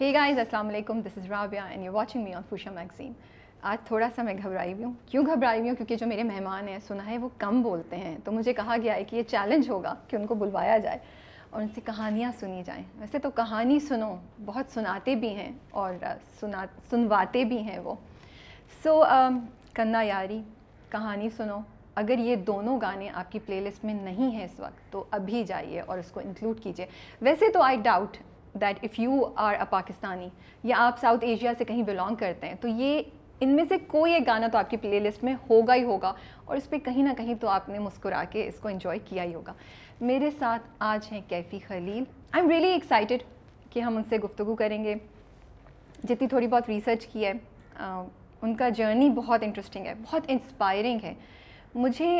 ہی 0.00 0.12
guys 0.14 0.38
السلام 0.38 0.68
علیکم 0.68 1.00
this 1.00 1.16
is 1.18 1.26
Rabia 1.30 1.66
and 1.70 1.84
you 1.84 1.92
watching 1.92 2.24
me 2.24 2.32
on 2.34 2.42
Fuchsia 2.48 2.70
magazine 2.70 3.12
آج 3.62 3.78
تھوڑا 3.86 4.06
سا 4.14 4.22
میں 4.22 4.34
گھبرائی 4.42 4.72
ہوئی 4.72 4.84
ہوں. 4.84 4.92
کیوں 5.06 5.26
گھبرائی 5.26 5.58
ہوئی 5.60 5.68
ہوں؟ 5.70 5.76
کیونکہ 5.76 5.96
جو 5.96 6.06
میرے 6.06 6.22
مہمان 6.22 6.68
ہیں، 6.68 6.78
سنا 6.86 7.06
ہے 7.06 7.18
وہ 7.18 7.28
کم 7.38 7.60
بولتے 7.62 7.96
ہیں. 7.96 8.16
تو 8.24 8.32
مجھے 8.32 8.52
کہا 8.52 8.76
گیا 8.82 8.94
ہے 8.94 9.04
کہ 9.04 9.16
یہ 9.16 9.22
چیلنج 9.22 9.68
ہوگا 9.70 9.94
کہ 10.08 10.16
ان 10.16 10.26
کو 10.26 10.34
بلوایا 10.34 10.78
جائے 10.78 10.98
اور 11.50 11.62
ان 11.62 11.68
سے 11.74 11.80
کہانیاں 11.84 12.30
سنی 12.40 12.62
جائیں. 12.66 12.82
ویسے 12.98 13.18
تو 13.18 13.30
کہانی 13.30 13.78
سنو، 13.80 14.16
بہت 14.44 14.72
سناتے 14.74 15.14
بھی 15.14 15.34
ہیں 15.34 15.52
اور 15.70 15.94
سنا، 16.40 16.64
سنواتے 16.90 17.44
بھی 17.44 17.58
ہیں 17.58 17.78
وہ. 17.78 17.94
سو 18.82 19.02
um, 19.04 19.38
کنا 19.74 20.02
یاری، 20.02 20.42
کہانی 20.88 21.30
سنو. 21.36 21.60
اگر 21.94 22.18
یہ 22.18 22.36
دونوں 22.36 22.80
گانے 22.80 23.10
آپ 23.14 23.32
کی 23.32 23.38
پلے 23.46 23.60
لسٹ 23.60 23.84
میں 23.84 23.94
نہیں 23.94 24.30
ہیں 24.30 24.44
اس 24.44 24.60
وقت، 24.60 24.92
تو 24.92 25.04
ابھی 25.10 25.44
جائیے 25.44 25.80
اور 25.80 25.98
اس 25.98 26.10
کو 26.10 26.20
انکلوڈ 26.20 26.60
کیجیے. 26.60 26.86
ویسے 27.20 27.52
تو 27.52 27.62
I 27.62 27.76
doubt 27.76 28.16
that 28.54 28.78
if 28.82 28.98
you 29.00 29.20
are 29.36 29.54
a 29.54 29.64
Pakistani 29.70 30.28
یا 30.64 30.76
آپ 30.78 30.98
ساؤتھ 31.00 31.24
ایشیا 31.24 31.52
سے 31.58 31.64
کہیں 31.64 31.82
بلانگ 31.82 32.14
کرتے 32.14 32.46
ہیں، 32.46 32.54
تو 32.60 32.68
یہ 32.68 33.02
ان 33.40 33.48
میں 33.48 33.64
سے 33.68 33.76
کوئی 33.86 34.12
ایک 34.12 34.26
گانا 34.26 34.46
تو 34.52 34.58
آپ 34.58 34.70
کی 34.70 34.76
پلے 34.76 35.00
لسٹ 35.00 35.24
میں 35.24 35.34
ہوگا 35.50 35.74
ہی 35.74 35.84
ہوگا 35.84 36.12
اور 36.44 36.56
اس 36.56 36.68
پہ 36.70 36.78
کہیں 36.78 37.02
نہ 37.02 37.12
کہیں 37.16 37.34
تو 37.40 37.48
آپ 37.48 37.68
نے 37.68 37.78
مسکرا 37.78 38.22
کے 38.30 38.46
اس 38.48 38.58
کو 38.60 38.68
انجوائے 38.68 38.98
کیا 39.04 39.22
ہی 39.24 39.34
ہوگا۔ 39.34 39.52
میرے 40.00 40.30
ساتھ 40.38 40.68
آج 40.78 41.08
ہیں 41.12 41.20
Kaifi 41.28 41.58
Khalil. 41.66 42.02
I 42.32 42.42
am 42.42 42.50
really 42.50 42.68
excited 42.68 43.22
کہ 43.70 43.80
ہم 43.80 43.96
ان 43.96 44.02
سے 44.08 44.18
گفتگو 44.18 44.54
کریں 44.56 44.82
گے۔ 44.84 44.94
جتنی 46.08 46.28
تھوڑی 46.28 46.46
بہت 46.46 46.68
ریسرچ 46.68 47.06
کی 47.06 47.24
ہے 47.24 47.32
ان 48.42 48.54
کا 48.54 48.68
جرنی 48.68 49.08
بہت 49.10 49.42
انٹرسٹنگ 49.42 49.86
ہے، 49.86 49.94
بہت 50.02 50.24
انسپائرنگ 50.28 51.04
ہے۔ 51.04 51.14
مجھے 51.74 52.18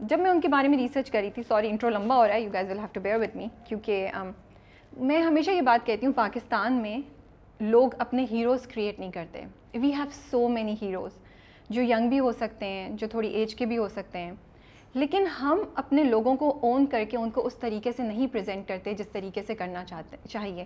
جب 0.00 0.18
میں 0.18 0.30
ان 0.30 0.40
کے 0.40 0.48
بارے 0.48 0.68
میں 0.68 0.78
ریسرچ 0.78 1.10
کری 1.10 1.30
تھی 1.30 1.42
سوری 1.48 1.68
انٹرو 1.68 1.90
لمبا 1.90 2.16
ہو 2.16 2.26
رہا 2.26 2.34
ہے 2.34 2.40
you 2.40 2.52
guys 2.52 2.70
will 2.70 2.78
have 2.78 2.86
to 2.92 3.00
bear 3.00 3.18
with 3.20 3.36
me 3.36 3.46
کیونکہ 3.68 4.08
میں 5.00 5.22
ہمیشہ 5.22 5.50
یہ 5.50 5.60
بات 5.60 5.86
کہتی 5.86 6.06
ہوں، 6.06 6.12
پاکستان 6.12 6.72
میں 6.72 6.98
لوگ 7.60 7.90
اپنے 7.98 8.26
ہیروز 8.30 8.66
کریٹ 8.66 8.98
نہیں 8.98 9.10
کرتے۔ 9.10 9.44
We 9.74 9.94
have 9.94 10.10
so 10.30 10.48
many 10.48 10.74
heroes 10.82 11.10
جو 11.70 11.82
ینگ 11.82 12.08
بھی 12.08 12.20
ہو 12.20 12.32
سکتے 12.32 12.66
ہیں، 12.66 12.90
جو 12.90 13.06
تھوڑی 13.08 13.28
ایج 13.28 13.54
کے 13.54 13.66
بھی 13.66 13.78
ہو 13.78 13.88
سکتے 13.88 14.18
ہیں۔ 14.18 14.32
لیکن 14.94 15.26
ہم 15.26 15.58
اپنے 15.74 16.04
لوگوں 16.04 16.36
کو 16.36 16.58
اون 16.62 16.86
کر 16.86 17.04
کے 17.10 17.16
ان 17.16 17.30
کو 17.30 17.46
اس 17.46 17.54
طریقے 17.54 17.92
سے 17.92 18.02
نہیں 18.02 18.26
پریزنٹ 18.32 18.68
کرتے 18.68 18.94
جس 18.94 19.08
طریقے 19.08 19.42
سے 19.42 19.54
کرنا 19.54 19.84
چاہتے، 19.84 20.16
چاہیے۔ 20.28 20.64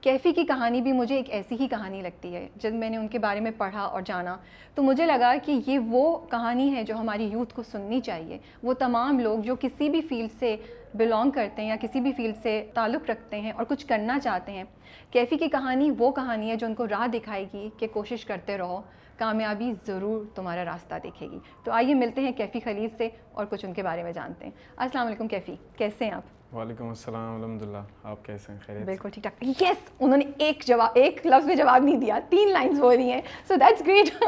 کیفی 0.00 0.32
کی 0.32 0.44
کہانی 0.44 0.80
بھی 0.80 0.92
مجھے 0.92 1.16
ایک 1.16 1.30
ایسی 1.30 1.56
ہی 1.60 1.68
کہانی 1.68 2.02
لگتی 2.02 2.34
ہے۔ 2.34 2.48
جب 2.56 2.72
میں 2.72 2.90
نے 2.90 2.96
ان 2.96 3.08
کے 3.08 3.18
بارے 3.18 3.40
میں 3.40 3.50
پڑھا 3.58 3.80
اور 3.80 4.02
جانا، 4.04 4.36
تو 4.74 4.82
مجھے 4.82 5.06
لگا 5.06 5.34
کہ 5.44 5.60
یہ 5.66 5.78
وہ 5.78 6.18
کہانی 6.30 6.74
ہے 6.74 6.82
جو 6.82 6.96
ہماری 6.96 7.24
یوتھ 7.24 7.54
کو 7.54 7.62
سننی 7.62 8.00
چاہیے۔ 8.00 8.38
وہ 8.62 8.74
تمام 8.74 9.18
لوگ 9.18 9.38
جو 9.38 9.54
کسی 9.60 9.88
بھی 9.88 10.00
فیلڈ 10.00 10.30
سے 10.38 10.56
بلونگ 10.94 11.30
کرتے 11.30 11.62
ہیں 11.62 11.68
یا 11.68 11.76
کسی 11.80 12.00
بھی 12.00 12.12
فیلڈ 12.12 12.36
سے 12.42 12.66
تعلق 12.74 13.10
رکھتے 13.10 13.40
ہیں 13.40 13.52
اور 13.52 13.64
کچھ 13.68 13.86
کرنا 13.86 14.18
چاہتے 14.18 14.52
ہیں 14.52 14.64
کیفی 15.10 15.36
کی 15.36 15.48
کہانی 15.48 15.90
وہ 15.98 16.10
کہانی 16.10 16.50
ہے 16.50 16.56
جو 16.56 16.66
ان 16.66 16.74
کو 16.74 16.88
راہ 16.88 17.06
دکھائے 17.06 17.44
گی 17.52 17.68
کہ 17.78 17.86
کوشش 17.86 18.24
کرتے 18.24 18.58
رہو 18.58 18.80
کامیابی 19.18 19.72
ضرور 19.86 20.24
تمہارا 20.34 20.64
راستہ 20.64 20.94
دیکھے 21.02 21.30
گی۔ 21.30 21.38
تو 21.64 21.72
آئیے 21.72 21.94
ملتے 21.94 22.20
ہیں 22.20 22.32
کیفی 22.32 22.60
خلیل 22.60 22.88
سے 22.98 23.08
اور 23.32 23.46
کچھ 23.50 23.64
ان 23.64 23.72
کے 23.72 23.82
بارے 23.82 24.02
میں 24.02 24.12
جانتے 24.12 24.44
ہیں۔ 24.44 24.52
السلام 24.76 25.06
علیکم 25.06 25.28
کیفی 25.28 25.54
کیسے 25.76 26.04
ہیں 26.04 26.12
آپ؟ 26.12 26.54
وعلیکم 26.54 26.88
السلام 26.88 27.34
الحمد 27.34 27.62
للہ 27.62 27.82
آپ 28.04 28.24
کیسے 28.24 28.52
ہیں؟ 28.52 28.58
خیریت 28.66 28.84
بالکل 28.84 29.10
ٹھیک 29.10 29.24
ٹھاک۔ 29.24 29.62
یس 29.62 29.90
انہوں 30.00 30.18
نے 30.18 30.24
ایک 30.38 30.64
جواب 30.66 30.90
ایک 30.94 31.26
لفظ 31.26 31.46
میں 31.46 31.54
جواب 31.54 31.84
نہیں 31.84 31.96
دیا 31.96 32.18
تین 32.28 32.52
لائنز 32.52 32.80
ہو 32.80 32.90
رہی 32.96 33.10
ہیں۔ 33.12 33.20
سو 33.48 33.54
دیٹس 33.54 33.86
گریٹ 33.86 34.24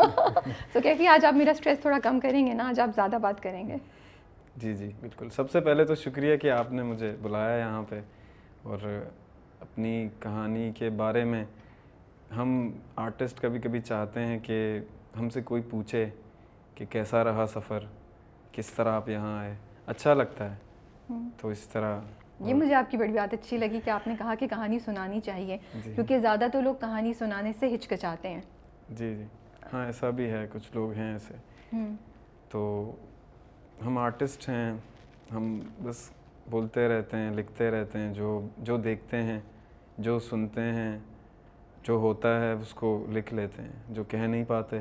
سو 0.73 0.81
کیفی 0.83 1.07
آج 1.07 1.25
آپ 1.25 1.35
میرا 1.35 1.51
اسٹریس 1.51 1.81
تھوڑا 1.81 1.99
کم 2.03 2.21
کریں 2.21 2.47
گے 2.47 2.53
نا؟ 2.53 2.69
آج 2.69 2.81
آپ 2.81 2.91
زیادہ 2.95 3.17
بات 3.23 3.43
کریں 3.43 3.69
گے۔ 3.69 3.77
جی 4.57 4.75
جی 4.75 4.91
بالکل۔ 5.01 5.29
سب 5.31 5.51
سے 5.51 5.61
پہلے 5.61 5.85
تو 5.85 5.95
شکریہ 5.95 6.37
کہ 6.37 6.51
آپ 6.51 6.73
نے 6.73 6.83
مجھے 6.83 7.17
بلایا 7.23 7.57
یہاں 7.57 7.83
پہ 7.89 8.01
اور 8.63 8.79
اپنی 9.61 10.09
کہانی 10.19 10.73
کے 10.77 10.91
بارے 10.91 11.25
میں 11.25 11.45
ہم 12.37 12.71
آرٹسٹ 12.97 13.41
کبھی 13.41 13.59
کبھی 13.61 13.81
چاہتے 13.81 14.21
ہیں 14.21 14.39
کہ 14.39 14.81
ہم 15.19 15.29
سے 15.29 15.43
کوئی 15.43 15.63
پوچھے 15.71 16.07
کہ 16.75 16.85
کیسا 16.91 17.25
رہا 17.25 17.47
سفر 17.49 17.85
کس 18.53 18.71
طرح 18.71 18.93
آپ 18.93 19.09
یہاں 19.09 19.39
آئے 19.39 19.55
اچھا 19.87 20.15
لگتا 20.15 20.51
ہے۔ 20.51 20.57
تو 21.37 21.49
اس 21.49 21.69
طرح 21.69 22.01
یہ 22.41 22.55
مجھے 22.55 22.75
آپ 22.75 22.91
کی 22.91 22.97
بڑی 22.97 23.13
بات 23.13 23.35
اچھی 23.35 23.57
لگی 23.59 23.81
کہ 23.85 23.91
آپ 23.91 24.07
نے 24.09 24.15
کہا 24.19 24.35
کہ 24.35 24.49
کہانی 24.49 24.79
سنانی 24.79 25.21
چاہیے 25.21 25.59
جی۔ 25.85 25.93
کیونکہ 25.95 26.19
زیادہ 26.19 26.45
تو 26.53 26.61
لوگ 26.61 26.75
کہانی 26.75 27.15
سنانے 27.15 27.53
سے 27.61 27.75
ہچکچاتے 27.75 28.29
ہیں۔ 28.29 28.41
جی 28.89 29.15
جی۔ 29.15 29.25
ہاں 29.73 29.87
ایسا 29.87 30.11
بھی 30.11 30.31
ہے 30.31 30.47
کچھ 30.53 30.71
لوگ 30.75 30.93
ہیں 30.93 31.13
ایسے۔ 31.13 31.35
تو 32.49 32.63
ہم 33.87 33.99
آرٹسٹ 33.99 34.49
ہیں 34.49 34.73
ہم 35.33 35.61
بس 35.83 36.11
بولتے 36.51 36.89
رہتے 36.89 37.17
ہیں 37.17 37.31
لکھتے 37.31 37.71
رہتے 37.71 37.99
ہیں 37.99 38.15
جو 38.15 38.41
جو 38.59 38.77
دیکھتے 38.77 39.23
ہیں 39.23 39.41
جو 39.99 40.19
سنتے 40.19 40.61
ہیں 40.61 40.99
جو 41.83 41.95
ہوتا 41.95 42.41
ہے 42.41 42.53
اس 42.53 42.75
کو 42.75 43.07
لکھ 43.11 43.35
لیتے 43.35 43.63
ہیں 43.63 43.71
جو 43.89 44.05
کہہ 44.05 44.19
نہیں 44.19 44.45
پاتے 44.45 44.77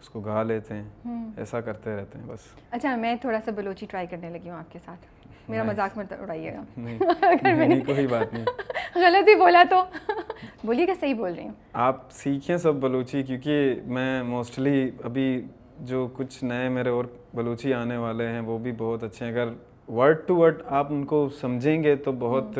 اس 0.00 0.08
کو 0.08 0.20
گا 0.20 0.42
لیتے 0.42 0.74
ہیں 0.74 1.14
ایسا 1.36 1.60
کرتے 1.60 1.96
رہتے 1.96 2.18
ہیں 2.18 2.26
بس۔ 2.26 2.40
اچھا 2.70 2.96
میں 2.96 3.16
تھوڑا 3.20 3.38
سا 3.44 3.50
بلوچی 3.50 3.86
ٹرائی 3.86 4.06
کرنے 4.06 4.30
لگی 4.30 4.50
ہوں 4.50 4.56
آپ 4.56 4.72
کے 4.72 4.78
ساتھ۔ 4.84 5.06
میرا 5.50 5.62
مذاق 5.62 5.98
مت 5.98 6.12
اڑائیے 6.12 6.52
گا۔ 6.52 6.62
کوئی 7.86 8.06
بات 8.06 8.32
نہیں۔ 8.34 8.44
غلط 8.94 9.28
ہی 9.28 9.34
بولا 9.34 9.62
تو۔ 9.70 9.84
بولیے 10.64 10.86
گا 10.86 10.92
صحیح 11.00 11.14
بول 11.14 11.34
رہی 11.34 11.44
ہوں۔ 11.44 11.52
آپ 11.72 12.12
سیکھیں 12.12 12.56
سب 12.56 12.74
بلوچی 12.74 13.22
کیونکہ 13.22 13.80
میں 13.86 14.22
موسٹلی 14.22 14.90
ابھی 15.04 15.44
جو 15.84 16.08
کچھ 16.12 16.44
نئے 16.44 16.68
میرے 16.68 16.88
اور 16.88 17.04
بلوچی 17.34 17.74
آنے 17.74 17.96
والے 17.96 18.28
ہیں 18.28 18.40
وہ 18.40 18.58
بھی 18.58 18.72
بہت 18.78 19.04
اچھے 19.04 19.26
ہیں۔ 19.26 19.32
اگر 19.32 19.48
ورڈ 19.92 20.26
ٹو 20.26 20.36
ورڈ 20.36 20.62
آپ 20.66 20.86
ان 20.90 21.04
کو 21.04 21.28
سمجھیں 21.40 21.82
گے 21.82 21.96
تو 21.96 22.12
بہت 22.12 22.58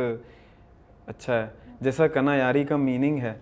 اچھا 1.07 1.43
ہے۔ 1.43 1.47
جیسا 1.81 2.07
کنا 2.07 2.35
یاری 2.37 2.65
کا 2.65 2.77
میننگ 2.77 3.19
ہے 3.19 3.35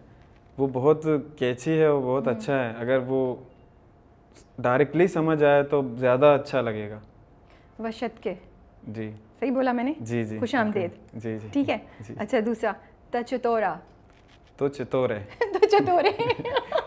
وہ 0.59 0.67
بہت 0.73 1.07
کیچی 1.37 1.81
ہے 1.81 1.89
وہ 1.89 2.01
بہت 2.03 2.29
اچھا 2.29 2.65
ہے۔ 2.65 2.73
اگر 2.79 2.99
وہ 3.07 3.37
ڈائریکٹلی 4.59 5.07
سمجھ 5.07 5.45
آئے 5.45 5.63
تو 5.63 5.83
زیادہ 5.95 6.27
اچھا 6.27 6.61
لگے 6.61 6.91
گا۔ 6.91 7.01
وشت 7.79 8.23
کے۔ 8.23 8.35
جی۔ 8.89 9.11
صحیح 9.41 9.51
بولا 9.51 9.73
میں 9.73 9.85
نے؟ 9.85 9.93
جی 10.01 10.25
جی۔ 10.25 10.39
خوش 10.39 10.55
آمدید۔ 10.55 10.91
جی 11.13 11.39
جی۔ 11.39 11.49
ٹھیک 11.53 11.71
ہے۔ 11.71 11.79
جی۔ 12.01 12.15
اچھا 12.19 12.39
دوسرا۔ 12.47 12.73
تچتورا 13.11 13.75
تو 14.57 14.69
چتورے 14.69 15.19
تو 15.41 15.69
چتورے 15.69 16.11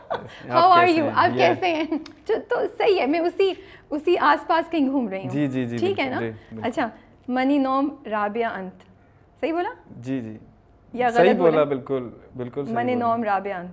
ہاؤ 0.49 0.69
آر 0.69 0.87
یو 0.87 1.09
آپ 1.15 1.37
کیسے 1.37 1.73
ہیں؟ 1.73 1.83
تو 2.27 2.55
صحیح 2.77 2.99
ہے 3.01 3.05
میں 3.05 3.19
اسی 3.19 3.53
اسی 3.89 4.15
آس 4.19 4.47
پاس 4.47 4.71
کہیں 4.71 4.89
گھوم 4.89 5.09
رہی 5.09 5.21
ہوں۔ 5.23 5.29
جی 5.29 5.47
جی 5.47 5.65
جی 5.65 5.77
ٹھیک 5.77 5.99
ہے 5.99 6.09
نا؟ 6.09 6.19
جی، 6.19 6.31
اچھا 6.63 6.89
منی 7.27 7.57
نوم 7.57 7.95
رابعہ 8.05 8.51
انت۔ 8.53 8.83
صحیح 9.41 9.53
بولا؟ 9.53 9.69
جی 10.01 10.19
جی۔ 10.19 10.37
یا 10.93 11.07
غلط 11.15 11.35
بولا؟ 11.35 11.63
بالکل 11.63 12.09
بالکل 12.35 12.63
منی 12.67 12.95
نوم 12.95 13.23
رابعہ 13.23 13.59
انت۔ 13.59 13.71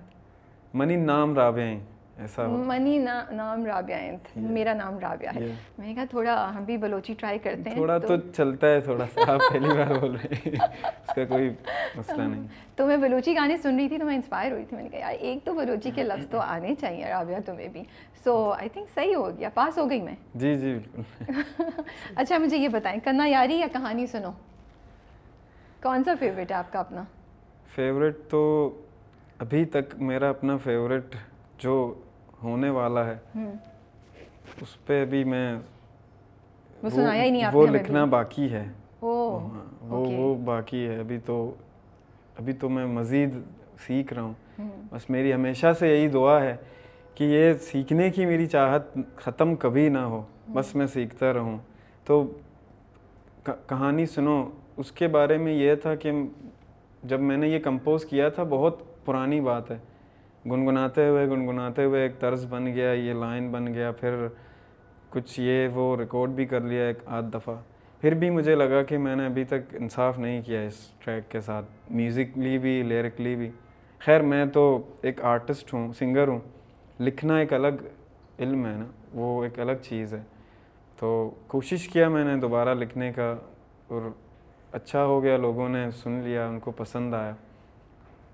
منی 0.75 0.95
نام 0.95 1.35
رابعہ 1.35 1.75
منی 2.17 2.97
نام 3.31 3.65
رابعہ 3.65 3.97
انت 4.01 4.37
میرا 4.37 4.73
نام 4.73 4.99
رابعہ 4.99 5.35
ہے۔ 5.35 5.55
میں 5.77 5.87
نے 5.87 5.93
کہا 5.93 6.03
تھوڑا 6.09 6.51
ہم 6.55 6.63
بھی 6.63 6.77
بلوچی 6.77 7.13
ٹرائی 7.13 7.39
کرتے 7.39 7.69
ہیں 7.69 7.75
تھوڑا 7.75 7.97
تو 7.97 8.17
چلتا 8.17 8.67
ہے 8.67 8.81
تھوڑا 8.81 9.05
سا۔ 9.13 9.31
آپ 9.33 9.39
پہلی 9.51 9.67
بار 9.67 9.99
بول 9.99 10.15
رہے 10.15 10.35
ہیں۔ 10.45 10.51
اس 10.83 11.15
کا 11.15 11.25
کوئی 11.25 11.49
مسئلہ 11.95 12.21
نہیں۔ 12.21 12.47
تو 12.75 12.87
میں 12.87 12.97
بلوچی 12.97 13.35
گانے 13.35 13.57
سن 13.57 13.75
رہی 13.75 13.87
تھی 13.87 13.97
تو 13.97 14.05
میں 14.05 14.15
انسپائر 14.15 14.51
ہوئی 14.51 14.65
تھی۔ 14.65 14.75
میں 14.75 14.83
نے 14.83 14.89
کہا 14.89 14.99
یار 14.99 15.13
ایک 15.19 15.45
تو 15.45 15.53
بلوچی 15.53 15.91
کے 15.91 16.03
لفظ 16.03 16.27
تو 16.29 16.39
آنے 16.39 16.75
چاہیے 16.75 17.05
رابعہ 17.05 17.39
تمہیں 17.39 17.67
بھی۔ 17.67 17.83
سو 18.23 18.51
آئی 18.51 18.69
تھنک 18.69 18.87
صحیح 18.95 19.15
ہو 19.15 19.29
گیا۔ 19.37 19.49
پاس 19.53 19.77
ہو 19.77 19.89
گئی 19.89 20.01
میں۔ 20.01 20.15
جی 20.35 20.55
جی 20.55 20.73
بالکل۔ 20.73 21.23
اچھا 22.15 22.37
مجھے 22.37 22.57
یہ 22.57 22.67
بتائیں 22.67 22.99
کنا 23.03 23.25
یاری 23.25 23.55
یا 23.55 23.67
کہانی 23.73 24.07
سنو؟ 24.07 24.31
کون 25.83 26.03
سا 26.03 26.13
فیوریٹ 26.19 26.51
ہے 26.51 26.55
آپ 26.55 26.73
کا 26.73 26.79
اپنا؟ 26.79 27.03
فیوریٹ 27.75 28.17
تو 28.29 28.41
ابھی 29.39 29.65
تک 29.65 29.95
میرا 29.95 30.29
اپنا 30.29 30.57
فیوریٹ 30.57 31.15
جو 31.57 31.93
ہونے 32.43 32.69
والا 32.69 33.05
ہے 33.05 33.17
اس 34.61 34.85
پہ 34.85 35.05
بھی 35.05 35.23
میں 35.23 35.55
وہ 37.53 37.67
لکھنا 37.67 38.05
باقی 38.05 38.51
ہے۔ 38.51 38.65
وہ 39.01 39.39
وہ 39.81 40.35
باقی 40.35 40.87
ہے۔ 40.87 40.99
ابھی 40.99 41.17
تو 41.25 41.53
ابھی 42.39 42.53
تو 42.53 42.69
میں 42.69 42.85
مزید 42.85 43.35
سیکھ 43.85 44.13
رہا 44.13 44.21
ہوں۔ 44.21 44.33
بس 44.91 45.09
میری 45.09 45.33
ہمیشہ 45.33 45.67
سے 45.79 45.97
یہی 45.97 46.07
دعا 46.07 46.41
ہے 46.41 46.55
کہ 47.15 47.23
یہ 47.23 47.53
سیکھنے 47.53 48.09
کی 48.09 48.25
میری 48.25 48.47
چاہت 48.47 48.97
ختم 49.15 49.55
کبھی 49.55 49.89
نہ 49.89 49.97
ہو۔ 49.97 50.21
بس 50.53 50.75
میں 50.75 50.87
سیکھتا 50.87 51.33
رہوں۔ 51.33 51.57
تو 52.05 52.33
کہانی 53.43 54.05
سنو۔ 54.05 54.49
اس 54.77 54.91
کے 54.91 55.07
بارے 55.07 55.37
میں 55.37 55.53
یہ 55.53 55.75
تھا 55.75 55.95
کہ 55.95 56.11
جب 57.03 57.19
میں 57.19 57.37
نے 57.37 57.47
یہ 57.47 57.59
کمپوز 57.59 58.05
کیا 58.05 58.29
تھا 58.29 58.43
بہت 58.43 59.05
پرانی 59.05 59.41
بات 59.41 59.71
ہے۔ 59.71 59.77
گنگناتے 60.45 61.07
ہوئے 61.07 61.27
گنگناتے 61.27 61.83
ہوئے 61.83 62.01
ایک 62.01 62.19
طرز 62.19 62.45
بن 62.49 62.65
گیا، 62.65 62.93
یہ 62.93 63.13
لائن 63.13 63.51
بن 63.51 63.73
گیا، 63.73 63.91
پھر 63.91 64.27
کچھ 65.09 65.39
یہ 65.39 65.67
وہ 65.67 65.97
ریکارڈ 65.97 66.29
بھی 66.29 66.45
کر 66.45 66.61
لیا 66.61 66.87
ایک 66.87 66.97
آدھ 67.05 67.25
دفعہ۔ 67.33 67.55
پھر 68.01 68.13
بھی 68.13 68.29
مجھے 68.29 68.55
لگا 68.55 68.83
کہ 68.83 68.97
میں 68.97 69.15
نے 69.15 69.25
ابھی 69.25 69.43
تک 69.43 69.75
انصاف 69.79 70.19
نہیں 70.19 70.41
کیا 70.41 70.61
اس 70.61 70.75
ٹریک 70.99 71.31
کے 71.31 71.41
ساتھ 71.41 71.65
میوزکلی 71.89 72.57
بھی 72.57 72.83
لیرکلی 72.83 73.35
بھی۔ 73.35 73.51
خیر، 73.99 74.21
میں 74.21 74.45
تو 74.45 74.81
ایک 75.01 75.23
آرٹسٹ 75.23 75.73
ہوں 75.73 75.93
سنگر 75.93 76.27
ہوں، 76.27 76.39
لکھنا 76.99 77.37
ایک 77.37 77.53
الگ 77.53 77.83
علم 78.39 78.65
ہے 78.65 78.71
نا، 78.71 78.85
وہ 79.13 79.43
ایک 79.43 79.59
الگ 79.59 79.71
چیز 79.81 80.13
ہے۔ 80.13 80.21
تو 80.99 81.31
کوشش 81.47 81.87
کیا 81.87 82.09
میں 82.09 82.25
نے 82.25 82.35
دوبارہ 82.35 82.73
لکھنے 82.73 83.11
کا 83.13 83.35
اور 83.87 84.01
اچھا 84.71 85.05
ہو 85.05 85.23
گیا، 85.23 85.37
لوگوں 85.37 85.69
نے 85.69 85.91
سن 85.91 86.11
لیا، 86.11 86.47
ان 86.47 86.59
کو 86.59 86.71
پسند 86.71 87.13
آیا۔ 87.13 87.33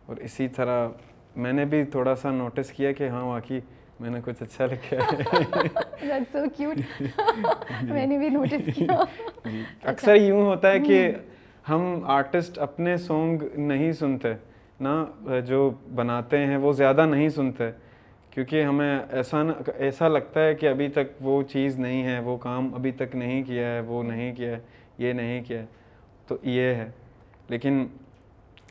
اور 0.06 0.18
اسی 0.18 0.48
طرح 0.48 0.88
میں 1.36 1.54
نے 1.54 1.66
بھی 1.66 1.84
تھوڑا 1.84 2.16
سا 2.16 2.32
نوٹس 2.32 2.72
کیا 2.72 2.92
کہ 2.92 3.08
ہاں 3.08 3.24
واقعی 3.26 3.60
میں 4.00 4.10
نے 4.10 4.20
کچھ 4.26 4.44
اچھا 4.44 4.66
لکھا 4.66 4.98
ہے۔ 4.98 6.08
میں 7.84 8.08
نے 8.08 8.18
بھی 8.18 8.30
نوٹس 8.30 8.70
کیا۔ 8.76 9.04
اکثر 9.84 10.16
یوں 10.16 10.42
ہوتا 10.42 10.72
ہے 10.72 10.80
کہ 10.80 11.12
ہم 11.70 12.00
آرٹسٹ 12.04 12.60
اپنے 12.60 12.98
سانگ 12.98 13.42
نہیں 13.58 13.92
سنتے 13.92 14.34
نہ 14.80 15.06
جو 15.46 15.70
بناتے 15.96 16.46
ہیں 16.46 16.58
وہ 16.58 16.74
زیادہ 16.74 17.06
نہیں 17.06 17.30
سنتے 17.30 17.64
کیونکہ 18.32 18.64
ہمیں 18.64 19.00
ایسا 19.12 19.44
ایسا 19.78 20.08
لگتا 20.08 20.44
ہے 20.44 20.56
کہ 20.56 20.66
ابھی 20.68 20.88
تک 20.88 21.22
وہ 21.22 21.44
چیز 21.44 21.80
نہیں 21.80 22.04
ہے 22.04 22.20
وہ 22.20 22.38
کام 22.38 22.74
ابھی 22.74 22.92
تک 22.92 23.16
نہیں 23.16 23.44
کیا 23.44 23.68
ہے 23.68 23.80
وہ 23.80 24.04
نہیں 24.04 24.36
کیا 24.36 24.52
ہے 24.52 24.60
یہ 24.98 25.14
نہیں 25.14 25.44
کیا 25.44 25.60
ہے۔ 25.60 25.66
تو 26.28 26.38
یہ 26.44 26.62
ہے۔ 26.62 26.90
لیکن 27.50 27.88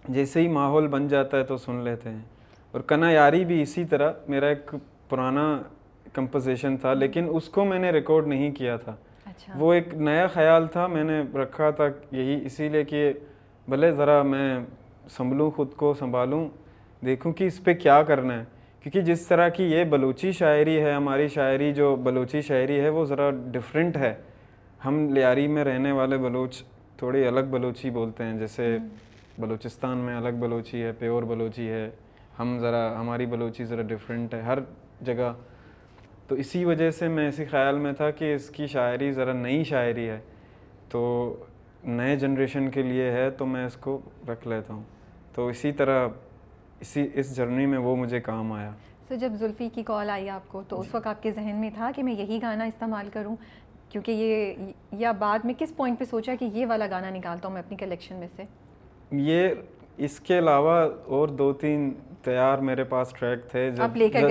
جیسے 0.08 0.40
ہی 0.40 0.48
ماحول 0.48 0.86
بن 0.86 1.08
جاتا 1.08 1.36
ہے 1.38 1.44
تو 1.44 1.56
سن 1.56 1.74
لیتے 1.74 2.10
ہیں۔ 2.10 2.37
اور 2.72 2.80
کنا 2.80 3.10
یاری 3.10 3.44
بھی 3.44 3.62
اسی 3.62 3.84
طرح 3.84 4.12
میرا 4.28 4.46
ایک 4.46 4.74
پرانا 5.08 5.62
کمپوزیشن 6.12 6.76
تھا 6.76 6.94
لیکن 6.94 7.26
اس 7.30 7.48
کو 7.48 7.64
میں 7.64 7.78
نے 7.78 7.90
ریکارڈ 7.90 8.26
نہیں 8.26 8.50
کیا 8.50 8.76
تھا۔ 8.76 8.96
اچھا۔ 9.26 9.52
وہ 9.56 9.72
ایک 9.72 9.94
نیا 9.94 10.26
خیال 10.26 10.66
تھا 10.66 10.86
میں 10.86 11.04
نے 11.04 11.22
رکھا 11.38 11.70
تھا 11.70 11.84
یہی 12.12 12.46
اسی 12.46 12.68
لیے 12.68 12.84
کہ 12.84 13.12
بھلے 13.68 13.92
ذرا 13.92 14.22
میں 14.22 14.58
سنبھلوں 15.10 15.50
خود 15.50 15.72
کو 15.72 15.94
سنبھالوں 15.94 16.48
دیکھوں 17.04 17.32
کہ 17.32 17.44
اس 17.44 17.64
پہ 17.64 17.74
کیا 17.74 18.02
کرنا 18.02 18.38
ہے۔ 18.38 18.44
کیونکہ 18.82 19.00
جس 19.00 19.26
طرح 19.26 19.48
کی 19.48 19.64
یہ 19.64 19.84
بلوچی 19.84 20.32
شاعری 20.32 20.80
ہے 20.80 20.92
ہماری 20.92 21.28
شاعری 21.28 21.72
جو 21.72 21.96
بلوچی 21.96 22.40
شاعری 22.40 22.80
ہے 22.80 22.88
وہ 22.88 23.04
ذرا 23.04 23.30
ڈفرینٹ 23.30 23.96
ہے۔ 23.96 24.14
ہم 24.84 25.08
لیاری 25.08 25.46
میں 25.46 25.64
رہنے 25.64 25.92
والے 25.92 26.16
بلوچ 26.16 26.62
تھوڑی 26.96 27.26
الگ 27.26 27.40
بلوچی 27.50 27.90
بولتے 27.90 28.24
ہیں 28.24 28.38
جیسے 28.38 28.78
بلوچستان 29.38 29.98
میں 29.98 30.16
الگ 30.16 30.28
بلوچی 30.40 30.82
ہے 30.82 30.92
پیور 30.92 31.22
بلوچی 31.22 31.68
ہے۔ 31.68 31.90
ہم 32.38 32.58
ذرا 32.58 33.00
ہماری 33.00 33.26
بلوچی 33.26 33.64
ذرا 33.64 33.82
ڈفرینٹ 33.82 34.34
ہے 34.34 34.40
ہر 34.40 34.58
جگہ۔ 35.00 35.32
تو 36.28 36.34
اسی 36.34 36.64
وجہ 36.64 36.90
سے 36.90 37.08
میں 37.08 37.28
اسی 37.28 37.44
خیال 37.44 37.78
میں 37.78 37.92
تھا 37.92 38.10
کہ 38.10 38.34
اس 38.34 38.50
کی 38.50 38.66
شاعری 38.66 39.12
ذرا 39.12 39.32
نئی 39.32 39.64
شاعری 39.64 40.08
ہے۔ 40.08 40.20
تو 40.88 41.36
نئے 41.84 42.16
جنریشن 42.16 42.70
کے 42.70 42.82
لیے 42.82 43.10
ہے 43.10 43.30
تو 43.30 43.46
میں 43.46 43.66
اس 43.66 43.76
کو 43.76 44.00
رکھ 44.28 44.48
لیتا 44.48 44.74
ہوں۔ 44.74 44.82
تو 45.34 45.46
اسی 45.46 45.72
طرح 45.72 46.08
اسی 46.80 47.08
اس 47.14 47.36
جرنی 47.36 47.66
میں 47.66 47.78
وہ 47.78 47.96
مجھے 47.96 48.20
کام 48.20 48.52
آیا۔ 48.52 48.70
تو 49.08 49.14
جب 49.14 49.32
زلفی 49.32 49.68
کی 49.68 49.82
کال 49.82 50.10
آئی 50.10 50.28
آپ 50.28 50.48
کو 50.48 50.62
تو 50.68 50.80
اس 50.80 50.94
وقت 50.94 51.06
آپ 51.06 51.22
کے 51.22 51.30
ذہن 51.30 51.56
میں 51.56 51.70
تھا 51.74 51.90
کہ 51.96 52.02
میں 52.02 52.12
یہی 52.12 52.38
گانا 52.42 52.64
استعمال 52.64 53.08
کروں؟ 53.12 53.36
کیونکہ 53.88 54.12
یہ 54.12 54.54
یا 54.92 55.12
بعد 55.12 55.38
میں 55.44 55.54
کس 55.58 55.76
پوائنٹ 55.76 55.98
پہ 55.98 56.04
سوچا 56.04 56.34
کہ 56.40 56.44
یہ 56.44 56.66
والا 56.66 56.86
گانا 56.90 57.10
نکالتا 57.10 57.48
ہوں 57.48 57.52
میں 57.54 57.62
اپنی 57.62 57.76
کلیکشن 57.76 58.14
میں 58.14 58.28
سے؟ 58.36 58.42
یہ 59.10 59.48
اس 59.96 60.20
کے 60.20 60.38
علاوہ 60.38 60.88
اور 61.06 61.28
دو 61.28 61.52
تین 61.52 61.94
تیار 62.28 62.58
میرے 62.58 62.84
پاس 62.84 63.12
ٹریک 63.18 63.50
تھے۔ 63.50 63.70
جب 63.70 63.82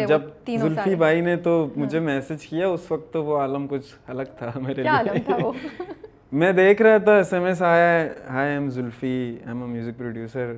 جب 0.08 0.22
زلفی 0.60 0.96
بھائی 0.96 1.22
نے 1.22 1.36
تو 1.36 1.68
مجھے 1.76 2.00
میسج 2.00 2.48
کیا 2.48 2.68
اس 2.68 2.92
وقت 2.92 3.14
تو 3.14 3.24
وہ 3.26 3.38
عالم 3.38 3.68
کچھ 3.70 3.96
الگ 4.08 4.24
تھا 4.38 4.52
میرے 4.56 4.84
لیے۔ 4.84 4.90
میں 6.32 6.52
دیکھ 6.54 6.82
رہا 6.82 6.98
تھا 6.98 7.16
ایس 7.16 7.34
ایم 7.34 7.44
ایس 7.44 7.62
آیا 7.62 7.90
ہے۔ 7.94 8.10
Hi 8.30 8.52
I'm 8.52 8.70
Zulfi 8.70 9.38
I'm 9.46 9.62
a 9.62 9.68
music 9.70 9.98
producer 9.98 10.54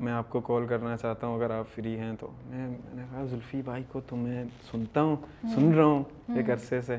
میں 0.00 0.12
آپ 0.12 0.30
کو 0.30 0.40
کال 0.40 0.66
کرنا 0.66 0.96
چاہتا 0.96 1.26
ہوں 1.26 1.36
اگر 1.36 1.50
آپ 1.50 1.64
فری 1.74 1.98
ہیں 1.98 2.12
تو۔ 2.20 2.28
میں 2.50 2.66
نے 2.68 3.02
کہا 3.12 3.24
زلفی 3.24 3.62
بھائی 3.64 3.82
کو 3.92 4.00
تو 4.00 4.16
میں 4.16 4.44
سنتا 4.70 5.02
ہوں 5.02 5.16
سن 5.54 5.72
رہا 5.74 5.84
ہوں 5.84 6.02
ایک 6.36 6.50
عرصے 6.50 6.80
سے۔ 6.80 6.96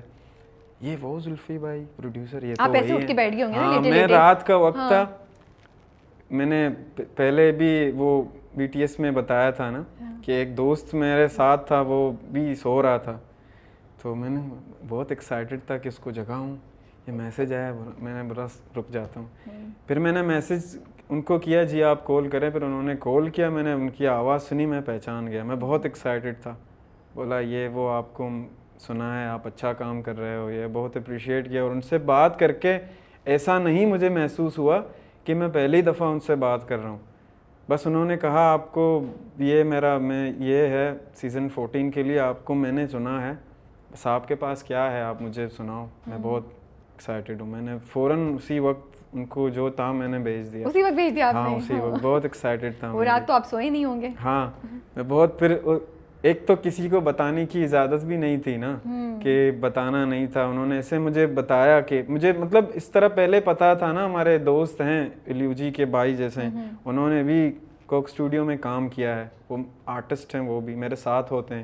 یہ 0.81 0.96
وہ 1.02 1.20
زلفی 1.20 1.58
بھائی 1.58 1.84
پروڈیوسر 1.96 2.44
یہ 2.44 2.56
تو 2.56 2.64
ہاں 3.54 3.81
میں 3.81 4.08
رات 4.08 4.48
کا 4.48 4.56
وقت 4.56 4.78
تھا۔ 4.88 4.98
ہاں۔ 5.00 5.06
میں 6.31 6.46
نے 6.46 6.70
پہلے 7.16 7.52
بھی 7.52 7.92
وہ 7.96 8.24
بی 8.55 8.67
ٹی 8.67 8.81
ایس 8.81 9.00
میں 9.00 9.11
بتایا 9.11 9.50
تھا 9.51 9.69
نا 9.69 9.83
ہاں۔ 10.01 10.23
کہ 10.23 10.31
ایک 10.31 10.57
دوست 10.57 10.94
میرے 10.94 11.27
ساتھ 11.27 11.67
تھا 11.67 11.81
وہ 11.81 12.11
بھی 12.31 12.55
سو 12.55 12.81
رہا 12.81 12.97
تھا۔ 12.97 13.17
تو 14.01 14.15
میں 14.15 14.29
نے 14.29 14.39
بہت 14.89 15.11
ایکسائٹیڈ 15.11 15.59
تھا 15.67 15.77
کہ 15.77 15.88
اس 15.88 16.00
کو 16.00 16.11
جگاؤں 16.11 16.55
یہ 17.07 17.11
میسج 17.11 17.53
آیا 17.53 17.73
میں 18.00 18.23
نے 18.23 18.29
برا 18.29 18.45
رک 18.77 18.89
جاتا 18.91 19.19
ہوں۔ 19.19 19.27
ہاں۔ 19.47 19.88
پھر 19.88 20.00
میں 20.00 20.11
نے 20.11 20.21
میسج 20.21 20.77
ان 21.09 21.21
کو 21.21 21.39
کیا 21.39 21.63
جی 21.63 21.83
آپ 21.83 22.05
کال 22.05 22.29
کریں۔ 22.29 22.50
پھر 22.50 22.61
انہوں 22.61 22.83
نے 22.83 22.94
کال 23.00 23.29
کیا 23.29 23.50
میں 23.50 23.63
نے 23.63 23.73
ان 23.73 23.89
کی 23.89 24.07
آواز 24.07 24.44
سنی 24.44 24.65
میں 24.65 24.81
پہچان 24.81 25.27
گیا۔ 25.27 25.44
میں 25.44 25.55
بہت 25.55 25.85
ایکسائٹیڈ 25.85 26.35
تھا۔ 26.41 26.55
بولا 27.15 27.39
یہ 27.39 27.67
وہ 27.67 27.89
آپ 27.89 28.13
کو 28.13 28.29
سنا 28.79 29.21
ہے 29.21 29.27
آپ 29.27 29.47
اچھا 29.47 29.73
کام 29.73 30.01
کر 30.01 30.19
رہے 30.19 30.38
ہو 30.38 30.51
یہ 30.51 30.65
بہت 30.73 30.97
اپریشیٹ 30.97 31.50
کیا۔ 31.50 31.63
اور 31.63 31.71
ان 31.71 31.81
سے 31.81 31.97
بات 31.97 32.39
کر 32.39 32.51
کے 32.51 32.77
ایسا 33.25 33.59
نہیں 33.59 33.85
مجھے 33.85 34.09
محسوس 34.09 34.57
ہوا 34.57 34.81
کہ 35.23 35.33
میں 35.33 35.47
پہلی 35.47 35.81
دفعہ 35.81 36.07
ان 36.07 36.19
سے 36.19 36.35
بات 36.35 36.67
کر 36.67 36.79
رہا 36.81 36.89
ہوں۔ 36.89 37.12
بس 37.69 37.88
انہوں 37.88 38.06
نے 38.06 38.18
کہا 38.18 38.51
آپ 38.51 38.71
کو 38.71 39.06
یہ 39.39 39.63
میرا 39.63 39.98
میں 39.98 40.33
یہ 40.38 40.57
ہے 40.57 40.94
سیزن 41.15 41.50
فورٹین 41.50 41.92
کے 41.92 42.04
لیے 42.04 42.19
آپ 42.19 42.45
کو 42.45 42.54
میں 42.54 42.71
نے 42.71 42.88
چنا 42.88 43.21
ہے۔ 43.21 43.33
بس 43.94 44.07
آپ 44.07 44.27
کے 44.27 44.36
پاس 44.36 44.63
کیا 44.63 44.92
ہے؟ 44.92 45.01
آپ 45.01 45.21
مجھے 45.21 45.50
سناؤ۔ 45.50 45.86
میں 46.07 46.18
بہت 46.21 46.44
ایکسائٹیڈ 46.94 47.42
ہوں۔ 47.42 47.48
میں 47.48 47.62
نے 47.62 47.71
فوراً 47.92 48.36
اسی 48.36 48.60
وقت 48.60 49.04
ان 49.13 49.25
کو 49.25 49.50
جو 49.50 49.69
تھا 49.69 49.92
میں 49.92 50.07
نے 50.07 50.19
بھیج 50.19 50.54
دیا۔ 50.54 50.68
اسی 50.68 50.83
وقت 50.83 50.94
بھیج 50.94 51.15
دیا 51.15 51.31
ہاں 51.31 51.50
اسی 51.50 51.74
وقت 51.74 52.04
بہت 52.04 52.25
ایکسائٹیڈ 52.25 52.74
تھا 52.80 52.92
وہ 52.92 53.04
رات 53.04 53.27
تو 53.27 53.33
آپ 53.33 53.45
سوئے 53.45 53.69
نہیں 53.69 53.86
ہوں 53.86 54.01
گے۔ 54.01 54.10
ہاں 54.24 54.51
میں 54.95 55.04
بہت 55.07 55.39
پھر 55.39 55.57
ایک 56.24 56.48
تو 56.48 56.56
کسی 56.64 56.90
کو 56.90 57.00
بتانے 57.00 57.46
کی 57.46 57.64
اجازت 57.64 58.06
بھی 58.06 58.18
نہیں 58.18 58.38
تھی 58.38 58.58
نا 58.58 58.78
کہ 59.24 59.52
بتانا 59.60 60.06
نہیں 60.06 60.25
تھا۔ 60.28 60.46
انہوں 60.46 60.66
نے 60.66 60.75
ایسے 60.75 60.98
مجھے 61.00 61.28
بتایا 61.28 61.81
کہ 61.81 62.02
مجھے 62.08 62.34
مطلب 62.34 62.66
اس 62.74 62.90
طرح 62.90 63.08
پہلے 63.08 63.40
پتا 63.40 63.74
تھا 63.74 63.92
نا 63.92 64.06
ہمارے 64.06 64.38
دوست 64.38 64.81
ہیں 64.81 65.10
الیو 65.28 65.54
جی 65.54 65.72
کے 65.72 65.86
بھائی 65.86 66.16
جیسے۔ 66.16 66.42
انہوں 66.86 67.10
نے 67.10 67.24
بھی 67.24 67.52
کوک 67.86 68.10
اسٹوڈیو 68.10 68.46
میں 68.46 68.58
کام 68.58 68.88
کیا 68.90 69.16
ہے۔ 69.16 69.28
وہ 69.50 69.58
آرٹسٹ 69.86 70.36
ہیں 70.36 70.42
وہ 70.42 70.62
بھی 70.62 70.75
میرے 70.75 70.96
ساتھ 70.96 71.34
ہوتے 71.34 71.56
ہیں۔ 71.56 71.64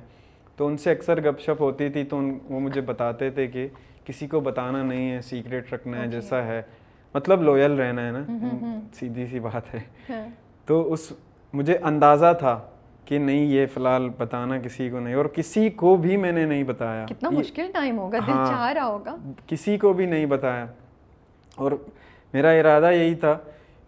تو 0.56 0.68
ان 0.68 0.78
سے 0.78 0.92
اکثر 0.92 1.22
گپ 1.22 1.40
شپ 1.40 1.62
ہوتی 1.62 1.90
تھی 1.90 2.04
تو 2.04 2.20
وہ 2.50 2.60
مجھے 2.60 2.82
بتاتے 2.82 3.30
تھے 3.30 3.48
کہ 3.48 3.68
کسی 4.06 4.28
کو 4.28 4.40
بتانا 4.40 4.84
نہیں 4.84 5.12
ہے 5.12 5.22
سیکریٹ 5.22 5.74
رکھنا 5.74 6.02
ہے 6.02 6.08
جیسا 6.08 6.44
ہے۔ 6.44 6.62
مطلب 7.14 7.44
لوئل 7.44 7.72
رہنا 7.72 8.06
ہے 8.06 8.12
نا۔ 8.12 8.80
سیدھی 8.94 9.28
سی 9.28 9.40
بات 9.40 9.74
ہے۔ 9.74 9.80
ہاں۔ 10.10 10.28
تو 10.66 10.94
اس 10.94 11.14
مجھے 11.54 11.78
اندازہ 11.78 12.34
تھا 12.40 12.60
کہ 13.10 13.18
نہیں 13.18 13.46
یہ 13.46 13.66
فی 13.66 13.80
الحال 13.80 14.10
بتانا 14.18 14.58
کسی 14.58 14.90
کو 14.90 15.00
نہیں 15.00 15.16
اور 15.16 15.26
کسی 15.26 15.70
کو 15.70 15.96
بھی 15.96 16.18
میں 16.18 16.32
نے 16.32 16.46
نہیں 16.46 16.64
بتایا۔ 16.64 17.06
کتنا 17.06 17.30
مشکل 17.30 17.72
ٹائم 17.74 17.98
ہوگا 17.98 18.18
دل 18.28 18.32
ہاں۔ 18.32 18.46
چاہ 18.46 18.74
رہا 18.74 18.86
ہوگا۔ 18.86 19.16
کسی 19.48 19.78
کو 19.78 19.94
بھی 19.94 20.06
نہیں 20.06 20.26
بتایا۔ 20.26 20.66
اور 21.56 21.72
میرا 22.34 22.50
ارادہ 22.50 22.92
یہی 22.92 23.16
تھا 23.16 23.38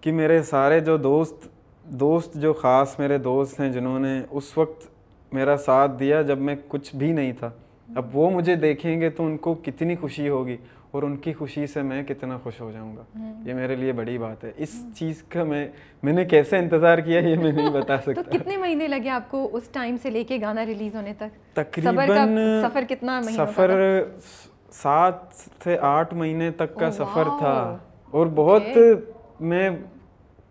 کہ 0.02 0.12
میرے 0.12 0.44
سارے 0.44 0.80
جو 0.80 0.98
دوست 0.98 1.48
دوست 1.84 2.34
جو 2.34 2.54
خاص 2.54 3.00
میرے 3.00 3.18
دوست 3.18 3.60
ہیں 3.60 3.72
جنہوں 3.72 4.00
نے 4.00 4.22
اس 4.32 4.58
وقت 4.58 4.88
میرا 5.34 5.58
ساتھ 5.58 5.92
دیا 6.00 6.22
جب 6.22 6.38
میں 6.38 6.56
کچھ 6.68 6.96
بھی 6.96 7.12
نہیں 7.12 7.34
تھا 7.40 7.50
اب 7.96 8.18
وہ 8.18 8.30
مجھے 8.30 8.56
دیکھیں 8.56 9.02
گے 9.02 9.10
تو 9.10 9.26
ان 9.26 9.38
کو 9.38 9.54
کتنی 9.54 9.96
خوشی 9.96 10.30
ہوگی۔ 10.30 10.58
اور 10.92 11.04
ان 11.04 11.18
کی 11.18 11.34
خوشی 11.34 11.68
سے 11.68 11.82
میں 11.82 12.04
کتنا 12.04 12.38
خوش 12.38 12.62
ہو 12.62 12.72
جاؤں 12.72 12.96
گا۔ 12.96 13.04
یہ 13.46 13.54
میرے 13.54 13.76
لیے 13.76 13.92
بڑی 13.92 14.18
بات 14.18 14.44
ہے۔ 14.44 14.52
اس 14.58 14.86
چیز 14.96 15.24
کا 15.24 15.44
میں 15.44 15.68
میں 16.04 16.14
نے 16.14 16.26
کیسے 16.26 16.58
انتظار 16.58 16.98
کیا 16.98 17.20
یہ 17.20 17.36
میں 17.36 17.52
نہیں 17.52 17.70
بتا 17.70 17.98
سکتا۔ 17.98 18.22
تو 18.22 18.32
کتنے 18.32 18.58
مہینے 18.58 18.88
لگے 18.88 19.10
آپ 19.10 19.32
کو 19.32 19.50
اس 19.54 19.64
ٹائم 19.64 19.96
سے 20.02 20.10
لے 20.10 20.24
کے 20.24 20.38
گانا 20.42 20.66
ریلیز 20.66 20.96
ہونے 20.96 21.14
تک؟ 21.14 21.56
تقریباً 21.56 22.38
سفر 22.62 22.84
کتنا 22.90 23.22
سفر 23.22 24.04
سات 24.72 25.14
سے 25.64 25.78
آٹھ 25.82 26.14
مہینے 26.14 26.52
تک 26.52 26.76
کا 26.76 26.92
سفر 26.92 27.24
تھا۔ 27.40 27.78
اور 28.12 28.28
بہت 28.36 28.64
میں 29.40 29.70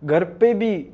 گھر 0.08 0.24
پہ 0.24 0.54
بھی 0.54 0.90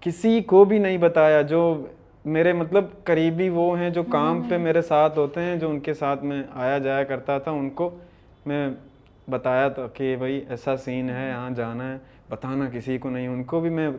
کسی 0.00 0.40
کو 0.40 0.64
بھی 0.64 0.78
نہیں 0.78 0.98
بتایا۔ 0.98 1.42
جو 1.42 1.86
میرے 2.24 2.52
مطلب 2.52 2.84
قریبی 3.04 3.48
وہ 3.48 3.78
ہیں 3.78 3.90
جو 3.90 4.02
کام 4.02 4.42
پہ 4.42 4.56
میرے 4.56 4.82
ساتھ 4.82 5.18
ہوتے 5.18 5.40
ہیں 5.40 5.56
جو 5.56 5.70
ان 5.70 5.80
کے 5.80 5.94
ساتھ 5.94 6.24
میں 6.24 6.42
آیا 6.54 6.78
جایا 6.78 7.04
کرتا 7.04 7.38
تھا 7.38 7.50
ان 7.50 7.70
کو 7.70 7.90
میں 8.46 8.70
بتایا 9.30 9.68
تھا 9.68 9.86
کہ 9.86 10.16
بھائی 10.16 10.44
ایسا 10.48 10.76
سین 10.76 11.10
ہے 11.10 11.28
یہاں 11.28 11.50
جانا 11.50 11.92
ہے 11.92 11.98
بتانا 12.28 12.70
کسی 12.70 12.98
کو 12.98 13.10
نہیں 13.10 13.28
ان 13.28 13.44
کو 13.44 13.60
بھی 13.60 13.70
میں 13.70 13.90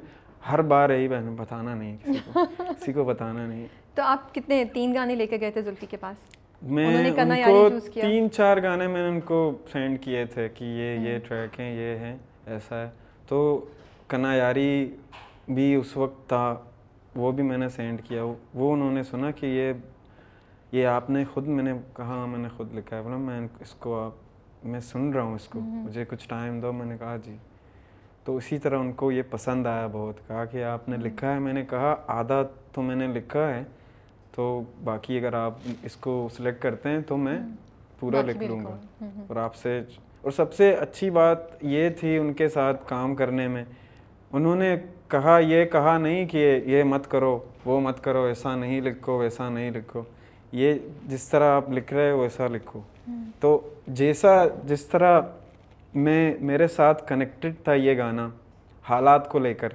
ہر 0.51 0.61
بار 0.61 0.89
یہی 0.89 1.07
بہن 1.07 1.35
بتانا 1.35 1.73
نہیں 1.75 1.97
کسی 2.03 2.19
کو 2.33 2.45
کسی 2.57 2.93
کو 2.93 3.03
بتانا 3.03 3.45
نہیں۔ 3.47 3.67
تو 3.95 4.01
آپ 4.03 4.35
کتنے 4.35 4.65
تین 4.73 4.95
گانے 4.95 5.15
لے 5.15 5.27
کے 5.27 5.37
گئے 5.41 5.51
تھے 5.51 5.61
زلفی 5.61 5.85
کے 5.85 5.97
پاس؟ 5.97 6.17
میں 6.61 7.11
ان 7.11 7.13
کو 7.45 7.69
تین 8.01 8.31
چار 8.31 8.57
گانے 8.63 8.87
میں 8.87 9.01
نے 9.01 9.07
ان 9.07 9.19
کو 9.21 9.57
سینڈ 9.71 10.01
کیے 10.01 10.25
تھے 10.25 10.49
کہ 10.49 10.63
یہ 10.63 11.09
یہ 11.09 11.19
ٹریک 11.27 11.59
ہیں 11.59 11.75
یہ 11.75 11.97
ہیں 11.97 12.17
ایسا 12.45 12.75
ہے۔ 12.75 12.89
تو 13.27 13.65
کنا 14.07 14.33
یاری 14.35 14.95
بھی 15.47 15.75
اس 15.75 15.97
وقت 15.97 16.29
تھا 16.29 16.55
وہ 17.15 17.31
بھی 17.31 17.43
میں 17.43 17.57
نے 17.57 17.69
سینڈ 17.69 18.01
کیا۔ 18.03 18.23
وہ 18.53 18.73
انہوں 18.73 18.91
نے 18.91 19.03
سنا 19.03 19.31
کہ 19.31 19.45
یہ 19.45 19.73
یہ 20.71 20.85
آپ 20.87 21.09
نے 21.09 21.23
خود 21.33 21.47
میں 21.47 21.63
نے 21.63 21.73
کہا 21.93 22.25
میں 22.25 22.39
نے 22.39 22.49
خود 22.57 22.73
لکھا 22.73 22.97
ہے۔ 22.97 23.01
بولا 23.01 23.17
میں 23.17 23.47
اس 23.59 23.73
کو 23.73 23.99
آپ 24.03 24.11
میں 24.67 24.79
سن 24.79 25.09
رہا 25.13 25.21
ہوں 25.21 25.36
اس 25.36 25.47
کو۔ 25.47 25.59
مجھے 25.59 26.05
کچھ 26.05 26.29
ٹائم 26.29 26.59
دو 26.59 26.74
میں 26.74 26.86
نے 26.86 26.97
کہا 27.00 27.17
جی۔ 27.25 27.36
تو 28.24 28.38
اسی 28.38 28.57
طرح 28.59 28.79
ان 28.79 28.91
کو 28.91 29.12
یہ 29.12 29.21
پسند 29.29 29.67
آیا 29.67 29.88
بہت 29.91 30.27
کہا 30.27 30.45
کہ 30.45 30.63
آپ 30.63 30.89
نے 30.89 30.97
لکھا 30.97 31.33
ہے۔ 31.33 31.39
میں 31.39 31.53
نے 31.53 31.65
کہا 31.69 31.95
آدھا 32.07 32.43
تو 32.71 32.81
میں 32.81 32.95
نے 32.95 33.07
لکھا 33.07 33.53
ہے۔ 33.53 33.63
تو 34.36 34.62
باقی 34.83 35.17
اگر 35.17 35.33
آپ 35.33 35.53
اس 35.83 35.95
کو 35.95 36.29
سلیکٹ 36.38 36.62
کرتے 36.62 36.89
ہیں 36.89 37.00
تو 37.00 37.17
میں 37.17 37.39
پورا 38.00 38.21
لکھ 38.21 38.43
لوں 38.43 38.65
گا۔ 38.65 38.77
اور 39.27 39.36
آپ 39.36 39.55
سے 39.55 39.81
اور 40.21 40.31
سب 40.31 40.53
سے 40.53 40.74
اچھی 40.74 41.09
بات 41.09 41.38
یہ 41.63 41.89
تھی 41.89 42.17
ان 42.17 42.33
کے 42.33 42.50
ساتھ 42.50 42.89
کام 42.89 43.15
کرنے 43.15 43.47
میں۔ 43.47 43.65
انہوں 44.31 44.55
نے 44.55 44.75
کہا 45.07 45.39
یہ 45.39 45.65
کہا 45.65 45.97
نہیں 45.97 46.25
کہ 46.25 46.62
یہ 46.65 46.83
مت 46.83 47.12
کرو 47.12 47.39
وہ 47.65 47.79
مت 47.79 48.03
کرو 48.03 48.24
ایسا 48.24 48.55
نہیں 48.55 48.81
لکھو 48.81 49.17
ویسا 49.17 49.50
نہیں 49.50 49.71
لکھو۔ 49.71 50.01
یہ 50.51 50.74
جس 51.05 51.29
طرح 51.29 51.55
آپ 51.55 51.69
لکھ 51.69 51.93
رہے 51.93 52.12
ہو 52.12 52.19
ویسا 52.19 52.47
لکھو۔ 52.47 52.79
تو 53.39 53.74
جیسا 53.88 54.29
جس 54.65 54.86
طرح 54.86 55.22
میں 55.96 56.34
میرے 56.39 56.67
ساتھ 56.67 57.08
کنیکٹڈ 57.08 57.53
تھا 57.63 57.74
یہ 57.74 57.98
گانا 57.98 58.29
حالات 58.89 59.29
کو 59.29 59.39
لے 59.39 59.53
کر 59.53 59.70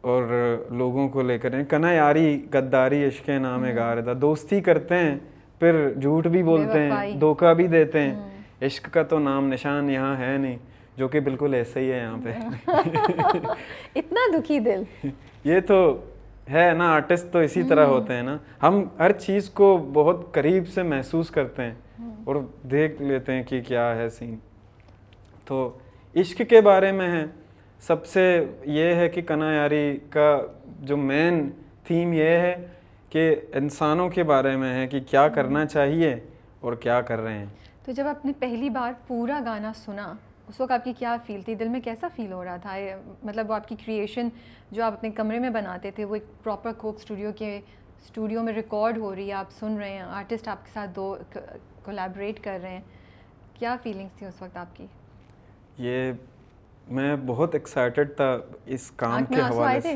اور 0.00 0.22
لوگوں 0.70 1.08
کو 1.08 1.22
لے 1.22 1.38
کر 1.38 1.62
کنا 1.62 1.92
یاری 1.92 2.46
غداری 2.52 3.04
عشق 3.04 3.28
نام 3.28 3.64
گا 3.76 3.94
رہا 3.94 4.00
تھا 4.00 4.12
دوستی 4.20 4.60
کرتے 4.60 4.94
ہیں 4.94 5.18
پھر 5.58 5.94
جھوٹ 6.00 6.26
بھی 6.26 6.42
بولتے 6.42 6.82
ہیں 6.82 7.12
دھوکہ 7.20 7.54
بھی 7.54 7.66
دیتے 7.66 8.00
ہیں۔ 8.00 8.28
عشق 8.62 8.92
کا 8.92 9.02
تو 9.02 9.18
نام 9.18 9.48
نشان 9.52 9.90
یہاں 9.90 10.16
ہے 10.16 10.36
نہیں 10.38 10.56
جو 10.96 11.08
کہ 11.08 11.20
بالکل 11.20 11.54
ایسا 11.54 11.80
ہی 11.80 11.92
ہے 11.92 11.98
یہاں 11.98 12.16
پہ۔ 12.24 12.32
اتنا 13.94 14.20
دکھی 14.38 14.58
دل۔ 14.58 14.82
یہ 15.44 15.60
تو 15.60 16.00
ہے 16.50 16.72
نا 16.72 16.92
آرٹسٹ 16.92 17.32
تو 17.32 17.38
اسی 17.38 17.62
طرح 17.62 17.86
ہوتے 17.86 18.14
ہیں 18.14 18.22
نا۔ 18.22 18.36
ہم 18.62 18.84
ہر 18.98 19.12
چیز 19.12 19.50
کو 19.50 19.90
بہت 19.92 20.32
قریب 20.32 20.68
سے 20.68 20.82
محسوس 20.82 21.30
کرتے 21.30 21.62
ہیں۔ 21.62 21.74
اور 22.24 22.36
دیکھ 22.70 23.02
لیتے 23.02 23.32
ہیں 23.32 23.42
کہ 23.42 23.60
کیا 23.62 23.96
ہے 23.96 24.10
سین۔ 24.10 24.36
تو 25.44 25.78
عشق 26.16 26.42
کے 26.48 26.60
بارے 26.60 26.92
میں 26.92 27.20
ہے۔ 27.20 27.24
سب 27.80 28.06
سے 28.06 28.44
یہ 28.64 28.94
ہے 28.94 29.08
کہ 29.08 29.22
کنا 29.22 29.52
یاری 29.52 29.98
کا 30.10 30.40
جو 30.80 30.96
مین 30.96 31.50
تھیم 31.84 32.12
یہ 32.12 32.24
ہے 32.24 32.68
کہ 33.10 33.36
انسانوں 33.54 34.08
کے 34.08 34.22
بارے 34.22 34.56
میں 34.56 34.74
ہے 34.74 34.86
کہ 34.86 35.00
کیا 35.00 35.28
کرنا 35.28 35.66
چاہیے 35.66 36.16
اور 36.60 36.72
کیا 36.72 37.00
کر 37.00 37.18
رہے 37.18 37.38
ہیں۔ 37.38 37.46
تو 37.84 37.92
جب 37.92 38.06
آپ 38.06 38.26
نے 38.26 38.32
پہلی 38.38 38.70
بار 38.70 38.92
پورا 39.06 39.40
گانا 39.44 39.72
سنا، 39.74 40.12
اس 40.48 40.60
وقت 40.60 40.70
آپ 40.70 40.84
کی 40.84 40.92
کیا 40.98 41.16
فیل 41.26 41.42
تھی؟ 41.42 41.54
دل 41.54 41.68
میں 41.68 41.80
کیسا 41.80 42.08
فیل 42.16 42.32
ہو 42.32 42.44
رہا 42.44 42.56
تھا؟ 42.56 42.76
مطلب 43.22 43.50
وہ 43.50 43.54
آپ 43.54 43.68
کی 43.68 43.76
کریشن 43.86 44.28
جو 44.70 44.84
آپ 44.84 44.92
اپنے 44.92 45.10
کمرے 45.10 45.38
میں 45.38 45.50
بناتے 45.50 45.90
تھے، 45.90 46.04
وہ 46.04 46.14
ایک 46.14 46.44
پراپر 46.44 46.72
کوک 46.72 46.96
اسٹوڈیو 46.96 47.30
کے 47.36 47.60
اسٹوڈیو 48.04 48.42
میں 48.42 48.52
ریکارڈ 48.52 48.98
ہو 48.98 49.14
رہی 49.14 49.28
ہے، 49.28 49.32
آپ 49.32 49.46
سن 49.50 49.76
رہے 49.78 49.90
ہیں 49.90 50.00
آرٹسٹ 50.00 50.48
آپ 50.48 50.64
کے 50.64 50.70
ساتھ 50.72 50.90
دو 50.96 51.16
کولیبریٹ 51.88 52.44
کر 52.44 52.58
رہے 52.62 52.70
ہیں۔ 52.70 52.80
کیا 53.54 53.76
فیلنگس 53.82 54.18
تھی 54.18 54.26
اس 54.26 54.42
وقت 54.42 54.56
آپ 54.56 54.76
کی؟ 54.76 54.86
یہ 55.78 56.12
میں 56.88 57.16
بہت 57.26 57.54
ایکسائٹیڈ 57.54 58.16
تھا 58.16 58.38
اس 58.66 58.90
کام 58.90 59.24
کے 59.24 59.40
حوالے 59.40 59.80
سے۔ 59.80 59.94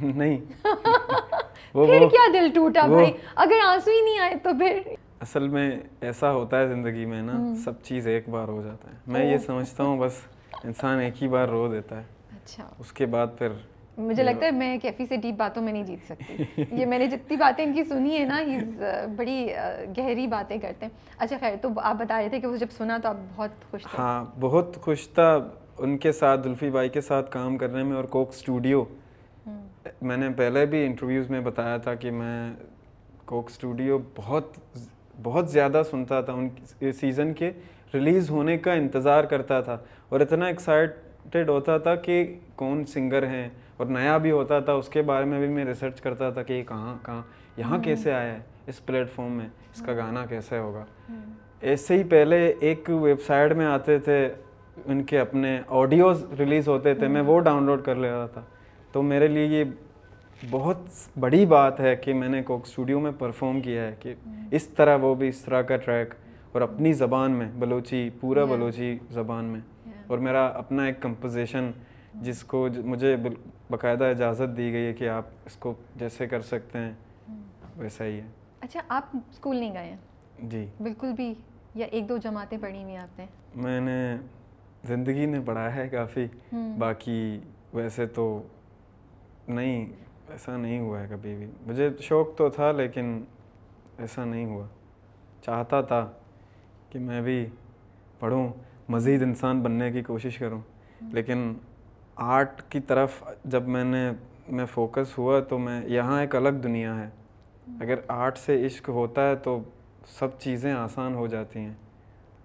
نہیں۔ 0.00 0.38
پھر 1.72 2.08
کیا 2.08 2.26
دل 2.32 2.48
ٹوٹا 2.54 2.86
بھائی؟ 2.86 3.12
اگر 3.34 3.58
آنسو 3.66 3.90
ہی 3.90 4.00
نہیں 4.04 4.18
آئے 4.18 4.34
تو 4.34 4.50
پھر۔ 4.58 4.80
اصل 5.20 5.48
میں 5.48 5.70
ایسا 6.00 6.32
ہوتا 6.32 6.58
ہے 6.58 6.68
زندگی 6.68 7.04
میں 7.04 7.22
نا 7.22 7.32
سب 7.64 7.82
چیز 7.82 8.06
ایک 8.06 8.28
بار 8.28 8.48
ہو 8.48 8.62
جاتا 8.62 8.90
ہے۔ 8.90 8.96
میں 9.06 9.24
یہ 9.32 9.38
سمجھتا 9.38 9.84
ہوں 9.84 9.98
بس 9.98 10.12
انسان 10.64 11.00
ایک 11.00 11.22
ہی 11.22 11.28
بار 11.28 11.48
رو 11.48 11.72
دیتا 11.72 11.96
ہے۔ 11.96 12.04
اچھا۔ 12.32 12.68
اس 12.78 12.92
کے 12.92 13.06
بعد 13.06 13.26
پھر 13.38 13.48
مجھے 13.98 14.22
لگتا 14.22 14.46
ہے 14.46 14.50
میں 14.50 14.78
کیفی 14.78 15.06
سے 15.06 15.16
ڈیپ 15.16 15.34
باتوں 15.38 15.62
میں 15.62 15.72
نہیں 15.72 15.82
جیت 15.82 16.12
سکتی۔ 16.12 16.62
یہ 16.70 16.86
میں 16.86 16.98
نے 16.98 17.06
جتنی 17.06 17.36
باتیں 17.36 17.64
ان 17.64 17.72
کی 17.72 17.84
سنی 17.84 18.18
ہے 18.18 18.24
نا 18.24 18.38
یہ 18.38 18.58
بڑی 19.16 19.48
گہری 19.98 20.26
باتیں 20.26 20.58
کرتے 20.58 20.86
ہیں۔ 20.86 20.92
اچھا 21.18 21.36
خیر 21.40 21.56
تو 21.62 21.68
آپ 21.76 21.96
بتا 21.98 22.20
رہے 22.20 22.28
تھے 22.28 22.40
کہ 22.40 22.46
وہ 22.46 22.56
جب 22.56 22.66
سنا 22.78 22.98
تو 23.02 23.08
آپ 23.08 23.16
بہت 23.36 23.50
خوش 23.70 23.82
تھے۔ 23.82 23.96
ہاں 23.98 24.24
بہت 24.40 24.76
خوش 24.76 25.08
تھا۔ 25.08 25.38
ان 25.78 25.98
کے 25.98 26.12
ساتھ 26.12 26.44
دلفی 26.44 26.70
بائی 26.70 26.88
کے 26.88 27.00
ساتھ 27.00 27.30
کام 27.30 27.56
کرنے 27.56 27.82
میں 27.82 27.96
اور 27.96 28.04
کوک 28.04 28.28
اسٹوڈیو 28.28 28.84
میں 30.02 30.16
نے 30.16 30.28
پہلے 30.36 30.66
بھی 30.66 30.86
انٹرویوز 30.86 31.30
میں 31.30 31.40
بتایا 31.40 31.76
تھا 31.76 31.94
کہ 31.94 32.10
میں 32.10 32.52
کوک 33.24 33.50
اسٹوڈیو 33.50 33.98
بہت 34.16 34.58
بہت 35.22 35.50
زیادہ 35.50 35.82
سنتا 35.90 36.20
تھا۔ 36.20 36.32
ان 36.32 36.48
سیزن 36.92 37.34
کے 37.34 37.50
ریلیز 37.94 38.30
ہونے 38.30 38.58
کا 38.58 38.72
انتظار 38.72 39.24
کرتا 39.24 39.60
تھا۔ 39.60 39.78
اور 40.08 40.20
اتنا 40.20 40.46
ایکسائٹیڈ 40.46 41.48
ہوتا 41.48 41.78
تھا 41.78 41.94
کہ 41.94 42.34
کون 42.56 42.84
سنگر 42.86 43.26
ہیں؟ 43.26 43.48
اور 43.76 43.86
نیا 43.86 44.18
بھی 44.18 44.30
ہوتا 44.30 44.60
تھا 44.60 44.72
اس 44.72 44.88
کے 44.88 45.02
بارے 45.02 45.24
میں 45.24 45.38
بھی 45.38 45.48
میں 45.48 45.64
ریسرچ 45.64 46.00
کرتا 46.00 46.30
تھا 46.30 46.42
کہ 46.42 46.52
یہ 46.52 46.62
کہاں 46.62 46.94
کہاں 47.02 47.22
یہاں 47.56 47.78
کیسے 47.78 48.12
آیا 48.12 48.32
ہے 48.32 48.40
اس 48.66 48.86
پلیٹ 48.86 49.10
فارم 49.10 49.32
میں 49.32 49.46
اس 49.46 49.82
کا 49.86 49.92
گانا 49.92 50.26
کیسے 50.26 50.58
ہوگا۔ 50.58 50.84
ایسے 51.60 51.96
ہی 51.96 52.02
پہلے 52.02 52.52
ایک 52.60 52.90
ویب 53.02 53.20
سائٹ 53.26 53.52
میں 53.52 53.66
آتے 53.66 53.98
تھے 53.98 54.32
ان 54.86 55.02
کے 55.02 55.18
اپنے 55.18 55.60
آڈیوز 55.68 56.24
ریلیز 56.38 56.68
ہوتے 56.68 56.94
تھے 56.94 57.08
میں 57.08 57.22
وہ 57.22 57.40
ڈاؤن 57.40 57.64
لوڈ 57.64 57.82
کر 57.82 57.94
لیتا 57.94 58.26
تھا۔ 58.26 58.42
تو 58.92 59.02
میرے 59.02 59.28
لیے 59.28 59.46
یہ 59.46 59.64
بہت 60.50 60.76
بڑی 61.20 61.46
بات 61.46 61.80
ہے 61.80 61.96
کہ 61.96 62.14
میں 62.14 62.28
نے 62.28 62.42
کوک 62.42 62.62
اسٹوڈیو 62.66 63.00
میں 63.00 63.12
پرفارم 63.18 63.60
کیا 63.60 63.82
ہے 63.82 63.94
کہ 64.00 64.14
اس 64.50 64.68
طرح 64.68 64.96
وہ 64.96 65.14
بھی 65.14 65.28
اس 65.28 65.40
طرح 65.40 65.62
کا 65.62 65.76
ٹریک 65.76 66.14
اور 66.52 66.62
اپنی 66.62 66.92
زبان 66.92 67.30
میں 67.30 67.48
بلوچی 67.58 68.10
پورا 68.20 68.44
بلوچی 68.44 68.98
زبان 69.10 69.44
میں۔ 69.44 69.60
اور 70.06 70.18
میرا 70.18 70.46
اپنا 70.46 70.84
ایک 70.84 71.02
کمپوزیشن 71.02 71.70
جس 72.14 72.44
کو 72.44 72.68
مجھے 72.84 73.16
باقاعدہ 73.72 74.04
اجازت 74.04 74.56
دی 74.56 74.72
گئی 74.72 74.86
ہے 74.86 74.92
کہ 74.92 75.08
آپ 75.08 75.24
اس 75.44 75.56
کو 75.56 75.74
جیسے 75.96 76.26
کر 76.26 76.40
سکتے 76.40 76.78
ہیں 76.78 76.92
ویسا 77.76 78.04
ہی 78.04 78.20
ہے۔ 78.20 78.26
اچھا 78.60 78.80
آپ 78.88 79.04
اسکول 79.14 79.56
نہیں 79.56 79.74
گئے 79.74 79.84
ہیں؟ 79.84 79.96
جی۔ 80.42 80.66
بالکل 80.80 81.12
بھی 81.12 81.34
یا 81.74 81.86
ایک 81.90 82.08
دو 82.08 82.16
جماعتیں 82.16 82.58
پڑھی 82.60 82.82
ہوئی 82.82 82.96
آپ 82.96 83.18
نے؟ 83.18 83.26
میں 83.54 83.80
نے 83.80 84.16
زندگی 84.84 85.26
نے 85.26 85.40
پڑھا 85.40 85.74
ہے 85.74 85.88
کافی۔ 85.88 86.26
باقی 86.78 87.40
ویسے 87.74 88.06
تو 88.06 88.42
نہیں 89.48 89.92
ایسا 90.28 90.56
نہیں 90.56 90.80
ہوا 90.80 91.00
ہے 91.00 91.06
کبھی 91.10 91.34
بھی۔ 91.34 91.46
مجھے 91.66 91.90
شوق 92.00 92.36
تو 92.36 92.48
تھا 92.48 92.72
لیکن 92.72 93.24
ایسا 93.98 94.24
نہیں 94.24 94.44
ہوا۔ 94.44 94.66
چاہتا 95.42 95.80
تھا 95.80 96.10
کہ 96.90 96.98
میں 96.98 97.20
بھی 97.20 97.46
پڑھوں 98.18 98.48
مزید 98.88 99.22
انسان 99.22 99.60
بننے 99.60 99.92
کی 99.92 100.02
کوشش 100.02 100.38
کروں 100.38 100.60
لیکن 101.00 101.54
آرٹ 102.16 102.62
کی 102.68 102.80
طرف 102.80 103.22
جب 103.44 103.68
میں 103.68 103.84
نے 103.84 104.10
میں 104.48 104.66
فوکس 104.66 105.18
ہوا 105.18 105.40
تو 105.40 105.58
میں 105.58 105.86
یہاں 105.86 106.20
ایک 106.20 106.36
الگ 106.36 106.48
دنیا 106.48 107.00
ہے۔ 107.00 107.08
اگر 107.80 107.94
آرٹ 108.08 108.38
سے 108.38 108.66
عشق 108.66 108.88
ہوتا 108.88 109.28
ہے 109.28 109.36
تو 109.36 109.58
سب 110.06 110.38
چیزیں 110.38 110.72
آسان 110.72 111.14
ہو 111.14 111.26
جاتی 111.26 111.58
ہیں۔ 111.58 111.72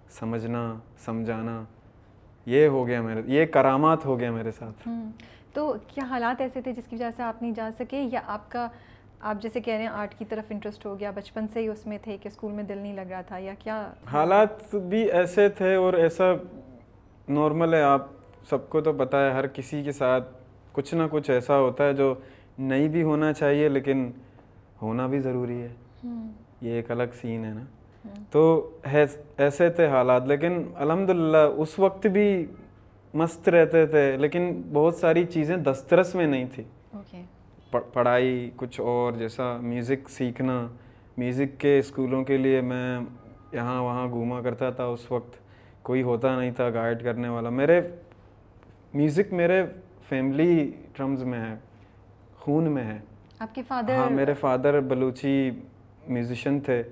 سمجھنا 0.09 0.73
سمجھانا 1.05 1.63
یہ 2.45 2.67
ہو 2.67 2.87
گیا 2.87 3.01
میرے 3.01 3.21
یہ 3.25 3.45
کرامات 3.45 4.05
ہو 4.05 4.19
گیا 4.19 4.31
میرے 4.31 4.51
ساتھ۔ 4.51 4.87
تو 5.53 5.75
کیا 5.87 6.03
حالات 6.05 6.41
ایسے 6.41 6.61
تھے 6.61 6.73
جس 6.73 6.83
کی 6.89 6.95
وجہ 6.95 7.09
سے 7.15 7.23
آپ 7.23 7.41
نہیں 7.41 7.51
جا 7.51 7.69
سکے؟ 7.79 8.01
یا 8.11 8.21
آپ 8.27 8.51
کا 8.51 8.67
آپ 9.19 9.41
جیسے 9.41 9.61
کہہ 9.61 9.73
رہے 9.73 9.81
ہیں 9.81 9.89
آرٹ 9.89 10.15
کی 10.15 10.25
طرف 10.25 10.43
انٹرسٹ 10.49 10.85
ہو 10.85 10.99
گیا 10.99 11.11
بچپن 11.11 11.45
سے 11.53 11.59
ہی 11.59 11.67
اس 11.67 11.87
میں 11.87 11.97
تھے 12.01 12.17
کہ 12.17 12.27
اسکول 12.27 12.51
میں 12.51 12.63
دل 12.63 12.77
نہیں 12.77 12.93
لگ 12.93 13.01
رہا 13.01 13.21
تھا 13.21 13.37
یا 13.37 13.53
کیا؟ 13.59 13.91
حالات 14.11 14.75
بھی 14.75 15.11
ایسے 15.11 15.49
تھے 15.49 15.75
اور 15.75 15.93
ایسا 15.93 16.23
نارمل 17.29 17.73
ہے 17.73 17.81
آپ 17.81 18.07
سب 18.49 18.69
کو 18.69 18.81
تو 18.81 18.93
پتہ 18.93 19.15
ہے 19.15 19.31
ہر 19.31 19.47
کسی 19.47 19.83
کے 19.83 19.91
ساتھ 19.91 20.29
کچھ 20.71 20.93
نہ 20.95 21.03
کچھ 21.11 21.29
ایسا 21.29 21.59
ہوتا 21.59 21.85
ہے 21.85 21.93
جو 21.93 22.15
نہیں 22.59 22.87
بھی 22.87 23.03
ہونا 23.03 23.33
چاہیے 23.33 23.69
لیکن 23.69 24.11
ہونا 24.81 25.07
بھی 25.07 25.19
ضروری 25.19 25.61
ہے۔ 25.61 25.69
یہ 26.61 26.71
ایک 26.71 26.91
الگ 26.91 27.03
سین 27.21 27.45
ہے 27.45 27.53
نا۔ 27.53 27.63
تو 28.31 28.69
ایسے 29.37 29.69
تھے 29.69 29.87
حالات 29.87 30.27
لیکن 30.27 30.63
الحمد 30.75 31.09
للہ 31.09 31.37
اس 31.37 31.79
وقت 31.79 32.07
بھی 32.07 32.45
مست 33.13 33.49
رہتے 33.49 33.85
تھے 33.85 34.17
لیکن 34.17 34.61
بہت 34.73 34.95
ساری 34.95 35.25
چیزیں 35.25 35.57
دسترس 35.57 36.15
میں 36.15 36.27
نہیں 36.27 36.45
تھی۔ 36.55 36.63
پڑھائی 37.93 38.51
کچھ 38.55 38.81
اور 38.81 39.13
جیسا 39.13 39.57
میوزک 39.57 40.09
سیکھنا۔ 40.09 40.67
میوزک 41.17 41.59
کے 41.59 41.79
اسکولوں 41.79 42.23
کے 42.23 42.37
لیے 42.37 42.61
میں 42.61 42.99
یہاں 43.51 43.83
وہاں 43.83 44.07
گھوما 44.07 44.41
کرتا 44.41 44.69
تھا 44.69 44.85
اس 44.85 45.11
وقت 45.11 45.35
کوئی 45.81 46.01
ہوتا 46.01 46.39
نہیں 46.39 46.51
تھا 46.51 46.69
گائیڈ 46.69 47.03
کرنے 47.03 47.29
والا۔ 47.29 47.49
میرے 47.49 47.81
میوزک 48.93 49.33
میرے 49.33 49.63
فیملی 50.09 50.71
ٹرمز 50.93 51.23
میں 51.23 51.39
ہے 51.39 51.55
خون 52.37 52.63
میں 52.63 52.83
ہے۔ 52.83 52.97
آپ 53.39 53.55
کے 53.55 53.61
فادر 53.67 53.95
ہاں 53.95 54.09
میرے 54.09 54.33
فادر 54.33 54.79
بلوچی 54.79 55.51
میوزیشین 56.07 56.59
تھے 56.59 56.83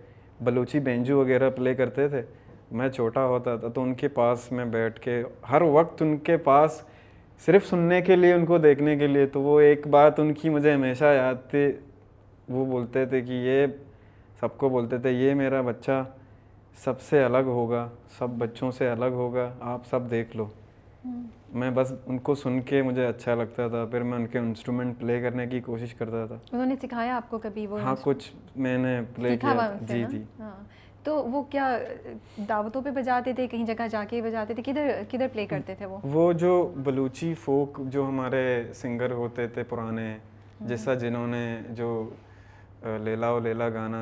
بلوچی 0.41 0.79
بینجو 0.79 1.19
وغیرہ 1.19 1.49
پلے 1.49 1.75
کرتے 1.75 2.07
تھے۔ 2.07 2.21
میں 2.71 2.89
چھوٹا 2.89 3.25
ہوتا 3.25 3.55
تھا 3.55 3.67
تو 3.67 3.83
ان 3.83 3.93
کے 3.93 4.07
پاس 4.07 4.51
میں 4.51 4.65
بیٹھ 4.65 4.99
کے 4.99 5.23
ہر 5.51 5.61
وقت 5.61 6.01
ان 6.01 6.17
کے 6.17 6.37
پاس 6.37 6.81
صرف 7.45 7.65
سننے 7.65 8.01
کے 8.01 8.15
لیے 8.15 8.33
ان 8.33 8.45
کو 8.45 8.57
دیکھنے 8.57 8.97
کے 8.97 9.07
لیے۔ 9.07 9.25
تو 9.25 9.41
وہ 9.41 9.59
ایک 9.59 9.87
بات 9.87 10.19
ان 10.19 10.33
کی 10.33 10.49
مجھے 10.49 10.73
ہمیشہ 10.73 11.05
یاد 11.05 11.49
تھی 11.49 11.71
وہ 12.49 12.65
بولتے 12.65 13.05
تھے 13.05 13.21
کہ 13.21 13.31
یہ 13.31 13.67
سب 14.39 14.57
کو 14.57 14.69
بولتے 14.69 14.97
تھے 14.97 15.11
یہ 15.11 15.33
میرا 15.33 15.61
بچہ 15.61 16.03
سب 16.83 17.01
سے 17.01 17.23
الگ 17.23 17.45
ہوگا 17.45 17.89
سب 18.17 18.29
بچوں 18.29 18.71
سے 18.71 18.89
الگ 18.89 19.19
ہوگا 19.21 19.53
آپ 19.59 19.87
سب 19.89 20.11
دیکھ 20.11 20.37
لو۔ 20.37 20.45
میں 21.53 21.71
بس 21.71 21.93
ان 22.05 22.17
کو 22.17 22.35
سن 22.35 22.61
کے 22.61 22.81
مجھے 22.81 23.05
اچھا 23.05 23.35
لگتا 23.35 23.67
تھا 23.67 23.85
پھر 23.85 24.03
میں 24.03 24.17
ان 24.17 24.27
کے 24.27 24.39
انسٹرومنٹ 24.39 24.99
پلے 24.99 25.21
کرنے 25.21 25.47
کی 25.47 25.59
کوشش 25.61 25.93
کرتا 25.93 26.25
تھا۔ 26.25 26.37
انہوں 26.51 26.65
نے 26.65 26.75
سکھایا 26.81 27.15
آپ 27.15 27.29
کو 27.29 27.37
کبھی 27.37 27.67
وہ 27.67 27.79
ہاں 27.79 27.95
کچھ 28.01 28.31
میں 28.55 28.77
نے 28.77 29.01
پلے 29.15 29.37
کیا۔ 29.37 29.71
جی 29.81 30.03
جی۔ 30.11 30.23
ہاں۔ 30.39 30.63
تو 31.03 31.15
وہ 31.25 31.43
کیا 31.43 31.77
دعوتوں 32.49 32.81
پہ 32.81 32.91
بجاتے 32.91 33.33
تھے؟ 33.33 33.47
کہیں 33.47 33.65
جگہ 33.65 33.87
جا 33.91 34.03
کے 34.09 34.21
بجاتے 34.21 34.53
تھے؟ 34.53 34.63
کدھر 34.63 35.01
کدھر 35.09 35.27
پلے 35.33 35.45
کرتے 35.45 35.75
تھے 35.75 35.85
وہ؟ 35.85 35.97
وہ 36.03 36.31
جو 36.33 36.73
بلوچی 36.77 37.33
فوک 37.33 37.79
جو 37.85 38.07
ہمارے 38.07 38.43
سنگر 38.73 39.11
ہوتے 39.11 39.47
تھے 39.47 39.63
پرانے 39.63 40.17
جیسا 40.59 40.93
جنہوں 40.93 41.27
نے 41.27 41.45
جو 41.69 42.09
لیلا 43.03 43.31
و 43.31 43.39
لیلا 43.39 43.69
گانا 43.69 44.01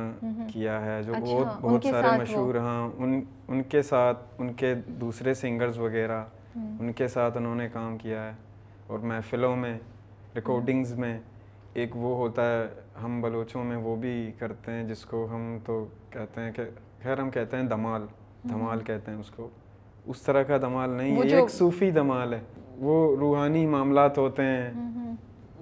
کیا 0.53 0.85
ہے 0.85 1.03
جو 1.03 1.13
اچھا، 1.13 1.25
بہت 1.25 1.61
بہت 1.61 1.85
سارے 1.85 2.17
مشہور 2.17 2.55
ہاں 2.55 2.89
ان 2.97 3.21
ان 3.47 3.63
کے 3.63 3.81
ساتھ 3.81 4.17
ان 4.37 4.53
کے 4.53 4.73
دوسرے 5.01 5.33
سنگرز 5.33 5.79
وغیرہ۔ 5.79 6.23
ان 6.55 6.91
کے 6.91 7.07
ساتھ 7.07 7.37
انہوں 7.37 7.55
نے 7.55 7.69
کام 7.73 7.97
کیا 7.97 8.25
ہے۔ 8.25 8.31
اور 8.87 8.99
محفلوں 8.99 9.55
میں 9.55 9.79
ریکارڈنگز 10.35 10.93
میں 10.93 11.19
ایک 11.73 11.97
وہ 11.97 12.17
ہوتا 12.17 12.45
ہے 12.45 12.67
ہم 13.03 13.21
بلوچوں 13.21 13.63
میں 13.63 13.77
وہ 13.77 13.95
بھی 13.95 14.31
کرتے 14.39 14.71
ہیں 14.71 14.83
جس 14.83 15.05
کو 15.05 15.27
ہم 15.31 15.57
تو 15.65 15.85
کہتے 16.09 16.41
ہیں 16.41 16.51
کہ 16.51 16.63
خیر 17.03 17.19
ہم 17.19 17.29
کہتے 17.29 17.57
ہیں 17.57 17.63
دمال 17.63 18.05
دھمال 18.49 18.79
کہتے 18.79 19.11
ہیں 19.11 19.17
اس 19.17 19.29
کو۔ 19.29 19.49
اس 20.05 20.21
طرح 20.21 20.43
کا 20.43 20.57
دمال 20.57 20.89
نہیں 20.89 21.11
ہے 21.11 21.15
یہ 21.25 21.35
ایک 21.35 21.49
صوفی 21.51 21.91
دمال 21.91 22.33
ہے۔ 22.33 22.39
وہ 22.77 23.15
روحانی 23.15 23.65
معاملات 23.65 24.17
ہوتے 24.17 24.43
ہیں۔ 24.43 24.71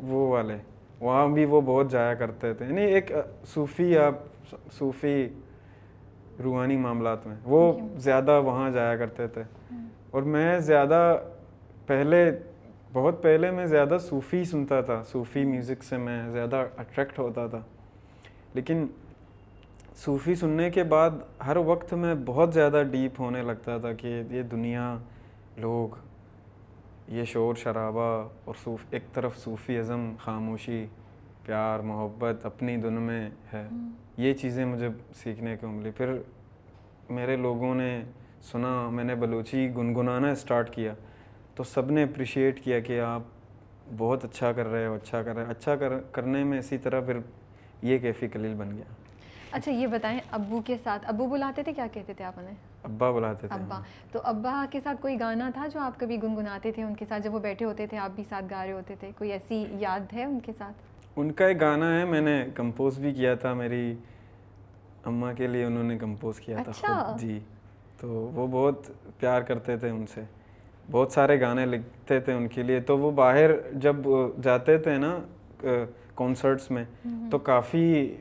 وہ 0.04 0.30
والے۔ 0.30 0.58
وہاں 1.00 1.28
بھی 1.28 1.46
وہ 1.46 1.62
بہت 1.62 1.92
جایا 1.92 2.14
کرتے 2.14 2.54
تھے۔ 2.54 2.66
یعنی 2.66 2.82
ایک 2.82 3.12
صوفی 3.46 3.98
آپ 3.98 4.14
صوفی 4.72 5.30
روحانی 6.44 6.78
معاملات 6.78 7.28
میں 7.28 7.36
وہ 7.44 7.74
زیادہ 7.96 8.42
وہاں 8.46 8.70
جایا 8.70 8.98
کرتے 8.98 9.28
تھے۔ 9.28 9.44
اور 10.12 10.22
میں 10.22 10.60
زیادہ 10.60 11.18
پہلے 11.86 12.32
بہت 12.94 13.24
پہلے 13.24 13.52
میں 13.52 13.66
زیادہ 13.66 13.98
صوفی 14.10 14.44
سنتا 14.44 14.82
تھا 14.82 15.04
صوفی 15.12 15.46
میوزک 15.46 15.84
سے 15.84 15.98
میں 15.98 16.30
زیادہ 16.30 16.66
اٹریکٹ 16.78 17.20
ہوتا 17.20 17.48
تھا۔ 17.48 17.60
لیکن 18.54 18.88
صوفی 19.96 20.36
سننے 20.36 20.70
کے 20.70 20.84
بعد 20.84 21.12
ہر 21.46 21.58
وقت 21.58 21.94
میں 21.94 22.16
بہت 22.26 22.54
زیادہ 22.54 22.84
ڈیپ 22.92 23.20
ہونے 23.20 23.42
لگتا 23.42 23.78
تھا 23.78 23.94
کہ 23.94 24.24
یہ 24.32 24.42
دنیا 24.42 24.98
لوگ 25.58 25.96
یہ 27.08 27.26
شور 27.26 27.56
شرابہ 27.56 28.28
اور 28.46 28.56
صوف 28.64 28.80
ایک 28.90 29.04
طرف 29.14 29.38
صوفی 29.38 29.78
ازم 29.78 30.14
خاموشی 30.20 30.86
پیار 31.46 31.80
محبت 31.80 32.46
اپنی 32.46 32.78
دن 32.78 32.94
میں 32.94 33.30
ہے۔ 33.54 33.68
یہ 34.18 34.34
چیزیں 34.34 34.66
مجھے 34.66 34.90
سیکھنے 35.16 35.56
کو 35.62 35.68
ملی۔ 35.68 35.92
پھر 35.92 36.18
میرے 37.10 37.36
لوگوں 37.36 37.76
نے 37.76 38.04
سنا 38.42 38.90
میں 38.90 39.04
نے 39.04 39.16
بلوچی 39.16 39.76
گنگنانا 39.76 40.30
اسٹارٹ 40.30 40.74
کیا 40.74 40.94
تو 41.56 41.64
سب 41.64 41.92
نے 41.92 42.04
اپریشیٹ 42.04 42.64
کیا 42.64 42.80
کہ 42.80 43.00
آپ 43.02 43.22
بہت 43.98 44.26
اچھا 44.26 44.52
کر 44.52 44.68
رہے 44.68 44.88
ہو 44.88 44.94
اچھا 44.94 45.24
کر 45.24 45.36
رہے 45.36 45.46
اچھا 45.50 45.76
کر 45.76 46.00
کرنے 46.12 46.44
میں 46.44 46.60
اسی 46.60 46.78
طرح 46.78 47.02
پھر 47.02 47.18
یہ 47.82 47.98
کیفی 47.98 48.28
کلیل 48.28 48.54
بن 48.54 48.72
گیا۔ 48.72 48.84
اچھا 49.52 49.72
یہ 49.72 49.88
بتائیں 49.88 50.20
ابو 50.32 50.62
کے 50.62 50.78
ساتھ 50.84 51.06
ابو 51.08 51.28
بلاتے 51.28 51.64
تھے؟ 51.64 51.74
کیا 51.74 51.88
کہتے 51.94 52.14
تھے 52.14 52.26
آپ 52.26 52.40
انہیں؟ 52.40 52.56
ابا 52.84 53.12
بلاتے 53.12 53.48
تھے۔ 53.48 53.56
ابا۔ 53.56 53.82
تو 54.12 54.20
ابا 54.24 54.66
کے 54.72 54.80
ساتھ 54.82 55.02
کوئی 55.02 55.20
گانا 55.20 55.50
تھا 55.54 55.68
جو 55.68 55.80
آپ 55.80 56.00
کبھی 56.00 56.24
گنگناتے 56.24 56.72
تھے؟ 56.72 56.84
ان 56.84 56.96
کے 56.96 57.06
ساتھ 57.10 57.24
جب 57.24 57.34
وہ 57.34 57.40
بیٹھے 57.40 57.66
ہوتے 57.66 57.88
تھے 57.88 57.98
آپ 57.98 58.12
بھی 58.16 58.24
ساتھ 58.30 58.46
گا 58.52 58.66
رہے 58.66 58.72
ہوتے 58.72 58.96
تھے؟ 59.00 59.12
کوئی 59.18 59.32
ایسی 59.32 59.66
یاد 59.72 60.14
ہے 60.14 60.24
ان 60.24 60.40
کے 60.40 60.52
ساتھ؟ 60.58 60.74
ان 61.16 61.32
کا 61.32 61.46
ایک 61.46 61.62
گانا 61.62 62.00
ہے 62.00 62.06
میں 62.06 62.22
نے 62.22 62.46
کمپوز 62.56 63.00
بھی 63.00 63.14
کیا 63.14 63.36
تھا 63.36 63.54
میری 63.54 63.96
اماں 65.06 65.34
کے 65.34 65.48
لیے 65.48 65.64
انہوں 65.64 65.84
نے 65.84 65.98
کمپوز 65.98 66.40
کیا 66.40 66.58
تھا 66.64 66.72
اچھا۔ 66.72 67.16
جی۔ 67.20 67.40
تو 68.02 68.08
وہ 68.10 68.48
بہت 68.52 68.88
پیار 69.20 69.42
کرتے 69.42 69.78
تھے 69.78 69.90
ان 69.90 70.06
سے۔ 70.14 70.22
بہت 70.92 71.12
سارے 71.12 71.40
گانے 71.42 71.66
لکھتے 71.66 72.20
تھے 72.20 72.34
ان 72.34 72.48
کے 72.48 72.64
لیے۔ 72.64 72.80
تو 72.80 72.98
وہ 72.98 73.12
باہر 73.12 73.50
جب 73.74 73.96
جاتے 74.44 74.78
تھے 74.78 74.98
نا 74.98 75.18
کانسرٹس 76.16 76.72
میں 76.72 76.84
تو 77.32 77.38
کافی 77.40 78.16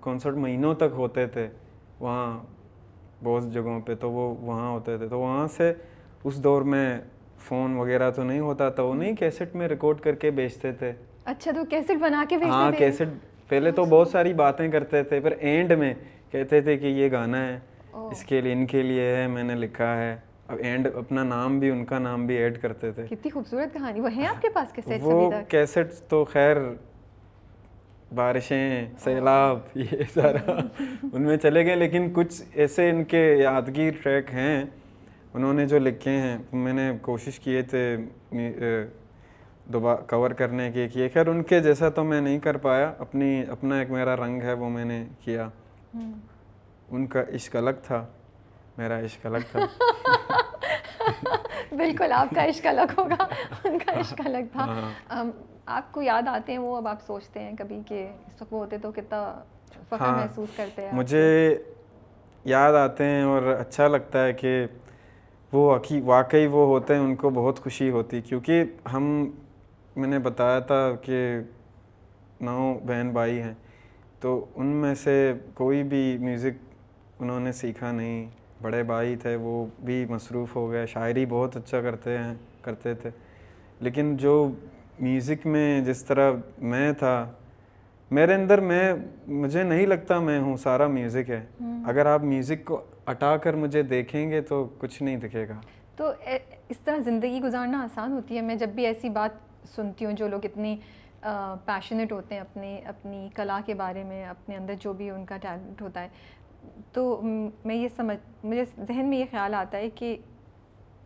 کانسرٹ 0.00 0.34
مہینوں 0.34 0.74
تک 0.74 0.92
ہوتے 0.92 1.26
تھے۔ 1.26 1.46
وہاں 2.00 2.38
بہت 3.24 3.52
جگہوں 3.52 3.80
پہ 3.80 3.94
تو 3.94 4.10
وہ 4.10 4.34
وہاں 4.40 4.70
ہوتے 4.70 4.96
تھے۔ 4.98 5.08
تو 5.08 5.18
وہاں 5.20 5.46
سے 5.46 5.72
اس 6.24 6.42
دور 6.44 6.62
میں 6.62 6.86
فون 7.48 7.76
وغیرہ 7.76 8.10
تو 8.10 8.22
نہیں 8.22 8.40
ہوتا 8.40 8.68
تھا۔ 8.70 8.82
وہ 8.82 8.94
نہیں 8.94 9.16
کیسٹ 9.16 9.54
میں 9.56 9.68
ریکارڈ 9.68 10.00
کر 10.00 10.14
کے 10.14 10.30
بیچتے 10.30 10.72
تھے۔ 10.72 10.92
اچھا 11.24 11.50
تو 11.50 11.64
کیسٹ 11.64 11.90
بنا 12.00 12.24
کے 12.28 12.36
ہاں 12.44 12.70
کیسٹ 12.78 13.02
پہلے 13.48 13.70
تو 13.70 13.84
بہت 13.84 14.08
ساری 14.08 14.32
باتیں 14.34 14.68
کرتے 14.70 15.02
تھے۔ 15.02 15.20
پھر 15.20 15.32
اینڈ 15.38 15.72
میں 15.72 15.94
کہتے 16.30 16.60
تھے 16.60 16.76
کہ 16.78 16.86
یہ 16.86 17.10
گانا 17.12 17.46
ہے۔ 17.48 17.58
اس 17.94 18.24
کے 18.24 18.40
لیے 18.40 18.52
ان 18.52 18.66
کے 18.66 18.82
لیے 18.82 19.16
ہے 19.16 19.26
میں 19.26 19.42
نے 19.42 19.54
لکھا 19.54 19.96
ہے۔ 19.96 20.16
اب 20.48 20.58
اینڈ 20.60 20.88
اپنا 20.94 21.24
نام 21.24 21.58
بھی 21.58 21.70
ان 21.70 21.84
کا 21.84 21.98
نام 21.98 22.26
بھی 22.26 22.34
ایڈ 22.36 22.58
کرتے 22.58 22.92
تھے۔ 22.92 23.06
کتنی 23.06 23.30
خوبصورت 23.30 23.72
کہانی۔ 23.72 24.00
وہ 24.00 24.12
ہیں 24.12 24.26
آپ 24.26 24.42
کے 24.42 24.48
پاس 24.48 24.72
کیسٹ 24.72 24.88
وہ 25.00 25.30
کیسٹ 25.48 26.08
تو 26.08 26.24
خیر 26.24 26.56
بارشیں 28.14 28.86
سیلاب 28.98 29.58
یہ 29.74 30.02
سارا۔ 30.14 30.58
ان 31.12 31.22
میں 31.22 31.36
چلے 31.36 31.66
گئے 31.66 31.74
لیکن 31.74 32.10
کچھ 32.12 32.42
ایسے 32.54 32.90
ان 32.90 33.04
کے 33.04 33.34
یادگیر 33.34 33.92
ٹریک 34.02 34.34
ہیں۔ 34.34 34.64
انہوں 35.34 35.54
نے 35.54 35.66
جو 35.66 35.78
لکھے 35.78 36.10
ہیں 36.10 36.38
میں 36.52 36.72
نے 36.72 36.90
کوشش 37.02 37.40
کیے 37.40 37.62
تھے 37.62 37.96
دوبارہ 39.72 40.10
کور 40.10 40.30
کرنے 40.30 40.72
کے 40.72 40.88
کیے۔ 40.88 41.08
خیر 41.08 41.26
ان 41.26 41.42
کے 41.42 41.60
جیسا 41.60 41.88
تو 41.88 42.04
میں 42.04 42.20
نہیں 42.20 42.38
کر 42.38 42.56
پایا۔ 42.56 42.92
اپنی 42.98 43.42
اپنا 43.48 43.78
ایک 43.78 43.90
میرا 43.90 44.16
رنگ 44.16 44.42
ہے 44.42 44.52
وہ 44.52 44.70
میں 44.70 44.84
نے 44.84 45.04
کیا۔ 45.20 45.48
ان 46.94 47.06
کا 47.06 47.20
عشق 47.34 47.56
الگ 47.56 47.70
تھا 47.82 48.04
میرا 48.76 48.98
عشق 49.00 49.26
الگ 49.26 49.52
تھا 49.52 49.60
بالکل 51.72 52.12
آپ 52.12 52.34
کا 52.34 52.44
عشق 52.44 52.66
الگ 52.66 52.98
ہوگا 52.98 53.26
ان 53.64 53.78
کا 53.78 54.00
عشق 54.00 54.20
الگ 54.24 54.52
تھا 54.52 54.64
ہاں۔ 54.64 55.24
آپ 55.68 55.92
کو 55.92 56.02
یاد 56.02 56.28
آتے 56.28 56.52
ہیں 56.52 56.58
وہ 56.58 56.76
اب 56.76 56.88
آپ 56.88 57.02
سوچتے 57.06 57.40
ہیں 57.40 57.52
کبھی 57.58 57.80
کہ 57.86 58.06
اس 58.26 58.42
وقت 58.42 58.52
وہ 58.52 58.58
ہوتے 58.58 58.78
تو 58.78 58.92
کتنا 58.92 59.40
فخر 59.88 60.00
ہاں۔ 60.00 60.16
محسوس 60.16 60.48
کرتے 60.56 60.82
ہیں 60.82 60.92
مجھے 60.92 61.58
یاد 62.44 62.74
آتے 62.74 63.04
ہیں 63.04 63.22
اور 63.22 63.42
اچھا 63.58 63.88
لگتا 63.88 64.24
ہے 64.24 64.32
کہ 64.32 64.66
وہ 65.52 65.78
واقعی 66.04 66.46
وہ 66.46 66.66
ہوتے 66.66 66.94
ہیں 66.94 67.00
ان 67.00 67.16
کو 67.16 67.30
بہت 67.30 67.62
خوشی 67.62 67.90
ہوتی 67.90 68.20
کیونکہ 68.20 68.64
ہم 68.92 69.30
میں 69.96 70.08
نے 70.08 70.18
بتایا 70.18 70.60
تھا 70.60 70.90
کہ 71.02 71.38
نو 72.40 72.78
بہن 72.84 73.10
بھائی 73.12 73.42
ہیں 73.42 73.54
تو 74.20 74.44
ان 74.54 74.76
میں 74.76 74.94
سے 74.94 75.32
کوئی 75.54 75.82
بھی 75.82 76.18
میوزک 76.18 76.73
انہوں 77.24 77.40
نے 77.40 77.52
سیکھا 77.52 77.90
نہیں۔ 77.92 78.26
بڑے 78.62 78.82
بھائی 78.82 79.16
تھے 79.16 79.36
وہ 79.36 79.66
بھی 79.84 80.04
مصروف 80.08 80.56
ہو 80.56 80.70
گئے۔ 80.70 80.86
شاعری 80.86 81.26
بہت 81.26 81.56
اچھا 81.56 81.80
کرتے 81.80 82.18
ہیں 82.18 82.34
کرتے 82.62 82.94
تھے۔ 82.94 83.10
لیکن 83.80 84.16
جو 84.16 84.34
میوزک 85.00 85.46
میں 85.46 85.80
جس 85.80 86.04
طرح 86.04 86.32
میں 86.62 86.92
تھا 86.92 87.14
میرے 88.10 88.34
اندر 88.34 88.60
میں 88.60 88.92
مجھے 89.26 89.62
نہیں 89.62 89.86
لگتا 89.86 90.18
میں 90.20 90.38
ہوں 90.40 90.56
سارا 90.56 90.86
میوزک 90.86 91.30
ہے۔ 91.30 91.44
اگر 91.86 92.06
آپ 92.06 92.22
میوزک 92.22 92.64
کو 92.64 92.82
اٹا 93.06 93.36
کر 93.36 93.54
مجھے 93.54 93.82
دیکھیں 93.82 94.30
گے 94.30 94.40
تو 94.40 94.68
کچھ 94.78 95.02
نہیں 95.02 95.16
دکھے 95.16 95.48
گا۔ 95.48 95.60
تو 95.96 96.10
اس 96.68 96.78
طرح 96.84 96.98
زندگی 96.98 97.40
گزارنا 97.44 97.82
آسان 97.82 98.12
ہوتی 98.12 98.36
ہے۔ 98.36 98.40
میں 98.40 98.54
جب 98.54 98.68
بھی 98.68 98.86
ایسی 98.86 99.08
بات 99.08 99.30
سنتی 99.74 100.04
ہوں 100.04 100.12
جو 100.12 100.28
لوگ 100.28 100.44
اتنی 100.44 100.76
پیشنیٹ 101.64 102.12
ہوتے 102.12 102.34
ہیں 102.34 102.42
اپنی 102.42 102.78
اپنی 102.84 103.28
کلا 103.34 103.60
کے 103.66 103.74
بارے 103.74 104.02
میں 104.04 104.24
اپنے 104.26 104.56
اندر 104.56 104.74
جو 104.80 104.92
بھی 104.92 105.10
ان 105.10 105.24
کا 105.24 105.36
ٹیلنٹ 105.36 105.82
ہوتا 105.82 106.02
ہے 106.02 106.08
تو 106.92 107.20
میں 107.64 107.74
یہ 107.74 107.88
سمجھ 107.96 108.46
مجھے 108.46 108.64
ذہن 108.88 109.06
میں 109.06 109.18
یہ 109.18 109.24
خیال 109.30 109.54
آتا 109.54 109.78
ہے 109.78 109.90
کہ 109.90 110.16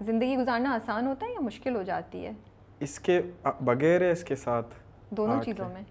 زندگی 0.00 0.36
گزارنا 0.36 0.74
آسان 0.74 1.06
ہوتا 1.06 1.26
ہے 1.26 1.30
یا 1.32 1.40
مشکل 1.40 1.76
ہو 1.76 1.82
جاتی 1.82 2.26
ہے؟ 2.26 2.32
اس 2.80 2.98
کے 3.00 3.20
بغیر 3.60 4.00
ہے 4.00 4.10
اس 4.10 4.24
کے 4.24 4.36
ساتھ 4.36 4.74
دونوں 5.10 5.42
چیزوں 5.42 5.68
میں۔ 5.68 5.82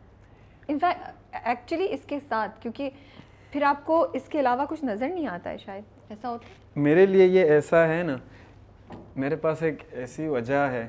انفیکٹ 0.68 1.36
ایکچولی 1.46 1.88
اس 1.90 2.00
کے 2.08 2.20
ساتھ 2.28 2.62
کیونکہ 2.62 2.90
پھر 3.52 3.64
آپ 3.64 3.86
کو 3.86 4.08
اس 4.14 4.22
کے 4.30 4.40
علاوہ 4.40 4.66
کچھ 4.70 4.86
نظر 4.86 5.10
نہیں 5.10 5.28
آتا 5.28 5.50
ہے 5.50 5.58
شاید؟ 5.58 5.84
ایسا 6.10 6.30
ہوتا 6.30 6.48
ہے؟ 6.48 6.82
میرے 6.82 7.06
لیے 7.06 7.26
یہ 7.26 7.44
ایسا 7.46 7.88
ہے 7.88 8.04
نا 8.04 8.18
میرے 9.16 9.36
پاس 9.36 9.64
ایک 9.64 9.84
ایسی 9.92 10.28
وجہ 10.28 10.70
ہے۔ 10.70 10.88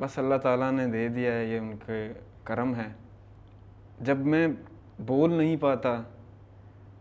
بس 0.00 0.18
اللہ 0.18 0.34
تعالیٰ 0.34 0.72
نے 0.72 0.86
دے 0.86 1.08
دیا 1.08 1.32
ہے 1.32 1.44
یہ 1.44 1.58
ان 1.58 1.72
کے 1.86 2.12
کرم 2.44 2.74
ہے۔ 2.74 2.88
جب 4.00 4.18
میں 4.18 4.48
بول 4.98 5.32
نہیں 5.32 5.56
پاتا 5.56 6.02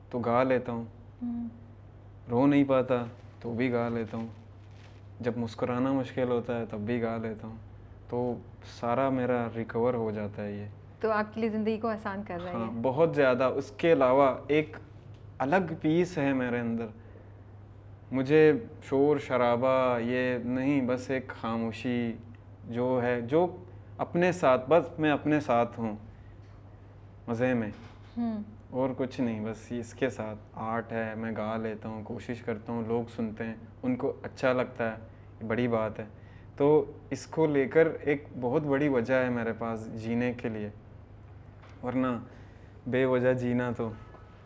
تو 0.10 0.20
گا 0.20 0.44
لیتا 0.44 0.72
ہوں۔ 0.72 0.86
رو 2.32 2.48
نہیں 2.48 2.64
پاتا 2.64 2.96
تو 3.40 3.54
بھی 3.54 3.72
گا 3.72 3.90
لیتا 3.90 4.18
ہوں۔ 4.18 4.28
جب 5.20 5.32
مسکرانا 5.38 5.92
مشکل 5.92 6.30
ہوتا 6.30 6.60
ہے 6.60 6.66
تب 6.70 6.78
بھی 6.78 7.02
گا 7.02 7.18
لیتا 7.18 7.48
ہوں۔ 7.48 7.56
تو 8.10 8.36
سارا 8.80 9.10
میرا 9.10 9.48
ریکور 9.56 9.94
ہو 9.94 10.12
جاتا 10.12 10.44
ہے 10.44 10.52
یہ۔ 10.52 10.66
تو 11.00 11.12
آپ 11.12 11.34
کے 11.34 11.42
لیے 11.42 11.50
زندگی 11.50 11.78
کو 11.78 11.88
آسان 11.88 12.22
کر 12.28 12.38
رہا 12.44 12.52
ہے 12.52 12.56
ہاں 12.56 12.72
بہت 12.82 13.16
زیادہ۔ 13.16 13.44
اس 13.44 13.72
کے 13.78 13.94
علاوہ 13.94 14.36
ایک 14.48 14.78
الگ 15.38 15.74
پیس 15.82 16.18
ہے 16.18 16.34
میرے 16.34 16.60
اندر۔ 16.60 16.86
مجھے 18.12 18.54
شور 18.84 19.18
شرابہ 19.18 20.00
یہ 20.00 20.38
نہیں 20.46 20.82
بس 20.82 21.10
ایک 21.10 21.32
خاموشی 21.42 22.14
جو 22.70 23.00
ہے 23.04 23.22
جو 23.22 23.58
اپنے 23.98 24.32
ساتھ 24.32 24.66
بس 24.70 25.00
میں 25.00 25.12
اپنے 25.12 25.40
ساتھ 25.40 25.80
ہوں۔ 25.80 25.96
مزے 27.28 27.54
میں۔ 27.54 27.72
اور 28.70 28.90
کچھ 28.98 29.22
نہیں 29.22 29.46
بس 29.46 29.58
اس 29.70 29.94
کے 29.94 30.10
ساتھ 30.10 30.38
آرٹ 30.54 30.92
ہے 30.92 31.14
میں 31.18 31.32
گا 31.38 31.58
لیتا 31.58 31.90
ہوں 31.90 32.04
کوشش 32.04 32.42
کرتا 32.42 32.72
ہوں 32.72 32.84
لوگ 32.88 33.04
سنتے 33.16 33.44
ہیں 33.44 33.54
ان 33.84 33.96
کو 33.96 34.14
اچھا 34.24 34.54
لگتا 34.54 34.92
ہے 34.92 34.96
بڑی 35.48 35.68
بات 35.68 36.00
ہے۔ 36.00 36.06
تو 36.58 36.92
اس 37.10 37.28
کو 37.28 37.46
لے 37.46 37.66
کر 37.66 37.88
ایک 38.02 38.26
بہت 38.40 38.62
بڑی 38.62 38.88
وجہ 38.88 39.14
ہے 39.14 39.30
میرے 39.30 39.54
پاس 39.54 40.04
جینے 40.04 40.34
کے 40.34 40.50
لیے۔ 40.50 40.70
ورنہ 41.84 42.08
بے 42.88 43.06
وجہ 43.06 43.34
جینا 43.34 43.72
تو 43.78 43.88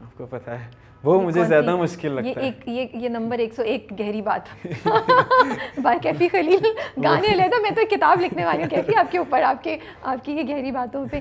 آپ 0.01 0.17
کو 0.17 0.25
پتہ 0.25 0.49
ہے 0.51 0.67
وہ 1.03 1.21
مجھے 1.21 1.43
زیادہ 1.43 1.75
مشکل 1.75 2.11
لگتا 2.11 2.41
ہے۔ 2.41 2.51
یہ 2.65 2.85
یہ 2.93 3.09
نمبر 3.09 3.39
ایک 3.39 3.53
سو 3.53 3.61
ایک 3.61 3.93
گہری 3.99 4.21
بات۔ 4.21 4.65
بھائی 5.79 5.99
کیفی 6.01 6.27
خلیل 6.27 6.65
گانے 7.03 7.27
لے 7.27 7.43
تو 7.49 7.61
میں 7.61 7.71
تو 7.71 7.81
کتاب 7.89 8.21
لکھنے 8.21 8.45
والی 8.45 8.63
ہوں۔ 8.63 8.69
کیفی 8.69 8.95
آپ 8.95 9.11
کے 9.11 9.17
اوپر 9.17 9.41
آپ 9.41 9.63
کے 9.63 9.77
آپ 10.03 10.25
کی 10.25 10.31
یہ 10.31 10.55
گہری 10.55 10.71
باتوں 10.71 11.05
پہ۔ 11.11 11.19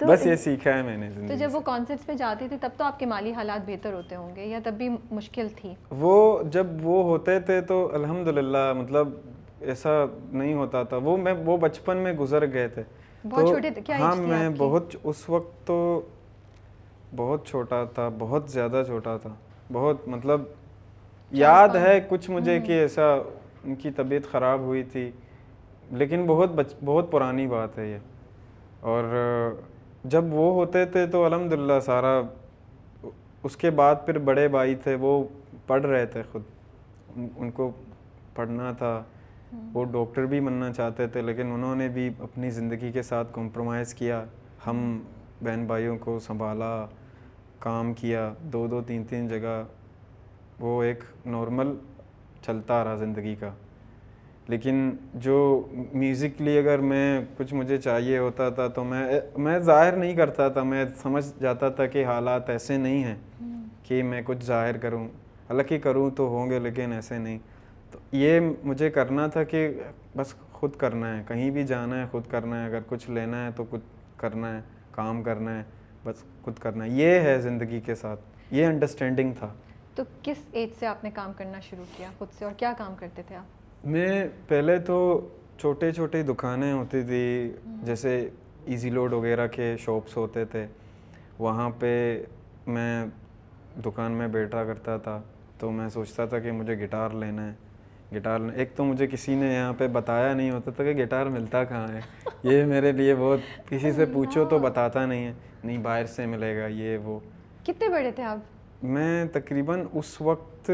بس 0.00 0.26
یہ 0.26 0.36
سیکھا 0.36 0.74
ہے 0.74 0.82
میں 0.82 0.96
نے 0.96 1.10
تو 1.28 1.34
جب 1.34 1.48
وہ 1.52 1.60
کانسرٹس 1.60 2.06
پہ 2.06 2.14
جاتے 2.14 2.48
تھے 2.48 2.56
تب 2.60 2.68
تو 2.76 2.84
آپ 2.84 2.98
کے 2.98 3.06
مالی 3.06 3.32
حالات 3.32 3.60
بہتر 3.66 3.92
ہوتے 3.92 4.16
ہوں 4.16 4.36
گے 4.36 4.44
یا 4.44 4.58
تب 4.64 4.72
بھی 4.72 4.88
مشکل 5.10 5.46
تھی؟ 5.56 5.74
وہ 5.90 6.42
جب 6.42 6.66
وہ 6.82 7.04
ہوتے 7.04 7.40
تھے 7.40 7.60
تو 7.60 7.90
الحمد 7.94 8.28
للہ 8.28 8.72
مطلب 8.72 9.08
ایسا 9.60 10.04
نہیں 10.32 10.54
ہوتا 10.54 10.82
تھا۔ 10.82 10.96
وہ 10.96 11.16
میں 11.16 11.32
وہ 11.32 11.56
بچپن 11.56 11.96
میں 11.96 12.12
گزر 12.12 12.52
گئے 12.52 12.68
تھے۔ 12.68 12.82
بہت 13.28 13.46
چھوٹے 13.46 13.70
تھے۔ 13.70 13.82
کیا 13.82 13.98
ہاں 13.98 14.16
میں 14.16 14.48
بہت 14.58 14.96
اس 15.04 15.28
وقت 15.30 15.66
تو 15.66 16.00
بہت 17.16 17.46
چھوٹا 17.46 17.84
تھا 17.84 18.10
بہت 18.18 18.50
زیادہ 18.50 18.82
چھوٹا 18.86 19.16
تھا۔ 19.16 19.34
بہت 19.72 20.08
مطلب 20.08 20.40
یاد 21.30 21.68
ہے 21.68 22.00
کچھ 22.08 22.30
مجھے 22.30 22.60
کہ 22.60 22.72
ایسا 22.72 23.14
ان 23.64 23.74
کی 23.74 23.90
طبیعت 23.90 24.30
خراب 24.32 24.60
ہوئی 24.60 24.82
تھی 24.82 25.10
لیکن 25.90 26.24
بہت 26.26 26.50
بہت 26.84 27.10
پرانی 27.10 27.46
بات 27.46 27.78
ہے 27.78 27.86
یہ۔ 27.86 27.98
اور 28.80 29.04
جب 30.04 30.24
وہ 30.30 30.54
ہوتے 30.54 30.84
تھے 30.84 31.06
تو 31.06 31.24
الحمد 31.24 31.52
للہ 31.52 31.80
سارا 31.80 32.20
اس 33.42 33.56
کے 33.56 33.70
بعد 33.70 33.94
پھر 34.06 34.18
بڑے 34.18 34.48
بھائی 34.48 34.74
تھے، 34.74 34.94
وہ 34.94 35.24
پڑھ 35.66 35.86
رہے 35.86 36.06
تھے 36.06 36.22
خود۔ 36.32 36.42
ان 37.36 37.50
کو 37.50 37.70
پڑھنا 38.34 38.72
تھا۔ 38.72 39.02
وہ 39.74 39.84
ڈاکٹر 39.84 40.26
بھی 40.26 40.40
بننا 40.40 40.72
چاہتے 40.72 41.06
تھے، 41.06 41.22
لیکن 41.22 41.52
انہوں 41.52 41.76
نے 41.76 41.88
بھی 41.88 42.10
اپنی 42.18 42.50
زندگی 42.50 42.92
کے 42.92 43.02
ساتھ 43.02 43.28
کمپرومائز 43.32 43.94
کیا۔ 43.94 44.24
ہم 44.66 45.02
بہن 45.44 45.64
بھائیوں 45.66 45.98
کو 45.98 46.18
سنبھالا، 46.18 46.86
کام 47.58 47.94
کیا، 47.94 48.34
دو 48.40 48.66
دو 48.66 48.82
تین 48.82 49.04
تین 49.04 49.28
جگہ 49.28 49.64
وہ 50.60 50.82
ایک 50.82 51.00
نارمل 51.26 51.76
چلتا 52.42 52.84
رہا 52.84 52.94
زندگی 52.94 53.34
کا۔ 53.34 53.50
لیکن 54.48 54.90
جو 55.14 55.66
میوزکلی 55.92 56.58
اگر 56.58 56.78
میں 56.78 57.20
کچھ 57.36 57.54
مجھے 57.54 57.78
چاہیے 57.78 58.18
ہوتا 58.18 58.50
تھا 58.50 58.68
تو 58.68 58.84
میں 58.84 59.20
میں 59.36 59.58
ظاہر 59.58 59.92
نہیں 59.92 60.14
کرتا 60.14 60.48
تھا، 60.48 60.62
میں 60.62 60.84
سمجھ 61.02 61.24
جاتا 61.40 61.68
تھا 61.68 61.86
کہ 61.86 62.04
حالات 62.04 62.50
ایسے 62.50 62.76
نہیں 62.76 63.04
ہیں 63.04 63.16
کہ 63.82 64.02
میں 64.02 64.22
کچھ 64.24 64.44
ظاہر 64.44 64.76
کروں۔ 64.76 65.08
حالانکہ 65.50 65.78
کروں 65.78 66.10
تو 66.10 66.26
ہوں 66.26 66.50
گے 66.50 66.58
لیکن 66.58 66.92
ایسے 66.92 67.18
نہیں۔ 67.18 67.38
تو 67.90 67.98
یہ 68.12 68.40
مجھے 68.64 68.90
کرنا 68.90 69.26
تھا 69.26 69.44
کہ 69.44 69.80
بس 70.16 70.34
خود 70.52 70.76
کرنا 70.76 71.18
ہے، 71.18 71.22
کہیں 71.28 71.50
بھی 71.50 71.62
جانا 71.62 72.00
ہے، 72.00 72.06
خود 72.10 72.22
کرنا 72.30 72.60
ہے۔ 72.60 72.66
اگر 72.66 72.78
کچھ 72.88 73.10
لینا 73.10 73.46
ہے 73.46 73.50
تو 73.56 73.64
کچھ 73.70 73.80
کرنا 74.16 74.56
ہے، 74.56 74.60
کام 74.90 75.22
کرنا 75.22 75.58
ہے، 75.58 75.62
بس 76.04 76.16
خود 76.42 76.58
کرنا 76.58 76.84
ہے۔ 76.84 76.90
یہ 76.90 77.20
ہے 77.20 77.40
زندگی 77.40 77.80
کے 77.80 77.94
ساتھ۔ 77.94 78.20
یہ 78.50 78.66
انڈرسٹینڈنگ 78.66 79.32
تھا۔ 79.38 79.52
تو 79.94 80.02
کس 80.22 80.36
ایج 80.52 80.70
سے 80.78 80.86
آپ 80.86 81.04
نے 81.04 81.10
کام 81.10 81.32
کرنا 81.36 81.60
شروع 81.60 81.84
کیا 81.96 82.08
خود 82.18 82.28
سے 82.38 82.44
اور 82.44 82.52
کیا 82.56 82.72
کام 82.78 82.94
کرتے 82.98 83.22
تھے 83.26 83.36
آپ؟ 83.36 83.63
میں 83.84 84.26
پہلے 84.48 84.78
تو 84.78 85.28
چھوٹے 85.58 85.92
چھوٹے 85.92 86.22
دکانیں 86.22 86.72
ہوتی 86.72 87.02
تھی 87.02 87.52
جیسے 87.66 88.28
ایزی 88.64 88.90
لوڈ 88.90 89.12
وغیرہ 89.12 89.46
کے 89.46 89.76
شاپس 89.78 90.16
ہوتے 90.16 90.44
تھے 90.44 90.66
وہاں 91.38 91.70
پہ 91.70 92.22
میں 92.66 93.06
دکان 93.84 94.12
میں 94.12 94.28
بیٹھا 94.28 94.64
کرتا 94.64 94.96
تھا۔ 94.96 95.22
تو 95.58 95.70
میں 95.70 95.88
سوچتا 95.88 96.24
تھا 96.24 96.38
کہ 96.38 96.52
مجھے 96.52 96.86
گٹار 96.86 97.10
لینا 97.10 97.52
ہے۔ 97.52 97.52
گٹار 98.16 98.40
ایک 98.54 98.70
تو 98.76 98.84
مجھے 98.84 99.06
کسی 99.06 99.34
نے 99.34 99.54
یہاں 99.54 99.72
پہ 99.72 99.88
بتایا 99.88 100.34
نہیں 100.34 100.50
ہوتا 100.50 100.70
تھا 100.70 100.84
کہ 100.84 101.04
گٹار 101.04 101.26
ملتا 101.26 101.64
کہاں 101.64 101.88
ہے۔ 101.88 102.00
یہ 102.42 102.64
میرے 102.64 102.92
لیے 102.92 103.14
بہت 103.14 103.68
کسی 103.68 103.92
سے 103.92 104.04
پوچھو 104.12 104.44
تو 104.44 104.58
بتاتا 104.58 105.06
نہیں 105.06 105.26
ہے 105.26 105.32
نہیں 105.64 105.78
باہر 105.78 106.06
سے 106.06 106.26
ملے 106.26 106.60
گا 106.60 106.66
یہ 106.66 106.98
وہ۔ 106.98 107.20
کتنے 107.62 107.88
بڑے 107.88 108.12
تھے 108.12 108.22
آپ؟ 108.22 108.38
میں 108.84 109.24
تقریباً 109.24 109.84
اس 109.92 110.20
وقت 110.20 110.70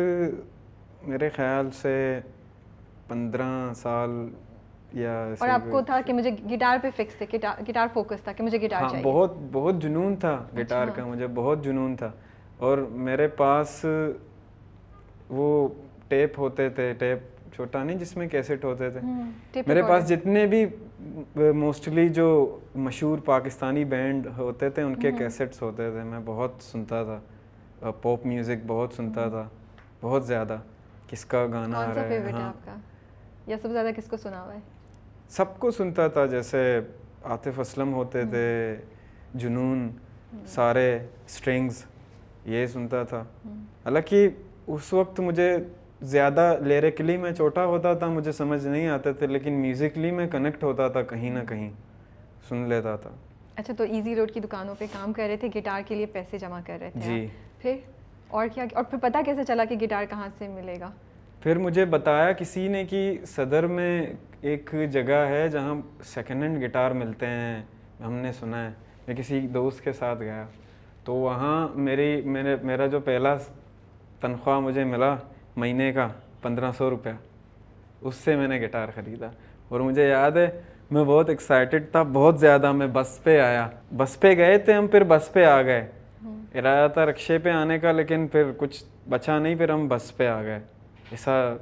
میرے 1.03 1.29
خیال 1.29 1.71
سے 1.71 2.21
پندرہ 3.11 3.51
سال 3.77 4.11
یا 4.93 5.13
اور 5.39 5.49
آپ 5.49 5.71
کو 5.71 5.81
تھا 5.81 6.01
کہ 6.07 6.13
مجھے 6.13 6.31
گٹار 6.51 6.79
پہ 6.83 6.91
فکس 6.97 7.15
تھے 7.19 7.27
گٹار 7.69 7.87
فوکس 7.93 8.23
تھا 8.25 8.33
کہ 8.33 8.45
مجھے 8.45 8.59
گٹار 8.61 8.83
ہاں 8.83 8.89
چاہیے۔ 8.89 9.05
بہت 9.05 9.35
بہت 9.53 9.83
جنون 9.83 10.17
تھا 10.17 10.37
گٹار 10.59 10.89
کا 10.95 11.05
مجھے 11.07 11.27
بہت 11.35 11.65
جنون 11.65 11.97
تھا۔ 11.97 12.11
اور 12.59 12.79
میرے 13.07 13.29
پاس 13.37 13.85
وہ 15.31 15.69
ٹیپ 16.09 16.39
ہوتے 16.39 16.69
تھے 16.69 16.93
ٹیپ 16.99 17.19
چھوٹا 17.55 17.83
نہیں 17.85 17.99
جس 17.99 18.17
میں 18.17 18.29
کیسٹ 18.29 18.65
ہوتے 18.65 18.91
تھے۔ 18.91 19.01
میرے 19.67 19.83
پاس 19.83 20.09
جتنے 20.09 20.47
بھی 20.47 20.65
موسٹلی 21.55 22.09
جو 22.09 22.27
مشہور 22.77 23.19
پاکستانی 23.25 23.85
بینڈ 23.85 24.27
ہوتے 24.39 24.71
تھے 24.71 24.83
ان 24.83 24.95
کے 24.95 25.13
کیسٹس 25.13 25.63
ہوتے 25.63 25.91
تھے۔ 25.91 26.03
میں 26.03 26.21
بہت 26.25 26.63
سنتا 26.63 27.03
تھا۔ 27.05 27.21
پاپ 28.03 28.27
میوزک 28.27 28.65
بہت 28.67 28.93
سنتا 28.93 29.29
تھا۔ 29.29 29.49
بہت 30.01 30.27
زیادہ۔ 30.27 30.57
کس 31.09 31.25
کا 31.25 31.47
گانا 31.53 31.79
آ 31.81 31.95
رہا 31.95 32.03
ہے؟ 32.03 32.31
ہاں۔ 32.31 32.53
یا 33.47 33.57
سب 33.57 33.67
سے 33.67 33.73
زیادہ 33.73 33.91
کس 33.97 34.07
کو 34.07 34.17
سنا 34.17 34.43
ہوا 34.43 34.55
ہے؟ 34.55 34.61
سب 35.31 35.59
کو 35.59 35.71
سنتا 35.71 36.07
تھا 36.09 36.27
جیسے 36.27 36.81
عاطف 37.25 37.61
اسلم 37.61 37.93
ہوتے 37.95 38.23
تھے 38.31 38.77
جنون 39.35 39.89
سارے 40.47 40.89
اسٹرنگز 41.27 41.85
یہ 42.45 42.67
سنتا 42.67 43.03
تھا۔ 43.03 43.23
حالانکہ 43.85 44.29
اس 44.67 44.93
وقت 44.93 45.21
مجھے 45.21 45.57
زیادہ 46.11 46.57
لیریکلی 46.63 47.17
میں 47.17 47.33
چھوٹا 47.33 47.65
ہوتا 47.65 47.93
تھا 47.95 48.07
مجھے 48.07 48.33
سمجھ 48.33 48.67
نہیں 48.67 48.89
آتے 48.89 49.13
تھے 49.13 49.27
لیکن 49.27 49.53
میوزکلی 49.53 50.11
میں 50.11 50.27
کنیکٹ 50.29 50.65
ہوتا 50.65 50.89
تھا 50.89 51.03
کہیں 51.03 51.31
نہ 51.31 51.45
کہیں 51.49 51.71
سن 52.49 52.69
لیتا 52.69 52.97
تھا۔ 52.97 53.11
اچھا 53.57 53.75
تو 53.79 53.85
ایزی 53.85 54.15
روڈ 54.17 54.31
کی 54.31 54.41
دکانوں 54.41 54.75
پہ 54.79 54.87
کام 54.93 55.13
کر 55.13 55.27
رہے 55.29 55.37
تھے 55.37 55.49
گٹار 55.57 55.83
کے 55.89 55.95
لیے 55.95 56.07
پیسے 56.07 56.39
جمع 56.39 56.61
کر 56.67 56.77
رہے 56.81 56.91
تھے 56.91 57.01
جی۔ 57.01 57.27
پھر 57.59 57.77
اور 58.29 58.49
کیا 58.55 58.65
اور 58.75 58.85
پھر 58.85 58.99
پتہ 58.99 59.19
کیسے 59.25 59.45
چلا 59.45 59.65
کہ 59.65 59.77
گٹار 59.83 60.05
کہاں 60.11 60.29
سے 60.39 60.49
ملے 60.49 60.77
گا؟ 60.81 60.91
پھر 61.43 61.59
مجھے 61.59 61.85
بتایا 61.85 62.33
کسی 62.33 62.69
نے 62.69 62.85
کہ 62.85 63.19
صدر 63.27 63.67
میں 63.67 64.07
ایک 64.41 64.75
جگہ 64.91 65.27
ہے 65.29 65.49
جہاں 65.49 65.75
سیکنڈ 66.05 66.43
ہینڈ 66.43 66.65
گٹار 66.65 66.91
ملتے 66.91 67.27
ہیں 67.27 67.63
ہم 68.07 68.13
نے 68.13 68.33
سنا 68.33 68.65
ہے 68.65 68.71
میں 69.09 69.17
کسی 69.17 69.41
دوست 69.41 69.85
کے 69.85 69.93
ساتھ 69.93 70.21
گیا۔ 70.21 70.45
تو 71.05 71.15
وہاں 71.15 71.69
میری 71.75 72.21
میرے 72.25 72.57
میرا 72.63 72.87
جو 72.87 73.01
پہلا 73.01 73.37
تنخواہ 74.21 74.61
مجھے 74.61 74.85
ملا 74.85 75.17
مہینے 75.57 75.93
کا 75.93 76.09
پندرہ 76.43 76.71
سو 76.79 76.91
روپیہ 76.91 77.13
اس 78.01 78.15
سے 78.15 78.37
میں 78.37 78.49
نے 78.49 78.61
گٹار 78.61 78.89
خریدا۔ 78.95 79.27
اور 79.69 79.81
مجھے 79.81 80.09
یاد 80.09 80.31
ہے 80.31 80.61
میں 80.91 81.05
بہت 81.05 81.29
ایکسائٹیڈ 81.29 81.91
تھا 81.93 82.03
بہت 82.03 82.41
زیادہ 82.41 82.73
میں 82.73 82.87
بس 82.87 83.21
پہ 83.23 83.41
آیا۔ 83.41 83.69
بس 83.97 84.21
پہ 84.21 84.37
گئے 84.37 84.59
تھے 84.59 84.73
ہم 84.73 84.87
پھر 84.87 85.05
بس 85.05 85.33
پہ 85.33 85.45
آ 85.45 85.63
گئے۔ 85.63 85.87
ارادہ 86.55 86.91
تھا 86.93 87.07
رکشے 87.07 87.39
پہ 87.39 87.51
آنے 87.51 87.79
کا 87.79 87.93
لیکن 87.93 88.27
پھر 88.27 88.51
کچھ 88.57 88.85
بچا 89.09 89.39
نہیں 89.39 89.55
پھر 89.55 89.69
ہم 89.69 89.89
بس 89.89 90.17
پہ 90.17 90.27
آ 90.27 90.43
گئے۔ 90.43 90.61
ایسا 91.11 91.57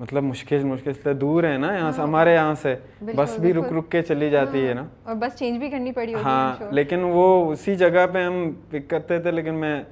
مطلب 0.00 0.22
مشکل 0.22 0.64
مشکل 0.64 0.92
سے 1.02 1.12
دور 1.14 1.44
ہے 1.44 1.58
نا 1.58 1.76
یہاں 1.76 1.92
سے 1.92 2.02
ہمارے 2.02 2.34
یہاں 2.34 2.54
سے۔ 2.54 2.76
بس 3.16 3.38
بھی 3.40 3.52
رک 3.52 3.72
رک 3.72 3.90
کے 3.90 4.02
چلی 4.02 4.30
جاتی 4.30 4.68
ہے 4.68 4.74
نا۔ 4.74 4.86
اور 5.04 5.14
بس 5.14 5.38
چینج 5.38 5.58
بھی 5.58 5.70
کرنی 5.70 5.92
پڑی 5.92 6.14
ہاں 6.14 6.56
لیکن 6.72 6.98
وہ 7.02 7.52
اسی 7.52 7.74
جگہ 7.76 8.06
پہ 8.12 8.24
ہم 8.24 8.52
پک 8.70 8.90
کرتے 8.90 9.18
تھے 9.18 9.30
لیکن 9.30 9.54
میں 9.54 9.82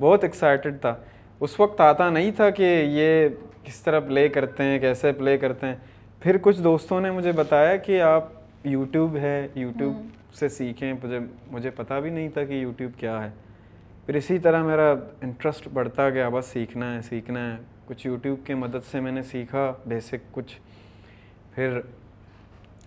بہت 0.00 0.24
ایکسائٹیڈ 0.24 0.80
تھا۔ 0.80 0.94
اس 1.40 1.60
وقت 1.60 1.80
آتا 1.80 2.10
نہیں 2.10 2.30
تھا 2.30 2.50
کہ 2.50 2.84
یہ 2.88 3.28
کس 3.64 3.80
طرح 3.80 4.00
پلے 4.00 4.28
کرتے 4.28 4.62
ہیں 4.62 4.78
کیسے 4.78 5.12
پلے 5.12 5.38
کرتے 5.38 5.66
ہیں۔ 5.66 5.76
پھر 6.20 6.36
کچھ 6.42 6.62
دوستوں 6.62 7.00
نے 7.00 7.10
مجھے 7.10 7.32
بتایا 7.32 7.76
کہ 7.76 8.02
آپ 8.02 8.28
یوٹیوب 8.64 9.16
ہے 9.16 9.48
یوٹیوب 9.54 9.94
سے 10.34 10.48
سیکھیں۔ 10.48 10.92
مجھے 11.04 11.18
مجھے 11.50 11.70
پتہ 11.70 11.94
بھی 11.94 12.10
نہیں 12.10 12.28
تھا 12.28 12.44
کہ 12.44 12.52
یوٹیوب 12.52 13.00
کیا 13.00 13.24
ہے۔ 13.24 13.30
پھر 14.06 14.14
اسی 14.14 14.38
طرح 14.38 14.62
میرا 14.62 14.94
انٹرسٹ 15.22 15.68
بڑھتا 15.72 16.10
گیا 16.10 16.28
بس 16.28 16.46
سیکھنا 16.46 16.96
ہے 16.96 17.02
سیکھنا 17.02 17.52
ہے۔ 17.52 17.75
کچھ 17.86 18.06
یوٹیوب 18.06 18.46
کے 18.46 18.54
مدد 18.54 18.84
سے 18.90 19.00
میں 19.00 19.12
نے 19.12 19.22
سیکھا 19.22 19.72
بیسک 19.86 20.32
کچھ۔ 20.32 20.58
پھر 21.54 21.80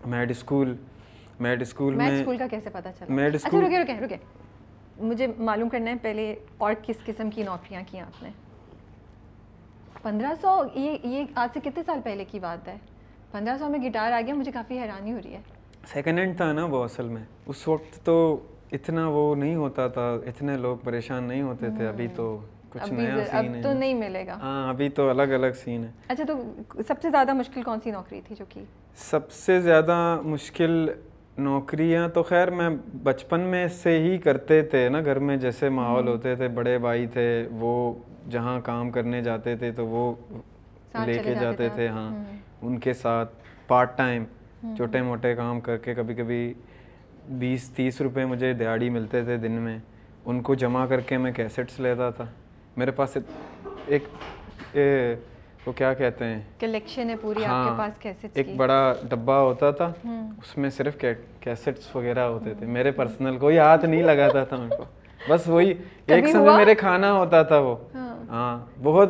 میڈ 0.05 0.31
اسکول 0.31 0.75
میڈ 1.39 1.61
اسکول 1.61 1.95
میں 1.95 2.19
اسکول 2.19 2.37
کا 2.37 2.47
کیسے 2.47 2.69
پتہ 2.69 2.89
چلا؟ 2.99 3.13
میڈ 3.13 3.35
اچھا 3.35 3.47
اسکول 3.47 3.65
رکے 3.65 3.79
رکے 3.79 4.05
رکے۔ 4.05 4.15
مجھے 4.99 5.27
معلوم 5.37 5.69
کرنا 5.69 5.91
ہے 5.91 5.95
پہلے 6.01 6.35
اور 6.57 6.73
کس 6.81 6.95
قسم 7.05 7.29
کی 7.29 7.43
نوکریاں 7.43 7.81
کی 7.87 7.99
آپ 7.99 8.23
نے۔ 8.23 8.29
پندرہ 10.01 10.33
سو 10.41 10.63
یہ 10.75 10.97
یہ 11.03 11.23
آج 11.35 11.49
سے 11.53 11.59
کتنے 11.63 11.83
سال 11.83 11.99
پہلے 12.03 12.25
کی 12.25 12.39
بات 12.39 12.67
ہے؟ 12.67 12.77
پندرہ 13.31 13.57
سو 13.57 13.69
میں 13.69 13.79
گٹار 13.79 14.11
آ 14.11 14.21
گیا 14.21 14.33
مجھے 14.33 14.51
کافی 14.51 14.79
حیرانی 14.79 15.13
ہو 15.13 15.19
رہی 15.23 15.33
ہے۔ 15.33 15.41
سیکنڈ 15.93 16.19
ہینڈ 16.19 16.37
تھا 16.37 16.53
نا 16.53 16.65
وہ 16.65 16.83
اصل 16.83 17.07
میں۔ 17.07 17.23
اس 17.45 17.67
وقت 17.67 18.05
تو 18.05 18.43
اتنا 18.71 19.07
وہ 19.07 19.35
نہیں 19.35 19.55
ہوتا 19.55 19.87
تھا 19.87 20.13
اتنے 20.13 20.57
لوگ 20.57 20.77
پریشان 20.77 21.23
نہیں 21.23 21.41
ہوتے 21.41 21.67
تھے 21.69 21.87
ابھی 21.87 22.07
تو 22.15 22.39
کچھ 22.69 22.93
نیا 22.93 23.15
اب 23.31 23.45
تو 23.63 23.73
نہیں 23.73 23.93
ملے 23.93 24.27
گا۔ 24.27 24.33
ہاں 24.33 24.69
ابھی 24.69 24.89
تو 24.89 25.09
الگ 25.09 25.23
الگ 25.23 25.53
سین 25.63 25.83
ہے۔ 25.83 25.91
اچھا 26.07 26.23
تو 26.27 26.33
سب 26.87 27.01
سے 27.01 27.09
زیادہ 27.09 27.33
مشکل 27.33 27.63
کون 27.63 27.79
سی 27.83 27.91
نوکری 27.91 28.21
تھی 28.27 28.35
جو 28.39 28.45
کی؟ 28.49 28.63
سب 28.95 29.31
سے 29.31 29.61
زیادہ 29.61 30.19
مشکل 30.23 30.89
نوکریاں 31.37 32.07
تو 32.07 32.23
خیر 32.23 32.49
میں 32.49 32.69
بچپن 33.03 33.39
میں 33.39 33.67
سے 33.67 33.99
ہی 33.99 34.17
کرتے 34.17 34.61
تھے 34.61 34.89
نا 34.89 35.01
گھر 35.05 35.19
میں 35.19 35.37
جیسے 35.37 35.69
ماحول 35.69 36.07
ہوتے 36.07 36.35
تھے 36.35 36.47
بڑے 36.47 36.77
بھائی 36.77 37.07
تھے 37.07 37.47
وہ 37.51 37.93
جہاں 38.29 38.59
کام 38.61 38.91
کرنے 38.91 39.21
جاتے 39.21 39.55
تھے 39.55 39.71
تو 39.71 39.87
وہ 39.87 40.15
لے 41.05 41.17
کے 41.23 41.35
جاتے 41.35 41.69
تھے۔ 41.75 41.87
ہاں۔ 41.87 42.15
ان 42.61 42.79
کے 42.79 42.93
ساتھ 42.93 43.33
پارٹ 43.67 43.97
ٹائم 43.97 44.23
چھوٹے 44.75 45.01
موٹے 45.01 45.35
کام 45.35 45.59
کر 45.59 45.77
کے 45.77 45.93
کبھی 45.93 46.13
کبھی 46.15 46.53
بیس 47.29 47.69
تیس 47.69 48.01
روپے 48.01 48.25
مجھے 48.25 48.53
دیہڑی 48.53 48.89
ملتے 48.89 49.23
تھے 49.23 49.37
دن 49.37 49.51
میں۔ 49.51 49.77
ان 50.25 50.41
کو 50.41 50.55
جمع 50.55 50.85
کر 50.85 50.99
کے 50.99 51.17
میں 51.17 51.31
کیسٹس 51.31 51.79
لیتا 51.79 52.09
تھا۔ 52.09 52.25
میرے 52.79 52.91
پاس 52.91 53.17
ایک 53.87 54.03
وہ 55.67 55.71
کیا 55.71 55.93
کہتے 55.93 56.25
ہیں؟ 56.25 56.39
کلیکشن 56.59 57.09
ہے 57.09 57.15
پوری 57.21 57.45
آپ 57.45 57.63
کے 57.63 57.69
ہاں، 57.69 57.77
پاس 57.77 57.97
کیسٹس 57.99 58.21
کی۔ 58.21 58.29
ایک 58.33 58.55
بڑا 58.55 58.93
ڈبا 59.09 59.39
ہوتا 59.41 59.71
تھا 59.71 59.91
اس 60.37 60.57
میں 60.57 60.69
صرف 60.69 60.97
کیسٹس 61.39 61.95
وغیرہ 61.95 62.19
ہوتے 62.19 62.53
تھے۔ 62.53 62.65
میرے 62.65 62.91
پرسنل 62.91 63.37
کوئی 63.37 63.57
ہاتھ 63.57 63.85
نہیں 63.85 64.03
لگاتا 64.03 64.43
تھا 64.43 64.57
ان 64.57 64.69
کو۔ 64.77 64.83
بس 65.29 65.47
وہی 65.47 65.73
ایک 66.07 66.27
سمے 66.27 66.55
میرے 66.57 66.75
کھانا 66.75 67.11
ہوتا 67.13 67.41
تھا 67.43 67.59
وہ۔ 67.59 67.75
ہاں۔, 67.95 68.15
ہاں، 68.29 68.57
بہت 68.83 69.09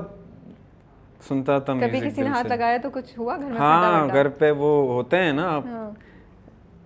سنتا 1.28 1.58
تھا 1.60 1.74
کبھی 1.82 2.00
کسی 2.00 2.22
نے 2.22 2.30
ہاتھ 2.30 2.48
لگایا 2.48 2.78
تو 2.84 2.90
کچھ 2.90 3.18
ہوا 3.20 3.38
گھر 3.38 3.50
میں 3.50 3.60
ہاں 3.60 4.08
گھر 4.08 4.28
پہ 4.30 4.52
وہ 4.52 4.72
ہوتے 4.94 5.18
ہیں 5.18 5.32
نا 5.32 5.50
آپ۔ 5.56 5.66
ہاں۔ 5.66 5.90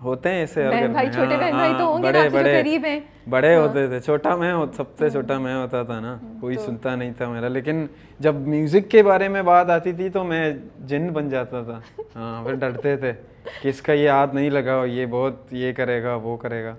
ہوتے 0.03 0.29
ہیں 0.29 0.43
اسے 0.43 0.67
بہن 0.69 0.91
بھائی 0.91 1.07
چھوٹے 1.11 1.33
ہاں، 1.35 1.41
بہن 1.41 1.51
بھائی 1.51 1.73
تو 1.73 1.85
ہاں، 1.85 1.91
ہوں 1.91 2.03
گے 2.03 2.07
آپ 2.17 2.31
جو 2.31 2.39
قریب 2.61 2.85
ہیں۔ 2.85 2.99
بڑے 3.29 3.55
ہاں۔ 3.55 3.61
ہوتے 3.61 3.87
تھے 3.87 3.99
چھوٹا 3.99 4.35
میں 4.35 4.53
سب 4.73 4.97
سے 4.99 5.09
چھوٹا 5.09 5.37
میں 5.37 5.55
ہوتا 5.55 5.83
تھا 5.83 5.99
نا 5.99 6.17
کوئی 6.41 6.57
سنتا 6.57 6.95
نہیں 6.95 7.11
تھا 7.17 7.29
میرا 7.29 7.47
لیکن 7.47 7.85
جب 8.19 8.35
میوزک 8.35 8.89
کے 8.91 9.03
بارے 9.03 9.27
میں 9.27 9.41
بات 9.41 9.69
آتی 9.69 9.93
تھی 9.93 10.09
تو 10.09 10.23
میں 10.23 10.53
جن 10.85 11.09
بن 11.13 11.29
جاتا 11.29 11.61
تھا۔ 11.63 11.79
ہاں 12.15 12.43
پھر 12.43 12.53
ڈرتے 12.53 12.95
تھے 12.95 13.13
کہ 13.61 13.67
اس 13.67 13.81
کا 13.81 13.93
یہ 13.93 14.09
ہاتھ 14.09 14.35
نہیں 14.35 14.49
لگا 14.49 14.83
یہ 14.85 15.05
بہت 15.05 15.53
یہ 15.53 15.71
کرے 15.71 16.03
گا 16.03 16.15
وہ 16.15 16.37
کرے 16.37 16.63
گا۔ 16.63 16.75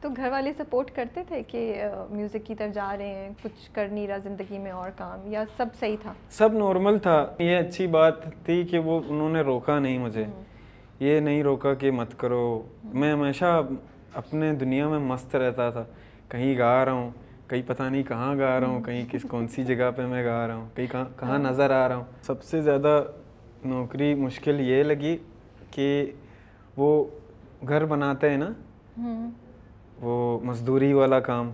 تو 0.00 0.08
گھر 0.16 0.30
والے 0.30 0.52
سپورٹ 0.52 0.90
کرتے 0.90 1.22
تھے 1.28 1.42
کہ 1.42 1.84
میوزک 2.10 2.46
کی 2.46 2.54
طرف 2.54 2.74
جا 2.74 2.96
رہے 2.98 3.06
ہیں 3.06 3.28
کچھ 3.42 3.70
کر 3.72 3.88
نہیں 3.90 4.06
رہا 4.08 4.18
زندگی 4.18 4.58
میں 4.58 4.70
اور 4.70 4.90
کام 4.96 5.32
یا 5.32 5.44
سب 5.56 5.66
صحیح 5.80 5.96
تھا؟ 6.02 6.12
سب 6.30 6.52
نارمل 6.52 6.98
تھا۔ 6.98 7.26
یہ 7.38 7.56
اچھی 7.56 7.86
بات 7.86 8.14
تھی 8.44 8.62
کہ 8.62 8.78
وہ 8.78 9.00
انہوں 9.08 9.30
نے 9.30 9.40
روکا 9.40 9.78
نہیں 9.78 9.98
مجھے۔ 9.98 10.24
یہ 11.00 11.20
نہیں 11.20 11.42
روکا 11.42 11.74
کہ 11.74 11.90
مت 11.90 12.18
کرو۔ 12.18 12.62
میں 12.84 13.12
ہمیشہ 13.12 13.62
اپنے 14.14 14.52
دنیا 14.52 14.88
میں 14.88 14.98
مست 14.98 15.36
رہتا 15.36 15.70
تھا۔ 15.70 15.84
کہیں 16.28 16.58
گا 16.58 16.84
رہا 16.84 16.92
ہوں 16.92 17.10
کہیں 17.48 17.62
پتہ 17.66 17.82
نہیں 17.82 18.02
کہاں 18.02 18.38
گا 18.38 18.60
رہا 18.60 18.66
ہوں 18.66 18.80
کہیں 18.82 19.04
کس 19.10 19.22
کون 19.28 19.48
سی 19.48 19.64
جگہ 19.64 19.90
پہ 19.96 20.06
میں 20.06 20.24
گا 20.24 20.46
رہا 20.48 20.54
ہوں 20.54 20.68
کہیں 20.74 20.86
کہاں 20.86 21.04
کہاں 21.16 21.38
نظر 21.38 21.70
آ 21.70 21.88
رہا 21.88 21.96
ہوں۔ 21.96 22.04
سب 22.22 22.42
سے 22.42 22.62
زیادہ 22.62 23.02
نوکری 23.64 24.14
مشکل 24.14 24.60
یہ 24.60 24.82
لگی 24.82 25.16
کہ 25.70 25.88
وہ 26.76 27.04
گھر 27.68 27.84
بناتے 27.84 28.30
ہیں 28.30 28.36
نا 28.36 28.50
وہ 30.00 30.16
مزدوری 30.44 30.92
والا 30.92 31.20
کام۔ 31.20 31.50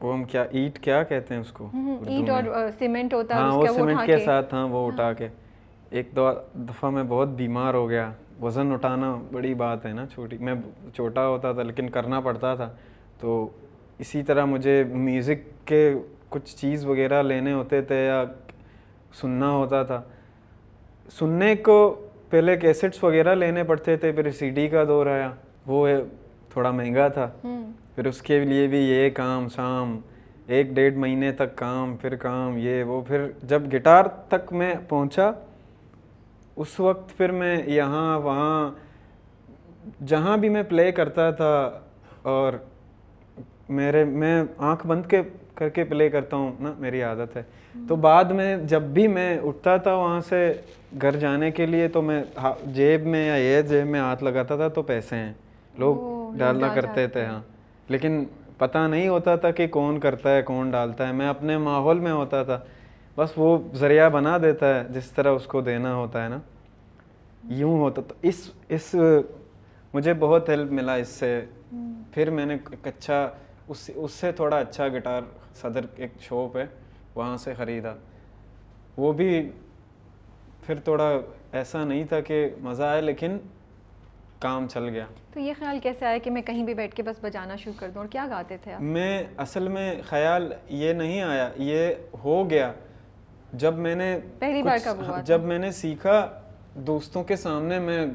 وہ 0.00 0.12
ہم 0.14 0.24
کیا 0.24 0.42
اینٹ 0.50 0.78
کیا 0.78 1.02
کہتے 1.02 1.34
ہیں 1.34 1.40
اس 1.40 1.52
کو؟ 1.52 1.70
ایٹ 2.06 2.30
اور 2.30 2.44
سیمنٹ 2.78 3.14
ہوتا 3.14 3.34
ہے 3.34 3.40
ہاں 3.40 3.52
وہ 3.52 3.66
سیمنٹ 3.66 3.98
کے 4.06 4.18
ساتھ 4.18 4.54
ہاں 4.54 4.66
وہ 4.68 4.78
ہاں۔ 4.78 4.86
اٹھا 4.86 5.12
کے۔ 5.12 5.28
ایک 5.90 6.08
دو 6.16 6.30
دفعہ 6.54 6.90
میں 6.90 7.02
بہت 7.08 7.28
بیمار 7.28 7.74
ہو 7.74 7.88
گیا۔ 7.88 8.12
وزن 8.42 8.72
اٹھانا 8.72 9.18
بڑی 9.32 9.54
بات 9.54 9.86
ہے 9.86 9.92
نا 9.92 10.06
چھوٹی۔ 10.06 10.38
میں 10.38 10.54
چھوٹا 10.94 11.26
ہوتا 11.28 11.52
تھا 11.52 11.62
لیکن 11.62 11.90
کرنا 11.90 12.20
پڑتا 12.20 12.54
تھا۔ 12.54 12.70
تو 13.20 13.48
اسی 13.98 14.22
طرح 14.22 14.44
مجھے 14.44 14.84
میوزک 14.84 15.68
کے 15.68 15.94
کچھ 16.28 16.56
چیز 16.56 16.86
وغیرہ 16.86 17.22
لینے 17.22 17.52
ہوتے 17.52 17.82
تھے 17.82 18.06
یا 18.06 18.24
سننا 19.14 19.50
ہوتا 19.50 19.82
تھا۔ 19.82 20.02
سننے 21.18 21.56
کو 21.56 22.06
پہلے 22.30 22.56
کیسٹس 22.56 23.04
وغیرہ 23.04 23.34
لینے 23.34 23.64
پڑتے 23.64 23.96
تھے 23.96 24.12
پھر 24.12 24.30
سی 24.30 24.50
ڈی 24.50 24.68
کا 24.68 24.84
دور 24.84 25.06
آیا۔ 25.06 25.30
وہ 25.66 25.88
تھوڑا 26.52 26.70
مہنگا 26.70 27.08
تھا۔ 27.08 27.30
پھر 27.94 28.06
اس 28.06 28.22
کے 28.22 28.40
لیے 28.40 28.66
بھی 28.66 28.78
یہ 28.78 29.10
کام 29.10 29.48
شام 29.48 30.00
ایک 30.46 30.70
ڈیڑھ 30.70 30.94
مہینے 30.94 31.32
تک 31.32 31.56
کام 31.56 31.96
پھر 31.96 32.16
کام 32.16 32.58
یہ 32.58 32.84
وہ۔ 32.84 33.00
پھر 33.00 33.26
جب 33.42 33.62
گٹار 33.74 34.04
تک 34.28 34.52
میں 34.52 34.74
پہنچا 34.88 35.30
اس 36.60 36.80
وقت 36.80 37.16
پھر 37.16 37.32
میں 37.32 37.62
یہاں 37.66 38.18
وہاں 38.18 38.70
جہاں 40.06 40.36
بھی 40.36 40.48
میں 40.48 40.62
پلے 40.62 40.92
کرتا 40.92 41.30
تھا 41.30 41.80
اور 42.22 42.52
میرے 43.68 44.04
میں 44.04 44.44
آنکھ 44.58 44.86
بند 44.86 45.06
کے 45.06 45.22
کر 45.54 45.68
کے 45.68 45.84
پلے 45.84 46.08
کرتا 46.10 46.36
ہوں 46.36 46.52
نا 46.60 46.72
میری 46.78 47.02
عادت 47.02 47.36
ہے۔ 47.36 47.42
تو 47.88 47.96
بعد 47.96 48.24
میں 48.24 48.56
جب 48.56 48.82
بھی 48.82 49.08
میں 49.08 49.38
اٹھتا 49.42 49.76
تھا 49.76 49.94
وہاں 49.94 50.20
سے 50.20 50.52
گھر 51.02 51.16
جانے 51.16 51.50
کے 51.50 51.66
لیے 51.66 51.88
تو 51.88 52.02
میں 52.02 52.24
جیب 52.66 53.06
میں 53.06 53.26
یا 53.26 53.34
یہ 53.34 53.62
جیب 53.62 53.86
میں 53.86 54.00
ہاتھ 54.00 54.24
لگاتا 54.24 54.56
تھا 54.56 54.68
تو 54.68 54.82
پیسے 54.82 55.16
ہیں۔ 55.16 55.32
لوگ 55.78 55.96
ڈالنا 56.38 56.68
کرتے 56.74 57.06
تھے 57.06 57.24
ہاں۔ 57.24 57.40
لیکن 57.88 58.24
پتہ 58.58 58.78
نہیں 58.78 59.08
ہوتا 59.08 59.36
تھا 59.36 59.50
کہ 59.50 59.66
کون 59.66 60.00
کرتا 60.00 60.36
ہے 60.36 60.42
کون 60.42 60.70
ڈالتا 60.70 61.08
ہے۔ 61.08 61.12
میں 61.12 61.28
اپنے 61.28 61.58
ماحول 61.58 61.98
میں 61.98 62.12
ہوتا 62.12 62.42
تھا۔ 62.42 62.60
بس 63.16 63.30
وہ 63.36 63.58
ذریعہ 63.74 64.08
بنا 64.08 64.38
دیتا 64.38 64.74
ہے 64.74 64.84
جس 64.90 65.10
طرح 65.10 65.30
اس 65.30 65.46
کو 65.46 65.60
دینا 65.60 65.94
ہوتا 65.94 66.24
ہے 66.24 66.28
نا۔ 66.28 66.38
یوں 67.48 67.78
ہوتا 67.78 68.02
تو 68.08 68.14
اس 68.22 68.50
اس 68.68 68.94
مجھے 69.94 70.14
بہت 70.14 70.48
ہیلپ 70.48 70.72
ملا 70.72 70.94
اس 70.94 71.08
سے۔ 71.08 71.44
پھر 72.14 72.30
میں 72.30 72.46
نے 72.46 72.54
ایک 72.70 72.86
اچھا 72.86 73.28
اس 73.68 73.90
اس 73.94 74.12
سے 74.12 74.32
تھوڑا 74.32 74.58
اچھا 74.58 74.88
گٹار 74.88 75.22
صدر 75.54 75.80
ایک 75.96 76.10
شاپ 76.20 76.56
ہے 76.56 76.66
وہاں 77.14 77.36
سے 77.36 77.54
خریدا۔ 77.54 77.94
وہ 78.96 79.12
بھی 79.12 79.50
پھر 80.66 80.74
تھوڑا 80.74 81.10
ایسا 81.52 81.84
نہیں 81.84 82.04
تھا 82.04 82.20
کہ 82.20 82.48
مزہ 82.60 82.82
آیا 82.82 83.00
لیکن 83.00 83.38
کام 84.38 84.66
چل 84.68 84.88
گیا۔ 84.88 85.06
تو 85.32 85.40
یہ 85.40 85.52
خیال 85.58 85.78
کیسے 85.82 86.06
آیا 86.06 86.18
کہ 86.18 86.30
میں 86.30 86.42
کہیں 86.42 86.64
بھی 86.64 86.74
بیٹھ 86.74 86.94
کے 86.94 87.02
بس 87.02 87.16
بجانا 87.22 87.56
شروع 87.56 87.74
کر 87.78 87.88
دوں؟ 87.88 88.00
اور 88.02 88.08
کیا 88.08 88.26
گاتے 88.30 88.56
تھے 88.56 88.74
میں 88.80 89.24
اصل 89.36 89.68
میں 89.68 89.94
خیال 90.08 90.52
یہ 90.68 90.92
نہیں 90.92 91.20
آیا 91.22 91.50
یہ 91.56 91.94
ہو 92.24 92.50
گیا۔ 92.50 92.72
جب 93.52 93.74
میں 93.74 93.94
نے 93.94 94.18
پہلی 94.38 94.62
بار 94.62 94.78
کب 94.84 94.96
ہوا 94.98 95.16
ہاں، 95.16 95.22
جب 95.22 95.40
میں 95.42 95.58
نے 95.58 95.70
سیکھا 95.70 96.28
دوستوں 96.74 97.24
کے 97.24 97.36
سامنے 97.36 97.78
میں 97.78 98.06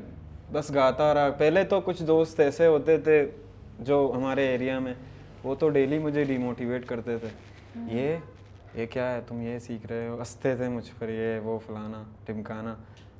بس 0.51 0.73
گاتا 0.75 1.13
رہا۔ 1.13 1.29
پہلے 1.37 1.63
تو 1.63 1.81
کچھ 1.81 2.03
دوست 2.03 2.39
ایسے 2.39 2.67
ہوتے 2.67 2.97
تھے 2.97 3.29
جو 3.79 4.13
ہمارے 4.15 4.47
ایریا 4.47 4.79
میں 4.79 4.93
وہ 5.43 5.55
تو 5.55 5.69
ڈیلی 5.69 5.99
مجھے 5.99 6.23
ڈیموٹیویٹ 6.23 6.85
کرتے 6.85 7.17
تھے۔ 7.17 7.27
یہ 7.91 8.15
یہ 8.75 8.85
کیا 8.85 9.13
ہے؟ 9.15 9.21
تم 9.27 9.41
یہ 9.41 9.59
سیکھ 9.59 9.87
رہے 9.87 10.07
ہو؟ 10.07 10.19
ہنستے 10.19 10.55
تھے 10.55 10.67
مجھ 10.67 10.91
پر 10.99 11.09
یہ 11.09 11.39
وہ 11.39 11.59
فلانا 11.65 12.03
ٹمکانا 12.25 12.75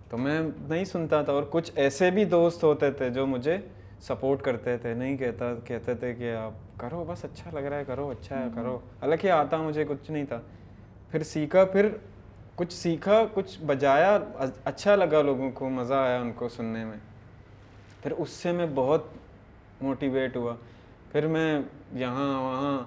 تو 0.09 0.17
میں 0.17 0.41
نہیں 0.69 0.85
سنتا 0.85 1.21
تھا۔ 1.21 1.33
اور 1.33 1.43
کچھ 1.49 1.71
ایسے 1.75 2.11
بھی 2.11 2.25
دوست 2.25 2.63
ہوتے 2.63 2.91
تھے 2.91 3.09
جو 3.09 3.25
مجھے 3.27 3.57
سپورٹ 4.01 4.41
کرتے 4.41 4.77
تھے۔ 4.77 4.93
نہیں 4.93 5.17
کہتا 5.17 5.53
کہتے 5.65 5.93
تھے 5.93 6.13
کہ 6.13 6.35
آپ 6.35 6.51
کرو 6.79 7.05
بس 7.07 7.25
اچھا 7.25 7.51
لگ 7.53 7.59
رہا 7.59 7.77
ہے 7.77 7.83
کرو 7.87 8.09
اچھا 8.09 8.39
ہے 8.39 8.47
کرو۔ 8.55 8.79
حالانکہ 9.01 9.31
آتا 9.31 9.57
مجھے 9.57 9.85
کچھ 9.87 10.11
نہیں 10.11 10.23
تھا۔ 10.23 10.41
پھر 11.11 11.23
سیکھا 11.23 11.63
پھر 11.65 11.89
کچھ 12.55 12.73
سیکھا 12.73 13.23
کچھ 13.33 13.57
بجایا 13.65 14.17
اچھا 14.65 14.95
لگا 14.95 15.21
لوگوں 15.21 15.51
کو 15.51 15.69
مزہ 15.69 15.93
آیا 15.93 16.19
ان 16.19 16.31
کو 16.35 16.49
سننے 16.49 16.83
میں۔ 16.85 16.97
پھر 18.03 18.11
اس 18.11 18.29
سے 18.31 18.51
میں 18.51 18.65
بہت 18.75 19.07
موٹیویٹ 19.81 20.35
ہوا۔ 20.35 20.55
پھر 21.11 21.27
میں 21.27 21.59
یہاں 21.93 22.41
وہاں 22.41 22.77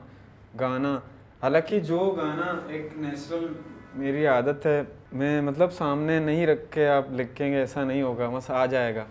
گانا 0.61 0.95
حالانکہ 1.43 1.81
جو 1.81 1.99
گانا 2.19 2.55
ایک 2.69 2.89
نیچرل 2.97 3.47
میری 3.95 4.27
عادت 4.27 4.67
ہے 4.67 4.83
میں 5.13 5.41
مطلب 5.41 5.73
سامنے 5.73 6.19
نہیں 6.19 6.47
رکھ 6.47 6.71
کے 6.71 6.89
آپ 6.89 7.05
لکھیں 7.11 7.51
گے 7.51 7.57
ایسا 7.57 7.85
نہیں 7.85 8.03
ہوگا 8.03 8.29
بس 8.29 8.51
آ 8.51 8.65
جائے 8.67 8.95
گا۔ 8.95 9.05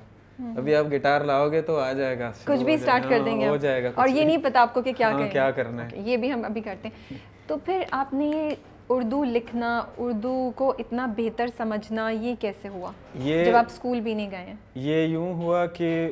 ابھی 0.57 0.75
آپ 0.75 0.85
گٹار 0.91 1.21
لاؤ 1.21 1.49
گے 1.51 1.61
تو 1.61 1.79
آ 1.79 1.91
جائے 1.93 2.17
گا 2.19 2.31
کچھ 2.45 2.63
بھی 2.63 2.73
اسٹارٹ 2.73 3.09
کر 3.09 3.19
دیں 3.25 3.39
گے 3.39 3.43
ہاں، 3.43 3.51
ہو 3.51 3.57
جائے 3.57 3.83
گا 3.83 3.91
اور 3.95 4.07
یہ 4.07 4.23
نہیں 4.23 4.37
پتا 4.37 4.61
آپ 4.61 4.73
کو 4.73 4.81
کہ 4.81 4.91
کیا 4.93 5.09
ہاں، 5.11 5.27
کیا 5.31 5.49
کرنا 5.51 5.85
ہے۔ 5.85 6.01
یہ 6.01 6.17
بھی 6.17 6.31
ہم 6.33 6.43
ابھی 6.45 6.61
کرتے 6.61 6.87
ہیں۔ 6.89 7.17
تو 7.47 7.57
پھر 7.57 7.83
آپ 7.91 8.13
نے 8.13 8.25
یہ 8.25 8.49
اردو 8.89 9.23
لکھنا 9.23 9.83
اردو 9.97 10.51
کو 10.55 10.73
اتنا 10.79 11.05
بہتر 11.17 11.47
سمجھنا 11.57 12.09
یہ 12.09 12.35
کیسے 12.39 12.67
ہوا؟ 12.67 12.91
یہ 13.15 13.45
جب 13.45 13.55
آپ 13.55 13.65
اسکول 13.69 13.99
بھی 14.01 14.13
نہیں 14.13 14.31
گئے 14.31 14.53
یہ 14.75 15.05
یوں 15.05 15.33
ہوا 15.33 15.65
کہ 15.65 16.11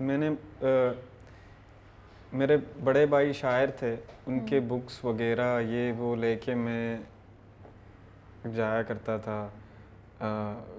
میں 0.00 0.18
نے 0.18 0.30
میرے 2.32 2.56
بڑے 2.84 3.06
بھائی 3.06 3.32
شاعر 3.32 3.66
تھے 3.78 3.96
ان 4.26 4.38
کے 4.46 4.60
بکس 4.60 5.04
وغیرہ 5.04 5.60
یہ 5.60 5.92
وہ 5.98 6.14
لے 6.16 6.36
کے 6.44 6.54
میں 6.54 6.98
جایا 8.56 8.82
کرتا 8.82 9.16
تھا 9.16 9.48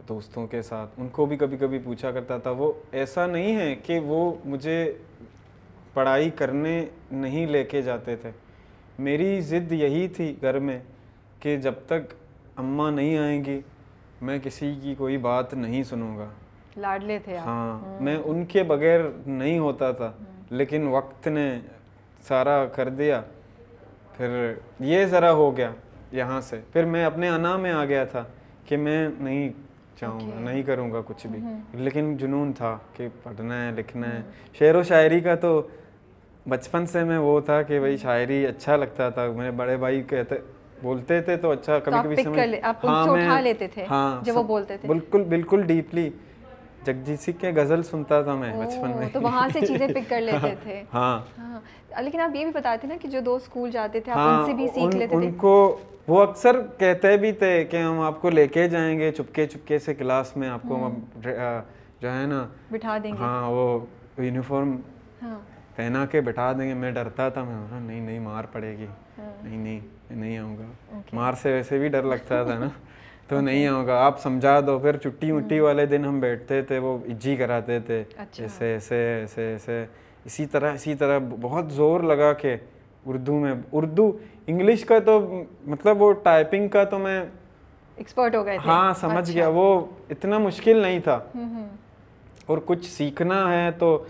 دوستوں 0.09 0.47
کے 0.47 0.61
ساتھ۔ 0.61 0.91
ان 0.97 1.09
کو 1.09 1.25
بھی 1.25 1.37
کبھی 1.37 1.57
کبھی 1.57 1.79
پوچھا 1.83 2.11
کرتا 2.11 2.37
تھا۔ 2.37 2.51
وہ 2.51 2.71
ایسا 2.91 3.25
نہیں 3.27 3.55
ہے 3.55 3.75
کہ 3.75 3.99
وہ 3.99 4.33
مجھے 4.45 4.93
پڑھائی 5.93 6.29
کرنے 6.29 6.85
نہیں 7.11 7.45
لے 7.47 7.63
کے 7.63 7.81
جاتے 7.81 8.15
تھے۔ 8.15 8.31
میری 8.99 9.39
ضد 9.41 9.71
یہی 9.71 10.07
تھی 10.07 10.35
گھر 10.41 10.59
میں 10.59 10.79
کہ 11.41 11.57
جب 11.57 11.73
تک 11.85 12.13
اماں 12.55 12.91
نہیں 12.91 13.17
آئیں 13.17 13.45
گی 13.45 13.61
میں 14.21 14.39
کسی 14.43 14.75
کی 14.81 14.95
کوئی 14.95 15.17
بات 15.17 15.53
نہیں 15.53 15.83
سنوں 15.83 16.17
گا۔ 16.17 16.25
لاڈلے 16.77 17.19
تھے 17.19 17.37
ہاں 17.37 18.01
میں 18.03 18.17
ان 18.25 18.45
کے 18.45 18.63
بغیر 18.63 18.99
نہیں 19.25 19.59
ہوتا 19.59 19.91
تھا 19.91 20.11
لیکن 20.49 20.87
وقت 20.87 21.27
نے 21.27 21.59
سارا 22.27 22.65
کر 22.65 22.89
دیا۔ 22.89 23.21
پھر 24.17 24.53
یہ 24.79 25.05
ذرا 25.05 25.31
ہو 25.31 25.57
گیا 25.57 25.71
یہاں 26.11 26.41
سے۔ 26.41 26.61
پھر 26.73 26.85
میں 26.85 27.05
اپنے 27.05 27.29
انا 27.29 27.57
میں 27.57 27.71
آ 27.71 27.85
گیا 27.85 28.03
تھا 28.03 28.23
کہ 28.65 28.77
میں 28.77 29.09
نہیں 29.19 29.49
چاہوں 29.99 30.19
گا 30.19 30.39
نہیں 30.39 30.63
کروں 30.63 30.91
گا 30.91 31.01
کچھ 31.05 31.27
بھی۔ 31.27 31.39
لیکن 31.73 32.17
جنون 32.17 32.53
تھا 32.53 32.77
کہ 32.93 33.07
پڑھنا 33.23 33.65
ہے 33.65 33.71
لکھنا 33.71 34.07
ہے۔ 34.07 34.21
شعر 34.53 34.75
و 34.75 34.83
شاعری 34.83 35.19
کا 35.19 35.35
تو 35.35 35.67
بچپن 36.49 36.85
سے 36.85 37.03
میں 37.03 37.17
وہ 37.17 37.39
تھا 37.41 37.61
کہ 37.61 37.79
بھائی 37.79 37.97
شاعری 37.97 38.45
اچھا 38.47 38.75
لگتا 38.75 39.09
تھا۔ 39.09 39.27
میرے 39.27 39.51
بڑے 39.51 39.77
بھائی 39.77 40.01
کہتے 40.01 40.35
بولتے 40.83 41.21
تھے 41.21 41.37
تو 41.37 41.51
اچھا 41.51 41.79
کبھی 41.79 41.99
کبھی 42.03 42.23
سمجھ 42.23 42.39
آپ 42.61 42.85
ان 42.87 42.93
سے 43.03 43.09
اٹھا 43.11 43.39
لیتے 43.39 43.67
تھے 43.67 43.85
جب 44.23 44.37
وہ 44.37 44.43
بولتے 44.43 44.77
تھے 44.77 44.87
بالکل 44.87 45.23
بالکل 45.23 45.63
ڈیپلی 45.63 46.09
جگجیت 46.85 47.19
سنگھ 47.19 47.39
کے 47.41 47.51
غزل 47.55 47.83
سنتا 47.83 48.21
تھا 48.21 48.35
میں 48.35 48.51
بچپن 48.59 48.97
میں 48.97 49.07
تو 49.13 49.21
وہاں 49.21 49.47
سے 49.53 49.61
چیزیں 49.61 49.87
پک 49.87 50.09
کر 50.09 50.21
لیتے 50.21 50.53
تھے 50.63 50.81
ہاں 50.93 51.19
لیکن 52.01 52.19
آپ 52.19 52.35
یہ 52.35 52.43
بھی 52.43 52.51
بتاتے 52.51 52.87
نا 52.87 52.95
کہ 53.01 53.07
جو 53.07 53.19
دو 53.19 53.37
سکول 53.39 53.71
جاتے 53.71 53.99
تھے 53.99 54.11
آپ 54.11 54.19
ان 54.19 54.45
سے 54.45 54.53
بھی 54.53 54.67
سیکھ 54.67 54.95
لیتے 54.95 55.07
تھے 55.07 55.15
ان 55.17 55.31
کو 55.37 55.79
وہ 56.07 56.21
اکثر 56.21 56.61
کہتے 56.77 57.15
بھی 57.17 57.31
تھے 57.31 57.63
کہ 57.65 57.77
ہم 57.77 57.99
آپ 57.99 58.21
کو 58.21 58.29
لے 58.29 58.47
کے 58.47 58.67
جائیں 58.67 58.99
گے 58.99 59.11
چپکے 59.11 59.45
چپکے 59.47 59.79
سے 59.79 59.93
کلاس 59.93 60.35
میں 60.37 60.49
آپ 60.49 60.61
کو 60.67 60.89
جو 61.99 62.13
ہے 62.13 62.25
نا 62.25 62.45
بٹھا 62.71 62.97
دیں 63.03 63.11
گے 63.11 63.17
ہاں 63.19 63.49
وہ 63.49 63.79
یونیفارم 64.17 64.77
پہنا 65.75 66.05
کے 66.05 66.21
بٹھا 66.21 66.51
دیں 66.53 66.67
گے 66.69 66.73
میں 66.73 66.91
ڈرتا 66.91 67.29
تھا 67.29 67.43
میں 67.43 67.79
نہیں 67.79 68.01
نہیں 68.01 68.19
مار 68.19 68.43
پڑے 68.51 68.77
گی 68.77 68.87
نہیں 69.17 69.57
نہیں 69.57 69.79
نہیں 70.15 70.37
آؤں 70.37 70.57
گا۔ 70.57 70.99
مار 71.13 71.33
سے 71.33 71.51
ویسے 71.51 71.77
بھی 71.79 71.87
ڈر 71.87 72.03
لگتا 72.03 72.43
تھا 72.43 72.57
نا۔ 72.57 72.67
تو 73.27 73.41
نہیں 73.41 73.67
آؤں 73.67 73.87
گا۔ 73.87 74.05
آپ 74.05 74.21
سمجھا 74.21 74.59
دو۔ 74.59 74.79
پھر 74.79 74.97
چھٹی 74.97 75.31
مٹی 75.31 75.59
والے 75.59 75.85
دن 75.85 76.05
ہم 76.05 76.19
بیٹھتے 76.19 76.61
تھے 76.61 76.77
وہ 76.77 76.97
اجی 77.05 77.35
کراتے 77.35 77.79
تھے۔ 77.79 78.03
ایسے 78.17 78.73
ایسے 78.73 78.95
ایسے 79.21 79.51
ایسے۔ 79.51 79.85
اسی 80.25 80.45
طرح 80.45 80.73
اسی 80.73 80.95
طرح 80.95 81.19
بہت 81.41 81.71
زور 81.71 81.99
لگا 81.99 82.33
کے 82.33 82.57
اردو 83.05 83.39
میں۔ 83.39 83.53
اردو 83.71 84.17
انگلش 84.47 84.85
کا 84.85 84.99
تو 84.99 85.43
مطلب 85.67 86.01
وہ 86.01 86.13
ٹائپنگ 86.13 86.67
کا 86.67 86.83
تو 86.83 86.99
میں 86.99 87.25
ایکسپرٹ 87.95 88.35
ہو 88.35 88.45
گئے 88.45 88.57
ہاں 88.65 88.93
سمجھ 88.93 89.31
گیا۔ 89.31 89.47
وہ 89.47 89.85
اتنا 90.09 90.37
مشکل 90.37 90.77
نہیں 90.77 90.99
تھا۔ 90.99 91.19
اور 92.45 92.57
کچھ 92.65 92.85
سیکھنا 92.85 93.53
ہے 93.53 93.71
تو 93.71 94.03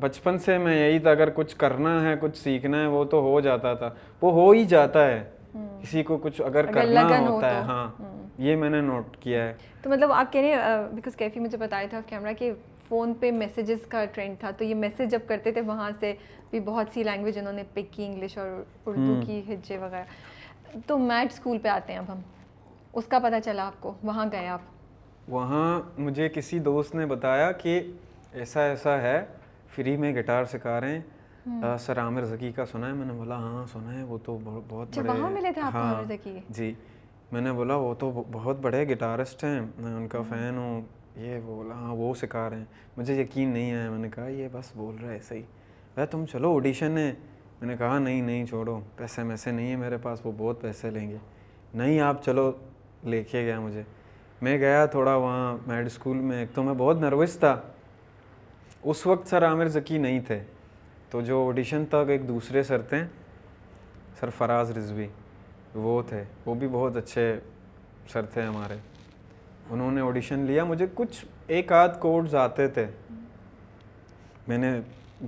بچپن 0.00 0.38
سے 0.38 0.58
میں 0.58 0.88
یہی 0.88 0.98
تھا 0.98 1.10
اگر 1.10 1.30
کچھ 1.30 1.56
کرنا 1.56 2.04
ہے 2.04 2.14
کچھ 2.20 2.36
سیکھنا 2.38 2.80
ہے 2.80 2.86
وہ 2.86 3.04
تو 3.04 3.20
ہو 3.20 3.40
جاتا 3.40 3.74
تھا۔ 3.74 3.90
وہ 4.22 4.32
ہو 4.32 4.50
ہی 4.50 4.64
جاتا 4.64 5.06
ہے۔ 5.06 5.30
کسی 5.82 6.02
کو 6.02 6.16
کچھ 6.16 6.42
اگر 6.42 6.66
کرنا 6.66 7.18
ہوتا 7.28 7.50
ہے 7.50 7.60
ہاں 7.60 7.90
یہ 8.38 8.56
میں 8.56 8.70
نے 8.70 8.80
نوٹ 8.80 9.16
کیا 9.20 9.44
ہے۔ 9.44 9.54
تو 9.82 9.90
مطلب 9.90 10.12
آپ 10.12 10.32
کہہ 10.32 10.40
رہے 10.40 10.48
ہیں 10.48 10.58
بیکاز 10.92 11.16
کیفی 11.16 11.40
مجھے 11.40 11.58
بتایا 11.58 11.86
تھا 11.90 12.00
کیمرہ 12.06 12.32
کہ 12.32 12.52
فون 12.88 13.14
پہ 13.20 13.30
میسیجز 13.30 13.86
کا 13.86 14.04
ٹرینڈ 14.04 14.38
تھا۔ 14.38 14.50
تو 14.50 14.64
یہ 14.64 14.74
میسیج 14.74 15.10
جب 15.10 15.20
کرتے 15.26 15.52
تھے 15.52 15.60
وہاں 15.60 15.90
سے 16.00 16.14
بھی 16.50 16.60
بہت 16.60 16.86
سی 16.94 17.02
لینگویج 17.02 17.38
انہوں 17.38 17.52
نے 17.52 17.62
پک 17.72 17.92
کی 17.92 18.06
انگلش 18.06 18.38
اور 18.38 18.62
اردو 18.86 19.20
کی 19.26 19.42
ہجے 19.54 19.78
وغیرہ۔ 19.78 20.04
تو 20.86 20.98
میٹ 20.98 21.32
اسکول 21.32 21.58
پہ 21.58 21.68
آتے 21.68 21.92
ہیں 21.92 22.00
اب 22.00 22.12
ہم۔ 22.12 22.18
اس 22.92 23.04
کا 23.04 23.18
پتہ 23.18 23.36
چلا 23.44 23.66
آپ 23.66 23.72
کو۔ 23.80 23.94
وہاں 24.02 24.26
گئے 24.32 24.46
آپ۔ 24.46 24.60
وہاں 25.28 25.80
مجھے 25.98 26.28
کسی 26.28 26.58
دوست 26.58 26.94
نے 26.94 27.06
بتایا 27.06 27.52
کہ 27.52 27.82
ایسا 28.32 28.62
ایسا 28.62 29.02
ہے 29.02 29.24
فری 29.74 29.96
میں 29.96 30.14
گٹار 30.14 30.44
سکھا 30.44 30.80
رہے 30.80 30.98
ہیں۔ 30.98 31.00
سر 31.80 31.98
عامر 31.98 32.24
ذکی 32.24 32.52
کا 32.52 32.66
سنا 32.66 32.88
ہے 32.88 32.92
میں 32.92 33.06
نے 33.06 33.12
بولا 33.12 33.36
ہاں 33.36 33.66
سنا 33.72 33.98
ہے 33.98 34.02
وہ 34.02 34.18
تو 34.24 34.38
بہت 34.44 34.98
بڑے 34.98 35.52
تھے 35.52 35.60
آپ 35.60 35.74
ہاں۔ 35.74 36.02
جی 36.48 36.74
میں 37.32 37.40
نے 37.40 37.52
بولا 37.52 37.76
وہ 37.76 37.94
تو 37.94 38.24
بہت 38.32 38.56
بڑے 38.60 38.88
گٹارسٹ 38.88 39.44
ہیں 39.44 39.60
میں 39.78 39.94
ان 39.94 40.08
کا 40.08 40.22
فین 40.28 40.56
ہوں۔ 40.56 40.80
یہ 41.16 41.40
بولا 41.44 41.74
ہاں 41.74 41.94
وہ 41.94 42.14
سکھا 42.14 42.50
رہے 42.50 42.56
ہیں۔ 42.56 42.64
مجھے 42.96 43.14
یقین 43.14 43.48
نہیں 43.48 43.74
آیا 43.74 43.90
میں 43.90 43.98
نے 43.98 44.08
کہا 44.14 44.26
یہ 44.28 44.48
بس 44.52 44.72
بول 44.76 44.94
رہا 45.02 45.08
ہے 45.08 45.14
ایسے 45.14 45.34
ہی۔ 45.34 45.42
بھائی 45.94 46.06
تم 46.06 46.26
چلو 46.26 46.56
آڈیشن 46.56 46.98
ہے۔ 46.98 47.12
میں 47.60 47.68
نے 47.68 47.76
کہا 47.76 47.98
نہیں 47.98 48.22
نہیں 48.22 48.46
چھوڑو 48.46 48.80
پیسے 48.96 49.22
ویسے 49.22 49.50
نہیں 49.50 49.66
ہیں 49.66 49.76
میرے 49.76 49.96
پاس 49.96 50.20
وہ 50.24 50.32
بہت 50.36 50.60
پیسے 50.60 50.90
لیں 50.90 51.10
گے۔ 51.10 51.16
نہیں 51.74 52.00
آپ 52.00 52.24
چلو 52.24 52.52
لے 53.04 53.24
کے 53.24 53.40
گیا 53.40 53.60
مجھے۔ 53.60 53.82
میں 54.42 54.58
گیا 54.58 54.86
تھوڑا 54.86 55.14
وہاں 55.16 55.56
میڈ 55.66 55.86
اسکول 55.86 56.16
میں 56.16 56.40
ایک 56.40 56.48
تو 56.54 56.62
میں 56.62 56.74
بہت 56.78 56.96
نروس 57.00 57.36
تھا۔ 57.36 57.60
اس 58.82 59.06
وقت 59.06 59.28
سر 59.28 59.46
عامر 59.46 59.68
ذکی 59.68 59.98
نہیں 59.98 60.20
تھے۔ 60.20 60.40
تو 61.10 61.20
جو 61.20 61.48
آڈیشن 61.48 61.84
تک 61.86 62.08
ایک 62.08 62.28
دوسرے 62.28 62.62
سر 62.62 62.82
تھے 62.82 63.04
سر 64.20 64.30
فراز 64.30 64.70
رضوی۔ 64.70 65.06
وہ 65.74 66.02
تھے۔ 66.08 66.24
وہ 66.46 66.54
بھی 66.54 66.68
بہت 66.72 66.96
اچھے 66.96 67.38
سر 68.12 68.24
تھے 68.24 68.42
ہمارے۔ 68.42 68.74
انہوں 69.70 69.90
نے 69.90 70.00
آڈیشن 70.00 70.38
لیا۔ 70.38 70.64
مجھے 70.64 70.86
کچھ 70.94 71.24
ایک 71.46 71.72
آدھ 71.72 71.98
کوڈز 71.98 72.34
آتے 72.34 72.68
تھے۔ 72.68 72.86
میں 74.48 74.58
نے 74.58 74.80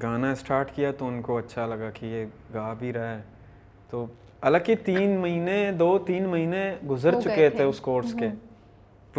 گانا 0.02 0.32
اسٹارٹ 0.32 0.74
کیا 0.74 0.92
تو 0.92 1.08
ان 1.08 1.22
کو 1.22 1.38
اچھا 1.38 1.66
لگا 1.66 1.90
کہ 1.90 2.06
یہ 2.06 2.24
گا 2.54 2.74
بھی 2.78 2.92
رہا 2.92 3.16
ہے۔ 3.16 3.22
تو 3.90 4.04
حالانکہ 4.42 4.74
تین 4.74 5.18
مہینے 5.20 5.72
دو 5.72 5.98
تین 5.98 6.24
مہینے 6.24 6.76
گزر 6.90 7.20
چکے 7.20 7.50
تھے 7.50 7.64
اس 7.64 7.80
کورس 7.80 8.14
کے۔ 8.18 8.28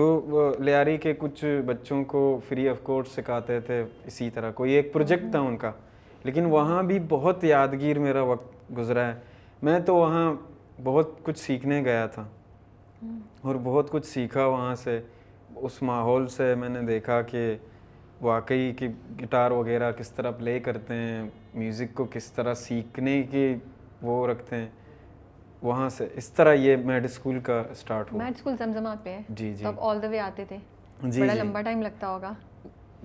وہ 0.02 0.54
لیاری 0.60 0.98
کے 0.98 1.14
کچھ 1.18 1.62
بچوں 1.66 2.04
کو 2.04 2.40
فری 2.48 2.70
آف 2.70 2.80
کورس 2.84 3.08
سکھاتے 3.08 3.60
تھے 3.60 3.84
اسی 4.06 4.30
طرح، 4.30 4.52
کوئی 4.52 4.72
ایک 4.72 4.94
پروجیکٹ 4.94 5.24
تھا 5.32 5.40
ان 5.40 5.58
کا۔ 5.58 5.72
لیکن 6.24 6.46
وہاں 6.46 6.84
بھی 6.84 7.00
بہت 7.10 7.44
یادگیر 7.44 8.00
میرا 8.00 8.22
وقت 8.22 8.78
گزرا 8.78 9.08
ہے۔ 9.08 9.20
میں 9.64 9.80
تو 9.80 9.96
وہاں 9.96 10.34
بہت 10.84 11.10
کچھ 11.24 11.40
سیکھنے 11.40 11.84
گیا 11.84 12.06
تھا۔ 12.06 12.24
اور 13.42 13.56
بہت 13.64 13.90
کچھ 13.90 14.06
سیکھا 14.06 14.46
وہاں 14.46 14.76
سے۔ 14.76 15.02
اس 15.56 15.84
ماحول 15.84 16.28
سے 16.28 16.56
میں 16.56 16.70
نے 16.70 16.82
دیکھا 16.82 17.22
کہ 17.22 17.56
واقعی 18.22 18.74
کہ 18.74 18.88
گٹار 19.24 19.52
وغیرہ 19.52 19.92
کس 19.92 20.12
طرح 20.12 20.32
پلے 20.32 20.60
کرتے 20.60 20.94
ہیں 20.94 21.30
میوزک 21.54 21.96
کو 21.96 22.06
کس 22.12 22.32
طرح 22.32 22.54
سیکھنے 22.54 23.24
کی 23.24 23.56
وہ 24.02 24.28
رکھتے 24.28 24.56
ہیں۔ 24.56 24.68
وہاں 25.66 25.90
سے 25.90 26.08
اس 26.14 26.30
طرح 26.30 26.54
یہ 26.54 26.76
میڈ 26.76 27.06
اسکول 27.06 27.40
کا 27.40 27.64
اسٹارٹ 27.72 28.12
ہوا۔ 28.14 28.24
میڈ 28.24 28.34
اسکول 28.36 28.56
زمزمہ 28.58 28.90
پہ 29.04 29.10
ہے۔ 29.10 29.22
جی 29.30 29.54
جی۔ 29.54 29.64
تب 29.64 29.80
آل 29.80 30.02
دا 30.02 30.10
وے 30.10 30.20
آتے 30.20 30.46
تھے۔ 30.46 30.58
جی 31.04 31.22
بڑا 31.22 31.34
لمبا 31.34 31.62
ٹائم 31.62 31.82
لگتا 31.82 32.08
ہوگا۔ 32.10 32.34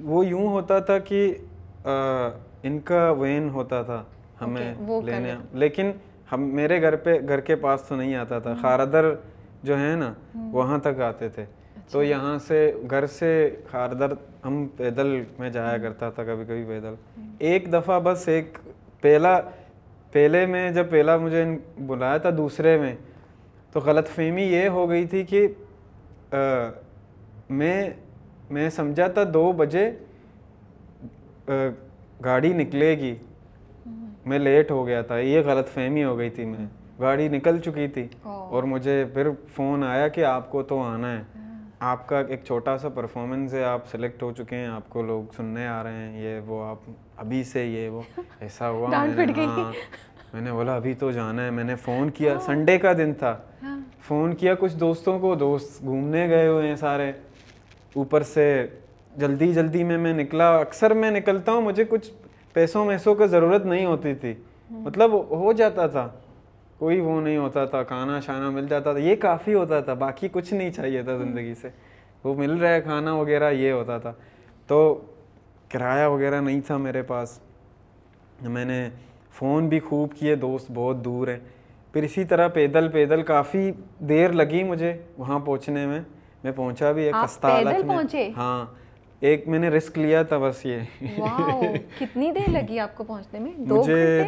وہ 0.03 0.27
یوں 0.27 0.47
ہوتا 0.47 0.79
تھا 0.79 0.99
کہ 0.99 1.35
ان 2.63 2.79
کا 2.81 3.11
وین 3.11 3.49
ہوتا 3.51 3.83
تھا۔ 3.83 4.03
ہمیں 4.41 4.75
لینے۔ 5.05 5.35
لیکن 5.53 5.91
ہم 6.33 6.43
میرے 6.43 6.83
گھر 6.83 6.97
پہ 6.97 7.19
گھر 7.29 7.41
کے 7.41 7.57
پاس 7.57 7.83
تو 7.83 7.97
نہیں 7.97 8.15
آتا 8.15 8.39
تھا۔ 8.39 8.55
خاردر 8.63 9.15
جو 9.63 9.79
ہے 9.79 9.95
نا 9.97 10.13
وہاں 10.35 10.79
تک 10.79 11.01
آتے 11.01 11.29
تھے۔ 11.29 11.45
تو 11.91 11.99
اچھا۔ 11.99 12.11
یہاں 12.11 12.39
سے 12.39 12.73
گھر 12.91 13.07
سے 13.07 13.57
خاردر 13.71 14.13
ہم 14.45 14.67
پیدل 14.77 15.25
میں 15.39 15.51
جایا 15.51 15.79
کرتا 15.79 16.11
تھا 16.11 16.25
کبھی 16.25 16.45
کبھی 16.45 16.65
پیدل۔ 16.69 16.95
ایک 17.39 17.73
دفعہ 17.73 18.01
بس 18.01 18.29
ایک 18.29 18.59
پہلا 19.01 19.41
پہلے 20.13 20.47
میں 20.47 20.71
جب 20.71 20.91
پہلا 20.91 21.17
مجھے 21.17 21.45
بلایا 21.79 22.17
تھا 22.19 22.31
دوسرے 22.37 22.79
میں 22.79 22.97
تو 23.73 23.81
غلط 23.81 24.09
فہمی 24.09 24.43
یہ 24.43 24.69
ہو 24.69 24.89
گئی 24.91 25.07
تھی 25.07 25.23
کہ 25.25 25.49
میں 27.51 27.91
میں 28.51 28.71
سمجھا 28.71 29.07
تھا 29.07 29.23
دو 29.35 29.53
بجے 29.53 29.91
گاڑی 32.25 32.53
نکلے 32.53 32.99
گی۔ 32.99 33.15
میں 34.27 34.39
لیٹ 34.39 34.71
ہو 34.71 34.87
گیا 34.87 35.03
تھا 35.03 35.19
یہ 35.19 35.41
غلط 35.41 35.69
فہمی 35.69 36.05
ہو 36.05 36.19
گئی 36.19 36.31
تھی 36.31 36.45
میں۔ 36.45 36.67
گاڑی 37.01 37.29
نکل 37.29 37.59
چکی 37.59 37.89
تھی۔ 37.89 38.09
اور 38.25 38.63
مجھے 38.63 39.05
پھر 39.15 39.29
فون 39.55 39.85
آیا 39.85 40.09
کہ 40.09 40.25
آپ 40.25 40.51
کو 40.51 40.63
تو 40.63 40.83
آنا 40.83 41.19
ہے۔ 41.19 41.23
آپ 41.81 42.09
کا 42.09 42.21
ایک 42.21 42.41
چھوٹا 42.45 42.79
سا 42.79 42.89
پرفارمنس 42.89 43.55
ہے 43.55 43.65
آپ 43.65 43.89
سلیکٹ 43.91 44.23
ہو 44.23 44.33
چکے 44.33 44.57
ہیں 44.57 44.67
آپ 44.67 44.89
کو 44.89 45.03
لوگ 45.03 45.23
سننے 45.37 45.67
آ 45.67 45.83
رہے 45.83 45.93
ہیں 45.93 46.23
یہ 46.23 46.41
وہ 46.47 46.65
آپ 46.65 46.79
ابھی 47.17 47.45
سے 47.45 47.67
یہ 47.67 47.89
وہ 47.89 48.03
ایسا 48.41 48.69
ہوا 48.71 48.89
ہاں 48.93 49.07
میں 50.33 50.41
نے 50.41 50.53
بولا 50.53 50.77
ابھی 50.77 50.95
تو 50.95 51.11
جانا 51.11 51.45
ہے 51.45 51.51
میں 51.51 51.65
نے 51.65 51.77
فون 51.77 52.11
کیا 52.11 52.39
سنڈے 52.41 52.79
کا 52.79 52.93
دن 52.93 53.15
تھا۔ 53.15 53.37
ہاں۔ 53.63 53.81
فون 54.01 54.35
کیا 54.35 54.55
کچھ 54.55 54.77
دوستوں 54.77 55.19
کو 55.19 55.35
دوست 55.35 55.83
گھومنے 55.83 56.29
گئے 56.29 56.47
ہوئے 56.47 56.69
ہیں 56.69 56.77
سارے۔ 56.77 57.13
اوپر 57.97 58.23
سے 58.23 58.67
جلدی 59.17 59.53
جلدی 59.53 59.85
میں 59.85 59.99
میں 59.99 60.13
نکلا 60.13 60.57
اکثر 60.57 60.95
میں 60.95 61.11
نکلتا 61.11 61.53
ہوں 61.53 61.63
مجھے 61.63 61.85
کچھ 61.89 62.11
پیسوں 62.53 62.87
ویسوں 62.87 63.15
کا 63.15 63.27
ضرورت 63.27 63.67
نہیں 63.67 63.85
ہوتی 63.87 64.15
تھی۔ 64.15 64.35
مطلب 64.71 65.13
ہو 65.31 65.53
جاتا 65.53 65.87
تھا۔ 65.87 66.09
کوئی 66.81 67.01
وہ 67.01 67.21
نہیں 67.21 67.37
ہوتا 67.37 67.65
تھا 67.65 67.83
کھانا 67.83 68.21
شانا 68.21 68.51
مل 68.51 68.67
جاتا 68.69 68.93
تھا۔ 68.93 69.01
یہ 69.01 69.17
کافی 69.17 69.55
ہوتا 69.55 69.81
تھا 69.81 69.95
باقی 69.95 70.29
کچھ 70.33 70.55
نہیں 70.55 70.71
چاہیے 70.71 71.03
تھا 71.03 71.17
زندگی 71.17 71.55
سے۔ 71.55 71.69
وہ 72.25 72.35
مل 72.35 72.51
رہا 72.51 72.75
ہے 72.75 72.81
کھانا 72.81 73.15
وغیرہ 73.15 73.51
یہ 73.51 73.73
ہوتا 73.73 73.99
تھا۔ 73.99 74.13
تو 74.67 75.01
کرایہ 75.69 76.07
وغیرہ 76.07 76.41
نہیں 76.41 76.61
تھا 76.61 76.77
میرے 76.77 77.03
پاس۔ 77.03 77.41
میں 78.43 78.65
نے 78.65 78.91
فون 79.33 79.69
بھی 79.69 79.81
خوب 79.81 80.15
کیے 80.15 80.35
دوست 80.35 80.71
بہت 80.75 81.05
دور 81.05 81.29
ہیں۔ 81.29 81.39
پھر 81.93 82.03
اسی 82.03 82.25
طرح 82.25 82.49
پیدل 82.49 82.89
پیدل 82.89 83.23
کافی 83.23 83.73
دیر 83.99 84.33
لگی 84.33 84.63
مجھے 84.63 84.97
وہاں 85.19 85.39
پہنچنے 85.39 85.87
میں۔ 85.87 86.01
میں 86.45 86.53
پہنچا 86.53 86.93
بھی 86.93 87.05
ایک 87.05 87.15
حالت 87.49 87.85
میں۔ 87.85 87.97
ہاں۔ 88.37 88.67
ایک 89.21 89.49
میں 89.49 89.59
نے 89.59 89.69
رسک 89.69 89.99
لیا 89.99 90.23
تھا 90.23 90.39
بس 90.39 90.67
یہ۔ 90.67 90.79
کتنی 91.99 92.33
دیر 92.33 92.51
لگی 92.53 92.79
آپ 92.79 92.95
کو 92.95 93.05
پہنچنے 93.05 93.39
میں؟ 93.39 93.53
مجھے 93.59 94.25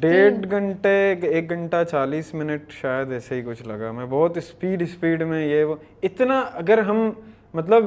ڈیڑھ 0.00 0.50
گھنٹے 0.50 1.14
ایک 1.22 1.50
گھنٹہ 1.50 1.84
چالیس 1.90 2.34
منٹ 2.34 2.70
شاید 2.70 3.12
ایسے 3.12 3.34
ہی 3.34 3.42
کچھ 3.42 3.62
لگا۔ 3.68 3.92
میں 3.92 4.06
بہت 4.10 4.36
اسپیڈ 4.36 4.82
اسپیڈ 4.82 5.22
میں 5.22 5.46
یہ 5.46 5.64
وہ 5.64 5.74
اتنا 6.02 6.40
اگر 6.52 6.78
ہم 6.78 7.10
مطلب 7.54 7.84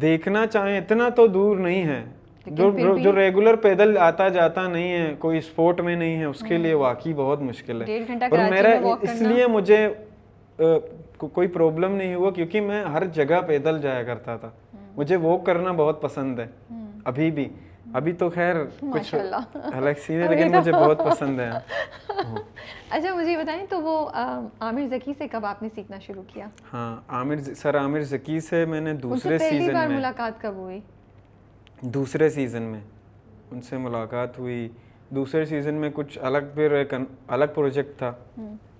دیکھنا 0.00 0.46
چاہیں 0.46 0.78
اتنا 0.78 1.08
تو 1.08 1.26
دور 1.26 1.56
نہیں 1.56 1.82
ہے۔ 1.84 2.04
جو 2.46 2.70
جو 2.98 3.16
ریگولر 3.16 3.56
پیدل 3.56 3.98
آتا 3.98 4.28
جاتا 4.28 4.68
نہیں 4.68 4.92
ہے 4.92 5.14
کوئی 5.18 5.38
اسپورٹ 5.38 5.80
میں 5.80 5.96
نہیں 5.96 6.18
ہے 6.18 6.24
اس 6.24 6.40
کے 6.48 6.58
لیے 6.58 6.74
واقعی 6.74 7.12
بہت 7.12 7.42
مشکل 7.42 7.82
ہے۔ 7.82 7.98
اور 8.30 8.50
میرا 8.50 8.68
اس 9.00 9.22
لیے 9.22 9.46
مجھے 9.46 9.88
کوئی 11.18 11.48
پرابلم 11.48 11.94
نہیں 11.94 12.14
ہوا 12.14 12.30
کیونکہ 12.30 12.60
میں 12.60 12.84
ہر 12.84 13.04
جگہ 13.06 13.40
پیدل 13.46 13.80
جایا 13.80 14.02
کرتا 14.02 14.36
تھا۔ 14.36 14.50
مجھے 14.96 15.16
وہ 15.16 15.38
کرنا 15.38 15.72
بہت 15.72 16.02
پسند 16.02 16.38
ہے 16.38 16.46
ابھی 17.04 17.30
بھی۔ 17.30 17.48
ابھی 17.92 18.12
تو 18.12 18.30
خیر 18.30 18.54
کچھ 18.80 19.14
الیکسی 19.54 20.16
ہے 20.16 20.28
لیکن 20.28 20.56
مجھے 20.56 20.72
بہت 20.72 20.98
پسند 20.98 21.40
ہے۔ 21.40 21.50
اچھا 22.90 23.14
مجھے 23.14 23.36
بتائیں 23.36 23.66
تو 23.68 23.80
وہ 23.82 24.08
عامر 24.60 24.86
ذکی 24.90 25.12
سے 25.18 25.28
کب 25.28 25.46
آپ 25.46 25.62
نے 25.62 25.68
سیکھنا 25.74 25.98
شروع 25.98 26.22
کیا؟ 26.26 26.46
ہاں 26.72 26.96
عامر 27.08 27.36
سر 27.56 27.78
عامر 27.78 28.00
ذکی 28.00 28.40
سے 28.40 28.64
میں 28.64 28.80
نے 28.80 28.92
دوسرے 28.94 29.38
سیزن 29.38 29.72
میں 29.72 29.86
ملاقات 29.88 30.40
کب 30.40 30.54
ہوئی؟ 30.54 30.80
دوسرے 31.80 32.28
سیزن 32.28 32.62
میں۔ 32.62 32.80
ان 33.50 33.60
سے 33.62 33.76
ملاقات 33.76 34.38
ہوئی۔ 34.38 34.68
دوسرے 35.10 35.44
سیزن 35.44 35.74
میں 35.74 35.90
کچھ 35.94 36.18
الگ 36.22 36.38
پھر 36.54 36.72
ایک 36.72 36.94
الگ 37.28 37.44
پروجیکٹ 37.54 37.98
تھا۔ 37.98 38.12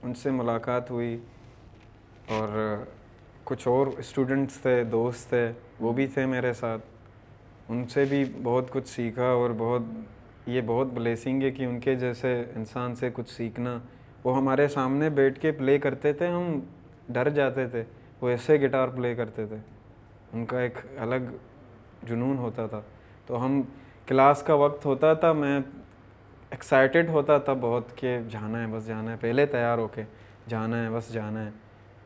ان 0.03 0.15
سے 0.15 0.31
ملاقات 0.31 0.91
ہوئی 0.91 1.19
اور 2.29 2.77
کچھ 3.45 3.68
اور 3.68 3.86
اسٹوڈنٹس 3.86 4.55
تھے، 4.55 4.84
دوست 4.84 5.28
تھے، 5.28 5.53
وہ 5.80 5.93
بھی 5.93 6.07
تھے 6.07 6.26
میرے 6.26 6.53
ساتھ۔ 6.53 6.82
ان 7.68 7.88
سے 7.88 8.05
بھی 8.05 8.24
بہت 8.43 8.70
کچھ 8.70 8.88
سیکھا 8.88 9.24
اور 9.24 9.51
بہت، 9.59 9.82
یہ 10.47 10.61
بہت 10.66 10.86
بلیسنگ 10.86 11.43
ہے 11.43 11.51
کہ 11.51 11.64
ان 11.64 11.80
کے 11.80 11.95
جیسے 11.95 12.45
انسان 12.57 12.95
سے 12.95 13.11
کچھ 13.12 13.30
سیکھنا۔ 13.30 13.78
وہ 14.24 14.36
ہمارے 14.36 14.68
سامنے 14.68 15.11
بیٹھ 15.11 15.40
کے 15.40 15.53
پلے 15.53 15.78
کرتے 15.78 16.12
تھے، 16.12 16.26
ہم 16.26 16.61
ڈر 17.09 17.28
جاتے 17.28 17.68
تھے۔ 17.68 17.84
وہ 18.20 18.28
ایسے 18.28 18.61
گٹار 18.61 18.88
پلے 18.88 19.14
کرتے 19.14 19.47
تھے۔ 19.47 19.57
ان 20.32 20.47
کا 20.47 20.61
ایک 20.61 20.78
الگ 20.97 21.14
جنون 22.03 22.38
ہوتا 22.38 22.66
تھا۔ 22.66 22.80
تو 23.26 23.45
ہم 23.45 23.62
کلاس 24.07 24.43
کا 24.43 24.55
وقت 24.55 24.86
ہوتا 24.86 25.14
تھا، 25.14 25.32
میں 25.32 25.61
ایکسائٹیڈ 26.51 27.09
ہوتا 27.09 27.38
تھا 27.38 27.53
بہت 27.61 27.84
کہ 27.97 28.18
جانا 28.30 28.62
ہے، 28.62 28.66
بس 28.66 28.86
جانا 28.86 29.11
ہے۔ 29.11 29.16
پہلے 29.20 29.47
تیار 29.47 29.78
ہو 29.78 29.88
کے 29.88 30.03
جانا 30.49 30.84
ہے، 30.84 30.90
بس 30.90 31.12
جانا 31.12 31.45
ہے۔ 31.45 31.51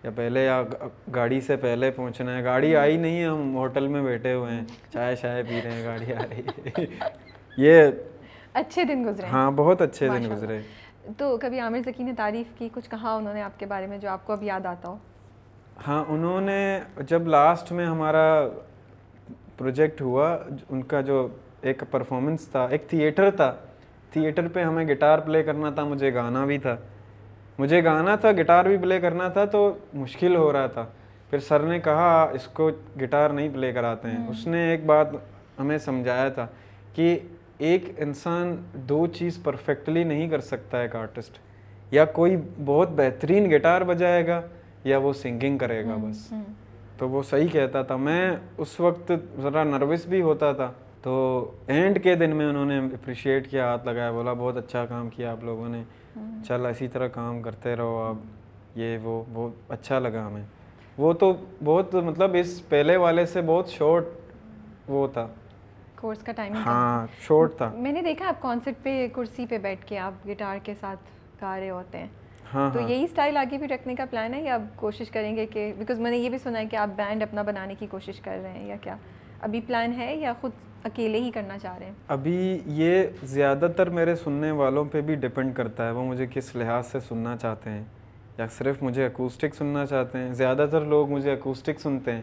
یا 0.07 0.13
پہلے 0.15 0.45
یا 0.45 0.63
گاڑی 1.15 1.41
سے 1.41 1.57
پہلے 1.57 1.91
پہنچنا 1.91 2.37
ہے۔ 2.37 2.45
گاڑی 2.45 2.77
آئی 2.77 2.97
نہیں 2.97 3.21
ہے 3.21 3.27
ہم 3.27 3.55
ہوٹل 3.57 3.87
میں 3.89 4.03
بیٹھے 4.03 4.33
ہوئے 4.33 4.51
ہیں۔ 4.53 4.65
چائے 4.93 5.17
شائے 5.17 5.43
پی 5.43 5.61
رہے 5.65 5.73
ہیں 5.73 5.85
گاڑی 5.85 6.13
آ 6.13 6.23
رہی 6.31 6.43
ہے 6.79 6.85
یہ 7.57 7.91
اچھے 8.55 8.85
دن 8.85 9.05
گزرے۔ 9.07 9.27
ہاں 9.27 9.51
بہت 9.51 9.83
اچھے 9.83 10.09
دن 10.09 10.31
گزرے۔ 10.31 10.61
تو 11.19 11.37
کبھی 11.37 11.61
عامر 11.61 11.81
ذکی 11.87 12.03
نے 12.03 12.13
تعریف 12.17 12.47
کی؟ 12.59 12.69
کچھ 12.73 12.91
کہا 12.91 13.15
انہوں 13.15 13.35
نے 13.35 13.43
آپ 13.43 13.59
کے 13.61 13.67
بارے 13.67 13.87
میں 13.87 13.99
جو 13.99 14.09
آپ 14.09 14.27
کو 14.27 14.33
اب 14.33 14.43
یاد 14.43 14.67
آتا 14.67 14.89
ہو؟ 14.89 14.97
ہاں 15.87 16.05
انہوں 16.09 16.41
نے 16.41 16.81
جب 17.09 17.27
لاسٹ 17.27 17.73
میں 17.73 17.87
ہمارا 17.87 18.49
پروجیکٹ 19.57 20.01
ہوا 20.01 20.39
ان 20.71 20.83
کا 20.83 21.01
جو 21.01 21.29
ایک 21.61 21.83
پرفارمنس 21.91 22.49
تھا 22.49 22.65
ایک 22.71 22.89
تھیٹر 22.89 23.31
تھا۔ 23.31 23.55
تھیٹر 24.11 24.49
پہ 24.49 24.63
ہمیں 24.63 24.85
گٹار 24.85 25.19
پلے 25.19 25.43
کرنا 25.43 25.71
تھا 25.71 25.85
مجھے 25.85 26.15
گانا 26.15 26.45
بھی 26.45 26.59
تھا۔ 26.59 26.77
مجھے 27.59 27.85
گانا 27.85 28.17
تھا 28.17 28.33
گٹار 28.33 28.65
بھی 28.65 28.77
پلے 28.77 29.01
کرنا 29.01 29.29
تھا 29.29 29.45
تو 29.45 29.75
مشکل 29.95 30.37
ہو 30.37 30.53
رہا 30.53 30.67
تھا۔ 30.67 30.87
پھر 31.31 31.39
سر 31.39 31.61
نے 31.61 31.79
کہا 31.81 32.31
اس 32.33 32.47
کو 32.47 32.71
گٹار 33.03 33.31
نہیں 33.31 33.49
پلے 33.55 33.73
کراتے 33.73 34.09
ہیں۔ 34.09 34.29
اس 34.29 34.47
نے 34.47 34.71
ایک 34.71 34.87
بات 34.87 35.07
ہمیں 35.59 35.79
سمجھایا 35.79 36.29
تھا 36.29 36.47
کہ 36.95 37.19
ایک 37.59 37.85
انسان 37.97 38.57
دو 38.75 39.07
چیز 39.07 39.43
پرفیکٹلی 39.43 40.05
نہیں 40.05 40.29
کر 40.29 40.41
سکتا 40.41 40.81
ایک 40.81 40.97
آرٹسٹ 40.97 41.39
یا 41.91 42.05
کوئی 42.05 42.37
بہت 42.65 42.89
بہترین 42.97 43.51
گٹار 43.51 43.81
بجائے 43.81 44.27
گا 44.27 44.41
یا 44.85 44.99
وہ 44.99 45.13
سنگنگ 45.13 45.59
کرے 45.59 45.85
گا 45.85 45.97
بس۔ 45.97 46.33
تو 46.99 47.09
وہ 47.09 47.23
صحیح 47.23 47.49
کہتا 47.49 47.83
تھا۔ 47.83 47.97
میں 47.97 48.37
اس 48.59 48.81
وقت 48.81 49.13
ذرا 49.43 49.65
نروس 49.65 50.07
بھی 50.07 50.23
ہوتا 50.23 50.53
تھا۔ 50.53 50.73
تو 51.03 51.51
اینڈ 51.67 52.03
کے 52.03 52.15
دن 52.15 52.37
میں 52.37 52.47
انہوں 52.47 52.65
نے 52.65 52.79
اپریشیٹ 52.79 53.51
کیا 53.51 53.65
ہاتھ 53.65 53.87
لگایا 53.87 54.11
بولا 54.11 54.33
بہت 54.33 54.57
اچھا 54.57 54.87
کام 54.87 55.09
کیا 55.09 55.33
آپ 55.33 55.45
لوگوں 55.45 55.69
نے۔ 55.69 55.83
چل 56.45 56.67
اسی 56.67 56.89
طرح 56.89 57.09
کام 57.09 57.43
کرتے 57.43 57.77
رہو 57.77 58.03
آپ۔ 58.03 58.17
یہ 58.79 58.99
وہ 59.03 59.25
بہت 59.33 59.53
اچھا 59.69 59.99
لگا 59.99 60.27
ہمیں۔ 60.27 60.43
وہ 60.99 61.12
تو 61.12 61.33
بہت 61.64 61.95
مطلب 61.95 62.31
اس 62.35 62.69
پہلے 62.69 62.97
والے 62.97 63.27
سے 63.27 63.43
بہت 63.43 63.69
شارٹ 63.69 64.05
وہ 64.89 65.07
تھا۔ 65.07 65.29
کورس 65.95 66.19
کا 66.19 66.33
ٹائم 66.33 66.53
ہاں 66.53 67.07
شارٹ 67.21 67.57
تھا۔ 67.57 67.73
میں 67.75 67.93
نے 67.93 68.03
دیکھا 68.03 68.29
آپ 68.29 68.43
کانسرٹ 68.43 68.75
پہ 68.83 69.09
کرسی 69.12 69.47
پہ 69.47 69.59
بیٹھ 69.59 69.87
کے 69.87 69.99
آپ 69.99 70.29
گٹار 70.29 70.59
کے 70.62 70.75
ساتھ 70.81 71.01
گا 71.43 71.61
رہے 71.61 71.71
ہوتے 71.71 71.99
ہیں۔ 71.99 72.09
ہاں 72.55 72.71
تو 72.73 72.81
یہی 72.81 73.05
اسٹائل 73.05 73.37
آگے 73.37 73.59
بھی 73.59 73.69
رکھنے 73.69 73.95
کا 73.95 74.05
پلان 74.11 74.35
ہے 74.35 74.43
یا 74.43 74.55
آپ 74.55 74.61
کوشش 74.77 75.11
کریں 75.11 75.37
گے 75.37 75.47
کہ 75.47 75.73
بیکاز 75.79 76.01
میں 76.01 76.11
نے 76.11 76.17
یہ 76.17 76.31
بھی 76.31 76.39
سنا 76.39 76.59
ہے 76.59 76.67
کہ 76.67 76.77
آپ 76.77 76.89
بینڈ 76.97 77.23
اپنا 77.23 77.43
بنانے 77.43 77.75
کی 77.79 77.87
کوشش 77.87 78.21
کر 78.21 78.39
رہے 78.43 78.53
ہیں 78.53 78.67
یا 78.67 78.77
کیا؟ 78.81 78.97
ابھی 79.41 79.61
پلان 79.61 79.93
ہے 79.93 80.17
یا 80.17 80.33
خود 80.41 80.51
اکیلے 80.87 81.18
ہی 81.18 81.30
کرنا 81.30 81.59
چاہ 81.59 81.78
رہے 81.78 81.87
ہیں۔ 81.87 81.93
ابھی 82.09 82.59
یہ 82.66 83.03
زیادہ 83.22 83.66
تر 83.76 83.89
میرے 83.91 84.16
سننے 84.16 84.51
والوں 84.51 84.84
پہ 84.84 85.01
بھی 85.01 85.14
ڈپینڈ 85.14 85.55
کرتا 85.55 85.87
ہے 85.87 85.91
وہ 85.91 86.05
مجھے 86.05 86.26
کس 86.34 86.57
لحاظ 86.57 86.87
سے 86.87 87.01
سننا 87.01 87.37
چاہتے 87.37 87.70
ہیں 87.70 87.84
یا 88.39 88.47
صرف 88.59 88.82
مجھے 88.82 89.07
اکوسٹک 89.07 89.55
سننا 89.55 89.87
چاہتے 89.87 90.18
ہیں؟ 90.18 90.32
زیادہ 90.32 90.66
تر 90.70 90.80
لوگ 90.80 91.11
مجھے 91.11 91.32
اکوسٹک 91.32 91.80
سنتے 91.80 92.12
ہیں۔ 92.12 92.22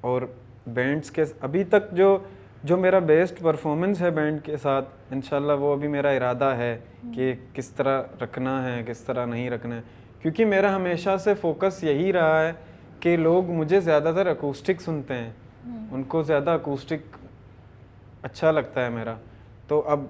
اور 0.00 0.22
بینڈس 0.66 1.10
کے 1.10 1.24
ابھی 1.40 1.64
تک 1.64 1.90
جو 1.92 2.18
جو 2.64 2.76
میرا 2.76 2.98
بیسٹ 2.98 3.40
پرفارمنس 3.40 4.00
ہے 4.00 4.10
بینڈ 4.10 4.40
کے 4.44 4.56
ساتھ 4.56 4.88
انشاءاللہ 5.10 5.52
وہ 5.52 5.72
ابھی 5.72 5.88
میرا 5.88 6.08
ارادہ 6.08 6.44
ہے 6.44 6.78
کہ 7.14 7.32
کس 7.52 7.70
طرح 7.70 8.02
رکھنا 8.22 8.54
ہے 8.64 8.82
کس 8.86 9.00
طرح 9.00 9.26
نہیں 9.26 9.50
رکھنا 9.50 9.76
ہے۔ 9.76 9.80
کیونکہ 10.22 10.44
میرا 10.44 10.76
ہمیشہ 10.76 11.16
سے 11.24 11.34
فوکس 11.34 11.84
یہی 11.84 12.12
رہا 12.12 12.46
ہے 12.46 12.52
کہ 13.00 13.16
لوگ 13.16 13.50
مجھے 13.50 13.80
زیادہ 13.80 14.12
تر 14.16 14.26
اکوسٹک 14.26 14.80
سنتے 14.80 15.14
ہیں۔ 15.14 15.32
ان 15.92 16.02
کو 16.02 16.22
زیادہ 16.22 16.50
اکوسٹک 16.50 17.16
اچھا 18.24 18.50
لگتا 18.50 18.84
ہے 18.84 18.90
میرا۔ 18.90 19.14
تو 19.68 19.82
اب 19.86 20.00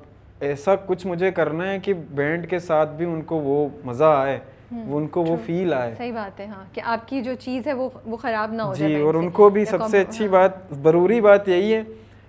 ایسا 0.40 0.74
کچھ 0.86 1.06
مجھے 1.06 1.30
کرنا 1.30 1.70
ہے 1.72 1.78
کہ 1.78 1.94
بینڈ 2.10 2.48
کے 2.50 2.58
ساتھ 2.58 2.90
بھی 2.90 3.04
ان 3.04 3.22
کو 3.22 3.36
وہ 3.36 3.68
مزہ 3.84 4.12
آئے 4.16 4.38
وہ 4.72 4.98
ان 4.98 5.06
کو 5.06 5.22
وہ 5.24 5.36
فیل 5.46 5.72
آئے۔ 5.72 5.94
صحیح 5.98 6.12
بات 6.12 6.40
ہے 6.40 6.46
ہاں 6.46 6.64
کہ 6.72 6.80
آپ 6.84 7.08
کی 7.08 7.20
جو 7.22 7.34
چیز 7.34 7.66
ہے 7.66 7.72
وہ 7.72 7.88
وہ 8.06 8.16
خراب 8.16 8.52
نہ 8.52 8.62
ہو 8.62 8.74
جی 8.74 8.94
اور 9.00 9.14
ان 9.14 9.30
کو 9.30 9.48
بھی 9.50 9.64
سب 9.64 9.86
سے 9.90 10.00
اچھی 10.00 10.28
بات 10.28 10.50
ضروری 10.82 11.20
بات 11.20 11.48
یہی 11.48 11.74
ہے 11.74 11.82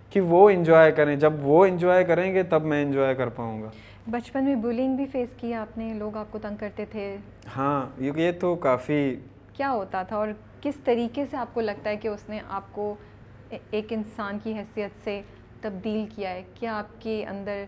کہ 0.10 0.22
وہ 0.22 0.50
انجوائے 0.50 0.92
کریں۔ 0.92 1.16
جب 1.16 1.34
وہ 1.42 1.66
انجوائے 1.66 2.04
کریں 2.04 2.34
گے 2.34 2.44
تب 2.44 2.64
میں 2.64 2.82
انجوائے 2.84 3.16
کر 3.16 3.30
پاؤں 3.30 3.62
گا۔ 3.64 3.70
بچپن 4.12 4.44
میں 4.44 4.56
بولنگ 4.56 4.96
بھی 4.96 5.06
فیس 5.12 5.30
کیا 5.38 5.62
آپ 5.62 5.78
نے 5.78 5.94
لوگ 5.94 6.18
آپ 6.18 6.32
کو 6.32 6.40
تنگ 6.42 6.56
کرتے 6.60 6.86
تھے۔ 6.92 7.16
ہاں 7.58 7.86
یہ 8.00 8.32
تو 8.32 8.56
کافی 8.56 9.16
کیا 9.54 9.72
ہوتا 9.72 10.04
تھا 10.04 10.16
اور 10.16 10.28
کس 10.62 10.76
طریقے 10.84 11.26
سے 11.32 11.38
آپ 11.38 11.54
کو 11.54 11.62
لگتا 11.62 11.90
ہے 11.90 11.96
کہ 11.98 12.08
اس 12.08 12.30
نے 12.30 12.40
آپ 12.50 12.64
کو 12.72 12.96
ایک 13.50 13.94
انسان 13.94 14.38
کی 14.44 14.54
حیثیت 14.54 15.04
سے 15.04 15.22
تبدیل 15.66 16.05
کیا 16.16 16.30
ہے؟ 16.30 16.43
کیا 16.53 16.78
آپ 16.78 17.01
کے 17.01 17.26
اندر 17.28 17.63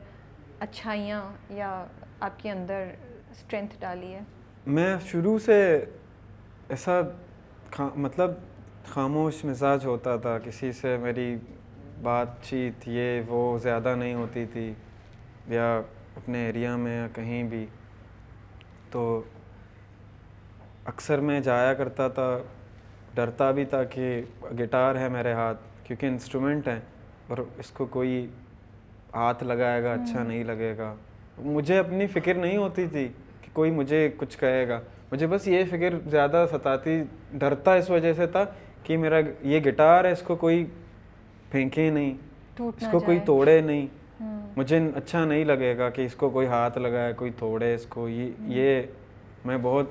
اچھائیاں 0.59 1.21
یا 1.49 1.71
آپ 2.19 2.39
کے 2.39 2.51
اندر 2.51 2.87
اسٹرینتھ 3.31 3.75
ڈالی 3.79 4.13
ہے؟ 4.13 4.19
میں 4.67 4.95
شروع 5.05 5.37
سے 5.39 5.85
ایسا 6.69 6.99
مطلب 7.95 8.31
خاموش 8.85 9.43
مزاج 9.45 9.85
ہوتا 9.85 10.15
تھا، 10.15 10.37
کسی 10.39 10.71
سے 10.71 10.97
میری 10.97 11.35
بات 12.01 12.27
چیت 12.43 12.87
یہ 12.87 13.21
وہ 13.27 13.57
زیادہ 13.59 13.95
نہیں 13.95 14.13
ہوتی 14.13 14.45
تھی، 14.53 14.73
یا 15.47 15.81
اپنے 16.15 16.45
ایریا 16.45 16.75
میں 16.75 16.95
یا 16.97 17.07
کہیں 17.13 17.43
بھی۔ 17.43 17.65
تو 18.91 19.21
اکثر 20.85 21.19
میں 21.19 21.39
جایا 21.39 21.73
کرتا 21.73 22.07
تھا، 22.07 22.37
ڈرتا 23.13 23.51
بھی 23.51 23.65
تھا 23.65 23.83
کہ 23.83 24.21
گٹار 24.59 24.95
ہے 24.95 25.09
میرے 25.09 25.33
ہاتھ، 25.33 25.61
کیونکہ 25.83 26.05
انسٹرومنٹ 26.05 26.67
ہے 26.67 26.79
اور 27.28 27.38
اس 27.57 27.69
کو 27.71 27.86
کوئی 27.86 28.28
ہاتھ 29.15 29.43
لگائے 29.43 29.84
گا 29.84 29.93
اچھا 29.93 30.23
نہیں 30.23 30.43
لگے 30.43 30.78
گا۔ 30.78 30.95
مجھے 31.38 31.78
اپنی 31.78 32.07
فکر 32.07 32.34
نہیں 32.34 32.57
ہوتی 32.57 32.88
تھی 32.88 33.07
کہ 33.41 33.49
کوئی 33.53 33.71
مجھے 33.71 34.09
کچھ 34.17 34.38
کہے 34.38 34.67
گا۔ 34.67 34.82
مجھے 35.11 35.28
بس 35.28 35.47
یہ 35.47 35.63
فکر 35.69 36.09
زیادہ 36.09 36.45
ستاتی 36.51 37.03
ڈرتا 37.34 37.73
اس 37.73 37.89
وجہ 37.89 38.13
سے 38.13 38.28
تھا 38.28 38.45
کہ 38.84 38.97
میرا 38.97 39.19
یہ 39.41 39.59
گٹار 39.59 40.05
ہے 40.05 40.11
اس 40.11 40.21
کو 40.21 40.36
کوئی 40.36 40.65
پھینکے 41.51 41.89
نہیں 41.89 42.13
اس 42.59 42.88
کو 42.91 42.99
کوئی 42.99 43.19
توڑے 43.25 43.61
نہیں۔ 43.61 43.88
مجھے 44.57 44.80
اچھا 44.95 45.25
نہیں 45.25 45.45
لگے 45.45 45.78
گا 45.78 45.89
کہ 45.89 46.01
اس 46.01 46.15
کو 46.15 46.30
کوئی 46.30 46.47
ہاتھ 46.47 46.78
لگائے 46.78 47.13
کوئی 47.13 47.32
توڑے 47.39 47.73
اس 47.73 47.86
کو۔ 47.86 48.09
یہ 48.39 48.82
میں 49.45 49.57
بہت 49.61 49.86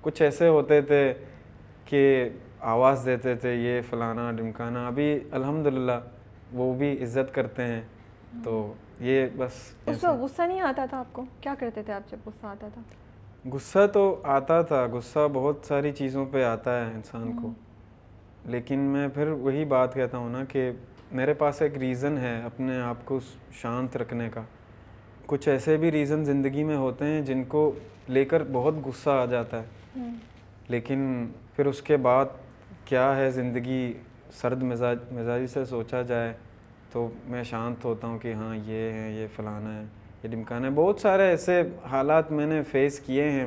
کچھ 0.00 0.22
ایسے 0.22 0.48
ہوتے 0.48 0.80
تھے 0.80 1.14
کہ 1.84 2.28
آواز 2.60 3.02
دیتے 3.06 3.34
تھے 3.34 3.54
یہ 3.54 3.80
فلانا 3.90 4.32
ڈمکانا 4.32 4.86
ابھی 4.86 5.20
الحمد 5.30 5.66
للہ 5.66 6.00
وہ 6.52 6.74
بھی 6.74 7.02
عزت 7.02 7.34
کرتے 7.34 7.62
ہیں۔ 7.64 7.82
تو 8.44 8.74
یہ 9.00 9.26
بس 9.36 9.52
اس 9.86 10.04
وقت 10.04 10.20
غصہ 10.20 10.42
نہیں 10.42 10.60
آتا 10.60 10.86
تھا 10.90 10.98
آپ 10.98 11.12
کو؟ 11.12 11.24
کیا 11.40 11.54
کرتے 11.58 11.82
تھے 11.82 11.92
آپ 11.92 12.10
جب 12.10 12.16
غصہ 12.26 12.46
آتا 12.46 12.68
تھا؟ 12.74 12.82
غصہ 13.52 13.86
تو 13.92 14.20
آتا 14.22 14.62
تھا 14.62 14.86
غصہ 14.92 15.28
بہت 15.32 15.58
ساری 15.62 15.92
چیزوں 15.92 16.26
پہ 16.26 16.44
آتا 16.44 16.86
ہے 16.86 16.92
انسان 16.94 17.32
کو۔ 17.42 17.52
لیکن 18.44 18.78
میں 18.78 19.08
پھر 19.08 19.28
وہی 19.28 19.64
بات 19.64 19.94
کہتا 19.94 20.18
ہوں 20.18 20.30
نا 20.30 20.44
کہ 20.44 20.70
میرے 21.12 21.34
پاس 21.34 21.62
ایک 21.62 21.78
ریزن 21.78 22.18
ہے 22.18 22.42
اپنے 22.44 22.80
آپ 22.80 22.96
کو 23.04 23.20
شانت 23.52 23.96
رکھنے 23.96 24.28
کا۔ 24.34 24.40
کچھ 25.26 25.48
ایسے 25.48 25.76
بھی 25.76 25.92
ریزن 25.92 26.24
زندگی 26.24 26.64
میں 26.64 26.76
ہوتے 26.76 27.04
ہیں 27.04 27.20
جن 27.20 27.44
کو 27.44 27.72
لے 28.08 28.24
کر 28.24 28.42
بہت 28.52 28.74
غصہ 28.84 29.10
آ 29.10 29.24
جاتا 29.24 29.62
ہے۔ 29.62 30.08
لیکن 30.68 31.26
پھر 31.56 31.66
اس 31.66 31.82
کے 31.82 31.96
بعد 31.96 32.24
کیا 32.88 33.16
ہے 33.16 33.30
زندگی 33.30 33.92
سرد 34.32 34.62
مزاج 34.62 34.98
مزاجی 35.10 35.46
سے 35.46 35.64
سوچا 35.64 36.02
جائے 36.02 36.32
تو 36.92 37.08
میں 37.26 37.44
شانت 37.44 37.84
ہوتا 37.84 38.06
ہوں 38.06 38.18
کہ 38.18 38.32
ہاں 38.32 38.56
یہ 38.56 38.92
ہے، 38.92 39.10
یہ 39.10 39.26
فلانا 39.36 39.80
ہے، 39.80 39.84
یہ 40.22 40.28
ڈمکانا 40.28 40.66
ہے۔ 40.66 40.72
بہت 40.74 41.00
سارے 41.00 41.22
ایسے 41.22 41.62
حالات 41.90 42.32
میں 42.32 42.46
نے 42.46 42.62
فیس 42.62 43.00
کیے 43.00 43.30
ہیں۔ 43.30 43.46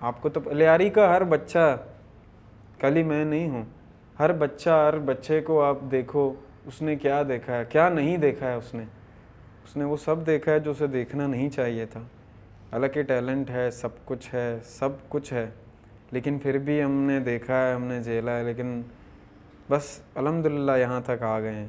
آپ 0.00 0.22
کو 0.22 0.28
تو 0.28 0.40
لیاری 0.52 0.90
کا 0.90 1.16
ہر 1.16 1.24
بچہ، 1.24 1.76
کل 2.78 2.96
ہی 2.96 3.02
میں 3.02 3.24
نہیں 3.24 3.48
ہوں، 3.48 3.64
ہر 4.18 4.32
بچہ، 4.32 4.70
ہر 4.70 4.98
بچے 4.98 5.40
کو 5.40 5.62
آپ 5.62 5.76
دیکھو، 5.90 6.34
اس 6.66 6.82
نے 6.82 6.96
کیا 6.96 7.22
دیکھا 7.28 7.58
ہے، 7.58 7.64
کیا 7.68 7.88
نہیں 7.88 8.16
دیکھا 8.16 8.48
ہے 8.48 8.54
اس 8.54 8.74
نے؟ 8.74 8.84
اس 9.64 9.76
نے 9.76 9.84
وہ 9.84 9.96
سب 9.96 10.26
دیکھا 10.26 10.52
ہے 10.52 10.58
جو 10.58 10.70
اسے 10.70 10.86
دیکھنا 10.86 11.26
نہیں 11.26 11.50
چاہیے 11.50 11.86
تھا۔ 11.86 12.00
حالانکہ 12.72 13.02
ٹیلنٹ 13.02 13.50
ہے، 13.50 13.70
سب 13.70 13.88
کچھ 14.04 14.34
ہے، 14.34 14.58
سب 14.64 14.88
کچھ 15.08 15.32
ہے۔ 15.32 15.48
لیکن 16.10 16.38
پھر 16.38 16.58
بھی 16.58 16.82
ہم 16.82 16.90
نے 16.90 17.20
دیکھا 17.20 17.68
ہے 17.68 17.74
ہم 17.74 17.84
نے 17.84 18.02
جیلا 18.02 18.38
ہے 18.38 18.44
لیکن 18.44 18.82
بس 19.70 20.00
الحمد 20.14 20.46
یہاں 20.80 21.00
تک 21.00 21.22
آ 21.22 21.40
گئے 21.40 21.54
ہیں۔ 21.54 21.66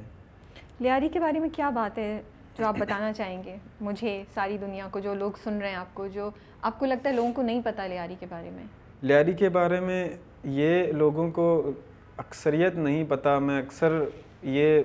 لیاری 0.79 1.09
کے 1.09 1.19
بارے 1.19 1.39
میں 1.39 1.49
کیا 1.49 1.69
بات 1.69 1.97
ہے 1.97 2.21
جو 2.57 2.65
آپ 2.65 2.77
بتانا 2.77 3.13
چاہیں 3.13 3.43
گے؟ 3.43 3.55
مجھے 3.81 4.23
ساری 4.33 4.57
دنیا 4.57 4.87
کو 4.91 4.99
جو 4.99 5.13
لوگ 5.13 5.31
سن 5.43 5.57
رہے 5.57 5.69
ہیں 5.69 5.75
آپ 5.75 5.93
کو 5.93 6.07
جو 6.07 6.29
آپ 6.61 6.79
کو 6.79 6.85
لگتا 6.85 7.09
ہے 7.09 7.15
لوگوں 7.15 7.33
کو 7.33 7.41
نہیں 7.41 7.61
پتہ 7.65 7.81
لیاری 7.81 8.15
کے 8.19 8.25
بارے 8.29 8.49
میں؟ 8.49 8.63
لیاری 9.01 9.33
کے 9.33 9.49
بارے 9.49 9.79
میں 9.79 10.09
یہ 10.43 10.83
لوگوں 10.91 11.31
کو 11.31 11.71
اکثریت 12.17 12.75
نہیں 12.75 13.03
پتہ 13.09 13.39
میں 13.39 13.61
اکثر 13.61 14.03
یہ 14.43 14.81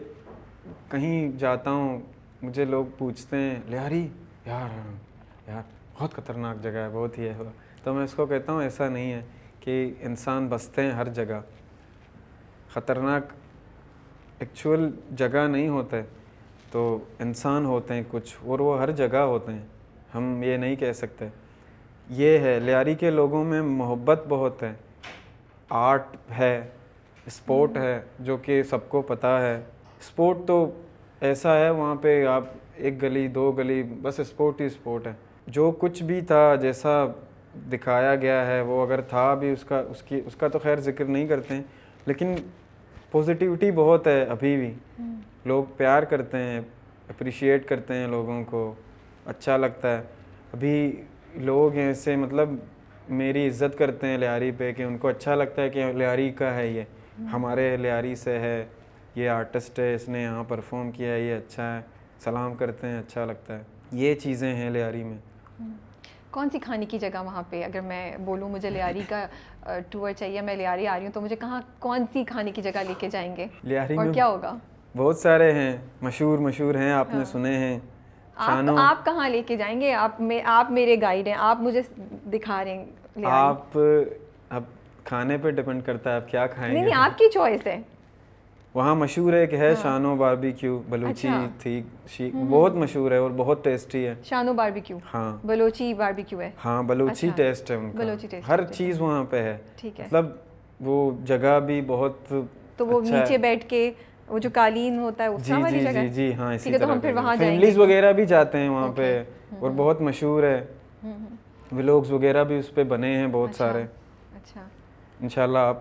کہیں 0.88 1.32
جاتا 1.38 1.70
ہوں 1.70 2.00
مجھے 2.42 2.64
لوگ 2.64 2.84
پوچھتے 2.98 3.36
ہیں 3.36 3.54
لیاری 3.66 4.08
یار 4.46 4.68
یار 5.48 5.62
بہت 5.98 6.14
خطرناک 6.14 6.62
جگہ 6.62 6.70
ہے 6.70 6.88
بہت 6.92 7.18
ہی 7.18 7.28
ہے۔ 7.28 7.34
تو 7.82 7.94
میں 7.94 8.04
اس 8.04 8.14
کو 8.14 8.26
کہتا 8.26 8.52
ہوں 8.52 8.62
ایسا 8.62 8.88
نہیں 8.88 9.12
ہے۔ 9.12 9.22
کہ 9.64 9.94
انسان 10.00 10.46
بستے 10.48 10.82
ہیں 10.82 10.90
ہر 10.90 11.08
جگہ۔ 11.08 11.40
خطرناک 12.68 13.22
ایکچوئل 14.38 14.90
جگہ 15.16 15.46
نہیں 15.46 15.68
ہوتا 15.68 15.96
ہے 15.96 16.02
تو 16.70 16.98
انسان 17.18 17.64
ہوتے 17.66 17.94
ہیں 17.94 18.02
کچھ 18.10 18.36
اور 18.44 18.58
وہ 18.58 18.80
ہر 18.80 18.90
جگہ 18.90 19.16
ہوتے 19.16 19.52
ہیں 19.52 19.62
ہم 20.14 20.42
یہ 20.42 20.56
نہیں 20.56 20.76
کہہ 20.76 20.92
سکتے۔ 20.92 21.28
یہ 22.08 22.38
ہے 22.38 22.60
لیاری 22.60 22.94
کے 22.94 23.10
لوگوں 23.10 23.44
میں 23.44 23.62
محبت 23.62 24.24
بہت 24.28 24.62
ہے۔ 24.62 24.72
آرٹ 25.68 26.16
ہے 26.38 26.68
اسپورٹ 27.26 27.76
ہے 27.76 28.00
جو 28.18 28.36
کہ 28.36 28.62
سب 28.62 28.88
کو 28.88 29.02
پتہ 29.02 29.26
ہے۔ 29.26 29.56
اسپورٹ 30.00 30.38
تو 30.46 30.72
ایسا 31.20 31.56
ہے 31.56 31.70
وہاں 31.70 31.94
پہ 31.94 32.26
آپ 32.26 32.44
ایک 32.74 33.02
گلی 33.02 33.28
دو 33.28 33.52
گلی 33.52 33.82
بس 33.82 34.20
اسپورٹ 34.20 34.60
ہی 34.60 34.66
اسپورٹ 34.66 35.06
ہے۔ 35.06 35.12
جو 35.46 35.70
کچھ 35.70 36.02
بھی 36.02 36.20
تھا 36.20 36.54
جیسا 36.54 37.06
دکھایا 37.72 38.14
گیا 38.14 38.46
ہے 38.46 38.60
وہ 38.60 38.86
اگر 38.86 39.00
تھا 39.00 39.34
بھی 39.34 39.50
اس 39.50 39.64
کا 39.64 39.82
اس 39.90 40.02
کی 40.02 40.20
اس 40.26 40.36
کا 40.36 40.48
تو 40.48 40.58
خیر 40.58 40.80
ذکر 40.80 41.04
نہیں 41.04 41.28
کرتے 41.28 41.54
ہیں 41.54 41.62
لیکن 42.06 42.34
پازیٹیوٹی 43.10 43.70
بہت 43.70 44.06
ہے 44.06 44.22
ابھی 44.22 44.56
بھی۔ 44.56 45.02
لوگ 45.44 45.64
پیار 45.76 46.02
کرتے 46.02 46.36
ہیں 46.36 46.60
اپریشیٹ 47.08 47.68
کرتے 47.68 47.94
ہیں 47.94 48.06
لوگوں 48.06 48.44
کو 48.44 48.74
اچھا 49.26 49.56
لگتا 49.56 49.98
ہے۔ 49.98 50.02
ابھی 50.52 51.02
لوگ 51.34 51.72
ہیں 51.72 51.86
ایسے 51.86 52.16
مطلب 52.16 52.48
میری 53.08 53.48
عزت 53.48 53.78
کرتے 53.78 54.06
ہیں 54.06 54.18
لیاری 54.18 54.50
پہ 54.50 54.72
کہ 54.72 54.82
ان 54.82 54.98
کو 54.98 55.08
اچھا 55.08 55.34
لگتا 55.34 55.62
ہے 55.62 55.68
کہ 55.68 55.84
لیاری 55.84 56.30
کا 56.30 56.54
ہے 56.54 56.66
یہ۔ 56.66 56.82
ہمارے 57.32 57.76
لیاری 57.76 58.16
سے 58.16 58.38
ہے 58.38 58.64
یہ 59.14 59.28
آرٹسٹ 59.28 59.78
ہے 59.78 59.94
اس 59.94 60.08
نے 60.08 60.22
یہاں 60.22 60.44
پرفارم 60.48 60.90
کیا 60.90 61.14
ہے 61.14 61.20
یہ 61.20 61.34
اچھا 61.34 61.76
ہے۔ 61.76 61.82
سلام 62.18 62.54
کرتے 62.54 62.86
ہیں 62.86 62.98
اچھا 62.98 63.24
لگتا 63.24 63.58
ہے۔ 63.58 63.62
یہ 63.92 64.14
چیزیں 64.14 64.54
ہیں 64.54 64.70
لیاری 64.70 65.02
میں۔ 65.04 65.18
کون 66.34 66.48
سی 66.50 66.58
کھانے 66.58 66.86
کی 66.86 66.98
جگہ 66.98 67.22
وہاں 67.24 67.42
پہ 67.50 67.62
اگر 67.64 67.80
میں 67.80 68.16
بولوں 68.20 68.48
مجھے 68.48 68.70
لیاری 68.70 69.02
کا 69.08 69.26
ٹور 69.90 70.12
چاہیے 70.12 70.40
میں 70.40 70.56
لیاری 70.56 70.86
آ 70.86 70.96
رہی 70.96 71.04
ہوں 71.04 71.12
تو 71.12 71.20
مجھے 71.20 71.36
کہاں 71.36 71.60
کون 71.78 72.04
سی 72.12 72.24
کھانے 72.24 72.52
کی 72.52 72.62
جگہ 72.62 72.82
لے 72.88 72.94
کے 72.98 73.08
جائیں 73.08 73.36
گے؟ 73.36 73.46
لیاری 73.62 73.96
اور 73.96 74.12
کیا 74.12 74.26
ہوگا؟ 74.26 74.52
بہت 74.94 75.18
سارے 75.18 75.52
ہیں 75.52 75.76
مشہور 76.02 76.38
مشہور 76.38 76.74
ہیں 76.74 76.90
آپ 76.92 77.14
نے 77.14 77.24
سنے 77.24 77.56
ہیں 77.58 77.78
آپ 78.78 79.04
کہاں 79.04 79.28
لے 79.28 79.42
کے 79.42 79.56
جائیں 79.56 79.80
گے؟ 79.80 79.92
آپ 79.94 80.20
آپ 80.44 80.70
میرے 80.70 80.96
گائیڈ 81.00 81.26
ہیں 81.26 81.34
آپ 81.38 81.60
مجھے 81.60 81.80
دکھا 82.32 82.64
رہے 82.64 82.76
ہیں 82.76 83.24
آپ 83.24 83.78
اب 84.50 84.62
کھانے 85.04 85.36
پہ 85.36 85.50
ڈپینڈ 85.50 85.84
کرتا 85.84 86.10
ہے 86.10 86.16
آپ 86.16 86.28
کیا 86.28 86.46
کھائیں 86.46 86.72
نہیں 86.72 86.84
گے۔ 86.84 86.88
نہیں 86.90 87.00
آپ 87.00 87.18
کی 87.18 87.30
چوائس 87.34 87.66
ہے۔ 87.66 87.80
وہاں 88.74 88.94
مشہور 88.94 89.32
ہے 89.32 89.46
کہ 89.46 89.56
ہے 89.56 89.74
شانو 89.82 90.14
باربیکیو 90.16 90.82
بلوچی 90.88 91.28
اچھا۔ 91.28 91.46
تھی 91.58 92.30
بہت 92.50 92.74
مشہور 92.74 93.12
ہے 93.12 93.16
اور 93.16 93.30
بہت 93.36 93.64
ٹیسٹی 93.64 94.06
ہے۔ 94.06 94.14
شانو 94.24 94.52
باربیکیو۔ 94.52 94.98
ہاں۔ 95.14 95.36
بلوچی 95.46 95.94
باربیکیو 95.94 96.40
ہے۔ 96.40 96.50
ہاں 96.64 96.82
بلوچی 96.82 97.26
اچھا۔ 97.28 97.36
ٹیسٹ 97.36 97.70
ہے 97.70 97.76
ان 97.76 97.90
بلوچی 97.94 98.26
کا 98.26 98.36
ٹیسٹ 98.36 98.48
ہر 98.48 98.64
چیز 98.64 99.00
وہاں 99.00 99.24
پہ 99.24 99.42
ہے۔ 99.42 99.56
مطلب 99.84 100.26
وہ 100.80 101.10
جگہ 101.24 101.58
بھی 101.66 101.80
بہت 101.86 102.32
تو 102.76 102.86
وہ 102.86 103.00
اچھا 103.00 103.18
نیچے 103.18 103.38
بیٹھ 103.38 103.68
کے 103.68 103.90
وہ 104.28 104.38
جو 104.38 104.48
قالین 104.52 104.98
ہوتا 104.98 105.24
ہے 105.24 105.28
اس 105.28 105.46
جی 105.46 105.52
والی 105.52 105.78
جی 105.78 105.84
جگہ 105.84 106.00
جی 106.00 106.08
جی 106.08 106.32
ہاں 106.34 106.54
اسی 106.54 106.70
ہم 106.70 106.98
پھر 107.00 107.12
طرح 107.12 107.20
وہاں 107.22 107.36
جائیں 107.36 107.52
گے۔ 107.52 107.56
فیملیز 107.56 107.78
وغیرہ 107.78 108.12
بھی 108.12 108.26
جاتے 108.26 108.58
ہیں 108.58 108.68
وہاں 108.68 108.88
پہ 108.96 109.22
اور 109.58 109.70
بہت 109.76 110.00
مشہور 110.00 110.42
ہے۔ 110.42 110.64
ولاگز 111.72 112.12
وغیرہ 112.12 112.44
بھی 112.44 112.58
اس 112.58 112.74
پہ 112.74 112.84
بنے 112.84 113.16
ہیں 113.16 113.26
بہت 113.26 113.54
سارے۔ 113.54 113.82
اچھا۔ 114.34 114.60
انشاءاللہ 115.20 115.58
آپ 115.58 115.76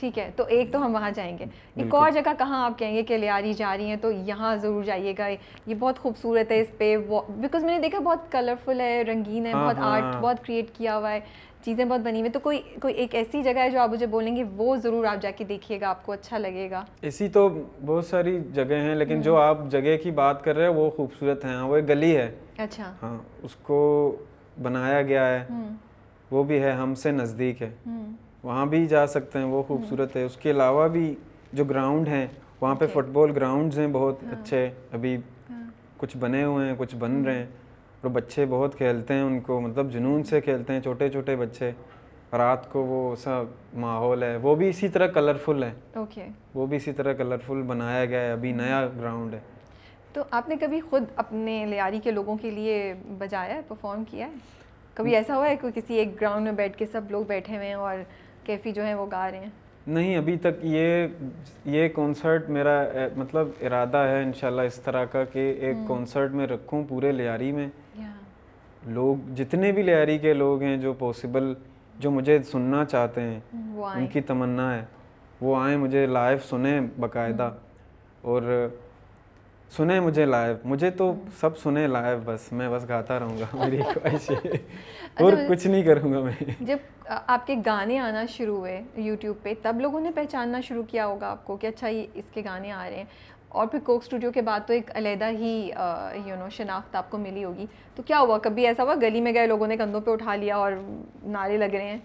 ٹھیک 0.00 0.18
ہے 0.18 0.30
تو 0.36 0.44
ایک 0.48 0.72
تو 0.72 0.86
ہم 0.86 0.94
وہاں 0.94 1.10
جائیں 1.10 1.38
گے۔ 1.38 1.44
ایک 1.76 1.94
اور 1.94 2.10
جگہ 2.10 2.32
کہاں 2.38 2.64
آپ 2.64 2.78
کہیں 2.78 2.96
گے 2.96 3.02
کہ 3.02 3.16
لیاری 3.18 3.52
جا 3.52 3.76
رہی 3.76 3.84
ہیں 3.84 3.96
تو 3.96 4.10
یہاں 4.10 4.56
ضرور 4.56 4.84
جائیے 4.84 5.14
گا۔ 5.18 5.28
یہ 5.66 5.74
بہت 5.78 5.98
خوبصورت 5.98 6.50
ہے 6.50 6.60
اس 6.60 6.78
پہ۔ 6.78 6.96
بیکاز 7.28 7.64
میں 7.64 7.74
نے 7.74 7.78
دیکھا 7.82 7.98
بہت 7.98 8.32
کلرفل 8.32 8.80
ہے 8.80 9.02
رنگین 9.02 9.46
ہے 9.46 9.54
بہت 9.54 9.76
آرٹ 9.78 10.04
بہت 10.20 10.46
کریٹ 10.46 10.66
کیا 10.76 10.98
ہوا 10.98 11.12
ہے 11.12 11.20
چیزیں 11.64 11.84
بہت 11.84 12.00
بنی 12.00 12.20
ہوئی 12.20 12.30
تو 12.30 12.38
کوئی 12.40 12.62
کوئی 12.82 12.94
ایک 12.94 13.14
ایسی 13.14 13.42
جگہ 13.42 13.58
ہے 13.58 13.70
جو 13.70 13.80
آپ 13.80 13.90
مجھے 13.90 14.06
بولیں 14.06 14.36
گے 14.36 14.44
وہ 14.56 14.76
ضرور 14.76 15.04
آپ 15.04 15.22
جا 15.22 15.30
کے 15.30 15.44
دیکھیے 15.44 15.80
گا 15.80 15.88
آپ 15.88 16.06
کو 16.06 16.12
اچھا 16.12 16.38
لگے 16.38 16.70
گا۔ 16.70 16.84
ایسی 17.00 17.28
تو 17.28 17.48
بہت 17.86 18.04
ساری 18.04 18.40
جگہ 18.54 18.74
ہیں 18.74 18.94
لیکن 18.94 19.20
جو 19.20 19.36
آپ 19.36 19.58
جگہ 19.70 19.96
کی 20.02 20.10
بات 20.10 20.44
کر 20.44 20.56
رہے 20.56 20.66
ہیں 20.66 20.74
وہ 20.74 20.90
خوبصورت 20.90 21.44
ہیں۔ 21.44 21.56
وہ 21.62 21.76
ایک 21.76 21.88
گلی 21.88 22.16
ہے۔ 22.16 22.34
اچھا۔ 22.58 22.92
ہاں 23.02 23.18
اس 23.42 23.54
کو 23.54 24.16
بنایا 24.62 25.02
گیا 25.02 25.26
ہے۔ 25.28 25.44
وہ 26.30 26.42
بھی 26.42 26.62
ہے 26.62 26.70
ہم 26.70 26.94
سے 26.94 27.10
نزدیک 27.10 27.62
ہے۔ 27.62 27.70
وہاں 28.42 28.66
بھی 28.66 28.86
جا 28.86 29.06
سکتے 29.06 29.38
ہیں 29.38 29.46
وہ 29.46 29.62
خوبصورت 29.62 30.16
ہے۔ 30.16 30.22
اس 30.24 30.36
کے 30.36 30.50
علاوہ 30.50 30.88
بھی 30.88 31.14
جو 31.52 31.64
گراؤنڈ 31.64 32.08
ہیں 32.08 32.26
وہاں 32.60 32.74
پہ 32.74 32.86
فٹ 32.86 33.08
بال 33.12 33.30
گراؤنڈز 33.36 33.78
ہیں 33.78 33.86
بہت 33.92 34.16
اچھے۔ 34.22 34.70
ابھی 34.92 35.16
کچھ 35.96 36.16
بنے 36.16 36.44
ہوئے 36.44 36.66
ہیں 36.68 36.74
کچھ 36.78 36.96
بن 36.96 37.24
رہے 37.24 37.34
ہیں۔ 37.34 37.46
اور 38.00 38.10
بچے 38.10 38.46
بہت 38.48 38.76
کھیلتے 38.76 39.14
ہیں 39.14 39.22
ان 39.22 39.40
کو 39.40 39.60
مطلب 39.60 39.92
جنون 39.92 40.24
سے 40.24 40.40
کھیلتے 40.40 40.72
ہیں 40.72 40.80
چھوٹے 40.80 41.08
چھوٹے 41.08 41.36
بچے۔ 41.36 41.70
رات 42.32 42.72
کو 42.72 42.82
وہ 42.84 43.16
سا 43.16 43.42
ماحول 43.74 44.22
ہے۔ 44.22 44.36
وہ 44.36 44.54
بھی 44.54 44.68
اسی 44.68 44.88
طرح 44.88 45.06
کلرفل 45.06 45.62
ہے 45.62 45.72
اوکے۔ 45.94 46.26
وہ 46.54 46.66
بھی 46.66 46.76
اسی 46.76 46.92
طرح 46.92 47.12
کلرفل 47.12 47.62
بنایا 47.62 48.04
گیا 48.04 48.20
ہے۔ 48.20 48.32
ابھی 48.32 48.52
نیا 48.52 48.88
گراؤنڈ 48.98 49.34
ہے۔ 49.34 49.38
تو 50.12 50.22
آپ 50.30 50.48
نے 50.48 50.56
کبھی 50.56 50.80
خود 50.80 51.04
اپنے 51.16 51.66
لیاری 51.66 52.00
کے 52.00 52.10
لوگوں 52.10 52.36
کے 52.36 52.50
لیے 52.50 52.94
بجایا 53.18 53.54
ہے 53.54 53.60
پرفارم 53.68 54.04
کیا 54.04 54.26
ہے؟ 54.26 54.32
کبھی 54.94 55.16
ایسا 55.16 55.36
ہوا 55.36 55.48
ہے 55.48 55.56
کہ 55.56 55.70
کسی 55.70 55.94
ایک 55.94 56.20
گراؤنڈ 56.20 56.44
میں 56.44 56.52
بیٹھ 56.52 56.76
کے 56.76 56.86
سب 56.86 57.00
لوگ 57.10 57.24
بیٹھے 57.24 57.56
ہوئے 57.56 57.66
ہیں 57.66 57.74
اور 57.74 57.96
کیفی 58.50 58.72
جو 58.72 58.84
ہیں 58.84 58.94
وہ 58.94 59.06
گا 59.10 59.30
رہے 59.30 59.38
ہیں؟ 59.38 59.50
نہیں 59.86 60.16
ابھی 60.16 60.36
تک 60.36 60.58
یہ 60.62 61.06
یہ 61.64 61.88
کانسرٹ 61.88 62.48
میرا 62.48 62.84
مطلب 63.16 63.48
ارادہ 63.60 63.96
ہے 63.96 64.22
انشاءاللہ 64.22 64.62
اس 64.62 64.74
طرح 64.74 65.04
کا 65.04 65.24
کہ 65.24 65.54
ایک 65.60 65.76
کانسرٹ 65.88 66.30
میں 66.30 66.46
رکھوں 66.46 66.84
پورے 66.88 67.12
لیاری 67.12 67.52
میں۔ 67.52 67.68
لوگ 68.86 69.34
جتنے 69.34 69.72
بھی 69.72 69.82
لیاری 69.82 70.18
کے 70.18 70.34
لوگ 70.34 70.62
ہیں 70.62 70.76
جو 70.76 70.92
پاسبل 70.92 71.54
جو 71.98 72.10
مجھے 72.10 72.42
سننا 72.42 72.84
چاہتے 72.84 73.20
ہیں 73.20 73.40
وہ 73.74 73.86
ان 73.86 74.06
کی 74.06 74.20
تمنا 74.20 74.74
ہے۔ 74.74 74.84
وہ 75.40 75.56
آئیں 75.56 75.76
مجھے 75.76 76.06
لائیو 76.06 76.38
سنیں 76.48 76.80
باقاعدہ۔ 77.00 77.50
اور 78.22 78.68
سنیں 79.76 80.00
مجھے 80.00 80.24
لائیو 80.24 80.56
مجھے 80.64 80.90
تو 80.90 81.14
سب 81.40 81.58
سنیں 81.58 81.88
لائیو 81.88 82.18
بس 82.24 82.52
میں 82.52 82.68
بس 82.68 82.88
گاتا 82.88 83.18
رہوں 83.18 83.38
گا 83.38 83.44
میری 83.54 83.82
خواہش 83.94 84.30
ہے۔ 84.30 84.50
اور 85.24 85.32
کچھ 85.48 85.66
نہیں 85.66 85.82
کروں 85.82 86.12
گا 86.12 86.20
میں۔ 86.20 86.44
جب 86.60 86.76
آپ 87.26 87.46
کے 87.46 87.54
گانے 87.66 87.98
آنا 87.98 88.26
شروع 88.26 88.56
ہوئے 88.56 88.82
یوٹیوب 88.96 89.36
پہ 89.42 89.52
تب 89.62 89.76
لوگوں 89.80 90.00
نے 90.00 90.10
پہچاننا 90.14 90.60
شروع 90.60 90.82
کیا 90.82 91.06
ہوگا 91.06 91.30
آپ 91.30 91.44
کو 91.44 91.56
کہ 91.56 91.66
اچھا 91.66 91.88
یہ 91.88 92.06
اس 92.14 92.24
کے 92.34 92.42
گانے 92.44 92.72
آ 92.72 92.90
رہے 92.90 92.96
ہیں۔ 92.96 93.04
اور 93.48 93.66
پھر 93.66 93.78
کوک 93.84 94.02
اسٹوڈیو 94.02 94.32
کے 94.32 94.42
بعد 94.42 94.60
تو 94.66 94.72
ایک 94.72 94.90
علیحدہ 94.94 95.28
ہی 95.30 95.70
یو 96.26 96.36
نو 96.36 96.48
شناخت 96.50 96.96
آپ 96.96 97.10
کو 97.10 97.18
ملی 97.18 97.44
ہوگی۔ 97.44 97.66
تو 97.94 98.02
کیا 98.02 98.20
ہوا؟ 98.20 98.38
کبھی 98.38 98.66
ایسا 98.66 98.82
ہوا؟ 98.82 98.94
گلی 99.02 99.20
میں 99.20 99.34
گئے 99.34 99.46
لوگوں 99.46 99.66
نے 99.66 99.76
کندھوں 99.76 100.00
پہ 100.00 100.10
اٹھا 100.10 100.36
لیا 100.36 100.56
اور 100.56 100.72
نعرے 101.22 101.56
لگ 101.56 101.64
رہے 101.64 101.86
ہیں؟ 101.86 101.98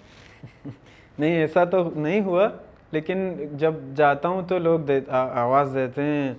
نہیں 1.19 1.35
ایسا 1.35 1.63
تو 1.63 1.89
نہیں 1.95 2.21
ہوا۔ 2.21 2.47
لیکن 2.95 3.19
جب 3.57 3.73
جاتا 3.95 4.29
ہوں 4.29 4.41
تو 4.41 4.57
لوگ 4.57 4.79
آواز 5.09 5.71
دیتے 5.73 6.01
ہیں 6.01 6.33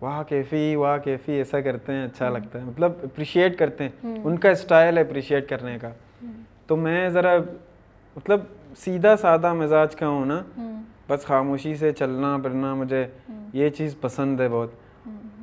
واہ 0.00 0.22
کیفی 0.22 0.76
واہ 0.76 0.98
کیفی 0.98 1.32
ایسا 1.32 1.60
کرتے 1.60 1.92
ہیں 1.92 2.04
اچھا 2.04 2.28
لگتا 2.28 2.58
ہے۔ 2.58 2.64
مطلب 2.64 2.92
اپریشیٹ 3.02 3.58
کرتے 3.58 3.84
ہیں۔ 3.84 4.18
ان 4.24 4.36
کا 4.36 4.50
اسٹائل 4.50 4.96
ہے 4.98 5.02
اپریشیٹ 5.02 5.48
کرنے 5.48 5.78
کا۔ 5.78 5.90
تو 6.66 6.76
میں 6.76 7.08
ذرا 7.08 7.36
مطلب 8.16 8.40
سیدھا 8.76 9.16
سادہ 9.16 9.52
مزاج 9.54 9.96
کا 9.96 10.08
ہوں 10.08 10.26
نا۔ 10.26 10.42
بس 11.08 11.24
خاموشی 11.26 11.74
سے 11.74 11.92
چلنا 11.92 12.36
پھرنا 12.42 12.74
مجھے 12.74 13.06
یہ 13.52 13.68
چیز 13.68 13.94
پسند 14.00 14.40
ہے 14.40 14.48
بہت۔ 14.48 14.70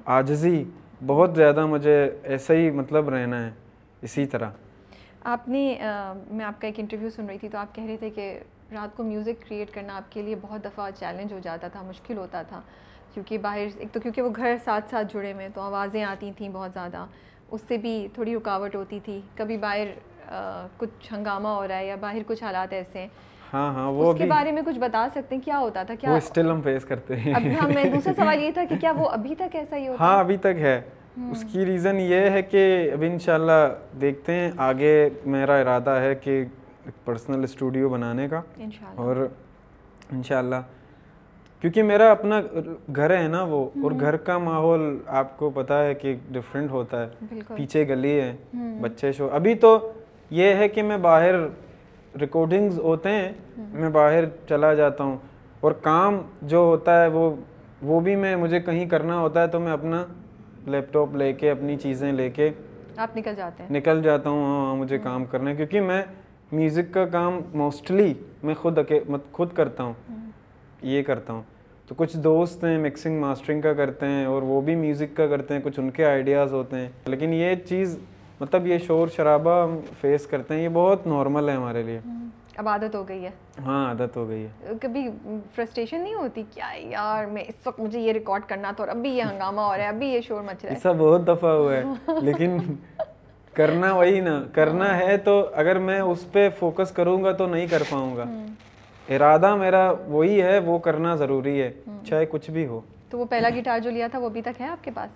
آجزی 0.05 0.63
بہت 1.05 1.35
زیادہ 1.35 1.65
مجھے 1.65 2.09
ایسا 2.23 2.53
ہی 2.53 2.69
مطلب 2.71 3.09
رہنا 3.09 3.45
ہے 3.45 3.51
اسی 4.01 4.25
طرح۔ 4.25 4.49
آپ 5.23 5.49
نے 5.49 5.63
میں 6.31 6.45
آپ 6.45 6.61
کا 6.61 6.67
ایک 6.67 6.79
انٹرویو 6.79 7.09
سن 7.09 7.25
رہی 7.25 7.37
تھی 7.37 7.49
تو 7.49 7.57
آپ 7.57 7.75
کہہ 7.75 7.83
رہے 7.83 7.97
تھے 7.97 8.09
کہ 8.09 8.39
رات 8.73 8.95
کو 8.97 9.03
میوزک 9.03 9.47
کریٹ 9.47 9.73
کرنا 9.73 9.95
آپ 9.97 10.11
کے 10.11 10.21
لیے 10.21 10.35
بہت 10.41 10.63
دفعہ 10.63 10.89
چیلنج 10.99 11.33
ہو 11.33 11.39
جاتا 11.43 11.67
تھا 11.67 11.81
مشکل 11.81 12.17
ہوتا 12.17 12.41
تھا۔ 12.41 12.61
کیونکہ 13.13 13.37
باہر 13.37 13.67
ایک 13.77 13.91
تو 13.91 13.99
کیونکہ 13.99 14.21
وہ 14.21 14.29
گھر 14.35 14.55
ساتھ 14.63 14.89
ساتھ 14.89 15.13
جڑے 15.13 15.33
ہوئے 15.33 15.47
تو 15.53 15.61
آوازیں 15.61 16.03
آتی 16.03 16.31
تھیں 16.37 16.49
بہت 16.49 16.71
زیادہ۔ 16.73 17.05
اس 17.51 17.61
سے 17.67 17.77
بھی 17.77 18.07
تھوڑی 18.13 18.35
رکاوٹ 18.35 18.75
ہوتی 18.75 18.99
تھی۔ 19.05 19.19
کبھی 19.35 19.57
باہر 19.57 19.87
کچھ 20.77 21.13
ہنگامہ 21.13 21.47
ہو 21.47 21.67
رہا 21.67 21.77
ہے 21.77 21.85
یا 21.85 21.95
باہر 21.99 22.21
کچھ 22.27 22.43
حالات 22.43 22.73
ایسے 22.73 22.99
ہیں۔ 22.99 23.07
ہاں 23.53 23.73
ہاں 23.73 23.91
وہ 23.91 24.11
اس 24.11 24.17
کے 24.17 24.25
بارے 24.25 24.51
میں 24.51 24.61
کچھ 24.65 24.79
بتا 24.79 25.07
سکتے 25.15 25.35
ہیں؟ 25.35 25.41
کیا 25.41 25.59
ہوتا 25.59 25.83
تھا؟ 25.83 25.95
کیا 25.95 26.11
وہ 26.11 26.17
اسٹل 26.17 26.51
ہم 26.51 26.61
فیس 26.61 26.85
کرتے 26.85 27.15
ہیں۔ 27.15 27.33
اب 27.33 27.41
ہم 27.61 27.71
میں 27.73 27.83
دوسرا 27.83 28.13
سوال 28.13 28.43
یہ 28.43 28.51
تھا 28.51 28.63
کہ 28.69 28.75
کیا 28.81 28.91
وہ 28.91 29.09
ابھی 29.09 29.35
تک 29.35 29.55
ایسا 29.55 29.77
ہی 29.77 29.87
ہوتا 29.87 30.03
ہاں 30.03 30.19
ابھی 30.19 30.37
تک 30.37 30.59
ہے۔ 30.59 30.79
اس 31.31 31.45
کی 31.51 31.65
ریزن 31.65 31.99
یہ 31.99 32.29
ہے 32.29 32.41
کہ 32.41 32.63
ابھی 32.93 33.07
انشاءاللہ 33.07 33.61
دیکھتے 34.01 34.33
ہیں۔ 34.33 34.51
آگے 34.57 35.09
میرا 35.25 35.55
ارادہ 35.57 35.89
ہے 35.89 36.13
کہ 36.15 36.43
پرسنل 37.05 37.43
اسٹوڈیو 37.43 37.89
بنانے 37.89 38.27
کا 38.27 38.41
اور 38.95 39.27
انشاءاللہ 40.11 40.55
کیونکہ 41.61 41.83
میرا 41.83 42.11
اپنا 42.11 42.41
گھر 42.95 43.17
ہے 43.17 43.27
نا 43.27 43.43
وہ 43.43 43.69
اور 43.83 43.91
گھر 43.99 44.17
کا 44.17 44.37
ماحول 44.37 44.97
آپ 45.07 45.37
کو 45.37 45.49
پتہ 45.49 45.73
ہے 45.73 45.93
کہ 45.93 46.15
ڈفرینٹ 46.31 46.71
ہوتا 46.71 47.05
ہے۔ 47.05 47.35
پیچھے 47.55 47.87
گلی 47.87 48.21
ہے 48.21 48.35
بچے 48.81 49.11
شو۔ 49.11 49.29
ابھی 49.31 49.55
تو 49.55 49.91
یہ 50.29 50.53
ہے 50.53 50.69
کہ 50.69 50.83
میں 50.83 50.97
باہر 50.97 51.35
ریکارڈنگز 52.21 52.79
ہوتے 52.79 53.09
ہیں 53.09 53.31
میں 53.57 53.89
باہر 53.89 54.23
چلا 54.49 54.73
جاتا 54.73 55.03
ہوں۔ 55.03 55.17
اور 55.59 55.71
کام 55.71 56.21
جو 56.41 56.57
ہوتا 56.57 57.01
ہے 57.01 57.07
وہ 57.07 57.35
وہ 57.81 57.99
بھی 57.99 58.15
میں 58.15 58.35
مجھے 58.35 58.59
کہیں 58.59 58.85
کرنا 58.85 59.19
ہوتا 59.19 59.41
ہے 59.41 59.47
تو 59.47 59.59
میں 59.59 59.71
اپنا 59.71 60.05
لیپ 60.67 60.93
ٹاپ 60.93 61.15
لے 61.15 61.33
کے 61.33 61.51
اپنی 61.51 61.75
چیزیں 61.77 62.11
لے 62.11 62.29
کے 62.29 62.49
آپ 62.97 63.17
نکل 63.17 63.35
جاتے 63.35 63.63
ہیں۔ 63.63 63.69
نکل 63.71 64.01
جاتا 64.01 64.29
ہوں۔ 64.29 64.45
ہاں 64.45 64.75
مجھے 64.75 64.97
کام 64.97 65.25
کرنا 65.25 65.49
ہے۔ 65.49 65.55
کیونکہ 65.55 65.81
میں 65.81 66.03
میوزک 66.51 66.93
کا 66.93 67.05
کام 67.05 67.39
موسٹلی 67.53 68.13
میں 68.43 68.55
خود 68.55 68.79
خود 69.31 69.53
کرتا 69.53 69.83
ہوں. 69.83 69.93
یہ 70.81 71.03
کرتا 71.03 71.33
ہوں. 71.33 71.41
تو 71.87 71.95
کچھ 71.97 72.17
دوست 72.17 72.63
ہیں 72.63 72.77
مکسنگ 72.77 73.19
ماسٹرنگ 73.19 73.61
کا 73.61 73.73
کرتے 73.73 74.05
ہیں 74.05 74.25
اور 74.25 74.41
وہ 74.41 74.61
بھی 74.61 74.75
میوزک 74.75 75.17
کا 75.17 75.27
کرتے 75.27 75.53
ہیں 75.53 75.61
کچھ 75.63 75.79
ان 75.79 75.89
کے 75.89 76.05
آئیڈیاز 76.05 76.53
ہوتے 76.53 76.75
ہیں. 76.75 76.89
لیکن 77.05 77.33
یہ 77.33 77.55
چیز 77.55 77.97
مطلب 78.39 78.67
یہ 78.67 78.77
شور 78.77 79.07
شرابہ 79.07 79.63
ہم 79.63 79.79
فیس 80.01 80.27
کرتے 80.27 80.53
ہیں 80.53 80.63
یہ 80.63 80.69
بہت 80.73 81.07
نارمل 81.07 81.49
ہے 81.49 81.55
ہمارے 81.55 81.83
لیے. 81.83 81.99
اب 82.57 82.67
عادت 82.69 82.95
ہو 82.95 83.07
گئی 83.07 83.23
ہے. 83.25 83.29
ہاں 83.65 83.87
عادت 83.87 84.17
ہو 84.17 84.27
گئی 84.29 84.45
ہے. 84.45 84.73
کبھی 84.81 85.07
فرسٹریشن 85.55 86.01
نہیں 86.01 86.13
ہوتی 86.13 86.43
کیا 86.53 86.69
یار 86.75 87.25
میں 87.25 87.43
اس 87.47 87.67
وقت 87.67 87.79
مجھے 87.79 87.99
یہ 87.99 88.11
ریکارڈ 88.11 88.41
کرنا 88.47 88.71
تھا 88.71 88.83
اور 88.83 88.89
اب 88.89 88.97
بھی 88.97 89.09
یہ 89.09 89.23
ہنگامہ 89.23 89.61
ہو 89.61 89.75
رہا 89.77 89.83
ہے 89.83 89.87
اب 89.87 89.95
بھی 89.95 90.07
یہ 90.07 90.21
شور 90.21 90.41
مچ 90.41 90.63
رہا 90.63 90.69
ہے؟ 90.69 90.75
ایسا 90.75 90.91
بہت 90.91 91.27
دفعہ 91.27 91.51
ہوا 91.51 91.75
ہے. 91.75 91.83
لیکن 92.21 92.57
کرنا 93.57 93.93
وہی 93.93 94.19
نا 94.19 94.43
کرنا 94.53 94.97
ہے 94.97 95.17
تو 95.17 95.49
اگر 95.53 95.77
میں 95.79 95.99
اس 95.99 96.31
پہ 96.31 96.49
فوکس 96.59 96.91
کروں 96.91 97.23
گا 97.23 97.31
تو 97.31 97.47
نہیں 97.47 97.67
کر 97.67 97.83
پاؤں 97.89 98.17
گا۔ 98.17 98.23
ارادہ 99.09 99.55
میرا 99.55 99.91
وہی 100.07 100.41
ہے 100.41 100.59
وہ 100.59 100.77
کرنا 100.79 101.15
ضروری 101.15 101.61
ہے 101.61 101.71
چاہے 102.05 102.25
کچھ 102.25 102.51
بھی 102.51 102.65
ہو۔ 102.65 102.81
تو 103.09 103.19
وہ 103.19 103.25
پہلا 103.25 103.49
گٹار 103.49 103.79
جو 103.79 103.89
لیا 103.89 104.07
تھا 104.07 104.19
وہ 104.19 104.25
ابھی 104.25 104.41
تک 104.41 104.61
ہے 104.61 104.67
آپ 104.67 104.83
کے 104.83 104.91
پاس؟ 104.91 105.09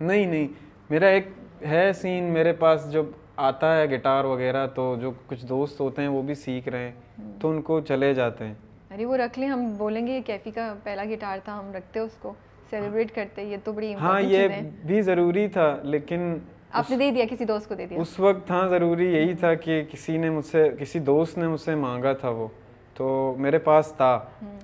نہیں 0.00 0.26
نہیں۔ 0.26 0.48
میرا 0.90 1.06
ایک 1.06 1.28
ہے 1.62 1.92
سین 1.92 2.24
میرے 2.24 2.52
پاس 2.52 2.92
جب 2.92 3.04
آتا 3.36 3.76
ہے 3.76 3.84
گٹار 3.90 4.24
وغیرہ 4.24 4.66
تو 4.66 4.96
جو 5.00 5.10
کچھ 5.26 5.46
دوست 5.46 5.80
ہوتے 5.80 6.02
ہیں 6.02 6.08
وہ 6.08 6.22
بھی 6.22 6.34
سیکھ 6.34 6.68
رہے 6.68 6.88
ہیں 6.88 6.92
تو 7.40 7.50
ان 7.50 7.62
کو 7.62 7.80
چلے 7.80 8.14
جاتے 8.14 8.46
ہیں۔ 8.46 8.54
ارے 8.90 9.04
وہ 9.04 9.16
رکھ 9.16 9.38
لیں 9.38 9.48
ہم 9.48 9.74
بولیں 9.78 10.06
گے 10.06 10.12
یہ 10.12 10.20
کیفی 10.26 10.50
کا 10.50 10.74
پہلا 10.82 11.04
گٹار 11.04 11.38
تھا 11.44 11.58
ہم 11.58 11.72
رکھتے 11.72 12.00
اس 12.00 12.16
کو 12.20 12.34
سیلیبریٹ 12.70 13.14
کرتے 13.14 13.42
یہ 13.44 13.56
تو 13.64 13.72
بڑی 13.72 13.94
ہاں 13.94 14.20
یہ 14.20 14.48
بھی 14.86 15.02
ضروری 15.02 15.48
تھا 15.48 15.76
لیکن 15.82 16.38
آپ 16.72 16.90
نے 16.90 16.96
دے 16.96 17.10
دیا 17.10 17.24
کسی 17.30 17.44
دوست 17.44 17.68
کو 17.68 17.74
دے 17.74 17.86
دیا۔ 17.86 18.00
اس 18.00 18.20
وقت 18.20 18.46
تھا 18.46 18.66
ضروری 18.66 19.14
یہی 19.14 19.34
تھا 19.34 19.54
کہ 19.54 19.84
کسی 19.90 20.16
نے 20.16 20.30
مجھ 20.30 20.46
سے 20.46 20.70
کسی 20.78 20.98
دوست 20.98 21.38
نے 21.38 21.48
مجھ 21.48 21.60
سے 21.60 21.74
مانگا 21.74 22.12
تھا 22.12 22.28
وہ۔ 22.28 22.48
تو 22.94 23.34
میرے 23.38 23.58
پاس 23.58 23.92
تھا۔ 23.96 24.20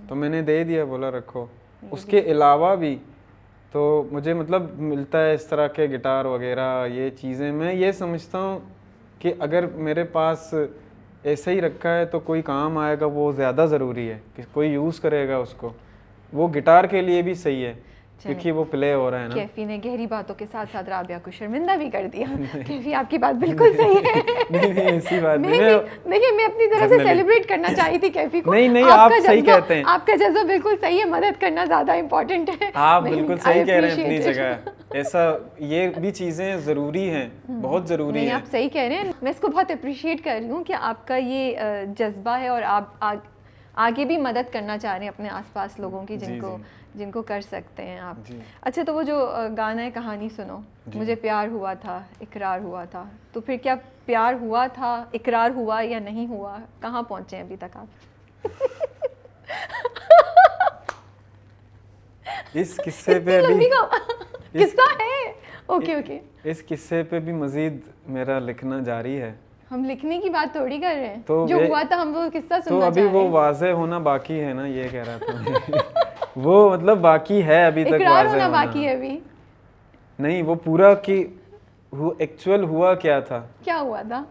تو 0.09 0.15
میں 0.15 0.29
نے 0.29 0.43
دے 0.43 0.65
دیا 0.65 0.85
بولا 0.85 1.11
رکھو۔ 1.11 1.47
اس 1.91 2.05
کے 2.05 2.19
علاوہ 2.21 2.77
بھی 2.77 2.97
تو 3.73 4.05
مجھے 4.13 4.35
مطلب 4.35 4.79
ملتا 4.79 5.23
ہے 5.23 5.35
اس 5.35 5.47
طرح 5.47 5.67
کے 5.67 5.85
گٹار 5.85 6.25
وغیرہ 6.25 6.87
یہ 6.93 7.11
چیزیں۔ 7.11 7.53
میں 7.53 7.75
یہ 7.75 7.93
سمجھتا 7.93 8.39
ہوں 8.39 8.59
کہ 9.19 9.35
اگر 9.39 9.67
میرے 9.67 10.05
پاس 10.05 10.55
ایسے 11.23 11.51
ہی 11.51 11.61
رکھا 11.61 11.97
ہے 11.99 12.05
تو 12.05 12.21
کوئی 12.21 12.43
کام 12.43 12.79
آئے 12.79 12.97
گا 13.01 13.07
وہ 13.07 13.33
زیادہ 13.33 13.67
ضروری 13.71 14.11
ہے 14.11 14.19
کہ 14.37 14.43
کوئی 14.53 14.71
یوز 14.71 15.01
کرے 15.01 15.29
گا 15.29 15.37
اس 15.37 15.53
کو۔ 15.53 15.73
وہ 16.33 16.49
گٹار 16.49 16.85
کے 16.85 17.01
لیے 17.01 17.23
بھی 17.23 17.35
صحیح 17.35 17.65
ہے۔ 17.67 17.75
کیونکہ 18.23 18.53
وہ 18.53 18.65
پلے 18.65 18.95
ہو 18.95 19.11
رہا 19.11 19.23
ہے 19.23 19.29
نا۔ 19.29 19.35
کیفی 19.35 19.65
نے 19.65 19.79
گہری 19.85 20.07
باتوں 20.07 20.35
کے 20.35 20.45
ساتھ 20.53 20.69
ساتھ 20.73 20.89
رابعہ 20.89 21.19
کو 21.23 21.31
شرمندہ 21.31 21.77
بھی 21.77 21.91
کر 21.91 22.07
دیا۔ 22.13 22.27
کیفی 22.67 22.95
آپ 22.95 23.11
کی 23.11 23.19
بات 23.19 23.35
بالکل 23.35 23.73
صحیح 23.77 23.99
ہے۔ 24.07 24.21
نہیں 24.51 24.81
ایسی 24.81 25.21
بات 25.21 25.39
نہیں 25.39 25.61
نہیں 26.07 26.37
میں 26.37 26.45
اپنی 26.45 26.71
طرح 26.71 26.89
سے 26.89 26.99
سیلیبریٹ 26.99 27.49
کرنا 27.49 27.75
چاہی 27.75 27.99
تھی 27.99 28.11
کیفی 28.11 28.41
کو۔ 28.41 28.55
نہیں 28.55 28.69
نہیں 28.69 28.85
آپ 28.91 29.13
صحیح 29.27 29.43
کہتے 29.43 29.75
ہیں۔ 29.75 29.83
آپ 29.87 30.07
کا 30.07 30.15
جذبہ 30.17 30.45
بالکل 30.47 30.75
صحیح 30.81 30.99
ہے 30.99 31.05
مدد 31.05 31.41
کرنا 31.41 31.65
زیادہ 31.65 31.93
امپورٹنٹ 31.93 32.51
ہے۔ 32.63 32.71
آپ 32.75 33.03
بالکل 33.03 33.37
صحیح 33.39 33.65
کہہ 33.65 33.75
رہے 33.75 33.91
ہیں 33.91 34.05
اپنی 34.05 34.19
جگہ۔ 34.19 34.53
ایسا 34.91 35.31
یہ 35.59 35.89
بھی 35.89 36.11
چیزیں 36.11 36.57
ضروری 36.57 37.11
ہیں 37.11 37.29
بہت 37.63 37.89
ضروری 37.89 38.19
ہیں۔ 38.19 38.33
آپ 38.33 38.51
صحیح 38.51 38.69
کہہ 38.69 38.83
رہے 38.83 38.95
ہیں۔ 38.95 39.13
میں 39.23 39.31
اس 39.31 39.41
کو 39.41 39.49
بہت 39.49 39.71
اپریشیٹ 39.71 40.25
کر 40.25 40.39
رہی 40.41 40.51
ہوں 40.51 40.65
کہ 40.65 40.73
آپ 40.81 41.07
کا 41.07 41.17
یہ 41.17 41.57
جذبہ 41.99 42.39
ہے 42.39 42.49
اور 42.49 42.63
آپ 42.67 43.05
آگے 43.75 44.05
بھی 44.05 44.17
مدد 44.17 44.53
کرنا 44.53 44.79
چاہ 44.79 44.95
رہے 44.95 45.03
ہیں 45.03 45.09
اپنے 45.09 45.29
آس 45.29 45.53
پاس 45.53 45.79
لوگوں 45.79 46.07
کی 46.07 46.17
جی، 46.17 46.27
جن 46.27 46.41
کو 46.41 46.57
جی۔ 46.57 46.63
جن 46.97 47.11
کو 47.11 47.23
کر 47.23 47.41
سکتے 47.41 47.83
ہیں 47.83 47.99
آپ۔ 47.99 48.29
جی۔ 48.29 48.39
اچھا 48.61 48.83
تو 48.87 48.95
وہ 48.95 49.03
جو 49.03 49.31
گانا 49.57 49.83
ہے 49.83 49.91
کہانی 49.91 50.29
سنو۔ 50.29 50.61
جی۔ 50.87 50.99
مجھے 50.99 51.15
پیار 51.15 51.49
ہوا 51.49 51.75
تھا 51.75 52.03
اقرار 52.21 52.61
ہوا 52.61 52.85
تھا۔ 52.85 53.05
تو 53.33 53.41
پھر 53.41 53.57
کیا 53.57 53.75
پیار 54.05 54.35
ہوا 54.35 54.67
تھا 54.67 55.05
اقرار 55.13 55.51
ہوا 55.51 55.81
یا 55.81 55.99
نہیں 55.99 56.27
ہوا؟ 56.27 56.57
کہاں 56.81 57.03
پہنچے 57.03 57.37
ہیں 57.37 57.45
ابھی 57.45 57.57
تک 57.57 57.77
آپ؟ 57.77 57.87
اس 62.55 62.81
قصے 62.85 63.21
پہ 63.21 63.41
بھی 63.47 63.71
قصہ 64.53 65.03
ہے۔ 65.03 65.33
Okay 65.67 65.95
okay. 65.95 66.21
اس 66.45 66.63
قصے 66.69 67.03
پہ 67.03 67.19
بھی 67.19 67.33
مزید 67.33 67.81
میرا 68.07 68.39
لکھنا 68.39 68.79
جاری 68.81 69.21
ہے۔ 69.23 69.33
ہم 69.71 69.85
لکھنے 69.85 70.19
کی 70.19 70.31
بات 70.31 70.53
تھوڑی 70.53 70.79
کر 70.79 70.95
رہے 70.97 71.07
ہیں۔ 71.07 71.17
جو 71.47 71.57
ہوا 71.69 71.83
تھا 71.89 72.03
ہم 72.03 72.17
وہ 72.17 72.29
قصہ 72.33 72.55
سننا 72.65 72.69
تو 72.69 72.83
ابھی 72.83 73.03
وہ 73.03 73.29
واضح 73.29 73.67
ہونا 73.67 73.99
باقی 73.99 74.41
ہے 74.41 74.53
نا 74.53 74.67
یہ 74.67 74.89
کہہ 74.91 75.03
رہا 75.03 75.17
تھا 75.17 75.79
وہ 76.37 76.71
مطلب 76.71 76.99
باقی 76.99 77.43
ہے 77.43 77.65
ابھی 77.65 77.85
تک 77.85 78.03
واضح 78.11 78.29
ہونا 78.29 78.49
باقی 78.49 78.87
ہے 78.87 78.93
ابھی۔ 78.93 79.19
نہیں 80.19 80.43
وہ 80.43 80.55
پورا 80.55 80.95
کی 80.95 81.27
ایکچول 82.19 82.65
ہوا 82.65 82.95
کیا 82.95 83.21
تھا؟ 83.21 83.47
کیا 83.65 83.81
ہوا 83.81 84.03
تھا؟ 84.03 84.25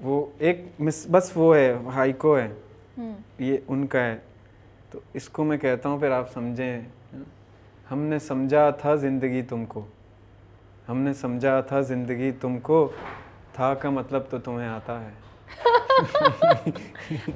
وہ 0.00 0.26
ایک 0.38 0.66
بس 1.10 1.32
وہ 1.34 1.56
ہے 1.56 1.74
ہائیکو 1.94 2.38
ہے۔ 2.38 2.48
یہ 3.38 3.56
ان 3.68 3.86
کا 3.86 4.04
ہے۔ 4.04 4.16
تو 4.90 5.00
اس 5.12 5.28
کو 5.28 5.44
میں 5.44 5.58
کہتا 5.58 5.88
ہوں 5.88 5.98
پھر 5.98 6.10
آپ 6.10 6.32
سمجھیں۔ 6.32 6.80
ہم 7.90 7.98
نے 7.98 8.18
سمجھا 8.18 8.70
تھا 8.70 8.94
زندگی 8.94 9.42
تم 9.42 9.64
کو۔ 9.64 9.82
ہم 10.88 10.98
نے 10.98 11.12
سمجھا 11.12 11.60
تھا 11.60 11.80
زندگی 11.80 12.30
تم 12.30 12.58
کو۔ 12.58 12.88
تھا 13.52 13.72
کا 13.74 13.90
مطلب 13.90 14.22
تو 14.30 14.38
تمہیں 14.38 14.68
آتا 14.68 15.00
ہے 15.00 15.10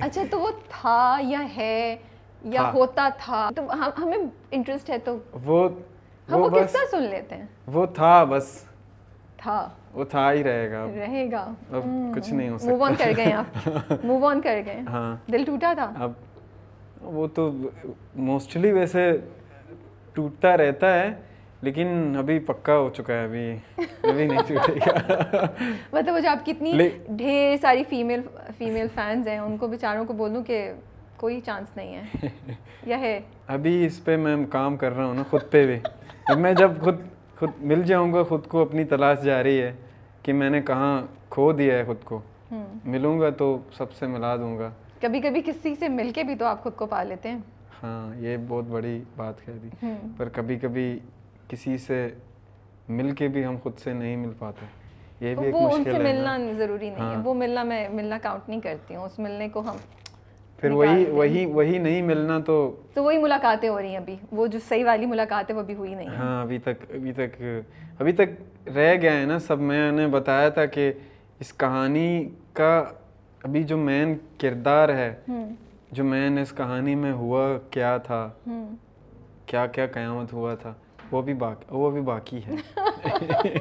اچھا 0.00 0.22
تو 0.30 0.40
وہ 0.40 0.50
تھا 0.68 1.16
یا 1.20 1.40
ہے 1.56 1.96
یا 2.44 2.70
ہوتا 2.74 3.08
تھا 3.18 3.48
تو 3.56 3.62
ہمیں 3.98 4.18
انٹرسٹ 4.50 4.90
ہے 4.90 4.98
تو 4.98 5.16
وہ 5.44 5.68
ہم 6.28 6.40
وہ 6.40 6.48
کس 6.48 6.72
کا 6.72 6.84
سن 6.90 7.02
لیتے 7.02 7.36
ہیں 7.36 7.46
وہ 7.66 7.86
تھا 7.86 8.22
بس 8.24 8.52
تھا 9.36 9.68
وہ 9.94 10.04
تھا 10.04 10.30
ہی 10.32 10.44
رہے 10.44 10.70
گا 10.70 10.86
رہے 10.96 11.30
گا 11.30 11.44
اب 11.72 11.84
کچھ 12.14 12.32
نہیں 12.32 12.48
ہو 12.48 12.58
سکتا 12.58 12.70
موو 12.70 12.84
آن 12.84 12.94
کر 12.94 13.12
گئے 13.16 13.32
آپ 13.32 14.04
موو 14.04 14.26
آن 14.26 14.40
کر 14.40 14.60
گئے 14.66 14.80
ہاں 14.88 15.16
دل 15.32 15.44
ٹوٹا 15.44 15.72
تھا 15.74 15.90
اب 15.98 16.12
وہ 17.00 17.26
تو 17.26 17.50
موسٹلی 18.14 18.72
ویسے 18.72 19.10
ٹوٹتا 20.14 20.56
رہتا 20.56 20.94
ہے 20.94 21.14
لیکن 21.66 22.16
ابھی 22.18 22.38
پکا 22.38 22.78
ہو 22.78 22.90
چکا 22.90 23.14
ہے 23.14 23.24
ابھی 23.24 23.56
ابھی 24.02 24.26
نہیں 24.26 24.38
چھوٹے 24.46 24.72
گا 24.86 25.46
مطلب 25.92 26.14
وہ 26.14 26.28
آپ 26.28 26.44
کی 26.44 26.52
ڈھیر 27.08 27.56
ساری 27.60 27.84
فیمیل 27.88 28.20
فیمیل 28.58 28.86
فینز 28.94 29.28
ہیں 29.28 29.38
ان 29.38 29.56
کو 29.56 29.68
بیچاروں 29.68 30.04
کو 30.04 30.12
بولوں 30.12 30.44
کہ 30.44 30.72
کوئی 31.16 31.40
چانس 31.40 31.76
نہیں 31.76 31.96
ہے۔ 31.96 32.28
یا 32.86 32.98
ہے۔ 33.00 33.20
ابھی 33.46 33.86
اس 33.86 34.04
پہ 34.04 34.16
میں 34.16 34.36
کام 34.50 34.76
کر 34.76 34.96
رہا 34.96 35.04
ہوں 35.04 35.14
نا 35.14 35.22
خود 35.30 35.40
پہ 35.50 35.66
بھی۔ 35.66 35.78
میں 36.36 36.52
جب 36.52 36.70
خود 36.80 37.00
خود 37.38 37.50
مل 37.58 37.82
جاؤں 37.82 38.12
گا 38.12 38.22
خود 38.22 38.46
کو 38.46 38.62
اپنی 38.62 38.84
تلاش 38.84 39.22
جاری 39.22 39.62
ہے 39.62 39.72
کہ 40.22 40.32
میں 40.32 40.50
نے 40.50 40.62
کہاں 40.62 41.02
کھو 41.28 41.52
دیا 41.52 41.78
ہے 41.78 41.84
خود 41.84 41.96
کو۔ 42.04 42.20
ملوں 42.84 43.20
گا 43.20 43.30
تو 43.30 43.58
سب 43.72 43.92
سے 43.92 44.06
ملا 44.06 44.36
دوں 44.36 44.58
گا۔ 44.58 44.70
کبھی 45.00 45.20
کبھی 45.20 45.42
کسی 45.44 45.74
سے 45.74 45.88
مل 45.88 46.10
کے 46.14 46.22
بھی 46.22 46.34
تو 46.34 46.44
آپ 46.44 46.62
خود 46.62 46.76
کو 46.76 46.86
پا 46.86 47.02
لیتے 47.02 47.28
ہیں۔ 47.30 47.38
ہاں 47.82 48.16
یہ 48.16 48.36
بہت 48.48 48.64
بڑی 48.64 49.02
بات 49.16 49.46
کہہ 49.46 49.52
دی۔ 49.62 49.86
پر 50.16 50.28
کبھی 50.28 50.58
کبھی 50.58 50.98
کسی 51.48 51.78
سے 51.78 52.08
مل 52.88 53.14
کے 53.14 53.28
بھی 53.28 53.44
ہم 53.46 53.56
خود 53.62 53.78
سے 53.78 53.92
نہیں 53.92 54.16
مل 54.16 54.32
پاتے۔ 54.38 54.66
یہ 55.20 55.34
بھی 55.34 55.46
ایک 55.46 55.54
مشکل 55.54 55.58
ہے 55.58 55.64
وہ 55.66 55.76
ان 55.76 55.84
سے 55.84 55.98
ملنا 55.98 56.36
ضروری 56.58 56.90
نہیں 56.90 57.10
ہے۔ 57.10 57.14
ہاں۔ 57.14 57.22
وہ 57.24 57.34
ملنا 57.34 57.62
میں 57.62 57.88
ملنا 57.88 58.18
کاؤنٹ 58.22 58.48
نہیں 58.48 58.60
کرتی 58.60 58.94
ہوں۔ 58.94 59.04
اس 59.04 59.18
ملنے 59.18 59.48
کو 59.48 59.60
ہم 59.60 59.76
پھر 60.60 60.70
وہی 60.70 61.04
وہی 61.10 61.46
وہی 61.46 61.78
نہیں 61.78 62.02
ملنا 62.02 62.38
تو 62.38 62.54
تو 62.94 63.04
وہی 63.04 63.18
ملاقاتیں 63.18 63.68
ہو 63.68 63.80
رہی 63.80 63.88
ہیں 63.88 63.96
ابھی۔ 63.96 64.16
وہ 64.32 64.46
جو 64.46 64.58
صحیح 64.68 64.84
والی 64.84 65.06
ملاقات 65.06 65.50
ہے 65.50 65.54
وہ 65.54 65.60
ابھی 65.60 65.74
ہوئی 65.74 65.94
نہیں 65.94 66.08
ہاں 66.08 66.42
ابھی 66.42 66.58
تک 66.58 66.84
ابھی 66.90 67.12
تک 67.12 67.42
ابھی 67.98 68.12
تک 68.12 68.30
رہ 68.76 68.94
گیا 69.02 69.12
ہے 69.20 69.24
نا۔ 69.24 69.38
سب 69.38 69.60
میں 69.60 69.92
نے 69.92 70.06
بتایا 70.06 70.48
تھا 70.48 70.66
کہ 70.66 70.92
اس 71.40 71.52
کہانی 71.52 72.28
کا 72.52 72.84
ابھی 73.42 73.62
جو 73.62 73.76
مین 73.76 74.16
کردار 74.40 74.88
ہے 74.88 75.14
جو 75.92 76.04
مین 76.04 76.38
اس 76.38 76.52
کہانی 76.56 76.94
میں 76.94 77.12
ہوا 77.12 77.58
کیا 77.70 77.96
تھا؟ 77.96 78.28
کیا 79.46 79.66
کیا 79.66 79.86
قیامت 79.86 80.32
ہوا 80.32 80.54
تھا؟ 80.54 80.74
وہ 81.12 81.22
بھی 81.22 81.34
باقی 81.34 81.64
وہ 81.70 81.90
بھی 81.90 82.00
باقی 82.00 82.40
ہے۔ 82.46 82.54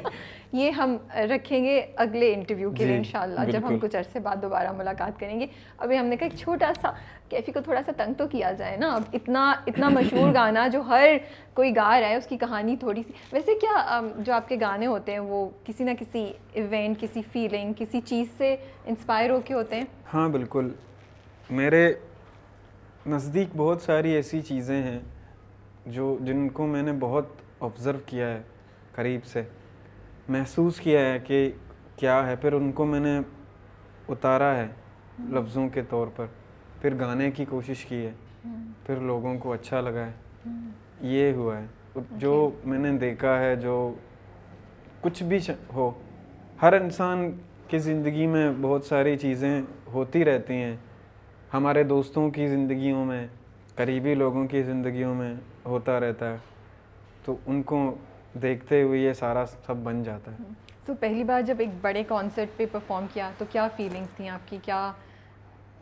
یہ 0.52 0.70
ہم 0.70 0.96
رکھیں 1.30 1.64
گے 1.64 1.86
اگلے 1.96 2.32
انٹرویو 2.34 2.70
کے 2.70 2.76
جی، 2.76 2.84
لیے 2.84 2.96
انشاءاللہ 2.96 3.50
جب 3.50 3.60
ہم 3.68 3.78
کچھ 3.78 3.96
عرصے 3.96 4.20
بعد 4.20 4.36
دوبارہ 4.42 4.72
ملاقات 4.72 5.20
کریں 5.20 5.40
گے۔ 5.40 5.46
ابھی 5.78 5.98
ہم 5.98 6.06
نے 6.06 6.16
کہا 6.16 6.26
ایک 6.26 6.38
چھوٹا 6.38 6.72
سا 6.80 6.90
کیفی 7.28 7.52
کو 7.52 7.60
تھوڑا 7.60 7.82
سا 7.86 7.92
تنگ 7.96 8.14
تو 8.14 8.26
کیا 8.26 8.52
جائے 8.52 8.76
نا 8.76 8.88
اب 8.94 9.02
اتنا 9.12 9.54
اتنا 9.66 9.88
مشہور 9.88 10.34
گانا 10.34 10.66
جو 10.68 10.80
ہر 10.80 11.16
کوئی 11.54 11.76
گا 11.76 12.00
رہا 12.00 12.08
ہے 12.08 12.14
اس 12.14 12.26
کی 12.26 12.36
کہانی 12.36 12.76
تھوڑی 12.76 13.02
سی۔ 13.02 13.12
ویسے 13.32 13.54
کیا 13.54 14.00
جو 14.18 14.32
آپ 14.32 14.48
کے 14.48 14.56
گانے 14.60 14.86
ہوتے 14.86 15.12
ہیں 15.12 15.18
وہ 15.18 15.48
کسی 15.64 15.84
نہ 15.84 15.90
کسی 15.98 16.32
ایونٹ 16.52 17.00
کسی 17.00 17.22
فیلنگ 17.32 17.72
کسی 17.76 18.00
چیز 18.00 18.26
سے 18.36 18.56
انسپائر 18.84 19.30
ہو 19.30 19.40
کے 19.44 19.54
ہوتے 19.54 19.76
ہیں؟ 19.76 19.84
ہاں 20.14 20.28
بالکل۔ 20.28 20.68
میرے 21.50 21.92
نزدیک 23.06 23.48
بہت 23.56 23.82
ساری 23.82 24.10
ایسی 24.10 24.40
چیزیں 24.40 24.82
ہیں 24.82 24.98
جو 25.86 26.18
جن 26.20 26.48
کو 26.48 26.66
میں 26.66 26.82
نے 26.82 26.92
بہت 27.00 27.26
آبزرو 27.60 27.98
کیا 28.06 28.28
ہے 28.28 28.42
قریب 28.92 29.24
سے 29.24 29.42
محسوس 30.28 30.80
کیا 30.80 31.00
ہے 31.00 31.18
کہ 31.18 31.50
کیا 31.96 32.26
ہے 32.26 32.36
پھر 32.36 32.52
ان 32.52 32.72
کو 32.72 32.84
میں 32.84 33.00
نے 33.00 33.20
اتارا 34.08 34.56
ہے 34.56 34.66
لفظوں 35.30 35.68
کے 35.68 35.82
طور 35.82 36.06
پر 36.16 36.26
پھر 36.82 36.98
گانے 37.00 37.30
کی 37.30 37.44
کوشش 37.44 37.84
کی 37.84 38.06
ہے 38.06 38.10
پھر 38.86 38.96
لوگوں 38.96 39.38
کو 39.38 39.52
اچھا 39.52 39.80
لگا 39.80 40.06
ہے۔ 40.06 40.12
یہ 41.00 41.32
ہوا 41.32 41.58
ہے۔ 41.58 41.66
جو 42.10 42.50
میں 42.64 42.78
نے 42.78 42.98
دیکھا 42.98 43.38
ہے 43.38 43.56
جو 43.56 43.94
کچھ 45.00 45.22
بھی 45.22 45.38
ہو 45.74 45.90
ہر 46.62 46.80
انسان 46.80 47.30
کی 47.68 47.78
زندگی 47.78 48.26
میں 48.26 48.52
بہت 48.60 48.84
ساری 48.84 49.16
چیزیں 49.16 49.62
ہوتی 49.92 50.24
رہتی 50.24 50.54
ہیں۔ 50.54 50.76
ہمارے 51.54 51.82
دوستوں 51.82 52.30
کی 52.30 52.46
زندگیوں 52.46 53.04
میں 53.04 53.26
قریبی 53.76 54.14
لوگوں 54.14 54.46
کی 54.46 54.62
زندگیوں 54.62 55.14
میں 55.14 55.34
ہوتا 55.64 56.00
رہتا 56.00 56.30
ہے 56.32 56.36
تو 57.24 57.36
ان 57.46 57.62
کو 57.62 57.94
دیکھتے 58.42 58.82
ہوئے 58.82 59.00
یہ 59.00 59.12
سارا 59.12 59.46
سب 59.66 59.76
بن 59.76 60.02
جاتا 60.02 60.32
ہے۔ 60.32 60.36
تو 60.84 60.94
پہلی 60.94 61.24
بار 61.24 61.42
جب 61.42 61.56
ایک 61.58 61.68
بڑے 61.80 62.04
کانسرٹ 62.04 62.56
پہ 62.56 62.66
پرفارم 62.72 63.06
کیا 63.12 63.30
تو 63.38 63.44
کیا 63.50 63.68
فیلنگس 63.76 64.16
تھیں 64.16 64.28
آپ 64.28 64.50
کی؟ 64.50 64.58
کیا 64.62 64.92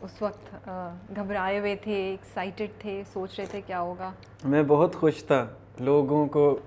اس 0.01 0.22
وقت 0.22 0.68
گھبرائے 1.16 1.59
ہوئے 1.59 1.76
تھے 1.76 1.92
ایکسائٹیڈ 1.92 2.70
تھے 2.78 3.03
سوچ 3.12 3.38
رہے 3.38 3.47
تھے 3.47 3.61
کیا 3.66 3.80
ہوگا؟ 3.80 4.12
میں 4.45 4.62
بہت 4.62 4.95
خوش 4.95 5.24
تھا 5.24 5.47
لوگوں 5.80 6.26
کو 6.26 6.59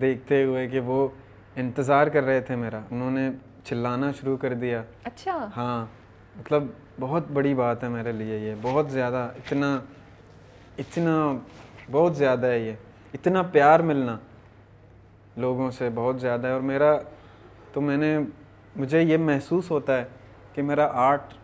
دیکھتے 0.00 0.44
ہوئے 0.44 0.68
کہ 0.68 0.80
وہ 0.80 1.08
انتظار 1.56 2.06
کر 2.06 2.22
رہے 2.22 2.40
تھے 2.40 2.56
میرا۔ 2.56 2.80
انہوں 2.90 3.10
نے 3.10 3.30
چلانا 3.64 4.12
شروع 4.12 4.36
کر 4.36 4.54
دیا۔ 4.54 4.82
اچھا۔ 5.04 5.46
ہاں 5.56 5.86
مطلب 6.36 6.62
بہت 7.00 7.30
بڑی 7.32 7.54
بات 7.54 7.84
ہے 7.84 7.88
میرے 7.88 8.12
لیے 8.12 8.38
یہ۔ 8.38 8.54
بہت 8.62 8.90
زیادہ 8.90 9.30
اتنا 9.36 9.80
اتنا 10.78 11.32
بہت 11.90 12.16
زیادہ 12.16 12.46
ہے 12.46 12.58
یہ 12.58 12.72
اتنا 13.14 13.42
پیار 13.42 13.80
ملنا 13.80 14.18
لوگوں 15.36 15.70
سے 15.70 15.88
بہت 15.94 16.20
زیادہ 16.20 16.46
ہے۔ 16.46 16.52
اور 16.52 16.60
میرا 16.60 16.96
تو 17.72 17.80
میں 17.80 17.96
نے 17.96 18.18
مجھے 18.76 19.02
یہ 19.02 19.16
محسوس 19.16 19.70
ہوتا 19.70 19.98
ہے 19.98 20.04
کہ 20.52 20.62
میرا 20.62 20.88
آرٹ 20.92 21.34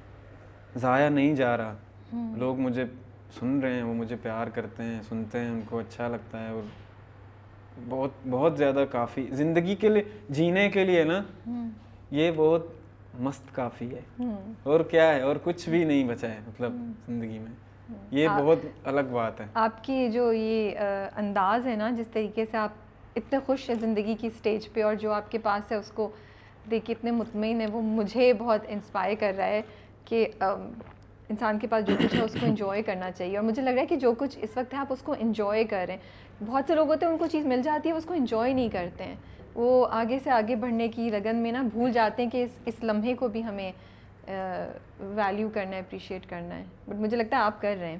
ضائع 0.77 1.09
نہیں 1.09 1.35
جا 1.35 1.57
رہا۔ 1.57 1.75
لوگ 2.37 2.59
مجھے 2.59 2.85
سن 3.41 3.61
رہے 3.61 3.75
ہیں 3.75 3.83
وہ 3.83 3.95
مجھے 3.95 4.17
پیار 4.23 4.47
کرتے 4.47 4.83
ہیں 4.83 5.01
سنتے 5.09 5.39
ہیں 5.39 5.51
ان 5.51 5.61
کو 5.67 5.79
اچھا 5.79 6.09
لگتا 6.09 6.45
ہے۔ 6.45 6.51
اور 6.51 6.63
بہت 7.89 8.11
بہت 8.31 8.59
زیادہ 8.59 8.85
کافی 8.91 9.27
زندگی 9.31 9.75
کے 9.75 9.89
لیے 9.89 10.03
جینے 10.31 10.71
کے 10.71 10.85
لیے 10.85 11.05
نا 11.05 11.23
یہ 12.11 12.31
بہت 12.37 12.67
مست 13.19 13.55
کافی 13.55 13.95
ہے۔ 13.95 14.23
اور 14.63 14.81
کیا 14.81 15.15
ہے 15.15 15.21
اور 15.21 15.37
کچھ 15.45 15.69
بھی 15.69 15.85
نہیں 15.85 16.05
بچا 16.05 16.29
ہے 16.29 16.39
مطلب 16.49 16.73
زندگی 17.09 17.39
میں۔ 17.39 17.70
یہ 18.11 18.29
بہت 18.29 18.59
الگ 18.85 19.01
بات 19.13 19.41
ہے۔ 19.41 19.47
آپ 19.55 19.85
کی 19.85 20.09
جو 20.09 20.33
یہ 20.33 20.71
انداز 21.17 21.67
ہے 21.67 21.77
نا 21.77 21.91
جس 21.91 22.09
طریقے 22.09 22.45
سے 22.51 22.57
آپ 22.57 22.71
اتنے 23.17 23.39
خوش 23.47 23.71
ہیں 23.71 23.77
زندگی 23.81 24.15
کی 24.21 24.27
اسٹیج 24.27 24.73
پہ 24.73 24.83
اور 24.83 24.95
جو 24.95 25.13
آپ 25.13 25.31
کے 25.31 25.39
پاس 25.39 25.73
ہے 25.73 25.77
اس 25.77 25.91
کو 25.91 26.09
دیکھ 26.71 26.85
کے 26.87 26.93
اتنے 26.93 27.11
مطمئن 27.11 27.61
ہے 27.61 27.67
وہ 27.67 27.83
مجھے 27.83 28.33
بہت 28.35 28.61
انسپائر 28.69 29.15
کر 29.21 29.33
رہا 29.37 29.47
ہے 29.47 29.63
کہ 30.05 30.27
انسان 31.29 31.59
کے 31.59 31.67
پاس 31.67 31.87
جو 31.87 31.95
کچھ 32.03 32.15
ہے 32.15 32.23
اس 32.23 32.37
کو 32.41 32.47
انجوائے 32.47 32.83
کرنا 32.83 33.11
چاہیے۔ 33.11 33.37
اور 33.37 33.45
مجھے 33.45 33.63
لگ 33.63 33.71
رہا 33.71 33.81
ہے 33.81 33.87
کہ 33.87 33.97
جو 33.97 34.13
کچھ 34.19 34.39
اس 34.43 34.57
وقت 34.57 34.75
ہے 34.75 34.79
آپ 34.79 34.93
اس 34.93 35.03
کو 35.03 35.15
انجوائے 35.19 35.65
کر 35.65 35.85
رہے 35.89 35.95
ہیں۔ 35.95 36.45
بہت 36.47 36.65
سے 36.67 36.75
لوگ 36.75 36.89
ہوتے 36.89 37.07
ہیں 37.07 37.13
ان 37.13 37.19
کو 37.19 37.27
چیز 37.27 37.47
مل 37.47 37.63
جاتی 37.63 37.89
ہے 37.89 37.95
اس 37.95 38.05
کو 38.05 38.15
انجوائے 38.15 38.53
نہیں 38.53 38.69
کرتے 38.69 39.05
ہیں۔ 39.05 39.15
وہ 39.55 39.87
آگے 39.91 40.19
سے 40.25 40.31
آگے 40.31 40.57
بڑھنے 40.57 40.89
کی 40.89 41.11
لگن 41.11 41.37
میں 41.37 41.53
نا 41.53 41.63
بھول 41.73 41.93
جاتے 41.93 42.23
ہیں 42.23 42.31
کہ 42.31 42.45
اس 42.45 42.51
اس 42.67 42.85
لمحے 42.85 43.15
کو 43.15 43.29
بھی 43.29 43.45
ہمیں 43.45 43.73
ویلیو 44.29 45.49
کرنا 45.55 45.77
ہے 45.77 45.81
اپریشیٹ 45.81 46.29
کرنا 46.31 46.57
ہے. 46.57 46.65
بٹ 46.89 46.97
مجھے 46.97 47.17
لگتا 47.17 47.37
ہے 47.37 47.43
آپ 47.43 47.61
کر 47.61 47.77
رہے 47.81 47.89
ہیں. 47.89 47.99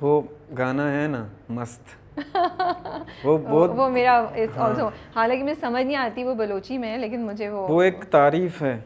وہ 0.00 0.20
گانا 0.58 0.90
ہے 0.92 1.06
نا 1.06 1.24
مست. 1.48 2.00
وہ 3.24 3.38
وہ 3.76 3.88
میرا 3.88 4.16
آلسو 4.56 4.88
حالانکہ 5.14 5.42
مجھے 5.42 5.54
سمجھ 5.60 5.84
نہیں 5.84 5.96
آتی 5.96 6.24
وہ 6.24 6.34
بلوچی 6.34 6.78
میں 6.78 6.92
ہے 6.92 6.98
لیکن 6.98 7.24
مجھے 7.26 7.48
وہ 7.48 7.66
وہ 7.68 7.82
ایک 7.82 8.04
تعریف 8.10 8.62
ہے 8.62 8.80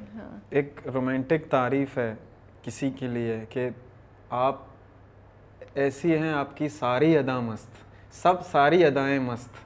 ایک 0.51 0.81
رومانٹک 0.95 1.51
تعریف 1.51 1.99
ہے 1.99 2.15
کسی 2.63 2.91
کے 2.91 3.07
لیے 3.07 3.45
کہ 3.49 3.69
آپ 4.31 4.61
ایسی 5.75 6.17
ہیں 6.19 6.33
آپ 6.33 6.57
کی 6.57 6.69
ساری 6.69 7.17
ادا 7.19 7.41
مست. 7.41 7.69
سب 8.13 8.45
ساری 8.47 8.85
ادائیں 8.85 9.19
مست. 9.19 9.65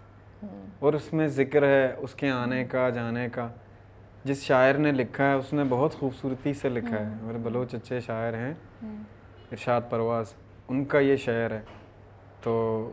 اور 0.79 0.95
اس 0.95 1.13
میں 1.13 1.27
ذکر 1.29 1.63
ہے 1.63 1.95
اس 1.99 2.15
کے 2.15 2.31
آنے 2.31 2.65
کا 2.65 2.89
جانے 2.89 3.29
کا. 3.29 3.49
جس 4.25 4.43
شاعر 4.43 4.75
نے 4.75 4.93
لکھا 4.93 5.29
ہے 5.29 5.35
اس 5.35 5.53
نے 5.53 5.63
بہت 5.69 5.95
خوبصورتی 5.95 6.55
سے 6.55 6.69
لکھا 6.69 7.01
ہے۔ 7.01 7.09
میرے 7.23 7.39
بلوچ 7.39 7.75
اچھے 7.75 8.01
شاعر 8.01 8.33
ہیں۔ 8.33 8.55
ارشاد 9.51 9.81
پرواز 9.91 10.33
ان 10.69 10.85
کا 10.85 10.99
یہ 10.99 11.17
شعر 11.17 11.51
ہے۔ 11.51 11.61
تو 12.43 12.91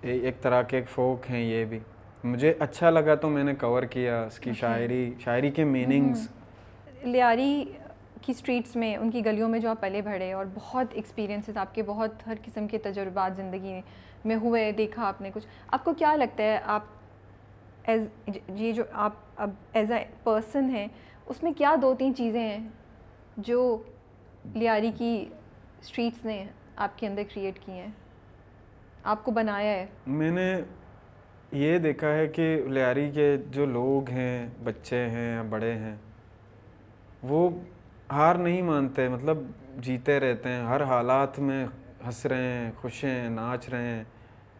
ایک 0.00 0.42
طرح 0.42 0.62
کے 0.62 0.76
ایک 0.76 0.88
فوک 0.88 1.30
ہیں 1.30 1.40
یہ 1.40 1.64
بھی۔ 1.64 1.78
مجھے 2.24 2.54
اچھا 2.58 2.90
لگا 2.90 3.14
تو 3.14 3.28
میں 3.28 3.44
نے 3.44 3.54
کور 3.54 3.82
کیا 3.82 4.24
اس 4.24 4.38
کی 4.38 4.52
شاعری 4.52 5.12
شاعری 5.20 5.50
کے 5.50 5.64
میننگز 5.64 6.28
لیاری 7.02 7.64
کی 8.22 8.32
اسٹریٹس 8.32 8.76
میں 8.76 8.96
ان 8.96 9.10
کی 9.10 9.24
گلیوں 9.24 9.48
میں 9.48 9.58
جو 9.58 9.70
آپ 9.70 9.80
پلے 9.80 10.02
بڑھے 10.02 10.32
اور 10.32 10.44
بہت 10.54 10.86
ایکسپیرینسز 10.90 11.56
آپ 11.56 11.74
کے 11.74 11.82
بہت 11.82 12.26
ہر 12.26 12.34
قسم 12.44 12.66
کے 12.66 12.78
تجربات 12.78 13.36
زندگی 13.36 13.80
میں 14.24 14.36
ہوئے 14.36 14.72
دیکھا 14.72 15.08
آپ 15.08 15.20
نے 15.20 15.30
کچھ۔ 15.34 15.46
آپ 15.68 15.84
کو 15.84 15.94
کیا 15.94 16.16
لگتا 16.16 16.42
ہے 16.42 16.58
آپ 16.64 16.82
ایز 17.86 18.08
یہ 18.48 18.72
جو 18.72 18.82
آپ 18.92 19.12
اب 19.36 19.50
ایز 19.72 19.92
اے 19.92 20.04
پرسن 20.24 20.70
ہیں، 20.70 20.86
اس 21.26 21.42
میں 21.42 21.52
کیا 21.52 21.74
دو 21.82 21.94
تین 21.94 22.14
چیزیں 22.14 22.40
ہیں 22.40 22.68
جو 23.36 23.82
لیاری 24.54 24.92
کی 24.98 25.28
اسٹریٹس 25.80 26.24
نے 26.24 26.44
آپ 26.76 26.98
کے 26.98 27.06
اندر 27.06 27.22
کریٹ 27.34 27.58
کی 27.58 27.72
ہیں؟ 27.72 27.90
آپ 29.04 29.24
کو 29.24 29.30
بنایا 29.30 29.72
ہے۔ 29.72 29.86
میں 30.06 30.30
نے 30.30 30.60
یہ 31.52 31.78
دیکھا 31.78 32.08
ہے 32.08 32.26
کہ 32.26 32.62
لیاری 32.66 33.10
کے 33.10 33.36
جو 33.50 33.66
لوگ 33.66 34.10
ہیں، 34.10 34.46
بچے 34.64 35.08
ہیں 35.08 35.34
یا 35.34 35.42
بڑے 35.42 35.72
ہیں، 35.72 35.96
وہ 37.22 37.50
ہار 38.12 38.34
نہیں 38.34 38.62
مانتے 38.62 39.08
مطلب 39.08 39.38
جیتے 39.76 40.20
رہتے 40.20 40.48
ہیں، 40.48 40.62
ہر 40.62 40.82
حالات 40.82 41.38
میں 41.38 41.66
ہنس 42.06 42.26
رہے 42.26 42.52
ہیں، 42.52 42.72
خوش 42.76 43.04
ہیں، 43.04 43.30
ناچ 43.30 43.68
رہے 43.68 43.88
ہیں، 43.88 44.04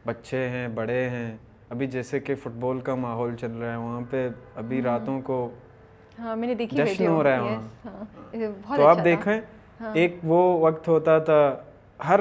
بچے 0.06 0.48
ہیں، 0.48 0.68
بڑے 0.68 1.08
ہیں۔ 1.08 1.36
ابھی 1.70 1.86
جیسے 1.86 2.20
کہ 2.20 2.34
فٹ 2.34 2.56
بال 2.60 2.80
کا 2.80 2.94
ماحول 2.94 3.36
چل 3.36 3.52
رہا 3.52 3.70
ہے 3.72 3.76
وہاں 3.76 4.00
پہ 4.10 4.28
ابھی 4.56 4.82
راتوں 4.82 5.20
کو 5.20 5.50
ہاں 6.18 6.36
میں 6.36 6.48
نے 6.48 6.54
دیکھی 6.54 6.76
جشن 6.76 7.06
ہو 7.06 7.22
رہا 7.22 7.34
ہے 7.34 7.40
وہاں۔ 7.40 8.76
تو 8.76 8.86
آپ 8.86 8.90
اچھا 8.90 9.04
دیکھیں 9.04 9.40
ہاں۔ 9.80 9.90
ایک 9.94 10.16
وہ 10.24 10.60
وقت 10.60 10.88
ہوتا 10.88 11.18
تھا 11.18 11.56
ہر 12.08 12.20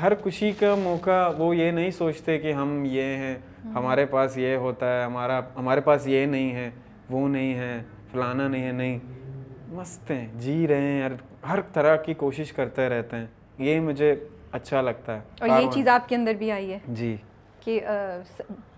ہر 0.00 0.14
خوشی 0.14 0.52
کا 0.52 0.74
موقع 0.74 1.30
وہ 1.38 1.56
یہ 1.56 1.70
نہیں 1.70 1.90
سوچتے 1.90 2.38
کہ 2.38 2.52
ہم 2.52 2.84
یہ 2.86 3.02
ہیں 3.02 3.34
ہمارے 3.74 4.06
پاس 4.06 4.36
یہ 4.38 4.56
ہوتا 4.56 4.98
ہے 4.98 5.04
ہمارا 5.04 5.40
ہمارے 5.56 5.80
پاس 5.80 6.06
یہ 6.06 6.26
نہیں 6.26 6.54
ہے 6.54 6.70
وہ 7.10 7.28
نہیں 7.28 7.54
ہے 7.54 7.82
فلانا 8.12 8.48
نہیں 8.48 8.66
ہے 8.66 8.72
نہیں۔ 8.72 8.98
مست 9.68 10.10
ہیں 10.10 10.26
جی 10.34 10.68
رہے 10.68 10.80
ہیں 10.80 11.08
ہر 11.48 11.60
طرح 11.72 11.96
کی 11.96 12.14
کوشش 12.14 12.52
کرتے 12.52 12.88
رہتے 12.88 13.16
ہیں۔ 13.16 13.26
یہ 13.58 13.80
مجھے 13.80 14.14
اچھا 14.52 14.80
لگتا 14.80 15.14
ہے۔ 15.14 15.20
اور 15.40 15.48
یہ 15.60 15.70
چیز 15.70 15.88
آپ 15.88 16.08
کے 16.08 16.14
اندر 16.14 16.34
بھی 16.34 16.50
آئی 16.50 16.72
ہے۔ 16.72 16.78
جی۔ 16.88 17.16
کہ 17.64 17.80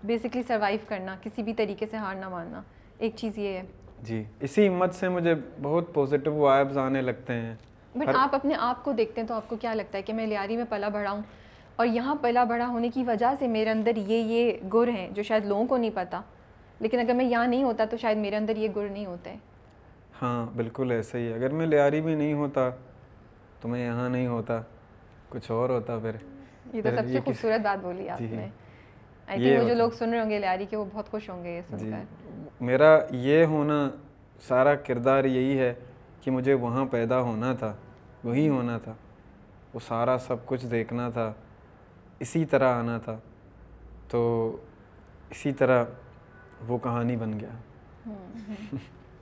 بیسکلی 0.03 0.43
سروائیو 0.43 0.79
کرنا 0.87 1.15
کسی 1.23 1.43
بھی 1.43 1.53
طریقے 1.53 1.85
سے 1.85 1.97
ہار 1.97 2.15
نہ 2.15 2.29
ماننا 2.29 2.61
ایک 2.99 3.15
چیز 3.15 3.37
یہ 3.37 3.47
ہے۔ 3.47 3.63
جی 4.03 4.23
اسی 4.39 4.67
ہمت 4.67 4.93
سے 4.95 5.09
مجھے 5.09 5.33
بہت 5.61 5.93
پازیٹیو 5.93 6.33
وائبز 6.33 6.77
آنے 6.77 7.01
لگتے 7.01 7.33
ہیں۔ 7.33 7.55
بٹ 7.95 8.07
آپ 8.15 8.35
اپنے 8.35 8.55
آپ 8.59 8.83
کو 8.83 8.91
دیکھتے 8.91 9.21
ہیں 9.21 9.27
تو 9.27 9.33
آپ 9.33 9.49
کو 9.49 9.55
کیا 9.55 9.73
لگتا 9.73 9.97
ہے 9.97 10.03
کہ 10.03 10.13
میں 10.13 10.27
لیاری 10.27 10.57
میں 10.57 10.65
پلا 10.69 10.89
بڑا 10.89 11.11
ہوں؟ 11.11 11.21
اور 11.75 11.85
یہاں 11.85 12.15
پلا 12.15 12.43
بڑا 12.43 12.67
ہونے 12.67 12.89
کی 12.89 13.03
وجہ 13.03 13.33
سے 13.39 13.47
میرے 13.47 13.69
اندر 13.69 13.95
یہ 13.95 14.17
یہ 14.17 14.51
گر 14.73 14.87
ہیں 14.87 15.09
جو 15.11 15.23
شاید 15.23 15.45
لوگوں 15.45 15.65
کو 15.65 15.77
نہیں 15.77 15.91
پتہ 15.93 16.21
لیکن 16.79 16.99
اگر 16.99 17.13
میں 17.13 17.25
یہاں 17.25 17.47
نہیں 17.47 17.63
ہوتا 17.63 17.85
تو 17.85 17.97
شاید 17.97 18.17
میرے 18.17 18.35
اندر 18.35 18.57
یہ 18.57 18.67
گر 18.75 18.87
نہیں 18.91 19.05
ہوتے۔ 19.05 19.35
ہاں 20.21 20.45
بالکل 20.55 20.91
ایسا 20.91 21.17
ہی 21.17 21.33
اگر 21.33 21.49
میں 21.49 21.65
لیاری 21.67 22.01
میں 22.01 22.15
نہیں 22.15 22.33
ہوتا 22.33 22.69
تو 23.61 23.67
میں 23.67 23.85
یہاں 23.85 24.09
نہیں 24.09 24.27
ہوتا 24.27 24.61
کچھ 25.29 25.51
اور 25.51 25.69
ہوتا 25.69 25.97
پھر۔ 25.97 26.15
یہ 26.73 26.81
تو 26.81 26.89
سب 26.97 27.07
سے 27.07 27.19
خوبصورت 27.25 27.61
بات 27.61 27.83
بولی 27.83 28.09
آپ 28.09 28.19
جی۔ 28.19 28.27
نے۔ 28.27 28.47
آئی 29.27 29.57
وہ 29.57 29.67
جو 29.67 29.73
لوگ 29.73 29.89
سن 29.89 30.09
رہے 30.09 30.21
ہوں 30.21 30.29
گے 30.29 30.39
لیاری 30.39 30.65
کے 30.65 30.75
وہ 30.77 30.85
بہت 30.93 31.09
خوش 31.11 31.29
ہوں 31.29 31.43
گے 31.43 31.55
یہ 31.55 31.61
سن 31.69 31.77
جی۔ 31.77 31.91
کر۔ 31.91 32.63
میرا 32.63 32.99
یہ 33.11 33.45
ہونا 33.45 33.89
سارا 34.47 34.75
کردار 34.75 35.23
یہی 35.23 35.59
ہے 35.59 35.73
کہ 36.21 36.31
مجھے 36.31 36.53
وہاں 36.53 36.85
پیدا 36.85 37.21
ہونا 37.21 37.53
تھا 37.53 37.73
وہی 38.23 38.49
ہونا 38.49 38.77
تھا 38.77 38.93
وہ 39.73 39.79
سارا 39.87 40.17
سب 40.17 40.45
کچھ 40.45 40.65
دیکھنا 40.65 41.09
تھا 41.09 41.33
اسی 42.19 42.45
طرح 42.45 42.75
آنا 42.75 42.97
تھا۔ 42.97 43.17
تو 44.09 44.21
اسی 45.29 45.51
طرح 45.51 45.83
وہ 46.67 46.77
کہانی 46.77 47.15
بن 47.15 47.39
گیا۔ 47.39 48.11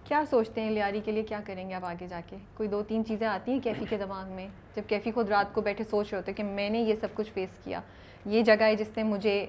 کیا 0.06 0.24
سوچتے 0.30 0.62
ہیں 0.62 0.72
لیاری 0.72 1.02
کے 1.06 1.12
لیے؟ 1.12 1.24
کیا 1.24 1.40
کریں 1.46 1.70
گے 1.70 1.74
آپ 1.74 1.86
آگے 1.86 2.08
جا 2.08 2.22
کے؟ 2.28 2.36
کوئی 2.58 2.70
دو 2.70 2.84
تین 2.84 3.06
چیزیں 3.06 3.28
آتی 3.28 3.52
ہیں 3.52 3.60
کیفی 3.60 3.86
کے 3.90 3.98
دماغ 3.98 4.32
میں؟ 4.32 4.48
جب 4.76 4.82
کیفی 4.88 5.12
خود 5.12 5.30
رات 5.30 5.54
کو 5.54 5.62
بیٹھے 5.62 5.84
سوچ 5.84 6.10
رہے 6.12 6.18
ہوتے 6.18 6.34
کہ 6.34 6.44
میں 6.44 6.70
نے 6.70 6.80
یہ 6.80 6.96
سب 6.96 7.08
کچھ 7.14 7.32
فیس 7.32 7.50
کیا۔ 7.64 7.82
یہ 8.26 8.42
جگہ 8.42 8.62
ہے 8.62 8.76
جس 8.76 8.98
نے 8.98 9.04
مجھے 9.04 9.46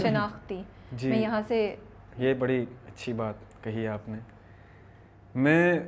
شناخت 0.00 0.50
دی۔ 0.50 0.62
جی۔ 0.92 1.08
میں 1.08 1.18
یہاں 1.18 1.42
سے 1.48 1.76
یہ 2.18 2.34
بڑی 2.34 2.62
اچھی 2.62 3.12
بات 3.12 3.34
کہی 3.64 3.86
آپ 3.86 4.08
نے۔ 4.08 4.18
میں 5.34 5.80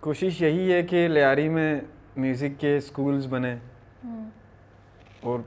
کوشش 0.00 0.42
یہی 0.42 0.72
ہے 0.72 0.82
کہ 0.82 1.08
لیاری 1.08 1.48
میں 1.48 1.80
میوزک 2.16 2.60
کے 2.60 2.76
اسکولز 2.76 3.26
بنے 3.26 3.56
اور 5.20 5.38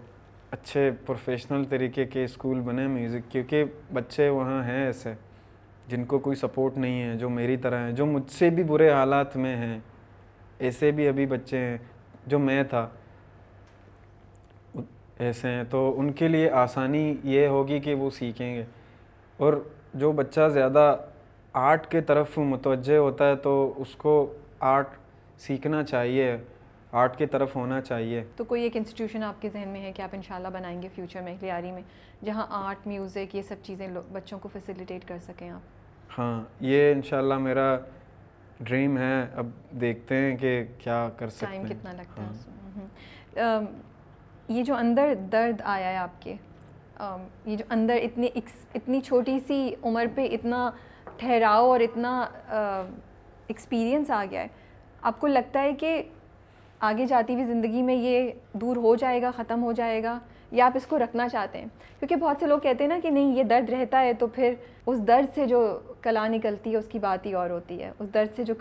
اچھے 0.52 0.92
پروفیشنل 1.06 1.64
طریقے 1.64 2.06
کے 2.06 2.24
اسکول 2.24 2.60
بنے 2.60 2.88
میوزک 2.88 3.32
کیونکہ 3.32 3.64
بچے 3.94 4.30
وہاں 4.30 4.64
ہیں 4.64 4.86
ایسے۔ 4.86 5.14
جن 5.88 6.06
کو 6.06 6.20
کوئی 6.20 6.36
سپورٹ 6.36 6.78
نہیں 6.78 7.04
ہے، 7.04 7.16
جو 7.16 7.30
میری 7.30 7.58
طرح 7.58 7.86
ہیں، 7.86 7.92
جو 7.92 8.06
مجھ 8.06 8.32
سے 8.32 8.50
بھی 8.50 8.64
برے 8.64 8.92
حالات 8.92 9.38
میں 9.38 9.56
ہیں، 9.56 9.80
ایسے 10.60 10.92
بھی 10.92 11.08
ابھی 11.08 11.26
بچے 11.26 11.58
ہیں، 11.58 11.78
جو 12.28 12.40
میں 12.40 12.64
تھا، 12.64 12.90
ایسے 15.20 15.48
ہیں۔ 15.48 15.64
تو 15.70 16.00
ان 16.00 16.12
کے 16.12 16.28
لیے 16.28 16.50
آسانی 16.50 17.16
یہ 17.24 17.48
ہوگی 17.48 17.80
کہ 17.80 17.96
وہ 17.96 18.10
سیکھیں 18.10 18.56
گے۔ 18.56 18.64
اور 19.38 19.54
جو 19.94 20.12
بچہ 20.12 20.50
زیادہ 20.50 20.98
آرٹ 21.54 21.88
کے 21.88 22.02
طرف 22.02 22.38
متوجہ 22.38 22.98
ہوتا 22.98 23.30
ہے، 23.30 23.36
تو 23.36 23.74
اس 23.78 23.96
کو 23.96 24.34
آرٹ 24.60 24.88
سیکھنا 25.38 25.84
چاہیے، 25.84 26.38
آرٹ 26.92 27.18
کے 27.18 27.26
طرف 27.26 27.56
ہونا 27.56 27.82
چاہیے۔ 27.82 28.24
تو 28.36 28.44
کوئی 28.44 28.64
ایک 28.64 28.78
انسٹیٹیوشن 28.78 29.24
آپ 29.24 29.42
کے 29.42 29.50
ذہن 29.50 29.70
میں 29.70 29.82
ہے 29.82 29.92
کہ 29.92 30.02
آپ 30.02 30.10
انشاءاللہ 30.12 30.48
بنائیں 30.48 30.82
گے 30.82 30.88
فیوچر 30.96 31.22
میں 31.22 31.36
لیاری 31.42 31.72
میں، 31.72 31.82
جہاں 32.26 32.48
آرٹ 32.50 32.88
میوزک 32.88 33.36
یہ 33.36 33.42
سب 33.42 33.56
چیزیں 33.64 33.88
بچوں 34.12 34.40
کو 34.40 34.50
فیسیلیٹیٹ 34.54 35.08
کر 35.08 35.18
سکیں 35.22 35.50
آپ؟ 35.50 35.77
ہاں 36.18 36.42
یہ 36.60 36.92
انشاءاللہ 36.92 37.38
میرا 37.38 37.78
ڈریم 38.60 38.98
ہے۔ 38.98 39.26
اب 39.36 39.48
دیکھتے 39.82 40.16
ہیں 40.16 40.36
کہ 40.38 40.64
کیا 40.78 41.08
کر 41.18 41.30
سکتے 41.30 41.46
ہیں۔ 41.46 41.64
ٹائم 41.64 41.68
کتنا 41.68 41.92
لگتا 41.94 42.24
ہے 42.24 43.42
ہاں۔ 43.42 43.62
یہ 44.48 44.64
جو 44.64 44.76
اندر 44.76 45.14
درد 45.32 45.62
آیا 45.66 45.90
ہے 45.90 45.98
آپ 45.98 46.22
کے 46.22 46.36
یہ 47.46 47.56
جو 47.56 47.64
اندر 47.70 47.98
اتنی 48.04 48.28
اتنی 48.76 49.02
چھوٹی 49.02 49.40
سی 49.48 49.60
عمر 49.84 50.06
پہ 50.16 50.28
اتنا 50.32 50.70
ٹھہراؤ 51.18 51.66
اور 51.66 51.80
اتنا 51.80 52.20
ایکسپیرئنس 53.48 54.10
آ 54.12 54.24
گیا 54.32 54.42
ہے 54.42 54.48
آپ 55.02 55.20
کو 55.20 55.28
لگتا 55.28 55.62
ہے 55.62 55.74
کہ 55.74 56.02
آگے 56.80 57.06
جاتی 57.06 57.34
ہوئی 57.34 57.46
زندگی 57.46 57.82
میں 57.82 57.96
یہ 57.96 58.32
دور 58.54 58.78
ہو 58.78 58.96
جائے 58.96 59.22
گا 59.22 59.32
ختم 59.36 59.64
ہو 59.64 59.72
جائے 59.72 60.02
گا 60.04 60.18
یا 60.52 60.66
آپ 60.66 60.76
اس 60.76 60.86
کو 60.88 61.00
رکھنا 61.00 61.28
چاہتے 61.30 61.60
ہیں؟ 61.60 61.68
کیونکہ 62.00 62.16
بہت 62.16 62.38
سے 62.40 62.48
لوگ 62.48 62.60
کہتے 62.60 62.84
ہیں 62.84 62.90
نا 62.90 62.98
کہ 63.04 63.10
نہیں 63.10 63.36
یہ 63.36 63.44
درد 63.44 63.70
رہتا 63.70 64.02
ہے 64.02 64.14
تو 64.14 64.28
پھر 64.28 64.54
اس 64.86 65.00
درد 65.08 65.34
سے 65.36 65.46
جو 65.46 65.62
کلا 66.08 66.28
نکلتی 66.28 66.72
ہے 66.72 66.78
اس 66.78 66.88
کی 66.88 67.00
بات 67.00 67.26
ہی 67.26 67.34
اور 67.34 67.50
ہوتی 67.50 67.84
ہے۔ 67.84 67.92
اس 68.00 68.14
درد 68.14 68.36
سے 68.36 68.44
جو 68.44 68.54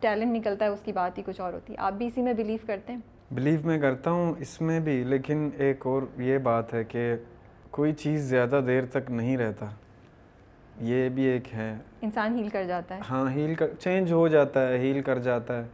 ٹیلنٹ 0.00 0.36
نکلتا 0.36 0.64
ہے 0.64 0.70
اس 0.70 0.80
کی 0.84 0.92
بات 0.92 1.18
ہی 1.18 1.22
کچھ 1.26 1.40
اور 1.40 1.52
ہوتی 1.52 1.72
ہے۔ 1.72 1.78
آپ 1.78 1.92
بھی 1.92 2.06
اسی 2.06 2.22
میں 2.22 2.32
بلیو 2.32 2.56
کرتے 2.66 2.92
ہیں؟ 2.92 3.00
بلیو 3.30 3.60
میں 3.64 3.78
کرتا 3.78 4.10
ہوں 4.10 4.34
اس 4.38 4.60
میں 4.60 4.80
بھی۔ 4.80 5.04
لیکن 5.04 5.50
ایک 5.58 5.86
اور 5.86 6.02
یہ 6.16 6.38
بات 6.38 6.74
ہے 6.74 6.84
کہ 6.84 7.14
کوئی 7.70 7.92
چیز 7.92 8.22
زیادہ 8.22 8.60
دیر 8.66 8.84
تک 8.86 9.10
نہیں 9.10 9.36
رہتا۔ 9.36 9.66
یہ 10.80 11.08
بھی 11.08 11.22
ایک 11.22 11.54
ہے۔ 11.54 11.78
انسان 12.02 12.38
ہیل 12.38 12.48
کر 12.48 12.64
جاتا 12.64 12.96
ہے۔ 12.96 13.00
ہاں 13.10 13.30
ہیل 13.30 13.54
کر 13.54 13.66
چینج 13.78 14.12
ہو 14.12 14.28
جاتا 14.28 14.68
ہے 14.68 14.78
ہیل 14.78 15.02
کر 15.02 15.18
جاتا 15.18 15.62
ہے۔ 15.62 15.68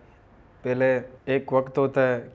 پہلے 0.62 1.00
ایک 1.24 1.52
وقت 1.52 1.78
ہوتا 1.78 2.08
ہے 2.08 2.28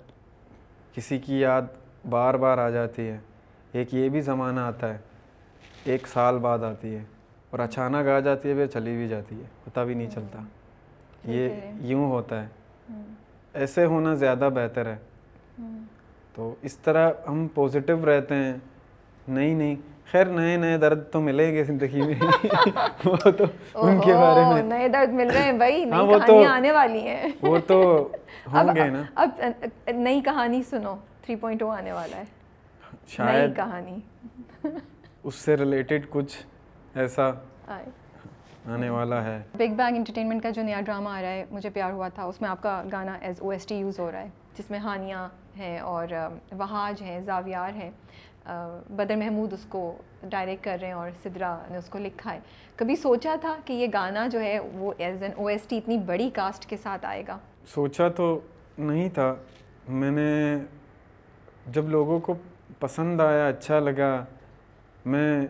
کسی 0.94 1.20
کی 1.20 1.40
یاد 1.40 1.62
بار 2.10 2.34
بار 2.34 2.58
آ 2.58 2.70
جاتی 2.70 3.08
ہے۔ 3.08 3.18
ایک 3.72 3.94
یہ 3.94 4.10
بھی 4.10 4.22
زمانہ 4.22 4.60
آتا 4.60 4.94
ہے 4.94 4.98
ایک 5.84 6.08
سال 6.08 6.38
بعد 6.38 6.60
آتی 6.60 6.96
ہے۔ 6.96 7.04
اور 7.52 7.60
اچانک 7.60 8.08
آ 8.08 8.20
جاتی 8.20 8.50
ہے 8.50 8.54
پھر 8.54 8.68
چلی 8.68 8.96
بھی 8.96 9.08
جاتی 9.08 9.36
ہے 9.36 9.44
پتا 9.64 9.84
بھی 9.84 9.94
نہیں 9.94 10.10
چلتا۔ 10.10 10.40
یہ 11.24 11.50
یوں 11.82 12.12
ہوتا 12.12 12.44
ہے۔ 12.44 12.48
ایسے 13.54 13.86
ہونا 13.86 14.14
زیادہ 14.14 14.50
بہتر 14.54 14.86
ہے۔ 14.86 14.98
تو 16.36 16.56
اس 16.62 16.78
طرح 16.78 17.12
ہم 17.28 17.48
پوزیٹیو 17.54 18.06
رہتے 18.06 18.36
ہیں۔ 18.36 18.54
نہیں 19.28 19.56
نہیں۔ 19.56 19.76
خیر 20.12 20.26
نئے 20.26 20.58
نئے 20.58 20.78
درد 20.78 21.00
تو 21.12 21.22
ملیں 21.22 21.54
گے 21.54 21.64
زندگی 21.64 22.02
میں۔ 22.02 22.16
وہ 23.06 23.32
تو 23.32 23.44
ان 23.76 24.00
کے 24.00 24.14
بارے 24.14 24.54
میں۔ 24.54 24.64
نئے 24.64 24.88
درد 24.88 25.10
مل 25.14 25.30
رہے 25.32 25.44
ہیں۔ 25.44 25.52
بھائی 25.52 25.90
ہاں، 25.90 26.04
نئی 26.04 26.20
کہانی 26.20 26.46
آنے 26.46 26.72
والی 26.72 27.00
ہیں۔ 27.00 27.32
وہ 27.42 27.58
تو 27.68 28.10
ہوں 28.54 28.76
گے 28.76 28.90
نا۔ 28.90 29.04
اب 29.16 29.30
نئی 29.96 30.22
کہانی 30.22 30.64
سنو۔ 30.64 30.96
3.0 31.30 31.70
آنے 31.70 31.92
والا 31.92 32.18
ہے۔ 32.18 32.24
نئی 33.20 33.52
کہانی۔ 33.56 33.98
اس 35.24 35.36
سے 35.36 35.58
ریلیٹڈ 35.58 36.06
کچھ 36.10 36.38
ایسا 36.96 37.30
آنے 38.66 38.90
والا 38.90 39.24
ہے۔ 39.24 39.42
بگ 39.54 39.74
بینگ 39.76 39.96
انٹرٹینمنٹ 39.96 40.44
کا 40.44 40.50
جو 40.50 40.62
نیا 40.62 40.82
ڈرامہ 40.82 41.10
آ 41.10 41.22
رہا 41.22 41.30
ہے 41.30 41.46
مجھے 41.52 41.70
پیار 41.70 41.92
ہوا 41.92 42.08
تھا 42.08 42.24
اس 42.24 42.42
میں 42.42 42.50
آپ 42.50 42.62
کا 42.62 42.84
گانا 42.92 43.18
as 43.22 43.42
O 43.42 43.50
S 43.50 43.66
T 43.66 43.76
use 43.76 44.00
ہو 44.00 44.12
رہا 44.12 44.22
ہے 44.22 44.30
جس 44.58 44.70
میں 44.72 44.80
ہانیہ 44.80 45.28
ہیں 45.58 45.80
اور 45.80 46.08
وہاج 46.52 47.02
ہیں 47.02 47.20
زاویار 47.22 47.72
ہیں۔ 47.76 47.92
بدر 48.90 49.16
محمود 49.16 49.54
اس 49.54 49.66
کو 49.70 49.98
ڈائریکٹ 50.30 50.64
کر 50.64 50.78
رہے 50.80 50.88
ہیں 50.88 50.94
اور 50.94 51.10
سدرا 51.24 51.58
نے 51.70 51.78
اس 51.78 51.90
کو 51.90 52.00
لکھا 52.00 52.34
ہے۔ 52.34 52.40
کبھی 52.76 52.96
سوچا 52.96 53.36
تھا 53.42 53.56
کہ 53.66 53.74
یہ 53.74 53.88
گانا 53.94 54.28
جو 54.28 54.42
ہے 54.42 54.60
وہ 54.74 54.94
as 54.98 55.24
an 55.24 55.32
O 55.36 55.48
S 55.48 55.62
T 55.68 55.78
اتنی 55.78 55.98
بڑی 55.98 56.30
کاسٹ 56.34 56.66
کے 56.66 56.78
ساتھ 56.78 57.06
آئے 57.06 57.24
گا؟ 57.28 57.38
سوچا 57.74 58.08
تو 58.08 58.40
نہیں 58.78 59.10
تھا۔ 59.10 59.36
میں 59.90 60.12
نے 60.12 60.56
جب 61.68 61.90
لوگوں 61.90 62.20
کو 62.20 62.34
پسند 62.80 63.22
آیا 63.22 63.48
اچھا 63.48 63.80
لگا 63.80 64.26
میں 65.06 65.48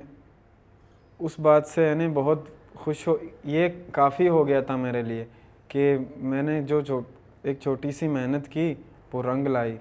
اس 1.21 1.39
بات 1.39 1.67
سے 1.67 1.87
یعنی 1.87 2.07
بہت 2.13 2.39
خوش 2.75 3.07
ہو 3.07 3.15
یہ 3.43 3.67
کافی 3.91 4.29
ہو 4.29 4.47
گیا 4.47 4.61
تھا 4.61 4.75
میرے 4.75 5.01
لیے 5.01 5.25
کہ 5.67 5.97
میں 6.17 6.41
نے 6.43 6.61
جو 6.61 7.01
ایک 7.43 7.59
چھوٹی 7.59 7.91
سی 7.91 8.07
محنت 8.07 8.47
کی 8.47 8.73
وہ 9.13 9.23
رنگ 9.23 9.47
لائی 9.47 9.77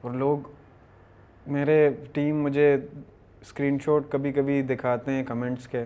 اور 0.00 0.10
لوگ 0.10 0.38
میرے 1.46 1.90
ٹیم 2.12 2.42
مجھے 2.42 2.74
اسکرین 3.40 3.78
شاٹ 3.84 4.02
کبھی 4.12 4.32
کبھی 4.32 4.62
دکھاتے 4.62 5.10
ہیں 5.10 5.24
کمنٹس 5.24 5.68
کے۔ 5.68 5.84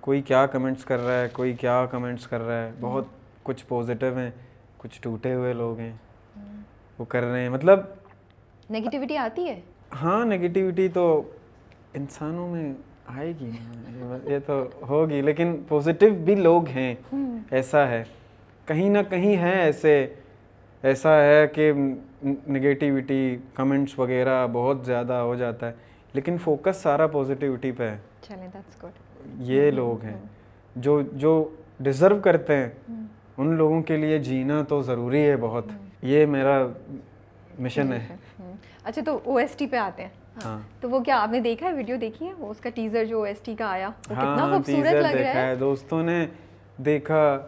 کوئی 0.00 0.22
کیا 0.22 0.46
کمنٹس 0.46 0.84
کر 0.84 0.98
رہا 0.98 1.20
ہے 1.20 1.28
کوئی 1.32 1.52
کیا 1.52 1.86
کمنٹس 1.90 2.26
کر 2.26 2.40
رہا 2.40 2.62
ہے۔ 2.62 2.72
بہت 2.80 3.04
کچھ 3.42 3.66
پوزیٹیو 3.68 4.18
ہیں 4.18 4.30
کچھ 4.76 5.02
ٹوٹے 5.02 5.34
ہوئے 5.34 5.52
لوگ 5.52 5.78
ہیں۔ 5.78 5.92
وہ 6.98 7.04
کر 7.04 7.22
رہے 7.22 7.42
ہیں۔ 7.42 7.48
مطلب 7.48 7.80
نگیٹیوٹی 8.70 9.16
آتی 9.16 9.48
ہے؟ 9.48 9.60
ہاں 10.02 10.24
نگیٹیوٹی 10.24 10.88
تو 10.88 11.22
انسانوں 11.94 12.48
میں 12.48 12.72
آئے 13.16 13.32
گی۔ 13.40 13.50
یہ 14.24 14.38
تو 14.46 14.64
ہوگی 14.88 15.22
لیکن 15.22 15.56
پوزیٹیو 15.68 16.14
بھی 16.14 16.34
لوگ 16.34 16.68
ہیں۔ 16.68 16.94
ایسا 17.50 17.88
ہے۔ 17.88 18.04
کہیں 18.66 18.90
نہ 18.90 18.98
کہیں 19.10 19.36
ہیں 19.36 19.60
ایسے 19.62 20.06
ایسا 20.82 21.22
ہے 21.22 21.46
کہ 21.48 21.72
نگیٹیوٹی 22.48 23.36
کمنٹس 23.54 23.98
وغیرہ 23.98 24.46
بہت 24.52 24.86
زیادہ 24.86 25.12
ہو 25.12 25.34
جاتا 25.34 25.68
ہے۔ 25.68 25.72
لیکن 26.12 26.36
فوکس 26.38 26.76
سارا 26.76 27.06
پوزیٹیوٹی 27.06 27.72
پہ 27.72 27.90
ہے۔ 27.90 27.98
یہ 29.38 29.70
لوگ 29.70 30.02
ہیں۔ 30.02 30.16
جو 30.76 31.02
جو 31.12 31.48
ڈیزرو 31.80 32.18
کرتے 32.18 32.56
ہیں 32.56 32.68
ان 33.38 33.54
لوگوں 33.54 33.82
کے 33.82 33.96
لیے 33.96 34.18
جینا 34.18 34.62
تو 34.62 34.82
ضروری 34.82 35.30
ہے 35.30 35.36
بہت۔ 35.36 35.64
یہ 36.02 36.26
میرا 36.26 36.66
مشن 37.58 37.92
ہے۔ 37.92 38.06
اچھا 38.84 39.02
تو 39.06 39.18
او 39.24 39.36
ایس 39.36 39.54
ٹی 39.56 39.66
پہ 39.66 39.76
آتے 39.76 40.02
ہیں۔ 40.02 40.10
ہاں۔ 40.44 40.52
ہاں۔ 40.52 40.58
تو 40.80 40.90
وہ 40.90 41.00
کیا 41.00 41.20
آپ 41.20 41.30
نے 41.30 41.40
دیکھا 41.40 41.68
ہے 41.68 41.72
ویڈیو؟ 41.74 41.96
دیکھی 42.00 42.26
ہے؟ 42.26 42.32
وہ 42.38 42.50
اس 42.50 42.60
کا 42.60 42.70
ٹیزر 42.74 43.04
جو 43.04 43.22
ایس 43.22 43.40
ٹی 43.40 43.54
کا 43.54 43.66
آیا 43.66 43.90
وہ 44.10 44.16
ہاں، 44.16 44.36
کتنا 44.36 44.50
خوبصورت 44.50 44.92
لگ 44.92 45.16
رہا 45.16 45.42
ہے۔ 45.42 45.54
دوستوں 45.54 46.02
نے 46.02 46.26
دیکھا 46.78 47.46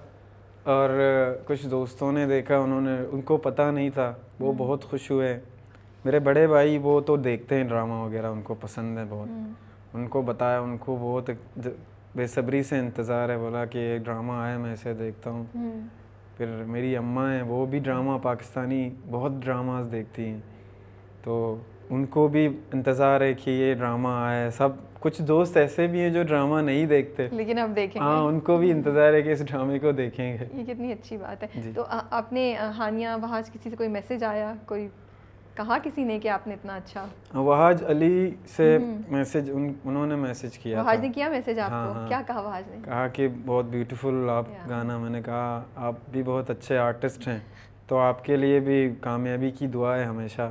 اور 0.64 0.90
کچھ 1.46 1.66
دوستوں 1.66 2.12
نے 2.12 2.26
دیکھا 2.26 2.58
انہوں 2.58 2.80
نے 2.80 2.96
ان 3.12 3.20
کو 3.20 3.36
پتہ 3.36 3.62
نہیں 3.62 3.90
تھا۔ 3.90 4.14
وہ 4.40 4.52
بہت 4.56 4.84
خوش 4.84 5.10
ہوئے۔ 5.10 5.40
میرے 6.04 6.18
بڑے 6.18 6.46
بھائی 6.46 6.78
وہ 6.82 7.00
تو 7.00 7.16
دیکھتے 7.16 7.54
ہیں 7.54 7.64
ڈرامہ 7.64 7.92
وغیرہ 7.92 8.26
ان 8.26 8.42
کو 8.42 8.54
پسند 8.54 8.98
ہے 8.98 9.04
بہت۔ 9.08 9.28
ان 9.94 10.08
کو 10.08 10.22
بتایا 10.22 10.60
ان 10.60 10.76
کو 10.78 10.96
بہت 11.00 11.30
بے 12.16 12.26
صبری 12.26 12.62
سے 12.62 12.78
انتظار 12.78 13.28
ہے 13.28 13.38
بولا 13.38 13.64
کہ 13.64 13.78
ایک 13.78 14.02
ڈرامہ 14.02 14.32
آیا 14.32 14.58
میں 14.58 14.72
اسے 14.72 14.94
دیکھتا 14.94 15.30
ہوں۔ 15.30 15.44
پھر 16.36 16.46
میری 16.66 16.96
اماں 16.96 17.34
ہیں 17.34 17.42
وہ 17.42 17.66
بھی 17.66 17.78
ڈرامہ 17.78 18.18
پاکستانی 18.22 18.90
بہت 19.10 19.32
ڈراماز 19.40 19.88
دیکھتی 19.92 20.24
ہیں۔ 20.24 20.40
تو 21.22 21.56
ان 21.92 22.06
کو 22.06 22.28
بھی 22.28 22.46
انتظار 22.72 23.20
ہے 23.20 23.34
کہ 23.34 23.50
یہ 23.50 23.74
ڈرامہ 23.74 24.08
آئے 24.08 24.50
سب 24.50 24.68
کچھ 25.00 25.22
دوست 25.22 25.56
ایسے 25.56 25.86
بھی 25.86 26.00
ہیں 26.00 26.10
جو 26.10 26.22
ڈرامہ 26.22 26.60
نہیں 26.60 26.86
دیکھتے۔ 26.86 27.28
لیکن 27.32 27.58
اب 27.58 27.76
دیکھیں 27.76 28.02
ہاں 28.02 28.22
ان 28.22 28.40
کو 28.40 28.56
بھی 28.56 28.70
انتظار 28.70 29.12
ہے 29.12 29.22
کہ 29.22 29.32
اس 29.32 29.46
ڈرامے 29.46 29.78
کو 29.78 29.92
دیکھیں 29.92 30.36
گے۔ 30.38 30.44
یہ 30.54 30.64
کتنی 30.64 30.92
اچھی 30.92 31.16
بات 31.16 31.42
ہے۔ 31.42 31.48
جی۔ 31.62 31.72
تو 31.74 31.84
آپ 32.10 32.32
نے 32.32 32.56
ہانیہ 32.56 33.08
وہاج 33.22 33.50
کسی 33.50 33.70
سے 33.70 33.76
کوئی 33.76 33.88
میسج 33.88 34.24
آیا؟ 34.24 34.54
کوئی 34.66 34.88
کہا 35.54 35.78
کسی 35.82 36.04
نے 36.04 36.18
کہ 36.18 36.28
آپ 36.28 36.46
نے 36.46 36.54
اتنا 36.54 36.74
اچھا؟ 36.76 37.06
ہاں، 37.34 37.42
وہاج 37.42 37.84
علی 37.86 38.30
سے 38.56 38.78
میسج 39.10 39.50
انہوں 39.84 40.06
نے 40.06 40.14
میسج 40.14 40.58
کیا 40.58 40.82
وہاج 40.82 41.00
نے 41.00 41.08
کیا 41.08 41.28
میسج 41.28 41.58
آپ 41.58 41.70
ہاں، 41.70 41.92
کو؟ 41.92 41.98
ہاں۔ 41.98 42.08
کیا 42.08 42.22
کہا 42.26 42.40
وہاج 42.40 42.64
نے؟ 42.68 42.76
کہا 42.84 43.08
کہ 43.08 43.28
بہت 43.46 43.64
بیوٹیفل 43.64 44.26
آپ 44.30 44.44
گانا 44.68 44.98
میں 44.98 45.10
نے 45.10 45.22
کہا 45.22 45.62
آپ 45.76 45.94
بھی 46.10 46.22
بہت 46.22 46.50
اچھے 46.50 46.78
آرٹسٹ 46.78 47.28
ہیں۔ 47.28 47.38
تو 47.86 47.98
آپ 47.98 48.24
کے 48.24 48.36
لیے 48.36 48.60
بھی 48.60 48.90
کامیابی 49.00 49.50
کی 49.50 49.66
دعا 49.66 49.96
ہے 49.96 50.04
ہمیشہ۔ 50.04 50.50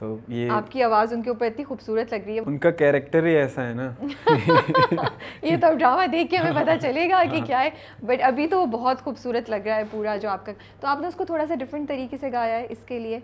تو 0.00 0.16
یہ 0.28 0.50
آپ 0.50 0.70
کی 0.70 0.82
آواز 0.82 1.12
ان 1.12 1.22
کے 1.22 1.30
اوپر 1.30 1.46
اتنی 1.46 1.64
خوبصورت 1.64 2.12
لگ 2.12 2.18
رہی 2.26 2.34
ہے۔ 2.34 2.40
ان 2.46 2.58
کا 2.58 2.70
کیریکٹر 2.70 3.26
ہی 3.26 3.36
ایسا 3.36 3.68
ہے 3.68 3.74
نا۔ 3.74 3.90
یہ 5.42 5.56
تو 5.60 5.74
ڈرامہ 5.78 6.06
دیکھ 6.06 6.30
کے 6.30 6.36
ہمیں 6.36 6.62
پتہ 6.62 6.70
چلے 6.80 7.10
گا 7.10 7.22
کہ 7.32 7.40
کیا 7.46 7.60
ہے۔ 7.60 7.70
بٹ 8.02 8.22
ابھی 8.22 8.46
تو 8.46 8.66
بہت 8.66 9.00
خوبصورت 9.00 9.50
لگ 9.50 9.66
رہا 9.66 9.76
ہے 9.76 9.82
پورا 9.90 10.16
جو 10.16 10.28
آپ 10.28 10.46
کا۔ 10.46 10.52
تو 10.80 10.86
آپ 10.86 11.00
نے 11.00 11.06
اس 11.06 11.14
کو 11.14 11.24
تھوڑا 11.24 11.46
سا 11.46 11.54
ڈفرینٹ 11.54 11.88
طریقے 11.88 12.16
سے 12.16 12.32
گایا 12.32 12.58
ہے 12.58 12.66
اس 12.70 12.78
کے 12.86 12.98
لیے؟ 12.98 13.18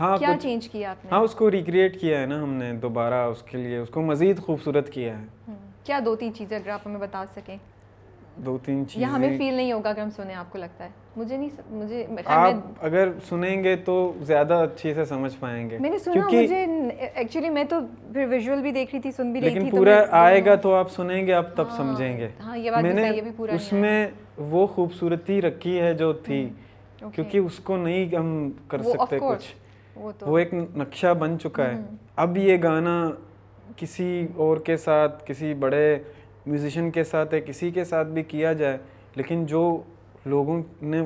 ہاں 0.00 0.16
کیا 0.16 0.34
چینج 0.40 0.68
کیا 0.68 0.90
آپ 0.90 1.04
نے؟ 1.04 1.10
ہاں 1.10 1.20
اس 1.20 1.34
کو 1.34 1.50
ریکریٹ 1.50 2.00
کیا 2.00 2.20
ہے 2.20 2.26
نا 2.26 2.42
ہم 2.42 2.54
نے 2.54 2.72
دوبارہ 2.72 3.14
اس 3.14 3.42
کے 3.42 3.58
لیے۔ 3.58 3.78
اس 3.78 3.88
کو 3.88 4.02
مزید 4.02 4.38
خوبصورت 4.38 4.90
کیا 4.90 5.18
ہے۔ 5.18 5.52
کیا 5.84 5.98
دو 6.04 6.16
تین 6.16 6.34
چیزیں 6.34 6.56
اگر 6.56 6.70
آپ 6.70 6.80
ہمیں 6.86 7.00
بتا 7.00 7.24
سکیں؟ 7.36 7.56
دو 8.36 8.58
تین 8.58 8.88
چیزیں 8.88 9.08
ہمیں 9.08 9.38
فیل 9.38 9.54
نہیں 9.54 9.72
ہوگا 9.72 9.90
اگر 9.90 10.00
ہم 10.00 10.10
سنیں 10.10 10.34
آپ 10.34 10.52
کو 10.52 10.58
لگتا 10.58 10.84
ہے؟ 10.84 11.01
مجھے 11.16 11.36
نہیں 11.36 11.48
مجھے 11.70 12.06
آپ 12.24 12.54
اگر 12.80 13.08
سنیں 13.28 13.64
گے 13.64 13.76
تو 13.76 13.94
زیادہ 14.22 14.64
سے 14.82 15.04
سمجھ 15.04 15.32
پائیں 15.40 15.70
گے۔ 15.70 15.78
میں 15.78 15.90
نے 15.90 15.98
سنا 15.98 16.26
مجھے 16.26 16.64
ایکچولی 17.14 17.48
میں 17.48 17.64
تو 17.64 17.80
پھر 18.12 18.26
ویژول 18.26 18.62
بھی 18.62 18.72
دیکھ 18.72 18.94
رہی 18.94 19.00
تھی 19.00 19.10
سن 19.10 19.32
بھی 19.32 19.40
رہی 19.40 19.50
تھی 19.50 19.58
لیکن 19.58 19.70
پورا 19.70 20.02
آئے 20.10 20.44
گا 20.44 20.54
تو 20.54 20.74
آپ 20.74 20.90
سنیں 20.90 21.26
گے 21.26 21.32
آپ 21.32 21.54
تب 21.56 21.68
ہاں، 21.70 21.76
سمجھیں 21.76 22.16
گے۔ 22.16 22.28
ہاں، 22.40 22.56
میں 22.82 23.10
اس 23.48 23.72
میں 23.72 24.06
وہ 24.38 24.66
خوبصورتی 24.66 25.42
رکھی 25.42 25.80
ہے 25.80 25.92
جو 25.94 26.12
تھی 26.12 26.48
کیونکہ 27.14 27.38
اس 27.38 27.58
کو 27.58 27.76
نہیں 27.76 28.14
ہم 28.16 28.50
کر 28.68 28.82
سکتے 28.82 29.18
کچھ۔ 29.18 29.54
وہ 30.22 30.38
ایک 30.38 30.54
نقشہ 30.54 31.14
بن 31.14 31.38
چکا 31.38 31.66
ہے۔ 31.66 31.76
اب 32.16 32.36
یہ 32.38 32.56
گانا 32.62 33.10
کسی 33.76 34.26
اور 34.36 34.56
کے 34.56 34.76
ساتھ 34.76 35.22
کسی 35.26 35.54
بڑے 35.54 35.98
میوزیشین 36.46 36.90
کے 36.90 37.04
ساتھ 37.04 37.34
ہے 37.34 37.40
کسی 37.40 37.70
کے 37.70 37.84
ساتھ 37.84 38.08
بھی 38.08 38.22
کیا 38.22 38.52
جائے 38.52 38.76
لیکن 39.16 39.46
جو 39.46 39.62
لوگوں 40.24 40.62
نے 40.82 41.02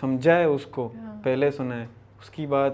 سمجھا 0.00 0.36
ہے 0.36 0.44
اس 0.44 0.66
کو 0.66 0.88
ہاں۔ 0.96 1.20
پہلے 1.22 1.50
سنا 1.50 1.80
ہے۔ 1.80 1.86
اس 2.20 2.30
کی 2.30 2.46
بات 2.46 2.72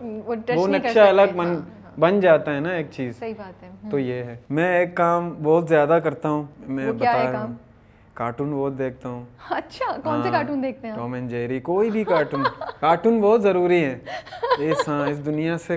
وہ 0.56 0.66
نقشہ 0.68 1.00
الگ 1.00 1.22
ہاں۔ 1.22 1.36
بن 1.36 1.60
بن 1.98 2.20
جاتا 2.20 2.54
ہے 2.54 2.60
نا 2.60 2.70
ایک 2.70 2.86
چیز۔ 2.90 3.18
صحیح 3.18 3.34
بات 3.36 3.62
ہے۔ 3.62 3.70
تو 3.90 3.98
یہ 3.98 4.24
ہے۔ 4.24 4.36
میں 4.50 4.78
ایک 4.78 4.94
کام 4.94 5.34
بہت 5.42 5.68
زیادہ 5.68 5.98
کرتا 6.04 6.28
ہوں۔ 6.28 6.42
میں 6.66 6.92
بتا 6.92 7.32
رہا 7.32 7.42
ہوں 7.44 7.54
کارٹون 8.14 8.52
بہت 8.52 8.78
دیکھتا 8.78 9.08
ہوں۔ 9.08 9.24
اچھا 9.50 9.86
کون 10.04 10.22
سے 10.22 10.28
ہاں، 10.28 10.36
کارٹون 10.36 10.62
دیکھتے 10.62 10.88
ہیں 10.88 10.94
ٹام 10.94 11.12
اینڈ 11.12 11.30
جیری 11.30 11.60
کوئی 11.60 11.90
بھی 11.90 12.04
کارٹون۔ 12.04 12.42
کارٹون 12.80 13.20
بہت 13.20 13.42
ضروری 13.42 13.84
ہے 13.84 13.98
اس 14.58 14.88
اس 14.88 15.26
دنیا 15.26 15.58
سے 15.58 15.76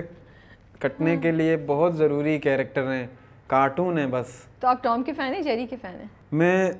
کٹنے 0.78 1.16
کے 1.16 1.30
لیے 1.30 1.56
بہت 1.66 1.96
ضروری 1.96 2.38
کیریکٹر 2.38 2.92
ہیں۔ 2.92 3.06
کارٹون 3.46 3.98
ہیں 3.98 4.06
بس۔ 4.10 4.26
تو 4.60 4.68
آپ 4.68 4.82
ٹام 4.82 5.02
کے 5.02 5.12
فین 5.12 5.34
ہیں 5.34 5.42
جیری 5.42 5.66
کے 5.66 5.76
فین 5.76 5.94
ہیں؟ 5.94 6.08
میں 6.32 6.70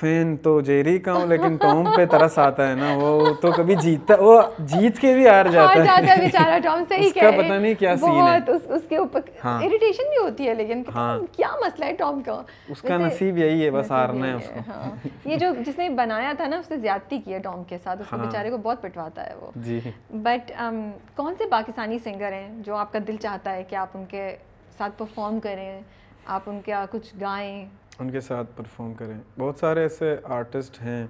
فین 0.00 0.36
تو 0.36 0.60
جیری 0.60 0.98
کا 0.98 1.12
ہوں 1.12 1.26
لیکن 1.26 1.56
ٹوم 1.56 1.88
پہ 1.96 2.04
ترس 2.06 2.38
آتا 2.38 2.68
ہے 2.68 2.74
نا 2.74 2.92
وہ 2.96 3.34
تو 3.40 3.50
کبھی 3.52 3.74
جیتتا 3.74 4.14
وہ 4.18 4.40
جیت 4.58 4.98
کے 4.98 5.14
بھی 5.14 5.28
ہار 5.28 5.46
جاتا 5.46 5.72
ہے۔ 5.72 6.16
بیچارہ 6.20 6.58
ٹوم 6.58 6.82
صحیح 6.88 7.10
کہہ 7.10 7.22
رہے 7.22 7.38
پتہ 7.38 7.52
نہیں 7.52 7.74
کیا 7.74 7.96
سین 7.96 8.10
ہے۔ 8.10 8.38
بہت 8.40 8.70
اس 8.70 8.82
کے 8.88 8.96
اوپر 8.96 9.20
ہاں۔ 9.44 9.58
اریٹیشن 9.62 10.08
بھی 10.08 10.18
ہوتی 10.18 10.48
ہے 10.48 10.54
لیکن 10.54 10.82
ہاں۔ 10.94 11.18
کیا 11.32 11.48
مسئلہ 11.66 11.84
ہے 11.84 11.92
ٹوم 11.92 12.22
کا۔ 12.22 12.42
اس 12.68 12.82
کا 12.82 12.96
نصیب 12.96 13.38
یہی 13.38 13.64
ہے 13.64 13.70
بس 13.70 13.90
ہارنا 13.90 14.26
ہے 14.26 14.32
اس 14.32 14.48
کو۔ 14.48 14.60
ہاں۔ 14.70 14.90
یہ 15.24 15.36
جو 15.36 15.52
جس 15.66 15.78
نے 15.78 15.88
بنایا 15.88 16.32
تھا 16.36 16.46
نا 16.46 16.56
اس 16.56 16.70
نے 16.70 16.76
زیادتی 16.76 17.18
کی 17.18 17.32
ہے 17.32 17.38
ٹوم 17.38 17.64
کے 17.64 17.78
ساتھ 17.84 18.00
اس 18.00 18.10
کو 18.10 18.16
بیچارے 18.16 18.50
کو 18.50 18.56
بہت 18.56 18.82
پٹواتا 18.82 19.26
ہے 19.26 19.34
وہ۔ 19.40 19.50
جی۔ 19.56 19.80
بٹ 20.10 20.52
um, 20.62 20.80
کون 21.14 21.34
سے 21.38 21.44
پاکستانی 21.50 21.98
سنگر 21.98 22.32
ہیں 22.32 22.62
جو 22.62 22.76
آپ 22.76 22.92
کا 22.92 22.98
دل 23.08 23.16
چاہتا 23.16 23.52
ہے 23.52 23.62
کہ 23.62 23.76
آپ 23.76 23.88
ان 23.94 24.04
کے 24.04 24.36
ساتھ 24.78 24.98
پرفارم 24.98 25.40
کریں 25.40 25.80
آپ 26.26 26.42
ان 26.46 26.60
کے 26.64 26.72
کچھ 26.90 27.14
گائیں 27.20 27.66
ان 27.98 28.10
کے 28.10 28.20
ساتھ 28.20 28.50
پرفارم 28.56 28.94
کریں۔ 28.94 29.18
بہت 29.38 29.58
سارے 29.58 29.82
ایسے 29.82 30.16
آرٹسٹ 30.24 30.82
ہیں 30.82 31.06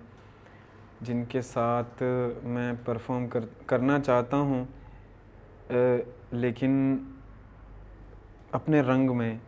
جن 1.01 1.25
کے 1.25 1.41
ساتھ 1.43 2.03
میں 2.43 2.73
پرفارم 2.85 3.27
کر 3.29 3.41
کرنا 3.67 4.01
چاہتا 4.01 4.37
ہوں 4.37 4.65
لیکن 6.33 6.97
اپنے 8.53 8.81
رنگ 8.81 9.17
میں 9.17 9.39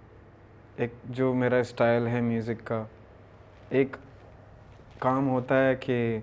ایک 0.76 0.92
جو 1.04 1.34
میرا 1.34 1.56
اسٹائل 1.56 2.06
ہے 2.06 2.20
میوزک 2.20 2.66
کا 2.66 2.84
ایک 3.68 3.96
کام 4.98 5.28
ہوتا 5.30 5.64
ہے 5.64 5.74
کہ 5.76 6.18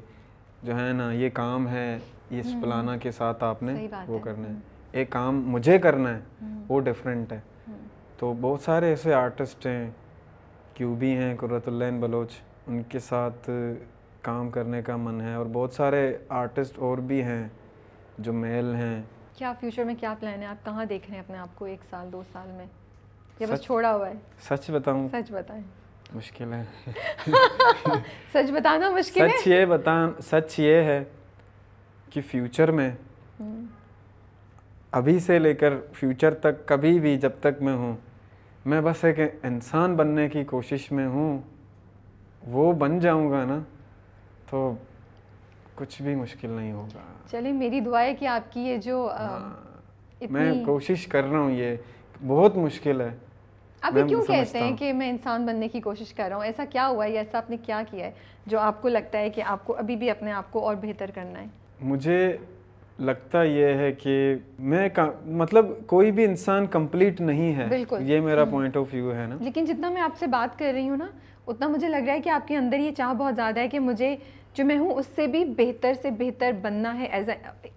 جو 0.64 0.80
ہے 0.80 0.94
نا 0.94 1.12
یہ 1.12 1.30
کام 1.34 1.68
ہے 1.68 2.00
یہ 2.30 2.42
پلانا 2.64 2.98
کے 2.98 3.12
ساتھ 3.12 3.44
آپ 3.44 3.64
نے 3.64 3.88
وہ 4.08 4.20
کرنا 4.20 4.50
ہے۔ 4.50 4.54
ایک 4.92 5.10
کام 5.10 5.42
مجھے 5.42 5.78
کرنا 5.78 6.18
ہے 6.18 6.46
وہ 6.68 6.80
ڈفرینٹ 6.80 7.32
ہے۔ 7.32 7.40
تو 8.18 8.34
بہت 8.42 8.62
سارے 8.62 8.90
ایسے 8.90 9.14
آرٹسٹ 9.14 9.66
ہیں 9.66 9.92
کیو 10.76 10.94
بی 10.94 11.16
ہیں 11.18 11.36
قرۃ 11.36 11.68
اللین 11.68 12.00
بلوچ 12.00 12.32
ان 12.68 12.84
کے 12.84 13.00
ساتھ 13.00 13.50
کام 14.22 14.50
کرنے 14.50 14.82
کا 14.82 14.96
من 14.96 15.22
ہے 15.22 15.34
اور 15.34 15.46
بہت 15.54 15.74
سارے 15.74 16.18
آرٹسٹ 16.30 16.80
اور 16.80 16.98
بھی 16.98 17.24
ہیں 17.24 17.48
جو 18.18 18.34
میل 18.34 18.76
ہیں۔ 18.76 19.02
کیا 19.36 19.54
فیوچر 19.60 19.84
میں 19.84 19.96
کیا 20.00 20.14
پلان 20.20 20.42
ہے؟ 20.42 20.46
آپ 20.46 20.66
کہاں 20.66 20.86
دیکھ 20.86 21.06
رہے 21.08 21.14
ہیں 21.16 21.24
اپنے 21.24 21.38
آپ 21.38 21.56
کو 21.56 21.66
ایک 21.66 21.80
سال 21.90 22.12
دو 22.12 22.24
سال 22.32 22.52
میں؟ 22.52 22.66
یا 23.40 23.48
بس 23.52 23.62
چھوڑا 23.62 23.96
ہوا 23.96 24.10
ہے۔ 24.10 24.14
سچ 24.42 24.72
بتاؤں۔ 24.72 25.08
سچ 25.08 25.32
بتائیں۔ 25.32 25.64
مشکل 26.14 26.54
ہے۔ 26.54 26.92
سچ 28.34 28.52
بتانا 28.52 28.90
مشکل 28.90 29.22
ہے؟ 29.22 29.38
سچ 29.42 29.48
یہ 29.48 29.66
بتا 29.66 30.08
سچ 30.24 30.60
یہ 30.60 30.76
ہے 30.76 31.04
کہ 32.10 32.22
فیوچر 32.22 32.72
میں 32.72 32.92
ابھی 34.92 35.20
سے 35.20 35.40
لے 35.40 35.54
کر 35.54 35.74
فیوچر 35.94 36.34
تک 36.34 36.66
کبھی 36.66 37.00
بھی 37.00 37.18
جب 37.18 37.32
تک 37.40 37.62
میں 37.62 37.74
ہوں 37.74 37.96
میں 38.66 38.82
بس 38.82 39.04
ایک 39.06 39.20
انسان 39.44 39.96
بننے 39.96 40.30
کی 40.30 40.44
کوشش 40.44 40.92
میں 40.92 41.08
ہوں 41.08 41.42
وہ 42.48 42.74
بن 42.74 43.00
جاؤں 43.00 43.32
گا 43.32 43.46
نا 43.46 43.60
تو 44.50 44.74
کچھ 45.76 46.02
بھی 46.02 46.16
مشکل 46.16 46.50
نہیں 46.50 46.72
ہوگا۔ 46.72 47.00
چلے 47.32 47.52
میری 47.52 47.80
دعا 47.80 48.02
ہے 48.02 48.16
کہ 48.16 48.26
آپ 48.26 48.54
کی 48.54 48.60
یہ 48.60 48.78
جو 48.78 49.10
ہاں۔ 49.20 49.66
میں 50.30 50.66
کوشش 50.66 51.08
کر 51.08 51.24
رہا 51.24 51.40
ہوں 51.40 51.52
یہ 51.52 51.76
بہت 52.28 52.58
مشکل 52.58 53.02
ہے۔ 53.02 53.10
آپ 53.82 53.94
کیوں 54.08 54.26
کہتے 54.26 54.60
ہیں 54.60 54.78
کہ 54.78 54.94
میں 54.94 55.10
انسان 55.10 55.46
بننے 55.46 55.68
کی 55.68 55.82
کوشش 55.82 56.14
کر 56.14 56.26
رہا 56.30 56.36
ہوں؟ 56.36 56.44
ایسا 56.44 56.66
کیا 56.70 56.88
ہوا 56.88 57.06
ہے؟ 57.06 57.12
ایسا 57.12 57.38
آپ 57.38 57.50
نے 57.50 57.58
کیا 57.58 57.82
کیا 57.92 58.06
ہے 58.06 58.12
جو 58.46 58.60
آپ 58.60 58.82
کو 58.82 58.90
لگتا 58.90 59.18
ہے 59.18 59.30
کہ 59.30 59.42
آپ 59.42 59.66
کو 59.66 59.76
ابھی 59.78 59.96
بھی 59.96 60.10
اپنے 60.10 60.32
آپ 60.32 60.52
کو 60.52 60.60
اور 60.60 60.76
بہتر 60.76 61.12
کرنا 61.16 61.42
ہے؟ 61.42 61.46
مجھے 61.82 62.38
لگتا 63.00 63.44
یہ 63.44 63.66
ہے 63.66 63.92
کہ 63.92 64.36
میں 64.60 64.90
مطلب 65.26 65.66
کوئی 65.86 66.12
بھی 66.12 66.26
انسان 66.26 66.66
کمپلیٹ 66.68 67.22
نہیں 67.22 67.56
ہے 67.56 67.66
بالکل۔ 67.70 67.98
یہ 68.02 68.20
میرا 68.22 68.46
پوائنٹ 68.46 68.78
آف 68.78 68.86
ویو 68.94 69.16
ہے 69.16 69.26
نا۔ 69.30 69.36
لیکن 69.40 69.66
جتنا 69.66 69.90
میں 69.90 70.02
آپ 70.02 70.18
سے 70.20 70.28
بات 70.28 70.60
کر 70.60 70.72
رہی 70.74 70.90
ہوں 70.90 70.98
نا 70.98 71.08
اتنا 71.48 71.68
مجھے 71.68 71.90
لگ 71.90 72.06
رہا 72.06 72.14
ہے 72.14 72.22
کہ 72.22 72.30
آپ 72.30 72.48
کے 72.48 72.58
اندر 72.58 72.80
یہ 72.80 72.92
چاہ 72.92 73.14
بہت 73.14 73.36
زیادہ 73.36 73.60
ہے 73.60 73.68
کہ 73.68 73.80
مجھے 73.80 74.16
جو 74.54 74.66
میں 74.66 74.78
ہوں 74.78 74.92
اس 74.92 75.06
سے 75.16 75.28
بھی 75.28 75.46
بہتر 75.46 75.94
سے 76.02 76.12
بہتر 76.12 76.52
بننا 76.62 77.00
ہے۔ 77.00 77.06
ایز 77.06 77.30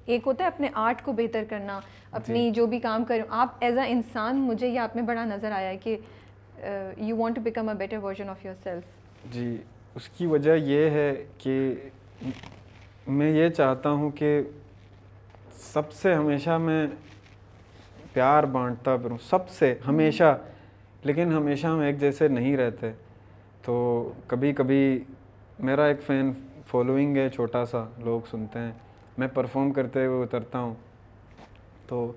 ایک 0.06 0.22
ہوتا 0.26 0.44
ہے 0.44 0.48
اپنے 0.48 0.68
آرٹ 0.74 1.02
کو 1.02 1.12
بہتر 1.12 1.44
کرنا 1.48 1.80
اپنی 2.12 2.42
جی۔ 2.42 2.50
جو 2.50 2.66
بھی 2.66 2.78
کام 2.78 3.04
کروں 3.04 3.26
آپ 3.30 3.48
ایز 3.60 3.78
اے 3.78 3.90
انسان 3.90 4.36
مجھے 4.36 4.68
یہ 4.68 4.78
آپ 4.78 4.96
میں 4.96 5.04
بڑا 5.04 5.24
نظر 5.24 5.52
آیا 5.52 5.68
ہے 5.68 5.76
کہ 5.76 5.96
you 6.96 7.16
want 7.16 7.36
to 7.36 7.42
become 7.42 7.68
a 7.68 7.74
better 7.74 7.96
version 7.96 8.28
of 8.28 8.44
yourself 8.62 9.34
جی 9.34 9.56
اس 9.94 10.08
کی 10.08 10.26
وجہ 10.26 10.52
یہ 10.52 10.90
ہے 10.90 11.24
کہ 11.38 11.74
میں 13.06 13.30
یہ 13.30 13.48
چاہتا 13.48 13.90
ہوں 13.90 14.10
کہ 14.10 14.42
سب 15.58 15.92
سے 15.92 16.14
ہمیشہ 16.14 16.50
میں 16.50 16.86
پیار 18.12 18.44
بانٹتا 18.44 18.96
پھروں، 18.96 19.18
سب 19.22 19.48
سے 19.48 19.74
ہمیشہ، 19.86 20.38
لیکن 21.04 21.32
ہمیشہ 21.32 21.66
ہم 21.66 21.80
ایک 21.80 22.00
جیسے 22.00 22.28
نہیں 22.28 22.56
رہتے۔ 22.56 22.90
تو 23.62 24.12
کبھی 24.26 24.52
کبھی 24.52 25.04
میرا 25.58 25.84
ایک 25.84 26.02
فین 26.02 26.32
فالوئنگ 26.66 27.16
ہے، 27.16 27.28
چھوٹا 27.28 27.66
سا، 27.66 27.84
لوگ 27.98 28.20
سنتے 28.30 28.58
ہیں۔ 28.58 28.72
میں 29.18 29.28
پرفارم 29.28 29.72
کرتے 29.72 30.06
ہوئے 30.06 30.22
اترتا 30.22 30.58
ہوں۔ 30.58 30.74
تو 31.86 32.12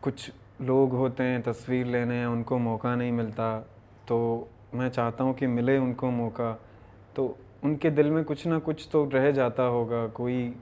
کچھ 0.00 0.30
لوگ 0.60 0.94
ہوتے 0.94 1.22
ہیں، 1.22 1.38
تصویر 1.44 1.86
لینے، 1.86 2.24
ان 2.24 2.42
کو 2.42 2.58
موقع 2.58 2.94
نہیں 2.94 3.12
ملتا۔ 3.12 3.60
تو 4.06 4.44
میں 4.72 4.90
چاہتا 4.90 5.24
ہوں 5.24 5.32
کہ 5.32 5.46
ملے 5.46 5.76
ان 5.76 5.94
کو 5.94 6.10
موقع۔ 6.10 6.54
تو 7.14 7.34
ان 7.62 7.76
کے 7.76 7.90
دل 7.90 8.10
میں 8.10 8.22
کچھ 8.26 8.46
نہ 8.46 8.54
کچھ 8.64 8.88
تو 8.88 9.08
رہ 9.12 9.30
جاتا 9.30 9.68
ہوگا۔ 9.68 10.06
کوئی 10.12 10.52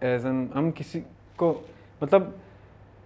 ایز 0.00 0.26
این 0.26 0.46
ہم 0.54 0.70
کسی 0.74 1.00
کو 1.36 1.60
مطلب 2.00 2.22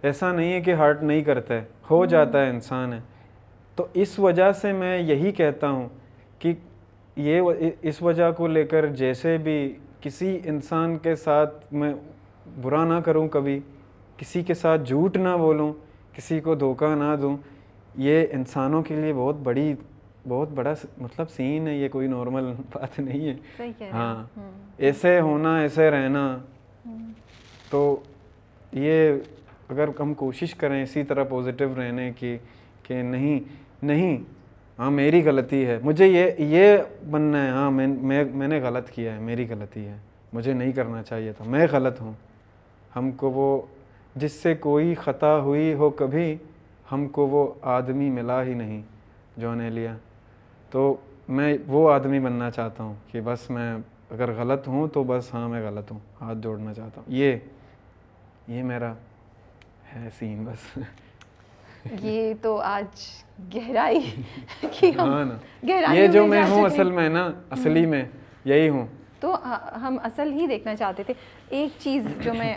ایسا 0.03 0.31
نہیں 0.31 0.53
ہے 0.53 0.61
کہ 0.61 0.73
ہرٹ 0.73 1.03
نہیں 1.03 1.21
کرتا 1.21 1.53
ہے 1.53 1.63
ہو 1.91 2.05
جاتا 2.05 2.45
ہے 2.45 2.49
انسان 2.49 2.93
ہے۔ 2.93 2.99
تو 3.75 3.87
اس 3.93 4.19
وجہ 4.19 4.51
سے 4.51 4.73
میں 4.73 4.97
یہی 4.97 5.31
کہتا 5.31 5.69
ہوں 5.69 5.89
کہ 6.39 6.53
یہ 7.15 7.41
اس 7.81 8.01
وجہ 8.01 8.31
کو 8.31 8.47
لے 8.47 8.63
کر 8.63 8.85
جیسے 8.85 9.37
بھی 9.37 9.73
کسی 10.01 10.39
انسان 10.45 10.97
کے 10.97 11.15
ساتھ 11.15 11.73
میں 11.73 11.93
برا 12.61 12.85
نہ 12.85 12.99
کروں 13.05 13.27
کبھی 13.27 13.59
کسی 14.17 14.43
کے 14.43 14.53
ساتھ 14.53 14.81
جھوٹ 14.81 15.17
نہ 15.17 15.37
بولوں 15.37 15.73
کسی 16.13 16.39
کو 16.39 16.55
دھوکہ 16.55 16.95
نہ 16.95 17.15
دوں 17.21 17.37
یہ 17.97 18.25
انسانوں 18.31 18.83
کے 18.83 18.95
لیے 18.95 19.13
بہت 19.13 19.35
بڑی 19.35 19.73
بہت 20.27 20.49
بڑا 20.49 20.73
مطلب 20.97 21.29
سین 21.29 21.67
ہے 21.67 21.75
یہ 21.77 21.89
کوئی 21.89 22.07
نارمل 22.07 22.53
بات 22.73 22.99
نہیں 22.99 23.29
ہے۔ 23.29 23.71
ہاں۔ 23.93 24.39
ایسے 24.77 25.19
ہونا 25.19 25.57
ایسے 25.57 25.89
رہنا۔ 25.91 26.37
تو 27.69 27.99
یہ 28.71 29.11
اگر 29.69 29.89
ہم 29.99 30.13
کوشش 30.13 30.55
کریں 30.55 30.83
اسی 30.83 31.03
طرح 31.03 31.23
پوزیٹیو 31.23 31.73
رہنے 31.77 32.11
کی 32.19 32.37
کہ 32.83 33.01
نہیں 33.01 33.39
نہیں 33.83 34.17
ہاں 34.79 34.91
میری 34.91 35.25
غلطی 35.25 35.65
ہے۔ 35.65 35.79
مجھے 35.83 36.07
یہ 36.07 36.31
یہ 36.37 36.77
بننا 37.11 37.45
ہے 37.45 37.49
ہاں 37.49 37.71
میں 37.71 37.87
میں 38.33 38.47
نے 38.47 38.59
غلط 38.59 38.89
کیا 38.89 39.15
ہے، 39.15 39.19
میری 39.19 39.45
غلطی 39.49 39.85
ہے۔ 39.85 39.97
مجھے 40.33 40.53
نہیں 40.53 40.71
کرنا 40.71 41.03
چاہیے 41.03 41.33
تھا۔ 41.33 41.45
میں 41.47 41.67
غلط 41.71 42.01
ہوں۔ 42.01 42.13
ہم 42.95 43.11
کو 43.11 43.29
وہ، 43.29 43.61
جس 44.15 44.31
سے 44.31 44.55
کوئی 44.55 44.95
خطا 44.95 45.39
ہوئی 45.39 45.73
ہو 45.73 45.89
کبھی، 45.89 46.35
ہم 46.91 47.07
کو 47.07 47.27
وہ 47.27 47.53
آدمی 47.61 48.09
ملا 48.09 48.43
ہی 48.43 48.53
نہیں۔ 48.53 48.81
جو 49.37 49.55
نے 49.55 49.69
لیا 49.69 49.97
تو 50.69 50.95
میں 51.29 51.57
وہ 51.67 51.91
آدمی 51.91 52.19
بننا 52.19 52.51
چاہتا 52.51 52.83
ہوں 52.83 52.93
کہ 53.11 53.21
بس 53.23 53.49
میں 53.49 53.77
اگر 54.09 54.31
غلط 54.37 54.67
ہوں 54.67 54.87
تو 54.87 55.03
بس 55.03 55.33
ہاں 55.33 55.49
میں 55.49 55.69
غلط 55.69 55.91
ہوں۔ 55.91 55.99
ہاتھ 56.21 56.37
جوڑنا 56.37 56.73
چاہتا 56.73 57.01
ہوں۔ 57.01 57.13
یہ 57.13 57.35
یہ 58.49 58.63
میرا 58.63 58.93
ہے 59.95 60.09
سین 60.19 60.45
بس۔ 60.45 60.77
یہ 62.01 62.33
تو 62.41 62.57
آج 62.57 63.01
گہرائی 63.55 63.99
ہاں 64.99 65.95
یہ 65.95 66.07
جو 66.07 66.25
میں 66.27 66.43
ہوں 66.43 66.65
اصل 66.65 66.91
میں 66.91 67.09
نا 67.09 67.29
اصلی 67.49 67.85
میں 67.85 68.03
یہی 68.45 68.69
ہوں۔ 68.69 68.87
تو 69.19 69.35
ہم 69.81 69.97
اصل 70.03 70.31
ہی 70.31 70.47
دیکھنا 70.47 70.75
چاہتے 70.75 71.03
تھے۔ 71.03 71.13
ایک 71.49 71.69
چیز 71.79 72.05
جو 72.21 72.33
میں 72.33 72.53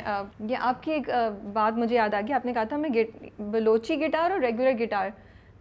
یہ 0.48 0.56
آپ 0.60 0.82
کی 0.82 0.90
ایک 0.92 1.08
بات 1.52 1.78
مجھے 1.78 1.96
یاد 1.96 2.14
آ 2.14 2.20
گئی۔ 2.20 2.32
آپ 2.32 2.46
نے 2.46 2.52
کہا 2.52 2.64
تھا 2.64 2.76
میں 2.76 2.90
بلوچی 3.38 4.00
گٹار 4.00 4.30
اور 4.30 4.40
ریگولر 4.40 4.72
گٹار 4.80 5.08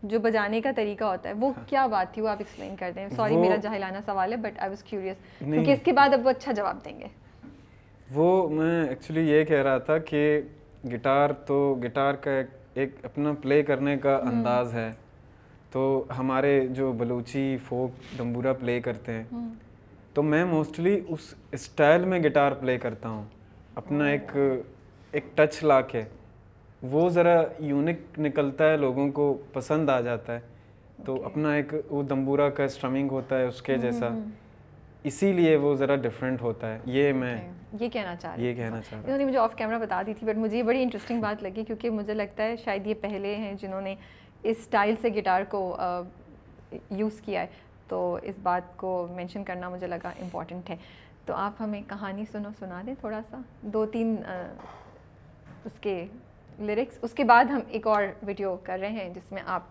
جو 0.04 0.20
بجانے 0.20 0.62
کا 0.62 0.72
طریقہ 0.76 1.04
ہوتا 1.04 1.30
ہے 1.30 1.34
وہ 1.34 1.52
ہاں۔ 1.58 1.64
کیا 1.70 1.88
بات 1.88 2.14
تھی؟ 2.14 2.22
وہ 2.22 2.30
آپ 2.30 2.38
ایکسپلین 2.40 2.76
کر 2.76 2.92
دیں۔ 2.96 3.10
سوری 3.10 3.38
میرا 3.38 3.56
جاہلانہ 3.56 3.98
سوال 4.06 4.32
ہے 4.32 4.38
بٹ 4.38 4.60
آئی 4.60 4.70
واز 4.70 4.84
کیوریس 4.84 5.18
کیونکہ 5.40 5.72
اس 5.72 5.80
کے 5.84 5.92
بعد 5.92 6.14
اب 6.14 6.26
وہ 6.26 6.30
اچھا 6.30 6.52
جواب 6.52 6.86
دیں 6.86 7.00
گے؟ 7.00 7.08
وہ 8.14 8.50
میں 8.50 8.88
ایکچولی 8.90 9.32
یہ 9.32 9.44
کہہ 9.44 9.62
رہا 9.62 9.78
تھا 9.78 9.98
کہ 9.98 10.42
گٹار 10.94 11.30
تو 11.30 11.78
گٹار 11.84 12.14
کا 12.14 12.32
ایک 12.74 12.90
اپنا 13.04 13.34
پلے 13.42 13.64
کرنے 13.64 13.98
کا 13.98 14.16
انداز 14.16 14.74
ہے۔ 14.74 14.92
تو 15.72 16.04
ہمارے 16.18 16.68
جو 16.68 16.92
بلوچی 16.92 17.58
فوک 17.66 18.18
ڈمبورا 18.18 18.54
پلے 18.54 18.80
کرتے 18.80 19.12
ہیں 19.14 19.24
تو 20.14 20.24
میں 20.24 20.46
موسٹلی 20.46 21.02
اس 21.08 21.34
اسٹائل 21.52 22.06
میں 22.06 22.20
گٹار 22.20 22.52
پلے 22.52 22.78
کرتا 22.78 23.10
ہوں۔ 23.10 23.24
اپنا 23.76 24.08
ایک 24.08 24.38
ایک 25.12 25.26
ٹچ 25.36 25.64
لا 25.64 25.82
کے۔ 25.82 26.02
وہ 26.82 27.10
ذرا 27.10 27.44
یونک 27.60 28.20
نکلتا 28.20 28.72
ہے 28.72 28.78
لوگوں 28.78 29.12
کو 29.12 29.42
پسند 29.54 29.90
آ 29.90 30.02
جاتا 30.02 30.34
ہے۔ 30.36 30.40
تو 31.06 31.26
اپنا 31.26 31.54
ایک 31.54 31.74
وہ 31.90 32.04
دمبورا 32.04 32.50
کا 32.50 32.64
اسٹرمنگ 32.64 33.08
ہوتا 33.12 33.38
ہے 33.38 33.44
اس 33.44 33.62
کے 33.62 33.78
جیسا۔ 33.78 34.10
اسی 35.04 35.32
لیے 35.34 35.56
وہ 35.56 35.74
ذرا 35.76 35.96
ڈفرینٹ 35.96 36.42
ہوتا 36.42 36.74
ہے. 36.74 36.80
یہ 36.86 37.12
میں 37.14 37.36
یہ 37.80 37.90
کہنا 37.90 38.16
چاہ 38.16 38.36
رہی 38.36 38.46
یہ 38.46 38.54
کہنا 38.56 38.82
چاہ 38.82 38.94
رہا 38.94 39.04
انہوں 39.06 39.18
نے 39.18 39.26
مجھے 39.26 39.38
آف 39.40 39.56
کیمرہ 39.56 39.80
بتا 39.80 40.02
دی 40.08 40.14
تھی 40.14 40.28
بٹ 40.28 40.38
مجھے 40.38 40.58
یہ 40.58 40.64
بڑی 40.64 40.82
انٹرسٹنگ 40.84 41.22
بات 41.22 41.44
لگی 41.44 41.64
کیونکہ 41.64 41.90
مجھے 41.90 42.14
لگتا 42.14 42.44
ہے 42.44 42.56
شاید 42.64 42.88
یہ 42.88 42.94
پہلے 43.02 43.36
ہیں 43.36 43.54
جنہوں 43.62 43.82
نے 43.82 43.96
اس 44.44 44.58
اسٹائل 44.60 44.96
سے 45.02 45.10
گٹار 45.16 45.44
کو 45.50 45.78
یوز 46.90 47.22
کیا 47.22 47.42
ہے. 47.42 47.48
تو 47.88 48.18
اس 48.24 48.36
بات 48.44 48.76
کو 48.78 49.08
مینشن 49.16 49.44
کرنا 49.44 49.70
مجھے 49.70 49.88
لگا 49.88 50.10
امپورٹنٹ 50.22 50.70
ہے. 50.70 50.76
تو 51.26 51.34
آپ 51.36 51.62
ہمیں 51.62 51.82
کہانی 51.88 52.26
سنو 52.32 52.50
سنا 52.60 52.82
دیں 52.86 52.94
تھوڑا 53.00 53.20
سا. 53.30 53.42
دو 53.62 53.86
تین 53.86 54.16
اس 55.66 55.80
کے 55.82 56.06
لیرکس 56.60 56.98
اس 57.02 57.14
کے 57.14 57.24
بعد 57.24 57.46
ہم 57.46 57.60
ایک 57.70 57.88
اور 57.88 58.04
ویڈیو 58.24 58.56
کر 58.64 58.80
رہے 58.80 58.90
ہیں 58.92 59.10
جس 59.14 59.32
میں 59.32 59.42
آپ 59.46 59.64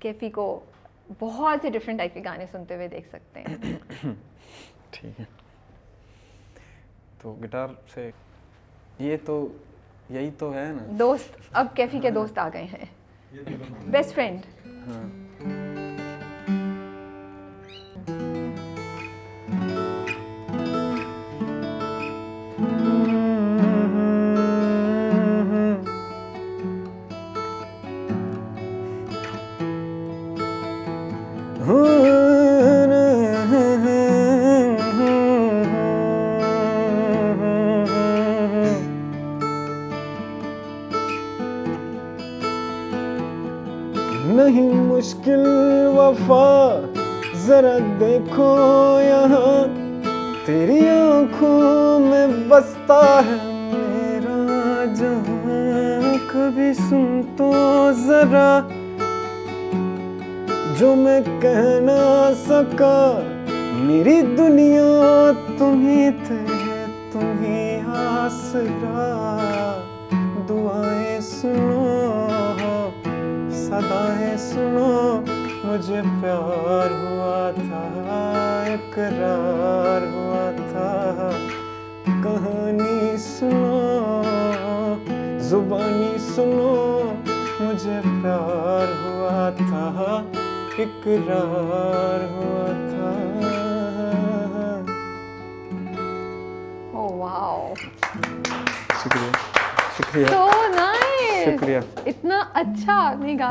کیفی 0.00 0.30
کو 0.30 0.48
بہت 1.18 1.62
سے 1.62 1.70
ڈفرینٹ 1.70 1.98
ٹائپ 1.98 2.14
کے 2.14 2.20
گانے 2.24 2.46
سنتے 2.52 2.74
ہوئے 2.74 2.88
دیکھ 2.88 3.08
سکتے 3.08 3.40
ہیں. 3.40 4.14
ٹھیک 4.90 5.20
ہے۔ 5.20 5.24
تو 7.22 7.36
گٹار 7.44 7.68
سے 7.94 8.10
یہ 8.98 9.16
تو 9.26 9.48
یہی 10.10 10.30
تو 10.38 10.54
ہے 10.54 10.64
نا۔ 10.64 10.82
دوست 10.98 11.36
اب 11.52 11.66
کیفی 11.74 12.00
کے 12.00 12.10
دوست 12.10 12.38
آ 12.38 12.48
گئے 12.52 12.64
ہیں۔ 12.64 12.84
Best 13.86 14.14
friend. 14.14 14.40
ہاں۔ 14.66 15.30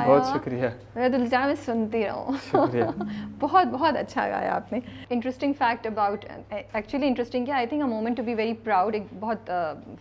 بہت 0.09 0.27
شکریہ۔ 0.33 0.67
دل 0.95 1.27
چاہ 1.31 1.45
میں 1.47 1.55
سنتی 1.65 2.05
رہوں۔ 2.05 2.31
شکریہ۔ 2.51 2.83
بہت 3.39 3.67
بہت 3.67 3.97
اچھا 3.97 4.27
گایا 4.29 4.55
آپ 4.55 4.71
نے۔ 4.73 4.79
Interesting 5.09 5.53
fact 5.59 5.87
about 5.87 6.25
actually 6.49 7.07
interesting 7.07 7.45
کیا 7.45 7.55
I 7.55 7.67
think 7.67 7.81
a 7.81 7.87
moment 7.87 8.17
to 8.17 8.23
be 8.23 8.33
very 8.35 8.53
proud 8.63 8.95
ایک 8.95 9.03
بہت 9.19 9.51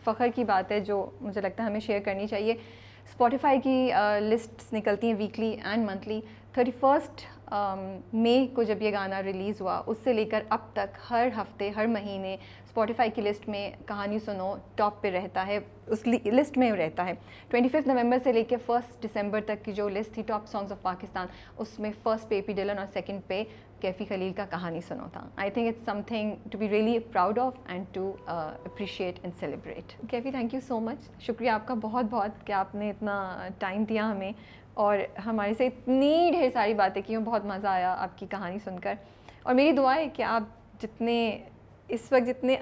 فخر 0.04 0.28
کی 0.34 0.44
بات 0.44 0.72
ہے 0.72 0.80
جو 0.80 1.10
مجھے 1.20 1.40
لگتا 1.40 1.62
ہے 1.62 1.68
ہمیں 1.68 1.80
شیئر 1.80 2.00
کرنی 2.04 2.26
چاہیے۔ 2.26 2.52
اسپوٹیفائی 2.52 3.60
کی 3.60 3.90
لسٹس 4.20 4.72
نکلتی 4.72 5.06
ہیں 5.06 5.14
weekly 5.18 5.56
and 5.64 5.86
monthly 5.86 6.20
thirty 6.54 6.70
first 6.80 7.22
May 7.52 8.46
کو 8.54 8.62
جب 8.62 8.82
یہ 8.82 8.92
گانا 8.92 9.22
ریلیز 9.22 9.60
ہوا، 9.60 9.82
اس 9.86 9.96
سے 10.04 10.12
لے 10.12 10.24
کر 10.24 10.42
اب 10.48 10.72
تک 10.72 10.96
ہر 11.10 11.28
ہفتے، 11.36 11.70
ہر 11.76 11.86
مہینے 11.86 12.34
اسپوٹیفائی 12.64 13.10
کی 13.14 13.22
لسٹ 13.22 13.48
میں 13.48 13.70
کہانی 13.86 14.18
سنو 14.24 14.54
ٹاپ 14.76 15.00
پہ 15.02 15.10
رہتا 15.10 15.46
ہے، 15.46 15.58
اس 15.86 16.06
لسٹ 16.06 16.58
میں 16.58 16.70
رہتا 16.72 17.06
ہے۔ 17.06 17.12
ٹوئنٹی 17.50 17.68
ففتھ 17.68 17.88
نومبر 17.88 18.18
سے 18.24 18.32
لے 18.32 18.42
کے 18.48 18.56
فرسٹ 18.66 19.02
ڈسمبر 19.02 19.40
تک 19.46 19.64
کی 19.64 19.72
جو 19.72 19.88
لسٹ 19.88 20.14
تھی 20.14 20.22
ٹاپ 20.26 20.46
سانگس 20.48 20.72
آف 20.72 20.82
پاکستان 20.82 21.26
اس 21.56 21.78
میں 21.80 21.90
فرسٹ 22.02 22.28
پہ 22.28 22.40
پی 22.46 22.52
ڈلن 22.52 22.78
اور 22.78 22.86
سیکنڈ 22.92 23.26
پہ 23.26 23.42
کیفی 23.80 24.04
خلیل 24.04 24.32
کا 24.32 24.44
کہانی 24.50 24.80
سنو 24.88 25.06
تھا۔ 25.12 25.26
I 25.36 25.50
think 25.50 25.68
it's 25.68 25.84
something 26.06 26.48
to 26.50 26.58
be 26.58 26.68
really 26.68 26.98
proud 27.12 27.38
of 27.38 27.54
and 27.66 27.84
to 27.92 28.12
appreciate 28.26 29.18
and 29.22 29.34
celebrate 29.40 29.92
Kaifi 30.10 30.30
thank 30.30 30.54
you 30.54 30.60
so 30.68 30.78
much 30.80 31.08
شکریہ 31.26 31.50
آپ 31.50 31.66
کا 31.66 31.74
بہت 31.82 32.04
بہت 32.10 32.46
کہ 32.46 32.52
آپ 32.52 32.74
نے 32.74 32.90
اتنا 32.90 33.48
ٹائم 33.58 33.84
دیا 33.88 34.10
ہمیں۔ 34.10 34.32
اور 34.78 34.98
ہمارے 35.26 35.54
سے 35.54 35.66
اتنی 35.66 36.30
ڈھیر 36.32 36.50
ساری 36.52 36.74
باتیں 36.74 37.02
کی 37.06 37.16
بہت 37.16 37.44
مزہ 37.44 37.66
آیا 37.66 37.96
آپ 37.98 38.18
کی 38.18 38.26
کہانی 38.30 38.58
سن 38.64 38.78
کر۔ 38.78 38.94
اور 39.42 39.54
میری 39.54 39.72
دعا 39.72 39.94
ہے 39.94 40.08
کہ 40.08 40.22
آپ 40.22 40.42
جتنے 40.82 41.44
اس 41.88 42.12
وقت 42.12 42.26
جتنے 42.26 42.56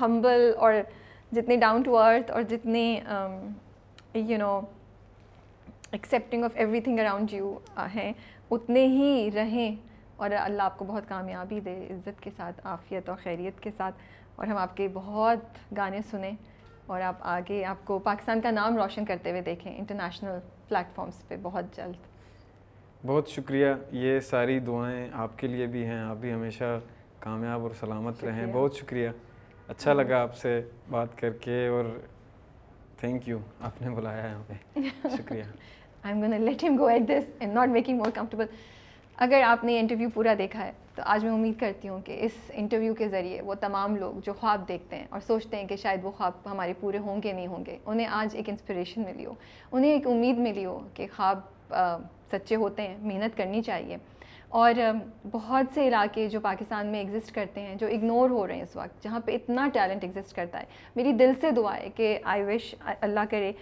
ہمبل 0.00 0.54
اور 0.58 0.74
جتنے 1.32 1.56
ڈاؤن 1.56 1.82
ٹو 1.82 1.98
ارتھ 1.98 2.30
اور 2.30 2.42
جتنے 2.42 3.00
you 4.14 4.38
know 4.38 4.60
accepting 5.90 6.44
of 6.44 6.50
everything 6.80 6.98
around 6.98 7.32
you 7.32 7.58
ہیں، 7.94 8.12
اتنے 8.50 8.86
ہی 8.86 9.30
رہیں۔ 9.34 9.76
اور 10.16 10.30
اللہ 10.30 10.62
آپ 10.62 10.78
کو 10.78 10.84
بہت 10.84 11.02
کامیابی 11.08 11.60
دے، 11.60 11.86
عزت 11.90 12.22
کے 12.22 12.30
ساتھ، 12.36 12.60
عافیت 12.64 13.08
اور 13.08 13.18
خیریت 13.22 13.60
کے 13.60 13.70
ساتھ۔ 13.76 13.94
اور 14.36 14.46
ہم 14.46 14.56
آپ 14.56 14.76
کے 14.76 14.88
بہت 14.92 15.38
گانے 15.76 15.98
سنیں 16.10 16.32
اور 16.86 17.00
آپ 17.00 17.14
آگے 17.20 17.64
آپ 17.64 17.76
کو 17.84 17.98
پاکستان 17.98 18.40
کا 18.40 18.50
نام 18.50 18.76
روشن 18.76 19.04
کرتے 19.04 19.30
ہوئے 19.30 19.40
دیکھیں، 19.40 19.78
انٹرنیشنل 19.78 20.38
پلیٹفارمس 20.68 21.28
پہ 21.28 21.36
بہت 21.42 21.76
جلد۔ 21.76 21.94
بہت 23.06 23.28
شکریہ 23.28 23.66
یہ 23.92 24.20
ساری 24.20 24.58
دعائیں 24.58 25.08
آپ 25.12 25.38
کے 25.38 25.46
لیے 25.46 25.66
بھی 25.66 25.86
ہیں۔ 25.86 25.98
آپ 25.98 26.16
بھی 26.16 26.32
ہمیشہ 26.32 26.80
کامیاب 27.18 27.62
اور 27.62 27.70
سلامت 27.80 28.24
رہیں۔ 28.24 28.46
بہت 28.52 28.74
شکریہ۔ 28.76 29.08
اچھا 29.68 29.92
لگا 29.92 30.22
آپ 30.22 30.36
سے 30.36 30.62
بات 30.90 31.18
کر 31.18 31.30
کے 31.32 31.66
اور 31.66 31.84
تھینک 33.00 33.28
یو 33.28 33.38
آپ 33.60 33.82
نے 33.82 33.90
بلایا 33.90 34.26
یہاں 34.26 34.42
پہ۔ 34.46 34.80
شکریہ۔ 35.16 35.42
آئی 36.02 36.14
I'm 36.14 36.22
gonna 36.22 36.42
let 36.42 36.64
him 36.64 36.76
go 36.78 36.86
at 36.86 37.02
this 37.08 37.30
and 37.38 37.52
not 37.54 37.68
making 37.68 37.98
more 37.98 38.10
comfortable 38.14 38.46
اگر 39.18 39.42
آپ 39.46 39.64
نے 39.64 39.80
انٹرویو 39.80 40.08
پورا 40.14 40.34
دیکھا 40.38 40.66
ہے، 40.66 40.72
تو 40.94 41.02
آج 41.06 41.24
میں 41.24 41.32
امید 41.32 41.60
کرتی 41.60 41.88
ہوں 41.88 42.00
کہ 42.00 42.16
اس 42.20 42.32
انٹرویو 42.52 42.94
کے 42.94 43.08
ذریعے 43.08 43.40
وہ 43.40 43.54
تمام 43.54 43.96
لوگ 43.96 44.20
جو 44.24 44.32
خواب 44.32 44.68
دیکھتے 44.68 44.96
ہیں 44.96 45.06
اور 45.10 45.20
سوچتے 45.20 45.56
ہیں 45.56 45.66
کہ 45.68 45.76
شاید 45.76 46.04
وہ 46.04 46.10
خواب 46.10 46.32
ہمارے 46.46 46.72
پورے 46.80 46.98
ہوں 46.98 47.22
گے، 47.22 47.32
نہیں 47.32 47.46
ہوں 47.46 47.66
گے، 47.66 47.78
انہیں 47.86 48.06
آج 48.06 48.36
ایک 48.36 48.48
انسپریشن 48.48 49.02
ملی 49.02 49.26
ہو۔ 49.26 49.34
انہیں 49.72 49.92
ایک 49.92 50.06
امید 50.06 50.38
ملی 50.38 50.64
ہو 50.64 50.80
کہ 50.94 51.06
خواب 51.16 51.40
سچے 52.32 52.54
ہوتے 52.54 52.82
ہیں، 52.82 52.96
محنت 53.00 53.36
کرنی 53.36 53.62
چاہیے۔ 53.62 53.96
اور 54.48 54.72
بہت 55.32 55.74
سے 55.74 55.88
علاقے 55.88 56.28
جو 56.28 56.40
پاکستان 56.40 56.86
میں 56.86 56.98
ایگزسٹ 56.98 57.34
کرتے 57.34 57.60
ہیں، 57.60 57.74
جو 57.74 57.86
اگنور 57.86 58.30
ہو 58.30 58.46
رہے 58.46 58.54
ہیں 58.54 58.62
اس 58.62 58.76
وقت، 58.76 59.02
جہاں 59.02 59.20
پہ 59.20 59.32
اتنا 59.32 59.68
ٹیلنٹ 59.72 60.04
ایگزسٹ 60.04 60.36
کرتا 60.36 60.60
ہے۔ 60.60 60.64
میری 60.96 61.12
دل 61.12 61.32
سے 61.40 61.50
دعا 61.50 61.76
ہے 61.76 61.88
کہ 61.96 62.18
آئی 62.22 62.42
وش 62.42 62.74
اللہ 63.00 63.20
کرے، 63.30 63.52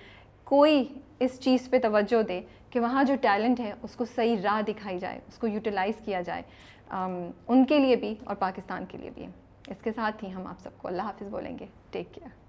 کوئی 0.44 0.84
اس 1.18 1.40
چیز 1.40 1.70
پہ 1.70 1.78
توجہ 1.78 2.22
دے 2.22 2.40
کہ 2.74 2.80
وہاں 2.80 3.02
جو 3.04 3.14
ٹیلنٹ 3.22 3.60
ہے، 3.60 3.72
اس 3.82 3.94
کو 3.96 4.04
صحیح 4.04 4.36
راہ 4.44 4.60
دکھائی 4.68 4.98
جائے، 4.98 5.18
اس 5.28 5.38
کو 5.38 5.46
یوٹیلائز 5.46 6.04
کیا 6.04 6.20
جائے 6.20 6.42
ان 6.90 7.64
کے 7.64 7.78
لیے 7.78 7.96
بھی 7.96 8.14
اور 8.24 8.36
پاکستان 8.36 8.86
کے 8.86 8.98
لیے 8.98 9.10
بھی۔ 9.14 9.26
اس 9.68 9.82
کے 9.82 9.92
ساتھ 9.92 10.24
ہی 10.24 10.32
ہم 10.32 10.46
آپ 10.46 10.60
سب 10.60 10.78
کو 10.78 10.88
اللہ 10.88 11.02
حافظ 11.02 11.28
بولیں 11.30 11.58
گے۔ 11.58 11.66
Take 11.90 12.14
care 12.14 12.43